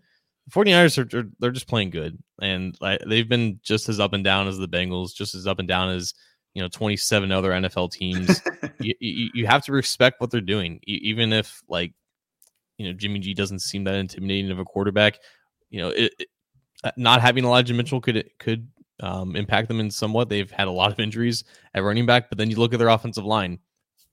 The 0.47 0.53
49ers 0.53 0.99
are, 0.99 1.19
are 1.19 1.31
they're 1.39 1.51
just 1.51 1.69
playing 1.69 1.91
good, 1.91 2.19
and 2.41 2.77
they've 3.07 3.29
been 3.29 3.61
just 3.63 3.89
as 3.89 4.01
up 4.01 4.13
and 4.13 4.25
down 4.25 4.49
as 4.49 4.59
the 4.59 4.69
Bengals, 4.69 5.15
just 5.15 5.35
as 5.35 5.47
up 5.47 5.61
and 5.61 5.69
down 5.69 5.91
as 5.91 6.15
you 6.55 6.63
know 6.63 6.69
27 6.69 7.31
other 7.33 7.51
NFL 7.51 7.93
teams. 7.93 8.41
you, 8.81 8.95
you, 9.01 9.31
you, 9.35 9.47
have 9.47 9.65
to 9.65 9.73
respect 9.73 10.21
what 10.21 10.31
they're 10.31 10.41
doing, 10.41 10.81
even 10.85 11.33
if 11.33 11.63
like 11.69 11.93
you 12.79 12.87
know 12.87 12.93
Jimmy 12.93 13.19
G 13.21 13.35
doesn't 13.35 13.61
seem 13.61 13.85
that 13.85 13.95
intimidating 13.95 14.51
of 14.51 14.59
a 14.59 14.65
quarterback. 14.65 15.19
You 15.71 15.83
know, 15.83 15.89
it, 15.91 16.13
it, 16.19 16.29
uh, 16.83 16.91
not 16.97 17.21
having 17.21 17.45
Elijah 17.45 17.75
Mitchell 17.75 18.01
could 18.01 18.29
could 18.39 18.69
um, 19.01 19.37
impact 19.37 19.69
them 19.69 19.81
in 19.81 19.91
somewhat. 19.91 20.29
They've 20.29 20.51
had 20.51 20.69
a 20.69 20.73
lot 20.73 20.93
of 20.93 21.01
injuries 21.01 21.45
at 21.75 21.83
running 21.83 22.07
back, 22.07 22.29
but 22.29 22.39
then 22.39 22.51
you 22.51 22.57
look 22.57 22.73
at 22.73 22.79
their 22.79 22.89
offensive 22.89 23.25
line. 23.25 23.59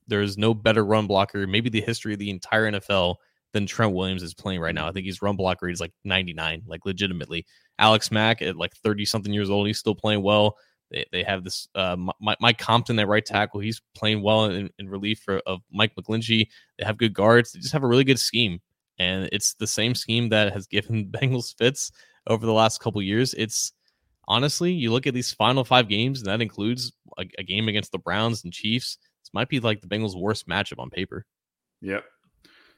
There's 0.06 0.38
no 0.38 0.54
better 0.54 0.84
run 0.84 1.06
blocker, 1.06 1.46
maybe 1.46 1.68
the 1.68 1.82
history 1.82 2.14
of 2.14 2.18
the 2.18 2.30
entire 2.30 2.72
NFL, 2.72 3.16
than 3.52 3.66
Trent 3.66 3.94
Williams 3.94 4.22
is 4.22 4.34
playing 4.34 4.60
right 4.60 4.74
now. 4.74 4.88
I 4.88 4.92
think 4.92 5.04
he's 5.04 5.22
run 5.22 5.36
block 5.36 5.62
rate 5.62 5.72
is 5.72 5.80
like 5.80 5.92
99, 6.04 6.62
like 6.66 6.84
legitimately. 6.84 7.46
Alex 7.78 8.10
Mack 8.10 8.42
at 8.42 8.56
like 8.56 8.74
30 8.76 9.04
something 9.04 9.32
years 9.32 9.50
old, 9.50 9.66
he's 9.66 9.78
still 9.78 9.94
playing 9.94 10.22
well. 10.22 10.56
They, 10.90 11.04
they 11.12 11.22
have 11.22 11.44
this 11.44 11.68
uh, 11.74 11.96
Mike 12.20 12.58
Compton, 12.58 12.96
that 12.96 13.06
right 13.08 13.24
tackle. 13.24 13.60
He's 13.60 13.82
playing 13.94 14.22
well 14.22 14.46
in, 14.46 14.70
in 14.78 14.88
relief 14.88 15.20
for, 15.24 15.38
of 15.40 15.60
Mike 15.70 15.92
McGlinchey. 15.96 16.48
They 16.78 16.84
have 16.84 16.98
good 16.98 17.12
guards. 17.12 17.52
They 17.52 17.60
just 17.60 17.72
have 17.72 17.82
a 17.82 17.88
really 17.88 18.04
good 18.04 18.18
scheme, 18.18 18.60
and 18.98 19.28
it's 19.32 19.54
the 19.54 19.66
same 19.66 19.94
scheme 19.94 20.28
that 20.30 20.52
has 20.52 20.66
given 20.66 21.06
Bengals 21.10 21.56
fits 21.56 21.92
over 22.26 22.46
the 22.46 22.52
last 22.52 22.80
couple 22.80 23.02
years. 23.02 23.34
It's 23.34 23.72
honestly, 24.26 24.72
you 24.72 24.92
look 24.92 25.06
at 25.06 25.14
these 25.14 25.32
final 25.32 25.64
five 25.64 25.88
games, 25.88 26.20
and 26.20 26.28
that 26.28 26.40
includes 26.40 26.92
a, 27.18 27.24
a 27.38 27.42
game 27.42 27.68
against 27.68 27.92
the 27.92 27.98
Browns 27.98 28.44
and 28.44 28.52
Chiefs. 28.52 28.98
This 29.22 29.34
might 29.34 29.48
be 29.48 29.60
like 29.60 29.80
the 29.80 29.88
Bengals' 29.88 30.18
worst 30.18 30.48
matchup 30.48 30.78
on 30.78 30.90
paper. 30.90 31.26
Yep. 31.82 32.04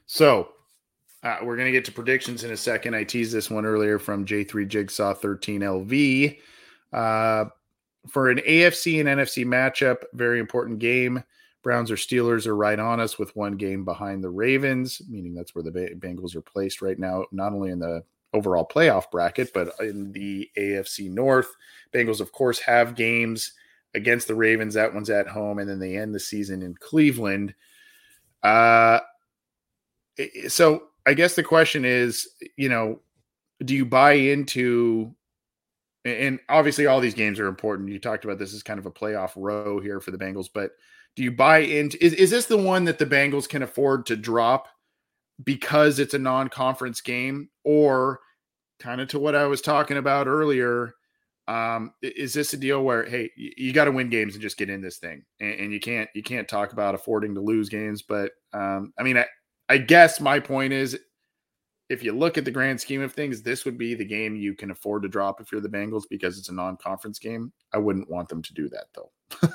So 0.05 0.49
uh, 1.23 1.37
we're 1.43 1.55
going 1.55 1.67
to 1.67 1.71
get 1.71 1.85
to 1.85 1.91
predictions 1.91 2.43
in 2.43 2.51
a 2.51 2.57
second. 2.57 2.95
I 2.95 3.03
teased 3.03 3.33
this 3.33 3.49
one 3.49 3.65
earlier 3.65 3.99
from 3.99 4.25
J3 4.25 4.67
Jigsaw 4.67 5.13
13 5.13 5.61
LV. 5.61 6.37
Uh, 6.91 7.45
for 8.09 8.29
an 8.29 8.39
AFC 8.39 8.99
and 8.99 9.07
NFC 9.07 9.45
matchup, 9.45 10.03
very 10.13 10.39
important 10.39 10.79
game. 10.79 11.23
Browns 11.63 11.91
or 11.91 11.95
Steelers 11.95 12.47
are 12.47 12.55
right 12.55 12.79
on 12.79 12.99
us 12.99 13.19
with 13.19 13.35
one 13.35 13.55
game 13.55 13.85
behind 13.85 14.23
the 14.23 14.29
Ravens, 14.29 15.01
meaning 15.07 15.35
that's 15.35 15.53
where 15.53 15.63
the 15.63 15.71
Bengals 15.71 16.35
are 16.35 16.41
placed 16.41 16.81
right 16.81 16.97
now, 16.97 17.25
not 17.31 17.53
only 17.53 17.69
in 17.69 17.79
the 17.79 18.03
overall 18.33 18.67
playoff 18.67 19.11
bracket, 19.11 19.53
but 19.53 19.73
in 19.79 20.11
the 20.11 20.49
AFC 20.57 21.11
North. 21.11 21.55
Bengals, 21.93 22.19
of 22.19 22.31
course, 22.31 22.59
have 22.59 22.95
games 22.95 23.53
against 23.93 24.27
the 24.27 24.35
Ravens. 24.35 24.73
That 24.73 24.93
one's 24.93 25.09
at 25.09 25.27
home, 25.27 25.59
and 25.59 25.69
then 25.69 25.79
they 25.79 25.97
end 25.97 26.15
the 26.15 26.19
season 26.19 26.63
in 26.63 26.73
Cleveland. 26.75 27.53
Uh, 28.41 28.99
so 30.47 30.83
I 31.05 31.13
guess 31.13 31.35
the 31.35 31.43
question 31.43 31.85
is, 31.85 32.27
you 32.57 32.69
know, 32.69 33.01
do 33.63 33.75
you 33.75 33.85
buy 33.85 34.13
into 34.13 35.13
and 36.05 36.39
obviously 36.49 36.87
all 36.87 36.99
these 36.99 37.13
games 37.13 37.39
are 37.39 37.47
important. 37.47 37.89
You 37.89 37.99
talked 37.99 38.25
about 38.25 38.39
this 38.39 38.53
as 38.53 38.63
kind 38.63 38.79
of 38.79 38.85
a 38.85 38.91
playoff 38.91 39.31
row 39.35 39.79
here 39.79 39.99
for 39.99 40.11
the 40.11 40.17
Bengals, 40.17 40.49
but 40.53 40.71
do 41.15 41.23
you 41.23 41.31
buy 41.31 41.59
into 41.59 42.03
is, 42.03 42.13
is 42.13 42.29
this 42.29 42.45
the 42.45 42.57
one 42.57 42.85
that 42.85 42.99
the 42.99 43.05
Bengals 43.05 43.47
can 43.47 43.63
afford 43.63 44.05
to 44.07 44.15
drop 44.15 44.67
because 45.43 45.99
it's 45.99 46.13
a 46.13 46.19
non-conference 46.19 47.01
game 47.01 47.49
or 47.63 48.19
kind 48.79 49.01
of 49.01 49.07
to 49.09 49.19
what 49.19 49.35
I 49.35 49.45
was 49.45 49.61
talking 49.61 49.97
about 49.97 50.27
earlier 50.27 50.93
um, 51.47 51.93
is 52.01 52.33
this 52.33 52.53
a 52.53 52.57
deal 52.57 52.83
where 52.83 53.03
hey 53.03 53.29
you, 53.35 53.51
you 53.57 53.73
got 53.73 53.85
to 53.85 53.91
win 53.91 54.09
games 54.09 54.33
and 54.33 54.41
just 54.41 54.57
get 54.57 54.69
in 54.69 54.81
this 54.81 54.97
thing 54.97 55.23
and, 55.39 55.53
and, 55.59 55.73
you 55.73 55.79
can't 55.79 56.09
you 56.13 56.23
can't 56.23 56.47
talk 56.47 56.71
about 56.71 56.95
affording 56.95 57.35
to 57.35 57.41
lose 57.41 57.67
games 57.67 58.01
but 58.01 58.31
um, 58.53 58.93
I 58.97 59.03
mean 59.03 59.17
I, 59.17 59.25
I 59.67 59.77
guess 59.77 60.21
my 60.21 60.39
point 60.39 60.71
is 60.71 60.97
if 61.91 62.01
you 62.01 62.13
look 62.13 62.37
at 62.37 62.45
the 62.45 62.51
grand 62.51 62.79
scheme 62.79 63.01
of 63.01 63.11
things, 63.11 63.41
this 63.41 63.65
would 63.65 63.77
be 63.77 63.93
the 63.93 64.05
game 64.05 64.35
you 64.35 64.53
can 64.53 64.71
afford 64.71 65.03
to 65.03 65.09
drop 65.09 65.41
if 65.41 65.51
you're 65.51 65.59
the 65.59 65.69
Bengals 65.69 66.03
because 66.09 66.39
it's 66.39 66.47
a 66.47 66.53
non-conference 66.53 67.19
game. 67.19 67.51
I 67.73 67.79
wouldn't 67.79 68.09
want 68.09 68.29
them 68.29 68.41
to 68.41 68.53
do 68.53 68.69
that 68.69 68.85
though. 68.95 69.49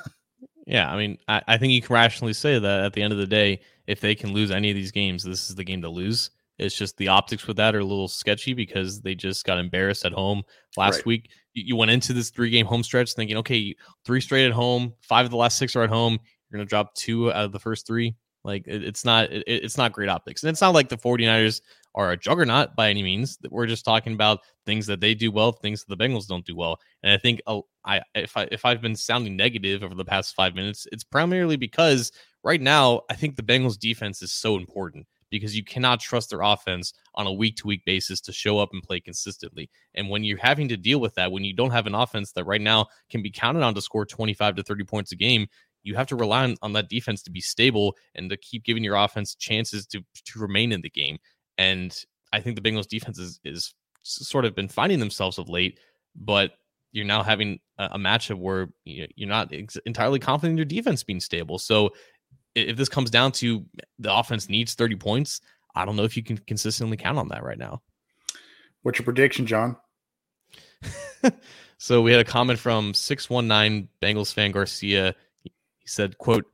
yeah, 0.67 0.91
I 0.91 0.97
mean, 0.97 1.17
I, 1.27 1.41
I, 1.47 1.57
think 1.57 1.73
you 1.73 1.81
can 1.81 1.95
rationally 1.95 2.33
say 2.33 2.59
that 2.59 2.83
at 2.85 2.93
the 2.93 3.01
end 3.01 3.11
of 3.11 3.17
the 3.17 3.25
day, 3.25 3.61
if 3.87 4.01
they 4.01 4.13
can 4.13 4.33
lose 4.33 4.51
any 4.51 4.69
of 4.69 4.75
these 4.75 4.91
games, 4.91 5.23
this 5.23 5.49
is 5.49 5.55
the 5.55 5.63
game 5.63 5.81
to 5.81 5.89
lose. 5.89 6.29
It's 6.59 6.75
just 6.75 6.95
the 6.97 7.07
optics 7.07 7.47
with 7.47 7.57
that 7.57 7.75
are 7.75 7.79
a 7.79 7.85
little 7.85 8.07
sketchy 8.07 8.53
because 8.53 9.01
they 9.01 9.15
just 9.15 9.43
got 9.43 9.57
embarrassed 9.57 10.05
at 10.05 10.13
home 10.13 10.43
last 10.75 10.97
right. 10.97 11.05
week. 11.05 11.29
You, 11.53 11.75
went 11.75 11.89
into 11.89 12.13
this 12.13 12.29
three-game 12.29 12.67
home 12.67 12.83
stretch 12.83 13.13
thinking, 13.13 13.37
okay, 13.37 13.75
three 14.05 14.21
straight 14.21 14.45
at 14.45 14.51
home, 14.51 14.93
five 15.01 15.25
of 15.25 15.31
the 15.31 15.37
last 15.37 15.57
six 15.57 15.75
are 15.75 15.83
at 15.83 15.89
home. 15.89 16.19
You're 16.49 16.57
going 16.59 16.67
to 16.67 16.69
drop 16.69 16.93
two 16.93 17.31
out 17.31 17.45
of 17.45 17.51
the 17.51 17.59
first 17.59 17.87
three. 17.87 18.15
Like 18.43 18.63
it, 18.67 18.83
it's 18.83 19.03
not 19.03 19.31
it, 19.31 19.43
it's 19.45 19.77
not 19.77 19.91
great 19.91 20.09
optics. 20.09 20.43
And 20.43 20.49
it's 20.49 20.61
not 20.61 20.73
like 20.73 20.89
the 20.89 20.97
49ers 20.97 21.61
are 21.97 22.11
a 22.11 22.17
juggernaut 22.17 22.75
by 22.75 22.89
any 22.89 23.01
means. 23.01 23.39
We're 23.49 23.65
just 23.65 23.83
talking 23.83 24.13
about 24.13 24.41
things 24.65 24.85
that 24.85 25.01
they 25.01 25.15
do 25.15 25.31
well, 25.31 25.51
things 25.51 25.83
that 25.83 25.97
the 25.97 26.01
Bengals 26.01 26.27
don't 26.27 26.45
do 26.45 26.55
well. 26.55 26.79
And 27.01 27.11
I 27.11 27.17
think 27.17 27.41
I 27.83 28.01
if 28.13 28.37
I 28.37 28.47
if 28.51 28.63
I've 28.63 28.81
been 28.81 28.95
sounding 28.95 29.35
negative 29.35 29.83
over 29.83 29.95
the 29.95 30.05
past 30.05 30.35
five 30.35 30.53
minutes, 30.53 30.87
it's 30.91 31.03
primarily 31.03 31.57
because 31.57 32.11
right 32.43 32.61
now 32.61 33.01
I 33.09 33.15
think 33.15 33.35
the 33.35 33.43
Bengals 33.43 33.79
defense 33.79 34.21
is 34.21 34.31
so 34.31 34.57
important 34.57 35.07
because 35.31 35.57
you 35.57 35.63
cannot 35.63 35.99
trust 35.99 36.29
their 36.29 36.41
offense 36.41 36.93
on 37.15 37.27
a 37.27 37.33
week 37.33 37.57
to 37.57 37.67
week 37.67 37.83
basis 37.83 38.21
to 38.21 38.31
show 38.31 38.59
up 38.59 38.69
and 38.71 38.83
play 38.83 38.99
consistently. 38.99 39.69
And 39.95 40.09
when 40.09 40.23
you're 40.23 40.37
having 40.37 40.69
to 40.69 40.77
deal 40.77 40.99
with 40.99 41.15
that, 41.15 41.31
when 41.31 41.43
you 41.43 41.53
don't 41.53 41.71
have 41.71 41.87
an 41.87 41.95
offense 41.95 42.31
that 42.33 42.45
right 42.45 42.61
now 42.61 42.85
can 43.09 43.21
be 43.21 43.31
counted 43.31 43.63
on 43.63 43.73
to 43.73 43.81
score 43.81 44.05
25 44.05 44.55
to 44.55 44.63
30 44.63 44.83
points 44.85 45.11
a 45.11 45.15
game, 45.15 45.47
you 45.83 45.95
have 45.95 46.07
to 46.07 46.15
rely 46.15 46.43
on, 46.43 46.55
on 46.61 46.73
that 46.73 46.89
defense 46.89 47.23
to 47.23 47.31
be 47.31 47.41
stable 47.41 47.95
and 48.13 48.29
to 48.29 48.37
keep 48.37 48.63
giving 48.63 48.83
your 48.83 48.95
offense 48.95 49.35
chances 49.35 49.85
to 49.87 50.01
to 50.25 50.39
remain 50.39 50.71
in 50.71 50.81
the 50.81 50.89
game. 50.89 51.17
And 51.57 51.95
I 52.31 52.39
think 52.41 52.55
the 52.55 52.69
Bengals 52.69 52.87
defense 52.87 53.17
is, 53.19 53.39
is 53.43 53.73
sort 54.03 54.45
of 54.45 54.55
been 54.55 54.67
finding 54.67 54.99
themselves 54.99 55.37
of 55.37 55.49
late, 55.49 55.79
but 56.15 56.51
you're 56.91 57.05
now 57.05 57.23
having 57.23 57.59
a, 57.77 57.89
a 57.93 57.97
matchup 57.97 58.39
where 58.39 58.69
you're 58.83 59.29
not 59.29 59.53
ex- 59.53 59.77
entirely 59.85 60.19
confident 60.19 60.53
in 60.53 60.57
your 60.57 60.65
defense 60.65 61.03
being 61.03 61.19
stable. 61.19 61.59
So 61.59 61.91
if 62.55 62.77
this 62.77 62.89
comes 62.89 63.09
down 63.09 63.31
to 63.33 63.65
the 63.99 64.13
offense 64.13 64.49
needs 64.49 64.73
30 64.73 64.95
points, 64.95 65.41
I 65.75 65.85
don't 65.85 65.95
know 65.95 66.03
if 66.03 66.17
you 66.17 66.23
can 66.23 66.37
consistently 66.37 66.97
count 66.97 67.19
on 67.19 67.27
that 67.29 67.43
right 67.43 67.57
now. 67.57 67.81
What's 68.81 68.99
your 68.99 69.05
prediction, 69.05 69.45
John? 69.45 69.77
so 71.77 72.01
we 72.01 72.11
had 72.11 72.21
a 72.21 72.25
comment 72.25 72.59
from 72.59 72.93
619 72.93 73.89
Bengals 74.01 74.33
fan 74.33 74.51
Garcia. 74.51 75.13
He 75.43 75.51
said, 75.85 76.17
quote, 76.17 76.45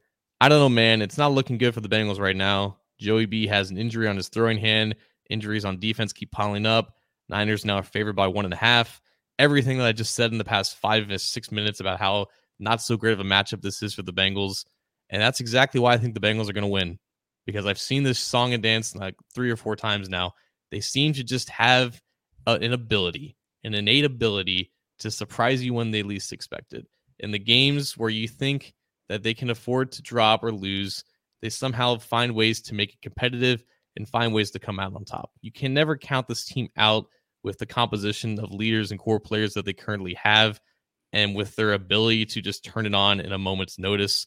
I 0.41 0.49
don't 0.49 0.59
know, 0.59 0.69
man. 0.69 1.01
It's 1.01 1.17
not 1.17 1.31
looking 1.31 1.57
good 1.57 1.73
for 1.73 1.81
the 1.81 1.89
Bengals 1.89 2.19
right 2.19 2.35
now. 2.35 2.77
Joey 3.03 3.25
B 3.25 3.47
has 3.47 3.69
an 3.69 3.77
injury 3.77 4.07
on 4.07 4.15
his 4.15 4.29
throwing 4.29 4.57
hand. 4.57 4.95
Injuries 5.29 5.65
on 5.65 5.79
defense 5.79 6.13
keep 6.13 6.31
piling 6.31 6.65
up. 6.65 6.95
Niners 7.29 7.65
now 7.65 7.77
are 7.77 7.83
favored 7.83 8.15
by 8.15 8.27
one 8.27 8.45
and 8.45 8.53
a 8.53 8.57
half. 8.57 9.01
Everything 9.39 9.77
that 9.77 9.87
I 9.87 9.91
just 9.91 10.15
said 10.15 10.31
in 10.31 10.37
the 10.37 10.43
past 10.43 10.77
five 10.77 11.07
to 11.07 11.19
six 11.19 11.51
minutes 11.51 11.79
about 11.79 11.99
how 11.99 12.27
not 12.59 12.81
so 12.81 12.97
great 12.97 13.13
of 13.13 13.19
a 13.19 13.23
matchup 13.23 13.61
this 13.61 13.81
is 13.81 13.93
for 13.93 14.03
the 14.03 14.13
Bengals 14.13 14.65
and 15.13 15.21
that's 15.21 15.39
exactly 15.39 15.79
why 15.79 15.93
I 15.93 15.97
think 15.97 16.15
the 16.15 16.19
Bengals 16.19 16.49
are 16.49 16.53
going 16.53 16.63
to 16.63 16.67
win 16.67 16.97
because 17.45 17.67
I've 17.67 17.79
seen 17.79 18.01
this 18.01 18.19
song 18.19 18.53
and 18.53 18.63
dance 18.63 18.95
like 18.95 19.15
three 19.33 19.51
or 19.51 19.55
four 19.55 19.75
times 19.75 20.09
now. 20.09 20.33
They 20.71 20.79
seem 20.79 21.13
to 21.13 21.23
just 21.23 21.49
have 21.49 22.01
an 22.47 22.73
ability, 22.73 23.35
an 23.63 23.75
innate 23.75 24.05
ability 24.05 24.71
to 24.99 25.11
surprise 25.11 25.63
you 25.63 25.73
when 25.73 25.91
they 25.91 26.01
least 26.01 26.33
expect 26.33 26.73
it. 26.73 26.87
In 27.19 27.29
the 27.29 27.39
games 27.39 27.95
where 27.95 28.09
you 28.09 28.27
think 28.27 28.73
that 29.07 29.21
they 29.21 29.35
can 29.35 29.51
afford 29.51 29.91
to 29.93 30.01
drop 30.01 30.43
or 30.43 30.51
lose, 30.51 31.03
they 31.43 31.49
somehow 31.49 31.97
find 31.97 32.33
ways 32.33 32.61
to 32.61 32.73
make 32.73 32.93
it 32.93 33.01
competitive 33.01 33.65
and 33.97 34.07
find 34.07 34.33
ways 34.33 34.51
to 34.51 34.59
come 34.59 34.79
out 34.79 34.95
on 34.95 35.03
top. 35.03 35.29
You 35.41 35.51
can 35.51 35.73
never 35.73 35.97
count 35.97 36.29
this 36.29 36.45
team 36.45 36.69
out 36.77 37.07
with 37.43 37.57
the 37.57 37.65
composition 37.65 38.39
of 38.39 38.53
leaders 38.53 38.91
and 38.91 38.99
core 38.99 39.19
players 39.19 39.53
that 39.55 39.65
they 39.65 39.73
currently 39.73 40.13
have 40.13 40.61
and 41.11 41.35
with 41.35 41.57
their 41.57 41.73
ability 41.73 42.27
to 42.27 42.41
just 42.41 42.63
turn 42.63 42.85
it 42.85 42.95
on 42.95 43.19
in 43.19 43.33
a 43.33 43.37
moment's 43.37 43.77
notice. 43.77 44.25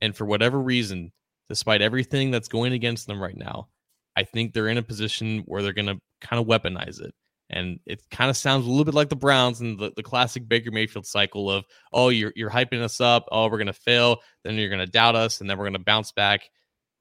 And 0.00 0.16
for 0.16 0.24
whatever 0.24 0.56
reason, 0.56 1.10
despite 1.48 1.82
everything 1.82 2.30
that's 2.30 2.48
going 2.48 2.72
against 2.72 3.08
them 3.08 3.20
right 3.20 3.36
now, 3.36 3.66
I 4.14 4.22
think 4.22 4.52
they're 4.52 4.68
in 4.68 4.78
a 4.78 4.82
position 4.82 5.42
where 5.46 5.62
they're 5.62 5.72
going 5.72 5.86
to 5.86 5.98
kind 6.20 6.40
of 6.40 6.46
weaponize 6.46 7.00
it. 7.00 7.12
And 7.52 7.80
it 7.86 8.02
kind 8.10 8.30
of 8.30 8.36
sounds 8.36 8.66
a 8.66 8.70
little 8.70 8.84
bit 8.84 8.94
like 8.94 9.08
the 9.10 9.16
Browns 9.16 9.60
and 9.60 9.78
the, 9.78 9.92
the 9.94 10.02
classic 10.02 10.48
Baker 10.48 10.70
Mayfield 10.70 11.06
cycle 11.06 11.50
of, 11.50 11.64
oh, 11.92 12.08
you're, 12.08 12.32
you're 12.34 12.50
hyping 12.50 12.80
us 12.80 13.00
up. 13.00 13.26
Oh, 13.30 13.44
we're 13.44 13.58
going 13.58 13.66
to 13.66 13.72
fail. 13.72 14.18
Then 14.42 14.54
you're 14.54 14.70
going 14.70 14.80
to 14.80 14.86
doubt 14.86 15.16
us. 15.16 15.40
And 15.40 15.48
then 15.48 15.58
we're 15.58 15.64
going 15.64 15.74
to 15.74 15.78
bounce 15.78 16.12
back. 16.12 16.42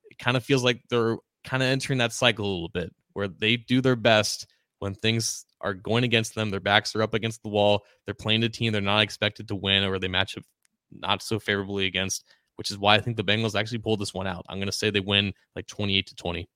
It 0.10 0.18
kind 0.18 0.36
of 0.36 0.44
feels 0.44 0.64
like 0.64 0.82
they're 0.90 1.18
kind 1.44 1.64
of 1.64 1.68
entering 1.68 2.00
that 2.00 2.14
cycle 2.14 2.46
a 2.46 2.52
little 2.54 2.70
bit 2.70 2.94
where 3.14 3.28
they 3.28 3.56
do 3.58 3.82
their 3.82 3.96
best 3.96 4.46
when 4.80 4.94
things 4.94 5.46
are 5.62 5.74
going 5.74 6.04
against 6.04 6.36
them. 6.36 6.50
Their 6.50 6.60
backs 6.60 6.96
are 6.96 7.02
up 7.02 7.14
against 7.14 7.44
the 7.44 7.50
wall. 7.50 7.84
They're 8.06 8.14
playing 8.14 8.44
a 8.44 8.50
team 8.50 8.74
they're 8.74 8.82
not 8.82 9.04
expected 9.04 9.48
to 9.48 9.56
win 9.56 9.84
or 9.84 10.00
they 10.00 10.08
match 10.08 10.38
up 10.38 10.44
not 10.92 11.24
so 11.24 11.40
favorably 11.40 11.86
against 11.86 12.26
which 12.62 12.70
is 12.70 12.78
why 12.78 12.96
I 12.96 13.02
think 13.02 13.18
the 13.18 13.24
Bengals 13.24 13.60
actually 13.60 13.80
pulled 13.80 14.00
this 14.00 14.14
one 14.14 14.28
out. 14.28 14.46
I'm 14.48 14.60
going 14.60 14.68
to 14.68 14.72
say 14.72 14.92
they 14.92 15.00
win 15.00 15.34
like 15.56 15.66
28 15.66 16.06
to 16.06 16.16
20. 16.16 16.50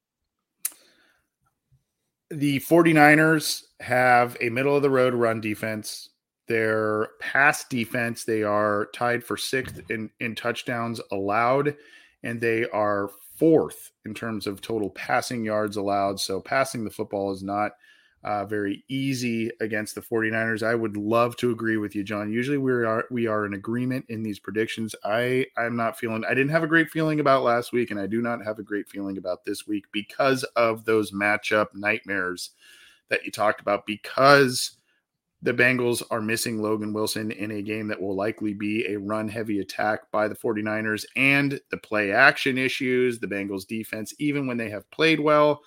The 2.35 2.59
49ers 2.59 3.63
have 3.79 4.35
a 4.41 4.49
middle 4.49 4.75
of 4.75 4.81
the 4.81 4.89
road 4.89 5.13
run 5.13 5.39
defense. 5.39 6.09
Their 6.49 7.11
pass 7.21 7.63
defense, 7.63 8.25
they 8.25 8.43
are 8.43 8.89
tied 8.93 9.23
for 9.23 9.37
sixth 9.37 9.81
in, 9.89 10.09
in 10.19 10.35
touchdowns 10.35 10.99
allowed, 11.13 11.77
and 12.23 12.41
they 12.41 12.67
are 12.71 13.09
fourth 13.37 13.91
in 14.03 14.13
terms 14.13 14.47
of 14.47 14.59
total 14.59 14.89
passing 14.89 15.45
yards 15.45 15.77
allowed. 15.77 16.19
So 16.19 16.41
passing 16.41 16.83
the 16.83 16.89
football 16.89 17.31
is 17.31 17.41
not 17.41 17.71
uh, 18.25 18.43
very 18.43 18.83
easy 18.89 19.51
against 19.61 19.93
the 19.93 20.01
49ers. 20.01 20.63
I 20.63 20.73
would 20.73 20.97
love 20.97 21.37
to 21.37 21.51
agree 21.51 21.77
with 21.77 21.93
you, 21.93 22.03
John. 22.03 22.31
Usually 22.31 22.57
we 22.57 22.71
are 22.71 23.05
we 23.11 23.27
are 23.27 23.45
in 23.45 23.53
agreement 23.53 24.03
in 24.09 24.23
these 24.23 24.39
predictions. 24.39 24.95
I 25.03 25.45
I'm 25.57 25.75
not 25.75 25.97
feeling 25.99 26.23
I 26.25 26.33
didn't 26.33 26.49
have 26.49 26.63
a 26.63 26.67
great 26.67 26.89
feeling 26.89 27.19
about 27.19 27.43
last 27.43 27.71
week, 27.71 27.91
and 27.91 27.99
I 27.99 28.07
do 28.07 28.23
not 28.23 28.43
have 28.43 28.57
a 28.57 28.63
great 28.63 28.89
feeling 28.89 29.19
about 29.19 29.45
this 29.45 29.67
week 29.67 29.85
because 29.91 30.43
of 30.55 30.85
those 30.85 31.11
matchup 31.11 31.67
nightmares 31.75 32.49
that 33.09 33.23
you 33.23 33.31
talked 33.31 33.61
about, 33.61 33.85
because 33.85 34.71
the 35.43 35.53
Bengals 35.53 36.01
are 36.09 36.21
missing 36.21 36.59
Logan 36.59 36.93
Wilson 36.93 37.29
in 37.29 37.51
a 37.51 37.61
game 37.61 37.87
that 37.89 38.01
will 38.01 38.15
likely 38.15 38.55
be 38.55 38.87
a 38.87 38.97
run 38.97 39.27
heavy 39.27 39.59
attack 39.59 40.09
by 40.11 40.27
the 40.27 40.33
49ers 40.33 41.05
and 41.15 41.61
the 41.69 41.77
play 41.77 42.11
action 42.11 42.57
issues, 42.57 43.19
the 43.19 43.27
Bengals 43.27 43.67
defense, 43.67 44.15
even 44.17 44.47
when 44.47 44.57
they 44.57 44.71
have 44.71 44.89
played 44.89 45.19
well. 45.19 45.61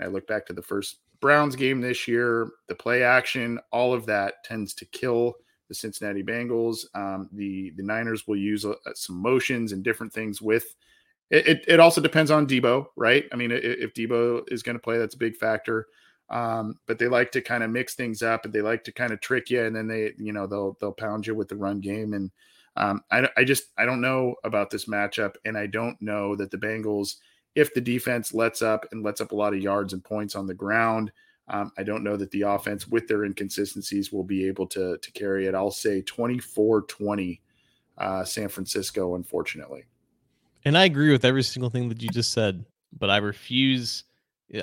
I 0.00 0.06
look 0.06 0.26
back 0.26 0.46
to 0.46 0.52
the 0.52 0.62
first 0.62 0.96
Browns 1.20 1.56
game 1.56 1.80
this 1.80 2.08
year, 2.08 2.50
the 2.68 2.74
play 2.74 3.02
action, 3.02 3.58
all 3.72 3.92
of 3.92 4.06
that 4.06 4.42
tends 4.44 4.74
to 4.74 4.84
kill 4.86 5.34
the 5.68 5.74
Cincinnati 5.74 6.22
Bengals. 6.22 6.84
Um, 6.94 7.28
the 7.32 7.70
the 7.76 7.82
Niners 7.82 8.26
will 8.26 8.36
use 8.36 8.64
uh, 8.64 8.74
some 8.94 9.16
motions 9.22 9.72
and 9.72 9.82
different 9.82 10.12
things 10.12 10.42
with. 10.42 10.74
It, 11.30 11.46
it, 11.46 11.64
it 11.68 11.80
also 11.80 12.00
depends 12.00 12.32
on 12.32 12.46
Deebo, 12.46 12.86
right? 12.96 13.24
I 13.32 13.36
mean, 13.36 13.52
if 13.52 13.94
Deebo 13.94 14.42
is 14.48 14.64
going 14.64 14.74
to 14.74 14.82
play, 14.82 14.98
that's 14.98 15.14
a 15.14 15.18
big 15.18 15.36
factor. 15.36 15.86
Um, 16.28 16.76
but 16.86 16.98
they 16.98 17.06
like 17.06 17.30
to 17.32 17.40
kind 17.40 17.62
of 17.62 17.70
mix 17.70 17.94
things 17.94 18.22
up, 18.22 18.44
and 18.44 18.52
they 18.52 18.62
like 18.62 18.82
to 18.84 18.92
kind 18.92 19.12
of 19.12 19.20
trick 19.20 19.48
you, 19.50 19.64
and 19.64 19.74
then 19.74 19.86
they, 19.86 20.12
you 20.18 20.32
know, 20.32 20.46
they'll 20.46 20.76
they'll 20.80 20.92
pound 20.92 21.26
you 21.26 21.34
with 21.34 21.48
the 21.48 21.56
run 21.56 21.80
game. 21.80 22.14
And 22.14 22.30
um, 22.76 23.02
I, 23.10 23.28
I 23.36 23.44
just 23.44 23.64
I 23.78 23.84
don't 23.84 24.00
know 24.00 24.34
about 24.44 24.70
this 24.70 24.86
matchup, 24.86 25.34
and 25.44 25.56
I 25.56 25.66
don't 25.66 26.00
know 26.02 26.34
that 26.36 26.50
the 26.50 26.58
Bengals 26.58 27.16
if 27.54 27.74
the 27.74 27.80
defense 27.80 28.32
lets 28.32 28.62
up 28.62 28.86
and 28.92 29.02
lets 29.02 29.20
up 29.20 29.32
a 29.32 29.36
lot 29.36 29.54
of 29.54 29.60
yards 29.60 29.92
and 29.92 30.04
points 30.04 30.34
on 30.34 30.46
the 30.46 30.54
ground. 30.54 31.12
Um, 31.48 31.72
I 31.76 31.82
don't 31.82 32.04
know 32.04 32.16
that 32.16 32.30
the 32.30 32.42
offense, 32.42 32.86
with 32.86 33.08
their 33.08 33.24
inconsistencies, 33.24 34.12
will 34.12 34.22
be 34.22 34.46
able 34.46 34.68
to, 34.68 34.98
to 34.98 35.12
carry 35.12 35.46
it. 35.46 35.54
I'll 35.54 35.72
say 35.72 36.00
24 36.02 36.82
20 36.82 37.40
uh, 37.98 38.24
San 38.24 38.48
Francisco, 38.48 39.16
unfortunately. 39.16 39.84
And 40.64 40.76
I 40.76 40.84
agree 40.84 41.10
with 41.10 41.24
every 41.24 41.42
single 41.42 41.70
thing 41.70 41.88
that 41.88 42.02
you 42.02 42.08
just 42.08 42.32
said, 42.32 42.64
but 42.98 43.10
I 43.10 43.18
refuse. 43.18 44.04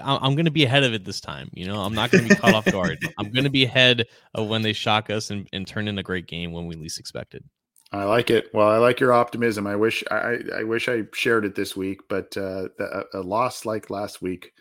I'm 0.03 0.35
going 0.35 0.45
to 0.45 0.51
be 0.51 0.65
ahead 0.65 0.83
of 0.83 0.93
it 0.93 1.05
this 1.05 1.21
time. 1.21 1.49
You 1.53 1.65
know, 1.65 1.81
I'm 1.81 1.93
not 1.93 2.11
going 2.11 2.27
to 2.27 2.29
be 2.29 2.35
caught 2.35 2.53
off 2.53 2.65
guard. 2.65 2.99
I'm 3.17 3.31
going 3.31 3.45
to 3.45 3.49
be 3.49 3.63
ahead 3.63 4.05
of 4.33 4.47
when 4.47 4.61
they 4.61 4.73
shock 4.73 5.09
us 5.09 5.29
and, 5.31 5.47
and 5.53 5.65
turn 5.65 5.87
in 5.87 5.97
a 5.97 6.03
great 6.03 6.27
game 6.27 6.51
when 6.51 6.67
we 6.67 6.75
least 6.75 6.99
expected. 6.99 7.43
I 7.91 8.03
like 8.03 8.29
it. 8.29 8.49
Well, 8.53 8.67
I 8.67 8.77
like 8.77 8.99
your 8.99 9.13
optimism. 9.13 9.65
I 9.65 9.75
wish 9.75 10.03
I, 10.11 10.39
I 10.57 10.63
wish 10.63 10.89
I 10.89 11.03
shared 11.13 11.45
it 11.45 11.55
this 11.55 11.75
week, 11.75 12.01
but 12.09 12.35
uh, 12.35 12.67
a, 13.13 13.19
loss 13.21 13.65
like 13.65 13.89
last 13.89 14.21
week 14.21 14.51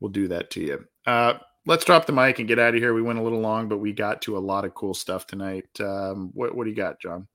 will 0.00 0.08
do 0.08 0.28
that 0.28 0.50
to 0.50 0.60
you. 0.60 0.84
Uh, 1.06 1.34
let's 1.64 1.84
drop 1.84 2.06
the 2.06 2.12
mic 2.12 2.40
and 2.40 2.48
get 2.48 2.58
out 2.58 2.74
of 2.74 2.80
here. 2.80 2.92
We 2.92 3.02
went 3.02 3.20
a 3.20 3.22
little 3.22 3.40
long, 3.40 3.68
but 3.68 3.78
we 3.78 3.92
got 3.92 4.22
to 4.22 4.36
a 4.36 4.40
lot 4.40 4.64
of 4.64 4.74
cool 4.74 4.94
stuff 4.94 5.26
tonight. 5.28 5.68
Um, 5.78 6.30
what 6.34 6.56
what 6.56 6.64
do 6.64 6.70
you 6.70 6.76
got, 6.76 7.00
John? 7.00 7.28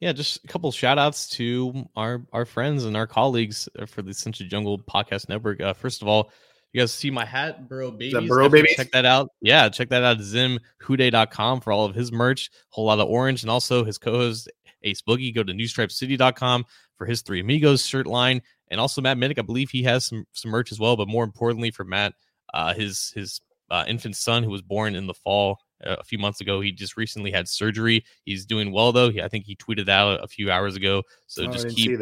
Yeah, 0.00 0.12
just 0.12 0.44
a 0.44 0.48
couple 0.48 0.72
shout 0.72 0.98
outs 0.98 1.28
to 1.30 1.88
our 1.94 2.26
our 2.32 2.44
friends 2.44 2.84
and 2.84 2.96
our 2.96 3.06
colleagues 3.06 3.68
uh, 3.78 3.86
for 3.86 4.02
the 4.02 4.10
Cincy 4.10 4.48
Jungle 4.48 4.80
Podcast 4.80 5.28
Network. 5.28 5.60
Uh, 5.60 5.74
first 5.74 6.02
of 6.02 6.08
all, 6.08 6.32
you 6.72 6.80
guys 6.80 6.92
see 6.92 7.10
my 7.10 7.24
hat, 7.24 7.68
Burrow 7.68 7.92
Babies. 7.92 8.28
Burrow 8.28 8.48
Babies? 8.48 8.74
Check 8.76 8.90
that 8.92 9.04
out. 9.04 9.28
Yeah, 9.42 9.68
check 9.68 9.90
that 9.90 10.02
out 10.02 10.16
at 10.16 10.22
zimhude.com 10.22 11.60
for 11.60 11.70
all 11.70 11.84
of 11.84 11.94
his 11.94 12.10
merch, 12.10 12.50
whole 12.70 12.86
lot 12.86 12.98
of 12.98 13.08
orange, 13.08 13.42
and 13.42 13.50
also 13.50 13.84
his 13.84 13.98
co-host 13.98 14.50
Ace 14.84 15.02
Boogie. 15.02 15.34
Go 15.34 15.42
to 15.42 15.52
newstripecity.com 15.52 16.64
for 16.96 17.06
his 17.06 17.22
Three 17.22 17.40
Amigos 17.40 17.84
shirt 17.84 18.06
line. 18.06 18.42
And 18.70 18.80
also 18.80 19.00
Matt 19.00 19.18
Minnick, 19.18 19.38
I 19.38 19.42
believe 19.42 19.70
he 19.70 19.82
has 19.82 20.06
some, 20.06 20.26
some 20.32 20.50
merch 20.50 20.72
as 20.72 20.80
well. 20.80 20.96
But 20.96 21.08
more 21.08 21.24
importantly 21.24 21.70
for 21.70 21.84
Matt, 21.84 22.14
uh, 22.54 22.74
his 22.74 23.12
his 23.14 23.40
uh, 23.70 23.84
infant 23.88 24.16
son 24.16 24.42
who 24.42 24.50
was 24.50 24.62
born 24.62 24.94
in 24.94 25.06
the 25.06 25.14
fall 25.14 25.58
uh, 25.84 25.96
a 25.98 26.04
few 26.04 26.18
months 26.18 26.40
ago. 26.40 26.60
He 26.60 26.72
just 26.72 26.96
recently 26.96 27.30
had 27.30 27.48
surgery. 27.48 28.04
He's 28.24 28.44
doing 28.44 28.72
well 28.72 28.92
though. 28.92 29.10
He, 29.10 29.22
I 29.22 29.28
think 29.28 29.46
he 29.46 29.56
tweeted 29.56 29.88
out 29.88 30.22
a 30.22 30.28
few 30.28 30.50
hours 30.50 30.76
ago. 30.76 31.02
So 31.26 31.44
oh, 31.44 31.50
just 31.50 31.68
keep 31.68 32.00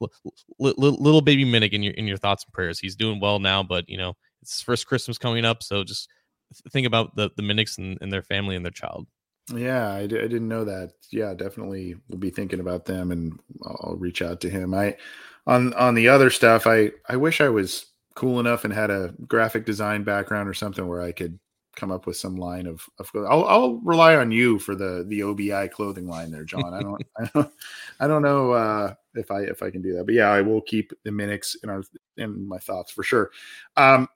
l- 0.00 0.10
l- 0.60 0.74
little 0.76 1.20
baby 1.20 1.44
Minnick 1.44 1.72
in 1.72 1.82
your 1.82 1.94
in 1.94 2.06
your 2.06 2.16
thoughts 2.16 2.44
and 2.44 2.52
prayers. 2.52 2.78
He's 2.78 2.96
doing 2.96 3.20
well 3.20 3.38
now, 3.38 3.62
but 3.62 3.88
you 3.88 3.98
know 3.98 4.14
it's 4.42 4.54
his 4.54 4.62
first 4.62 4.86
Christmas 4.86 5.18
coming 5.18 5.44
up, 5.44 5.62
so 5.62 5.84
just 5.84 6.08
think 6.70 6.86
about 6.86 7.16
the 7.16 7.30
the 7.36 7.42
Minnicks 7.42 7.78
and, 7.78 7.98
and 8.00 8.12
their 8.12 8.22
family 8.22 8.56
and 8.56 8.64
their 8.64 8.72
child. 8.72 9.06
Yeah, 9.52 9.92
I 9.92 10.06
d- 10.06 10.18
I 10.18 10.22
didn't 10.22 10.48
know 10.48 10.64
that. 10.64 10.92
Yeah, 11.10 11.34
definitely 11.34 11.96
will 12.08 12.18
be 12.18 12.30
thinking 12.30 12.60
about 12.60 12.86
them, 12.86 13.10
and 13.10 13.38
I'll 13.64 13.96
reach 13.98 14.22
out 14.22 14.40
to 14.42 14.50
him. 14.50 14.72
I 14.72 14.96
on 15.46 15.74
on 15.74 15.94
the 15.94 16.08
other 16.08 16.30
stuff. 16.30 16.66
I 16.66 16.92
I 17.08 17.16
wish 17.16 17.40
I 17.40 17.50
was 17.50 17.86
cool 18.14 18.40
enough 18.40 18.64
and 18.64 18.72
had 18.72 18.90
a 18.90 19.14
graphic 19.26 19.66
design 19.66 20.04
background 20.04 20.48
or 20.48 20.54
something 20.54 20.86
where 20.86 21.02
I 21.02 21.12
could 21.12 21.38
come 21.76 21.90
up 21.90 22.06
with 22.06 22.16
some 22.16 22.36
line 22.36 22.66
of, 22.66 22.88
of 23.00 23.10
I'll, 23.14 23.44
I'll 23.46 23.74
rely 23.78 24.14
on 24.16 24.30
you 24.30 24.58
for 24.58 24.74
the 24.74 25.04
the 25.08 25.22
OBI 25.22 25.68
clothing 25.68 26.06
line 26.06 26.30
there, 26.30 26.44
John. 26.44 26.72
I 26.72 26.82
don't 26.82 27.02
I 27.18 27.30
don't 27.34 27.52
I 28.00 28.06
don't 28.06 28.22
know 28.22 28.52
uh, 28.52 28.94
if 29.14 29.30
I 29.30 29.40
if 29.42 29.62
I 29.62 29.70
can 29.70 29.82
do 29.82 29.94
that. 29.94 30.04
But 30.06 30.14
yeah, 30.14 30.30
I 30.30 30.40
will 30.40 30.62
keep 30.62 30.92
the 31.04 31.10
Minnicks 31.10 31.56
in 31.62 31.68
our 31.68 31.82
in 32.16 32.48
my 32.48 32.58
thoughts 32.58 32.92
for 32.92 33.02
sure. 33.02 33.30
Um, 33.76 34.08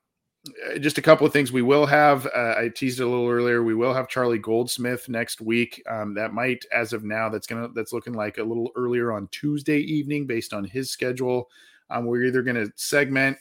just 0.80 0.98
a 0.98 1.02
couple 1.02 1.26
of 1.26 1.32
things 1.32 1.52
we 1.52 1.62
will 1.62 1.86
have. 1.86 2.26
Uh, 2.26 2.54
I 2.56 2.70
teased 2.74 3.00
it 3.00 3.04
a 3.04 3.08
little 3.08 3.28
earlier. 3.28 3.62
We 3.62 3.74
will 3.74 3.94
have 3.94 4.08
Charlie 4.08 4.38
Goldsmith 4.38 5.08
next 5.08 5.40
week. 5.40 5.82
Um, 5.88 6.14
that 6.14 6.32
might, 6.32 6.64
as 6.72 6.92
of 6.92 7.04
now, 7.04 7.28
that's 7.28 7.46
gonna 7.46 7.68
that's 7.74 7.92
looking 7.92 8.14
like 8.14 8.38
a 8.38 8.44
little 8.44 8.70
earlier 8.76 9.12
on 9.12 9.28
Tuesday 9.28 9.78
evening 9.78 10.26
based 10.26 10.52
on 10.52 10.64
his 10.64 10.90
schedule. 10.90 11.48
Um, 11.90 12.06
we're 12.06 12.24
either 12.24 12.42
to 12.42 12.72
segment 12.76 13.38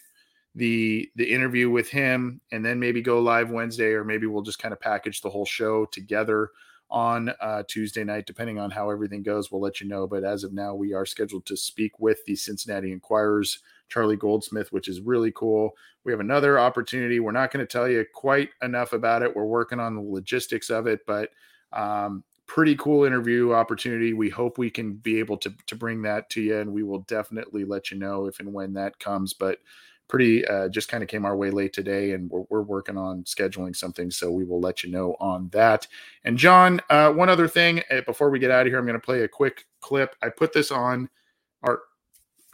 the 0.55 1.09
the 1.15 1.31
interview 1.31 1.69
with 1.69 1.87
him 1.89 2.41
and 2.51 2.65
then 2.65 2.79
maybe 2.79 3.01
go 3.01 3.19
live 3.19 3.51
Wednesday, 3.51 3.91
or 3.91 4.03
maybe 4.03 4.27
we'll 4.27 4.41
just 4.41 4.59
kind 4.59 4.73
of 4.73 4.79
package 4.79 5.21
the 5.21 5.29
whole 5.29 5.45
show 5.45 5.85
together 5.85 6.49
on 6.89 7.29
uh, 7.41 7.63
Tuesday 7.67 8.03
night, 8.03 8.25
depending 8.25 8.59
on 8.59 8.71
how 8.71 8.89
everything 8.89 9.21
goes. 9.21 9.51
We'll 9.51 9.61
let 9.61 9.81
you 9.81 9.87
know. 9.87 10.07
But 10.07 10.23
as 10.23 10.43
of 10.43 10.53
now, 10.53 10.73
we 10.73 10.93
are 10.93 11.05
scheduled 11.05 11.45
to 11.47 11.57
speak 11.57 11.99
with 11.99 12.23
the 12.25 12.35
Cincinnati 12.35 12.91
Enquirers, 12.91 13.59
Charlie 13.89 14.15
Goldsmith, 14.15 14.71
which 14.71 14.87
is 14.87 15.01
really 15.01 15.31
cool. 15.31 15.71
We 16.03 16.11
have 16.11 16.19
another 16.19 16.59
opportunity. 16.59 17.19
We're 17.19 17.31
not 17.31 17.51
going 17.51 17.65
to 17.65 17.71
tell 17.71 17.87
you 17.87 18.05
quite 18.13 18.49
enough 18.61 18.93
about 18.93 19.23
it. 19.23 19.35
We're 19.35 19.45
working 19.45 19.79
on 19.79 19.95
the 19.95 20.01
logistics 20.01 20.69
of 20.69 20.87
it, 20.87 21.01
but 21.05 21.31
um, 21.73 22.23
pretty 22.45 22.75
cool 22.75 23.03
interview 23.03 23.53
opportunity. 23.53 24.13
We 24.13 24.29
hope 24.29 24.57
we 24.57 24.69
can 24.69 24.93
be 24.93 25.19
able 25.19 25.37
to 25.37 25.53
to 25.65 25.75
bring 25.75 26.01
that 26.03 26.29
to 26.31 26.41
you, 26.41 26.57
and 26.59 26.71
we 26.71 26.83
will 26.83 26.99
definitely 27.01 27.65
let 27.65 27.91
you 27.91 27.97
know 27.97 28.25
if 28.25 28.39
and 28.39 28.53
when 28.53 28.73
that 28.73 28.97
comes. 28.99 29.33
But 29.33 29.59
pretty 30.07 30.45
uh, 30.47 30.69
just 30.69 30.87
kind 30.87 31.03
of 31.03 31.09
came 31.09 31.25
our 31.25 31.35
way 31.35 31.51
late 31.51 31.73
today, 31.73 32.13
and 32.13 32.29
we're, 32.29 32.45
we're 32.49 32.61
working 32.61 32.97
on 32.97 33.23
scheduling 33.23 33.75
something, 33.75 34.09
so 34.09 34.31
we 34.31 34.45
will 34.45 34.61
let 34.61 34.83
you 34.83 34.89
know 34.89 35.15
on 35.19 35.49
that. 35.49 35.85
And 36.23 36.37
John, 36.37 36.81
uh, 36.89 37.11
one 37.11 37.29
other 37.29 37.47
thing 37.47 37.83
uh, 37.91 38.01
before 38.01 38.29
we 38.29 38.39
get 38.39 38.51
out 38.51 38.65
of 38.65 38.71
here, 38.71 38.79
I'm 38.79 38.85
going 38.85 38.99
to 38.99 39.05
play 39.05 39.23
a 39.23 39.27
quick 39.27 39.65
clip. 39.81 40.15
I 40.21 40.29
put 40.29 40.53
this 40.53 40.71
on 40.71 41.09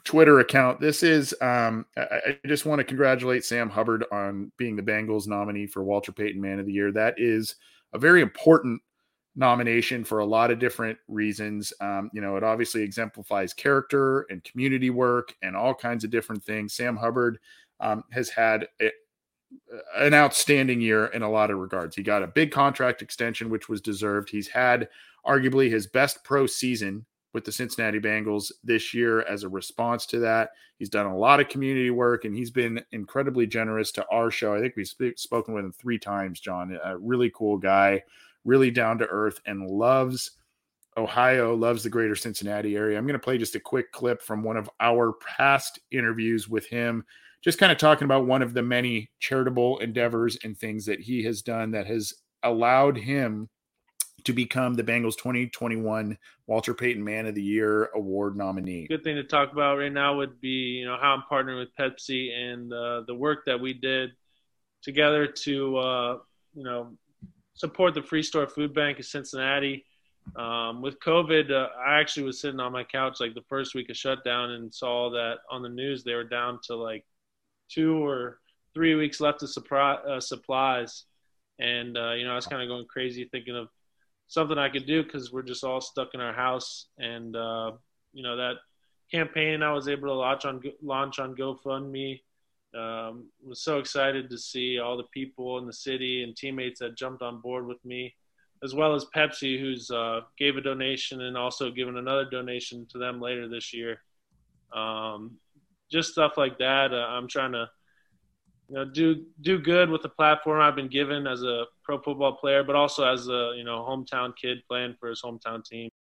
Twitter 0.03 0.39
account. 0.39 0.79
This 0.79 1.03
is 1.03 1.33
um, 1.41 1.85
I, 1.97 2.19
I 2.27 2.47
just 2.47 2.65
want 2.65 2.79
to 2.79 2.83
congratulate 2.83 3.45
Sam 3.45 3.69
Hubbard 3.69 4.05
on 4.11 4.51
being 4.57 4.75
the 4.75 4.81
Bengals 4.81 5.27
nominee 5.27 5.67
for 5.67 5.83
Walter 5.83 6.11
Payton 6.11 6.41
Man 6.41 6.59
of 6.59 6.65
the 6.65 6.73
Year. 6.73 6.91
That 6.91 7.15
is 7.17 7.55
a 7.93 7.99
very 7.99 8.21
important 8.21 8.81
nomination 9.35 10.03
for 10.03 10.19
a 10.19 10.25
lot 10.25 10.51
of 10.51 10.59
different 10.59 10.97
reasons. 11.07 11.73
Um, 11.79 12.09
you 12.13 12.21
know, 12.21 12.35
it 12.35 12.43
obviously 12.43 12.83
exemplifies 12.83 13.53
character 13.53 14.21
and 14.29 14.43
community 14.43 14.89
work 14.89 15.35
and 15.41 15.55
all 15.55 15.73
kinds 15.73 16.03
of 16.03 16.11
different 16.11 16.43
things. 16.43 16.75
Sam 16.75 16.95
Hubbard 16.95 17.39
um, 17.79 18.03
has 18.11 18.29
had 18.29 18.67
a, 18.81 18.91
an 19.97 20.13
outstanding 20.13 20.81
year 20.81 21.07
in 21.07 21.21
a 21.21 21.31
lot 21.31 21.49
of 21.49 21.57
regards. 21.57 21.95
He 21.95 22.03
got 22.03 22.23
a 22.23 22.27
big 22.27 22.51
contract 22.51 23.01
extension, 23.01 23.49
which 23.49 23.69
was 23.69 23.81
deserved. 23.81 24.29
He's 24.29 24.47
had 24.47 24.89
arguably 25.25 25.69
his 25.69 25.87
best 25.87 26.23
pro 26.23 26.45
season 26.45 27.05
with 27.33 27.45
the 27.45 27.51
Cincinnati 27.51 27.99
Bengals 27.99 28.51
this 28.63 28.93
year 28.93 29.21
as 29.23 29.43
a 29.43 29.49
response 29.49 30.05
to 30.07 30.19
that. 30.19 30.51
He's 30.77 30.89
done 30.89 31.07
a 31.07 31.17
lot 31.17 31.39
of 31.39 31.49
community 31.49 31.89
work 31.89 32.25
and 32.25 32.35
he's 32.35 32.51
been 32.51 32.83
incredibly 32.91 33.47
generous 33.47 33.91
to 33.93 34.05
our 34.09 34.29
show. 34.29 34.53
I 34.53 34.59
think 34.59 34.75
we've 34.75 34.87
sp- 34.87 35.17
spoken 35.17 35.53
with 35.53 35.65
him 35.65 35.71
three 35.71 35.97
times, 35.97 36.39
John. 36.39 36.77
A 36.83 36.97
really 36.97 37.31
cool 37.35 37.57
guy 37.57 38.03
really 38.45 38.71
down 38.71 38.97
to 38.99 39.07
earth 39.07 39.39
and 39.45 39.67
loves 39.67 40.31
Ohio, 40.97 41.55
loves 41.55 41.83
the 41.83 41.89
greater 41.89 42.15
Cincinnati 42.15 42.75
area. 42.75 42.97
I'm 42.97 43.07
going 43.07 43.13
to 43.13 43.23
play 43.23 43.37
just 43.37 43.55
a 43.55 43.59
quick 43.59 43.91
clip 43.91 44.21
from 44.21 44.43
one 44.43 44.57
of 44.57 44.69
our 44.79 45.13
past 45.13 45.79
interviews 45.91 46.47
with 46.47 46.67
him, 46.67 47.03
just 47.43 47.57
kind 47.57 47.71
of 47.71 47.77
talking 47.77 48.05
about 48.05 48.27
one 48.27 48.41
of 48.41 48.53
the 48.53 48.61
many 48.61 49.09
charitable 49.19 49.79
endeavors 49.79 50.37
and 50.43 50.57
things 50.57 50.85
that 50.85 50.99
he 50.99 51.23
has 51.23 51.41
done 51.41 51.71
that 51.71 51.87
has 51.87 52.13
allowed 52.43 52.97
him 52.97 53.49
to 54.25 54.33
become 54.33 54.73
the 54.73 54.83
Bengals 54.83 55.17
2021 55.17 56.17
Walter 56.47 56.73
Payton 56.73 57.03
Man 57.03 57.25
of 57.25 57.35
the 57.35 57.41
Year 57.41 57.89
award 57.95 58.37
nominee. 58.37 58.87
Good 58.87 59.03
thing 59.03 59.15
to 59.15 59.23
talk 59.23 59.51
about 59.51 59.77
right 59.77 59.91
now 59.91 60.17
would 60.17 60.39
be, 60.39 60.79
you 60.79 60.85
know, 60.85 60.97
how 60.99 61.13
I'm 61.13 61.23
partnering 61.29 61.59
with 61.59 61.75
Pepsi 61.79 62.31
and 62.31 62.71
uh, 62.71 63.01
the 63.07 63.15
work 63.15 63.45
that 63.45 63.59
we 63.59 63.73
did 63.73 64.11
together 64.81 65.27
to, 65.27 65.77
uh, 65.77 66.17
you 66.53 66.63
know, 66.63 66.91
support 67.53 67.93
the 67.93 68.01
Free 68.01 68.23
Store 68.23 68.47
Food 68.47 68.73
Bank 68.73 68.99
of 68.99 69.05
Cincinnati. 69.05 69.85
Um, 70.35 70.81
with 70.81 70.99
COVID, 70.99 71.51
uh, 71.51 71.69
I 71.85 71.99
actually 71.99 72.23
was 72.23 72.39
sitting 72.39 72.59
on 72.59 72.71
my 72.71 72.83
couch 72.83 73.19
like 73.19 73.33
the 73.33 73.43
first 73.49 73.75
week 73.75 73.89
of 73.89 73.97
shutdown 73.97 74.51
and 74.51 74.73
saw 74.73 75.09
that 75.11 75.39
on 75.49 75.61
the 75.61 75.69
news 75.69 76.03
they 76.03 76.13
were 76.13 76.23
down 76.23 76.59
to 76.63 76.75
like 76.75 77.05
two 77.69 78.05
or 78.05 78.39
three 78.73 78.95
weeks 78.95 79.19
left 79.19 79.43
of 79.43 79.49
suppri- 79.49 80.05
uh, 80.07 80.19
supplies. 80.19 81.05
And, 81.59 81.97
uh, 81.97 82.13
you 82.13 82.25
know, 82.25 82.31
I 82.31 82.35
was 82.35 82.47
kind 82.47 82.61
of 82.61 82.67
going 82.67 82.85
crazy 82.85 83.25
thinking 83.31 83.55
of 83.55 83.67
something 84.27 84.57
I 84.57 84.69
could 84.69 84.85
do 84.85 85.03
because 85.03 85.31
we're 85.31 85.43
just 85.43 85.63
all 85.63 85.81
stuck 85.81 86.09
in 86.13 86.21
our 86.21 86.33
house. 86.33 86.87
And, 86.97 87.35
uh, 87.35 87.71
you 88.13 88.23
know, 88.23 88.37
that 88.37 88.55
campaign 89.11 89.61
I 89.61 89.73
was 89.73 89.87
able 89.87 90.07
to 90.07 90.13
launch 90.13 90.45
on, 90.45 90.61
launch 90.81 91.19
on 91.19 91.35
GoFundMe 91.35 92.21
um, 92.75 93.29
was 93.45 93.61
so 93.61 93.77
excited 93.77 94.29
to 94.29 94.37
see 94.37 94.79
all 94.79 94.97
the 94.97 95.03
people 95.13 95.59
in 95.59 95.67
the 95.67 95.73
city 95.73 96.23
and 96.23 96.35
teammates 96.35 96.79
that 96.79 96.97
jumped 96.97 97.21
on 97.21 97.39
board 97.39 97.67
with 97.67 97.83
me, 97.85 98.15
as 98.63 98.73
well 98.73 98.95
as 98.95 99.05
Pepsi, 99.15 99.59
who's 99.59 99.91
uh, 99.91 100.21
gave 100.37 100.57
a 100.57 100.61
donation 100.61 101.21
and 101.21 101.37
also 101.37 101.69
given 101.69 101.97
another 101.97 102.25
donation 102.25 102.87
to 102.91 102.97
them 102.97 103.21
later 103.21 103.47
this 103.47 103.73
year. 103.73 104.01
Um, 104.75 105.37
just 105.91 106.11
stuff 106.11 106.33
like 106.37 106.57
that. 106.57 106.93
Uh, 106.93 107.05
I'm 107.07 107.27
trying 107.27 107.51
to, 107.51 107.69
you 108.73 108.79
know, 108.79 108.85
do 108.85 109.23
do 109.41 109.59
good 109.59 109.91
with 109.91 110.01
the 110.01 110.09
platform 110.09 110.59
I've 110.59 110.75
been 110.75 110.87
given 110.87 111.27
as 111.27 111.43
a 111.43 111.65
pro 111.83 112.01
football 112.01 112.33
player, 112.33 112.63
but 112.63 112.75
also 112.75 113.05
as 113.05 113.27
a 113.27 113.53
you 113.55 113.63
know 113.63 113.85
hometown 113.87 114.35
kid 114.35 114.63
playing 114.67 114.95
for 114.99 115.09
his 115.09 115.21
hometown 115.21 115.63
team. 115.63 115.91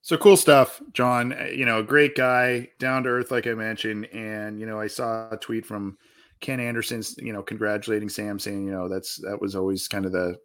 So 0.00 0.16
cool 0.16 0.38
stuff, 0.38 0.80
John. 0.94 1.36
You 1.54 1.66
know, 1.66 1.82
great 1.82 2.14
guy, 2.16 2.70
down 2.78 3.02
to 3.02 3.10
earth, 3.10 3.30
like 3.30 3.46
I 3.46 3.52
mentioned. 3.52 4.06
And 4.14 4.58
you 4.58 4.64
know, 4.64 4.80
I 4.80 4.86
saw 4.86 5.28
a 5.30 5.36
tweet 5.36 5.66
from 5.66 5.98
Ken 6.40 6.58
Anderson's, 6.58 7.18
you 7.18 7.34
know, 7.34 7.42
congratulating 7.42 8.08
Sam, 8.08 8.38
saying, 8.38 8.64
you 8.64 8.72
know, 8.72 8.88
that's 8.88 9.16
that 9.16 9.38
was 9.38 9.54
always 9.54 9.88
kind 9.88 10.06
of 10.06 10.12
the 10.12 10.38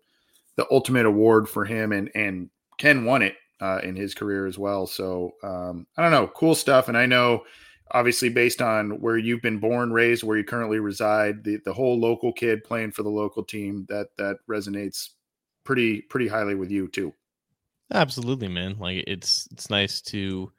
the 0.57 0.67
ultimate 0.71 1.05
award 1.05 1.47
for 1.47 1.63
him, 1.63 1.93
and 1.93 2.11
and 2.15 2.49
Ken 2.77 3.05
won 3.05 3.21
it 3.21 3.35
uh, 3.61 3.79
in 3.81 3.95
his 3.95 4.13
career 4.13 4.45
as 4.45 4.57
well. 4.57 4.87
So 4.87 5.35
um, 5.41 5.87
I 5.95 6.01
don't 6.01 6.11
know, 6.11 6.27
cool 6.27 6.53
stuff. 6.53 6.89
And 6.89 6.97
I 6.97 7.05
know, 7.05 7.43
obviously, 7.91 8.29
based 8.29 8.61
on 8.61 9.01
where 9.01 9.17
you've 9.17 9.41
been 9.41 9.59
born, 9.59 9.91
raised, 9.91 10.23
where 10.23 10.37
you 10.37 10.43
currently 10.43 10.79
reside, 10.79 11.43
the 11.43 11.57
the 11.65 11.73
whole 11.73 11.99
local 11.99 12.33
kid 12.33 12.63
playing 12.63 12.91
for 12.91 13.03
the 13.03 13.09
local 13.09 13.43
team 13.43 13.85
that 13.89 14.07
that 14.17 14.37
resonates 14.49 15.09
pretty 15.63 16.01
pretty 16.01 16.27
highly 16.27 16.55
with 16.55 16.71
you 16.71 16.87
too. 16.87 17.13
Absolutely, 17.93 18.47
man. 18.47 18.77
Like 18.79 19.03
it's 19.07 19.47
it's 19.51 19.69
nice 19.69 20.01
to 20.03 20.51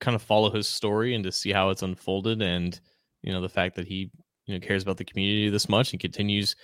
kind 0.00 0.14
of 0.14 0.22
follow 0.22 0.50
his 0.50 0.68
story 0.68 1.14
and 1.14 1.24
to 1.24 1.32
see 1.32 1.52
how 1.52 1.70
it's 1.70 1.82
unfolded 1.82 2.40
and 2.40 2.78
you 3.22 3.32
know 3.32 3.40
the 3.40 3.48
fact 3.48 3.74
that 3.74 3.84
he 3.84 4.12
you 4.46 4.54
know 4.54 4.64
cares 4.64 4.84
about 4.84 4.96
the 4.96 5.04
community 5.04 5.48
this 5.48 5.68
much 5.68 5.92
and 5.92 6.00
continues 6.00 6.54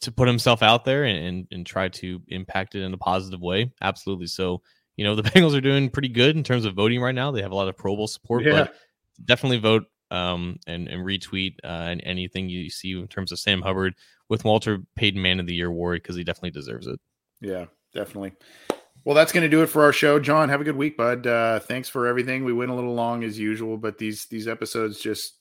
to 0.00 0.12
put 0.12 0.28
himself 0.28 0.62
out 0.62 0.84
there 0.84 1.04
and, 1.04 1.18
and, 1.18 1.46
and 1.50 1.66
try 1.66 1.88
to 1.88 2.20
impact 2.28 2.74
it 2.74 2.82
in 2.82 2.92
a 2.92 2.98
positive 2.98 3.40
way. 3.40 3.72
Absolutely. 3.80 4.26
So, 4.26 4.60
you 4.96 5.04
know, 5.04 5.14
the 5.14 5.22
Bengals 5.30 5.56
are 5.56 5.60
doing 5.60 5.88
pretty 5.88 6.08
good 6.08 6.36
in 6.36 6.44
terms 6.44 6.64
of 6.64 6.74
voting 6.74 7.00
right 7.00 7.14
now. 7.14 7.30
They 7.30 7.42
have 7.42 7.52
a 7.52 7.56
lot 7.56 7.68
of 7.68 7.76
Pro 7.76 7.96
Bowl 7.96 8.06
support, 8.06 8.44
yeah. 8.44 8.50
but 8.52 8.74
definitely 9.24 9.58
vote 9.58 9.84
um, 10.10 10.58
and, 10.66 10.88
and 10.88 11.04
retweet 11.04 11.56
uh, 11.64 11.88
and 11.90 12.00
anything 12.04 12.48
you 12.48 12.70
see 12.70 12.98
in 12.98 13.08
terms 13.08 13.32
of 13.32 13.38
Sam 13.38 13.62
Hubbard 13.62 13.94
with 14.28 14.44
Walter 14.44 14.82
Payton 14.96 15.20
Man 15.20 15.40
of 15.40 15.46
the 15.46 15.54
Year 15.54 15.68
award 15.68 16.02
because 16.02 16.16
he 16.16 16.24
definitely 16.24 16.50
deserves 16.50 16.86
it. 16.86 17.00
Yeah, 17.40 17.66
definitely. 17.94 18.32
Well, 19.04 19.14
that's 19.14 19.32
going 19.32 19.42
to 19.42 19.48
do 19.48 19.62
it 19.62 19.68
for 19.68 19.82
our 19.84 19.92
show. 19.92 20.18
John, 20.18 20.48
have 20.48 20.60
a 20.60 20.64
good 20.64 20.76
week, 20.76 20.96
bud. 20.96 21.26
Uh, 21.26 21.60
thanks 21.60 21.88
for 21.88 22.06
everything. 22.06 22.44
We 22.44 22.52
went 22.52 22.70
a 22.70 22.74
little 22.74 22.94
long 22.94 23.24
as 23.24 23.38
usual, 23.38 23.76
but 23.76 23.96
these 23.96 24.26
these 24.26 24.48
episodes 24.48 25.00
just 25.00 25.38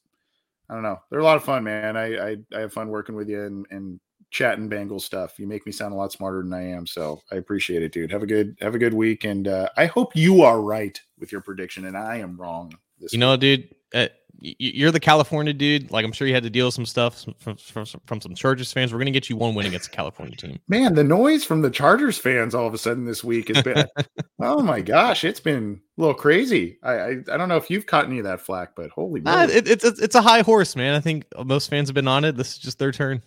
I 0.70 0.74
don't 0.74 0.84
know. 0.84 1.00
They're 1.10 1.20
a 1.20 1.24
lot 1.24 1.38
of 1.38 1.44
fun, 1.44 1.64
man. 1.64 1.98
I 1.98 2.32
I, 2.32 2.38
I 2.56 2.60
have 2.62 2.74
fun 2.74 2.90
working 2.90 3.16
with 3.16 3.30
you 3.30 3.44
and, 3.44 3.66
and 3.72 4.00
chatting 4.30 4.70
Bengal 4.70 5.00
stuff. 5.00 5.40
You 5.40 5.48
make 5.48 5.66
me 5.66 5.72
sound 5.72 5.94
a 5.94 5.98
lot 5.98 6.12
smarter 6.12 6.42
than 6.44 6.54
I 6.54 6.64
am, 6.64 6.86
so 6.86 7.22
I 7.32 7.36
appreciate 7.36 7.84
it, 7.84 7.92
dude. 7.92 8.12
Have 8.12 8.24
a 8.24 8.28
good 8.28 8.58
have 8.62 8.76
a 8.76 8.80
good 8.80 8.94
week, 8.94 9.24
and 9.24 9.48
uh, 9.48 9.70
I 9.76 9.88
hope 9.88 10.16
you 10.16 10.44
are 10.44 10.62
right 10.62 11.00
with 11.20 11.32
your 11.32 11.42
prediction, 11.42 11.86
and 11.86 11.98
I 11.98 12.18
am 12.18 12.40
wrong. 12.40 12.74
You 13.00 13.08
week. 13.12 13.20
know, 13.20 13.38
dude. 13.38 13.74
Uh, 13.94 14.08
you're 14.40 14.92
the 14.92 15.00
California 15.00 15.54
dude. 15.54 15.92
Like 15.92 16.06
I'm 16.06 16.12
sure 16.12 16.28
you 16.28 16.34
had 16.34 16.44
to 16.44 16.50
deal 16.50 16.68
with 16.68 16.76
some 16.76 16.86
stuff 16.86 17.26
from, 17.40 17.56
from, 17.56 17.86
from 17.86 18.22
some 18.22 18.36
Chargers 18.36 18.72
fans. 18.72 18.94
We're 18.94 19.00
gonna 19.00 19.12
get 19.12 19.30
you 19.30 19.36
one 19.36 19.56
win 19.56 19.66
against 19.66 19.90
the 19.90 19.96
California 19.96 20.36
team. 20.36 20.60
Man, 20.68 20.94
the 20.94 21.04
noise 21.04 21.44
from 21.44 21.62
the 21.62 21.72
Chargers 21.72 22.18
fans 22.18 22.54
all 22.54 22.68
of 22.68 22.74
a 22.74 22.78
sudden 22.78 23.06
this 23.06 23.24
week 23.24 23.48
has 23.50 23.64
been. 23.64 23.86
oh 24.40 24.62
my 24.62 24.82
gosh, 24.82 25.24
it's 25.24 25.40
been 25.40 25.82
a 25.98 26.02
little 26.02 26.14
crazy. 26.14 26.78
I, 26.84 26.94
I, 26.94 27.10
I 27.32 27.38
don't 27.38 27.50
know 27.50 27.58
if 27.58 27.70
you've 27.70 27.86
caught 27.86 28.06
any 28.06 28.20
of 28.20 28.26
that 28.26 28.42
flack, 28.42 28.76
but 28.76 28.90
holy. 28.90 29.22
Nah, 29.22 29.44
it, 29.44 29.68
it's 29.68 29.84
it's 29.84 30.16
a 30.16 30.22
high 30.22 30.42
horse, 30.42 30.76
man. 30.76 30.94
I 30.94 31.00
think 31.00 31.26
most 31.44 31.70
fans 31.70 31.90
have 31.90 31.96
been 31.96 32.08
on 32.08 32.24
it. 32.24 32.38
This 32.38 32.52
is 32.54 32.58
just 32.60 32.80
their 32.80 32.92
turn. 32.92 33.22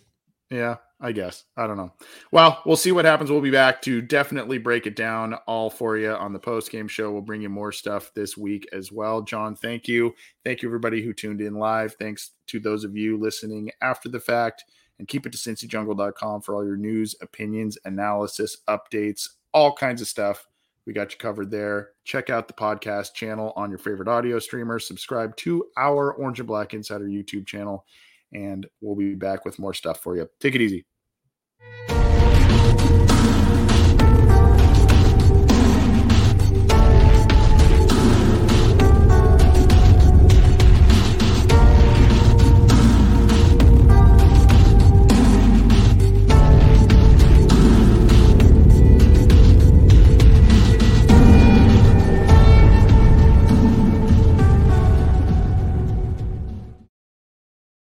Yeah, 0.51 0.75
I 0.99 1.13
guess. 1.13 1.45
I 1.55 1.65
don't 1.65 1.77
know. 1.77 1.93
Well, 2.33 2.61
we'll 2.65 2.75
see 2.75 2.91
what 2.91 3.05
happens. 3.05 3.31
We'll 3.31 3.39
be 3.39 3.49
back 3.51 3.81
to 3.83 4.01
definitely 4.01 4.57
break 4.57 4.85
it 4.85 4.97
down 4.97 5.35
all 5.47 5.69
for 5.69 5.97
you 5.97 6.11
on 6.11 6.33
the 6.33 6.39
post 6.39 6.69
game 6.71 6.89
show. 6.89 7.09
We'll 7.09 7.21
bring 7.21 7.41
you 7.41 7.47
more 7.47 7.71
stuff 7.71 8.11
this 8.13 8.35
week 8.35 8.67
as 8.73 8.91
well. 8.91 9.21
John, 9.21 9.55
thank 9.55 9.87
you. 9.87 10.13
Thank 10.43 10.61
you, 10.61 10.67
everybody 10.67 11.01
who 11.01 11.13
tuned 11.13 11.39
in 11.39 11.55
live. 11.55 11.95
Thanks 11.95 12.31
to 12.47 12.59
those 12.59 12.83
of 12.83 12.97
you 12.97 13.17
listening 13.17 13.71
after 13.81 14.09
the 14.09 14.19
fact. 14.19 14.65
And 14.99 15.07
keep 15.07 15.25
it 15.25 15.31
to 15.31 15.37
cincyjungle.com 15.37 16.41
for 16.41 16.53
all 16.53 16.65
your 16.65 16.77
news, 16.77 17.15
opinions, 17.21 17.77
analysis, 17.85 18.57
updates, 18.67 19.29
all 19.53 19.73
kinds 19.73 20.01
of 20.01 20.07
stuff 20.07 20.45
We 20.85 20.93
got 20.93 21.11
you 21.11 21.17
covered 21.19 21.51
there. 21.51 21.91
Check 22.03 22.29
out 22.29 22.47
the 22.47 22.53
podcast 22.53 23.13
channel 23.13 23.53
on 23.55 23.69
your 23.69 23.79
favorite 23.79 24.07
audio 24.07 24.39
streamer. 24.39 24.79
Subscribe 24.79 25.35
to 25.37 25.65
our 25.77 26.13
Orange 26.13 26.39
and 26.39 26.47
Black 26.47 26.73
Insider 26.73 27.05
YouTube 27.05 27.45
channel, 27.45 27.85
and 28.33 28.67
we'll 28.81 28.95
be 28.95 29.15
back 29.15 29.45
with 29.45 29.59
more 29.59 29.73
stuff 29.73 29.99
for 30.01 30.15
you. 30.15 30.27
Take 30.39 30.55
it 30.55 30.61
easy. 30.61 30.85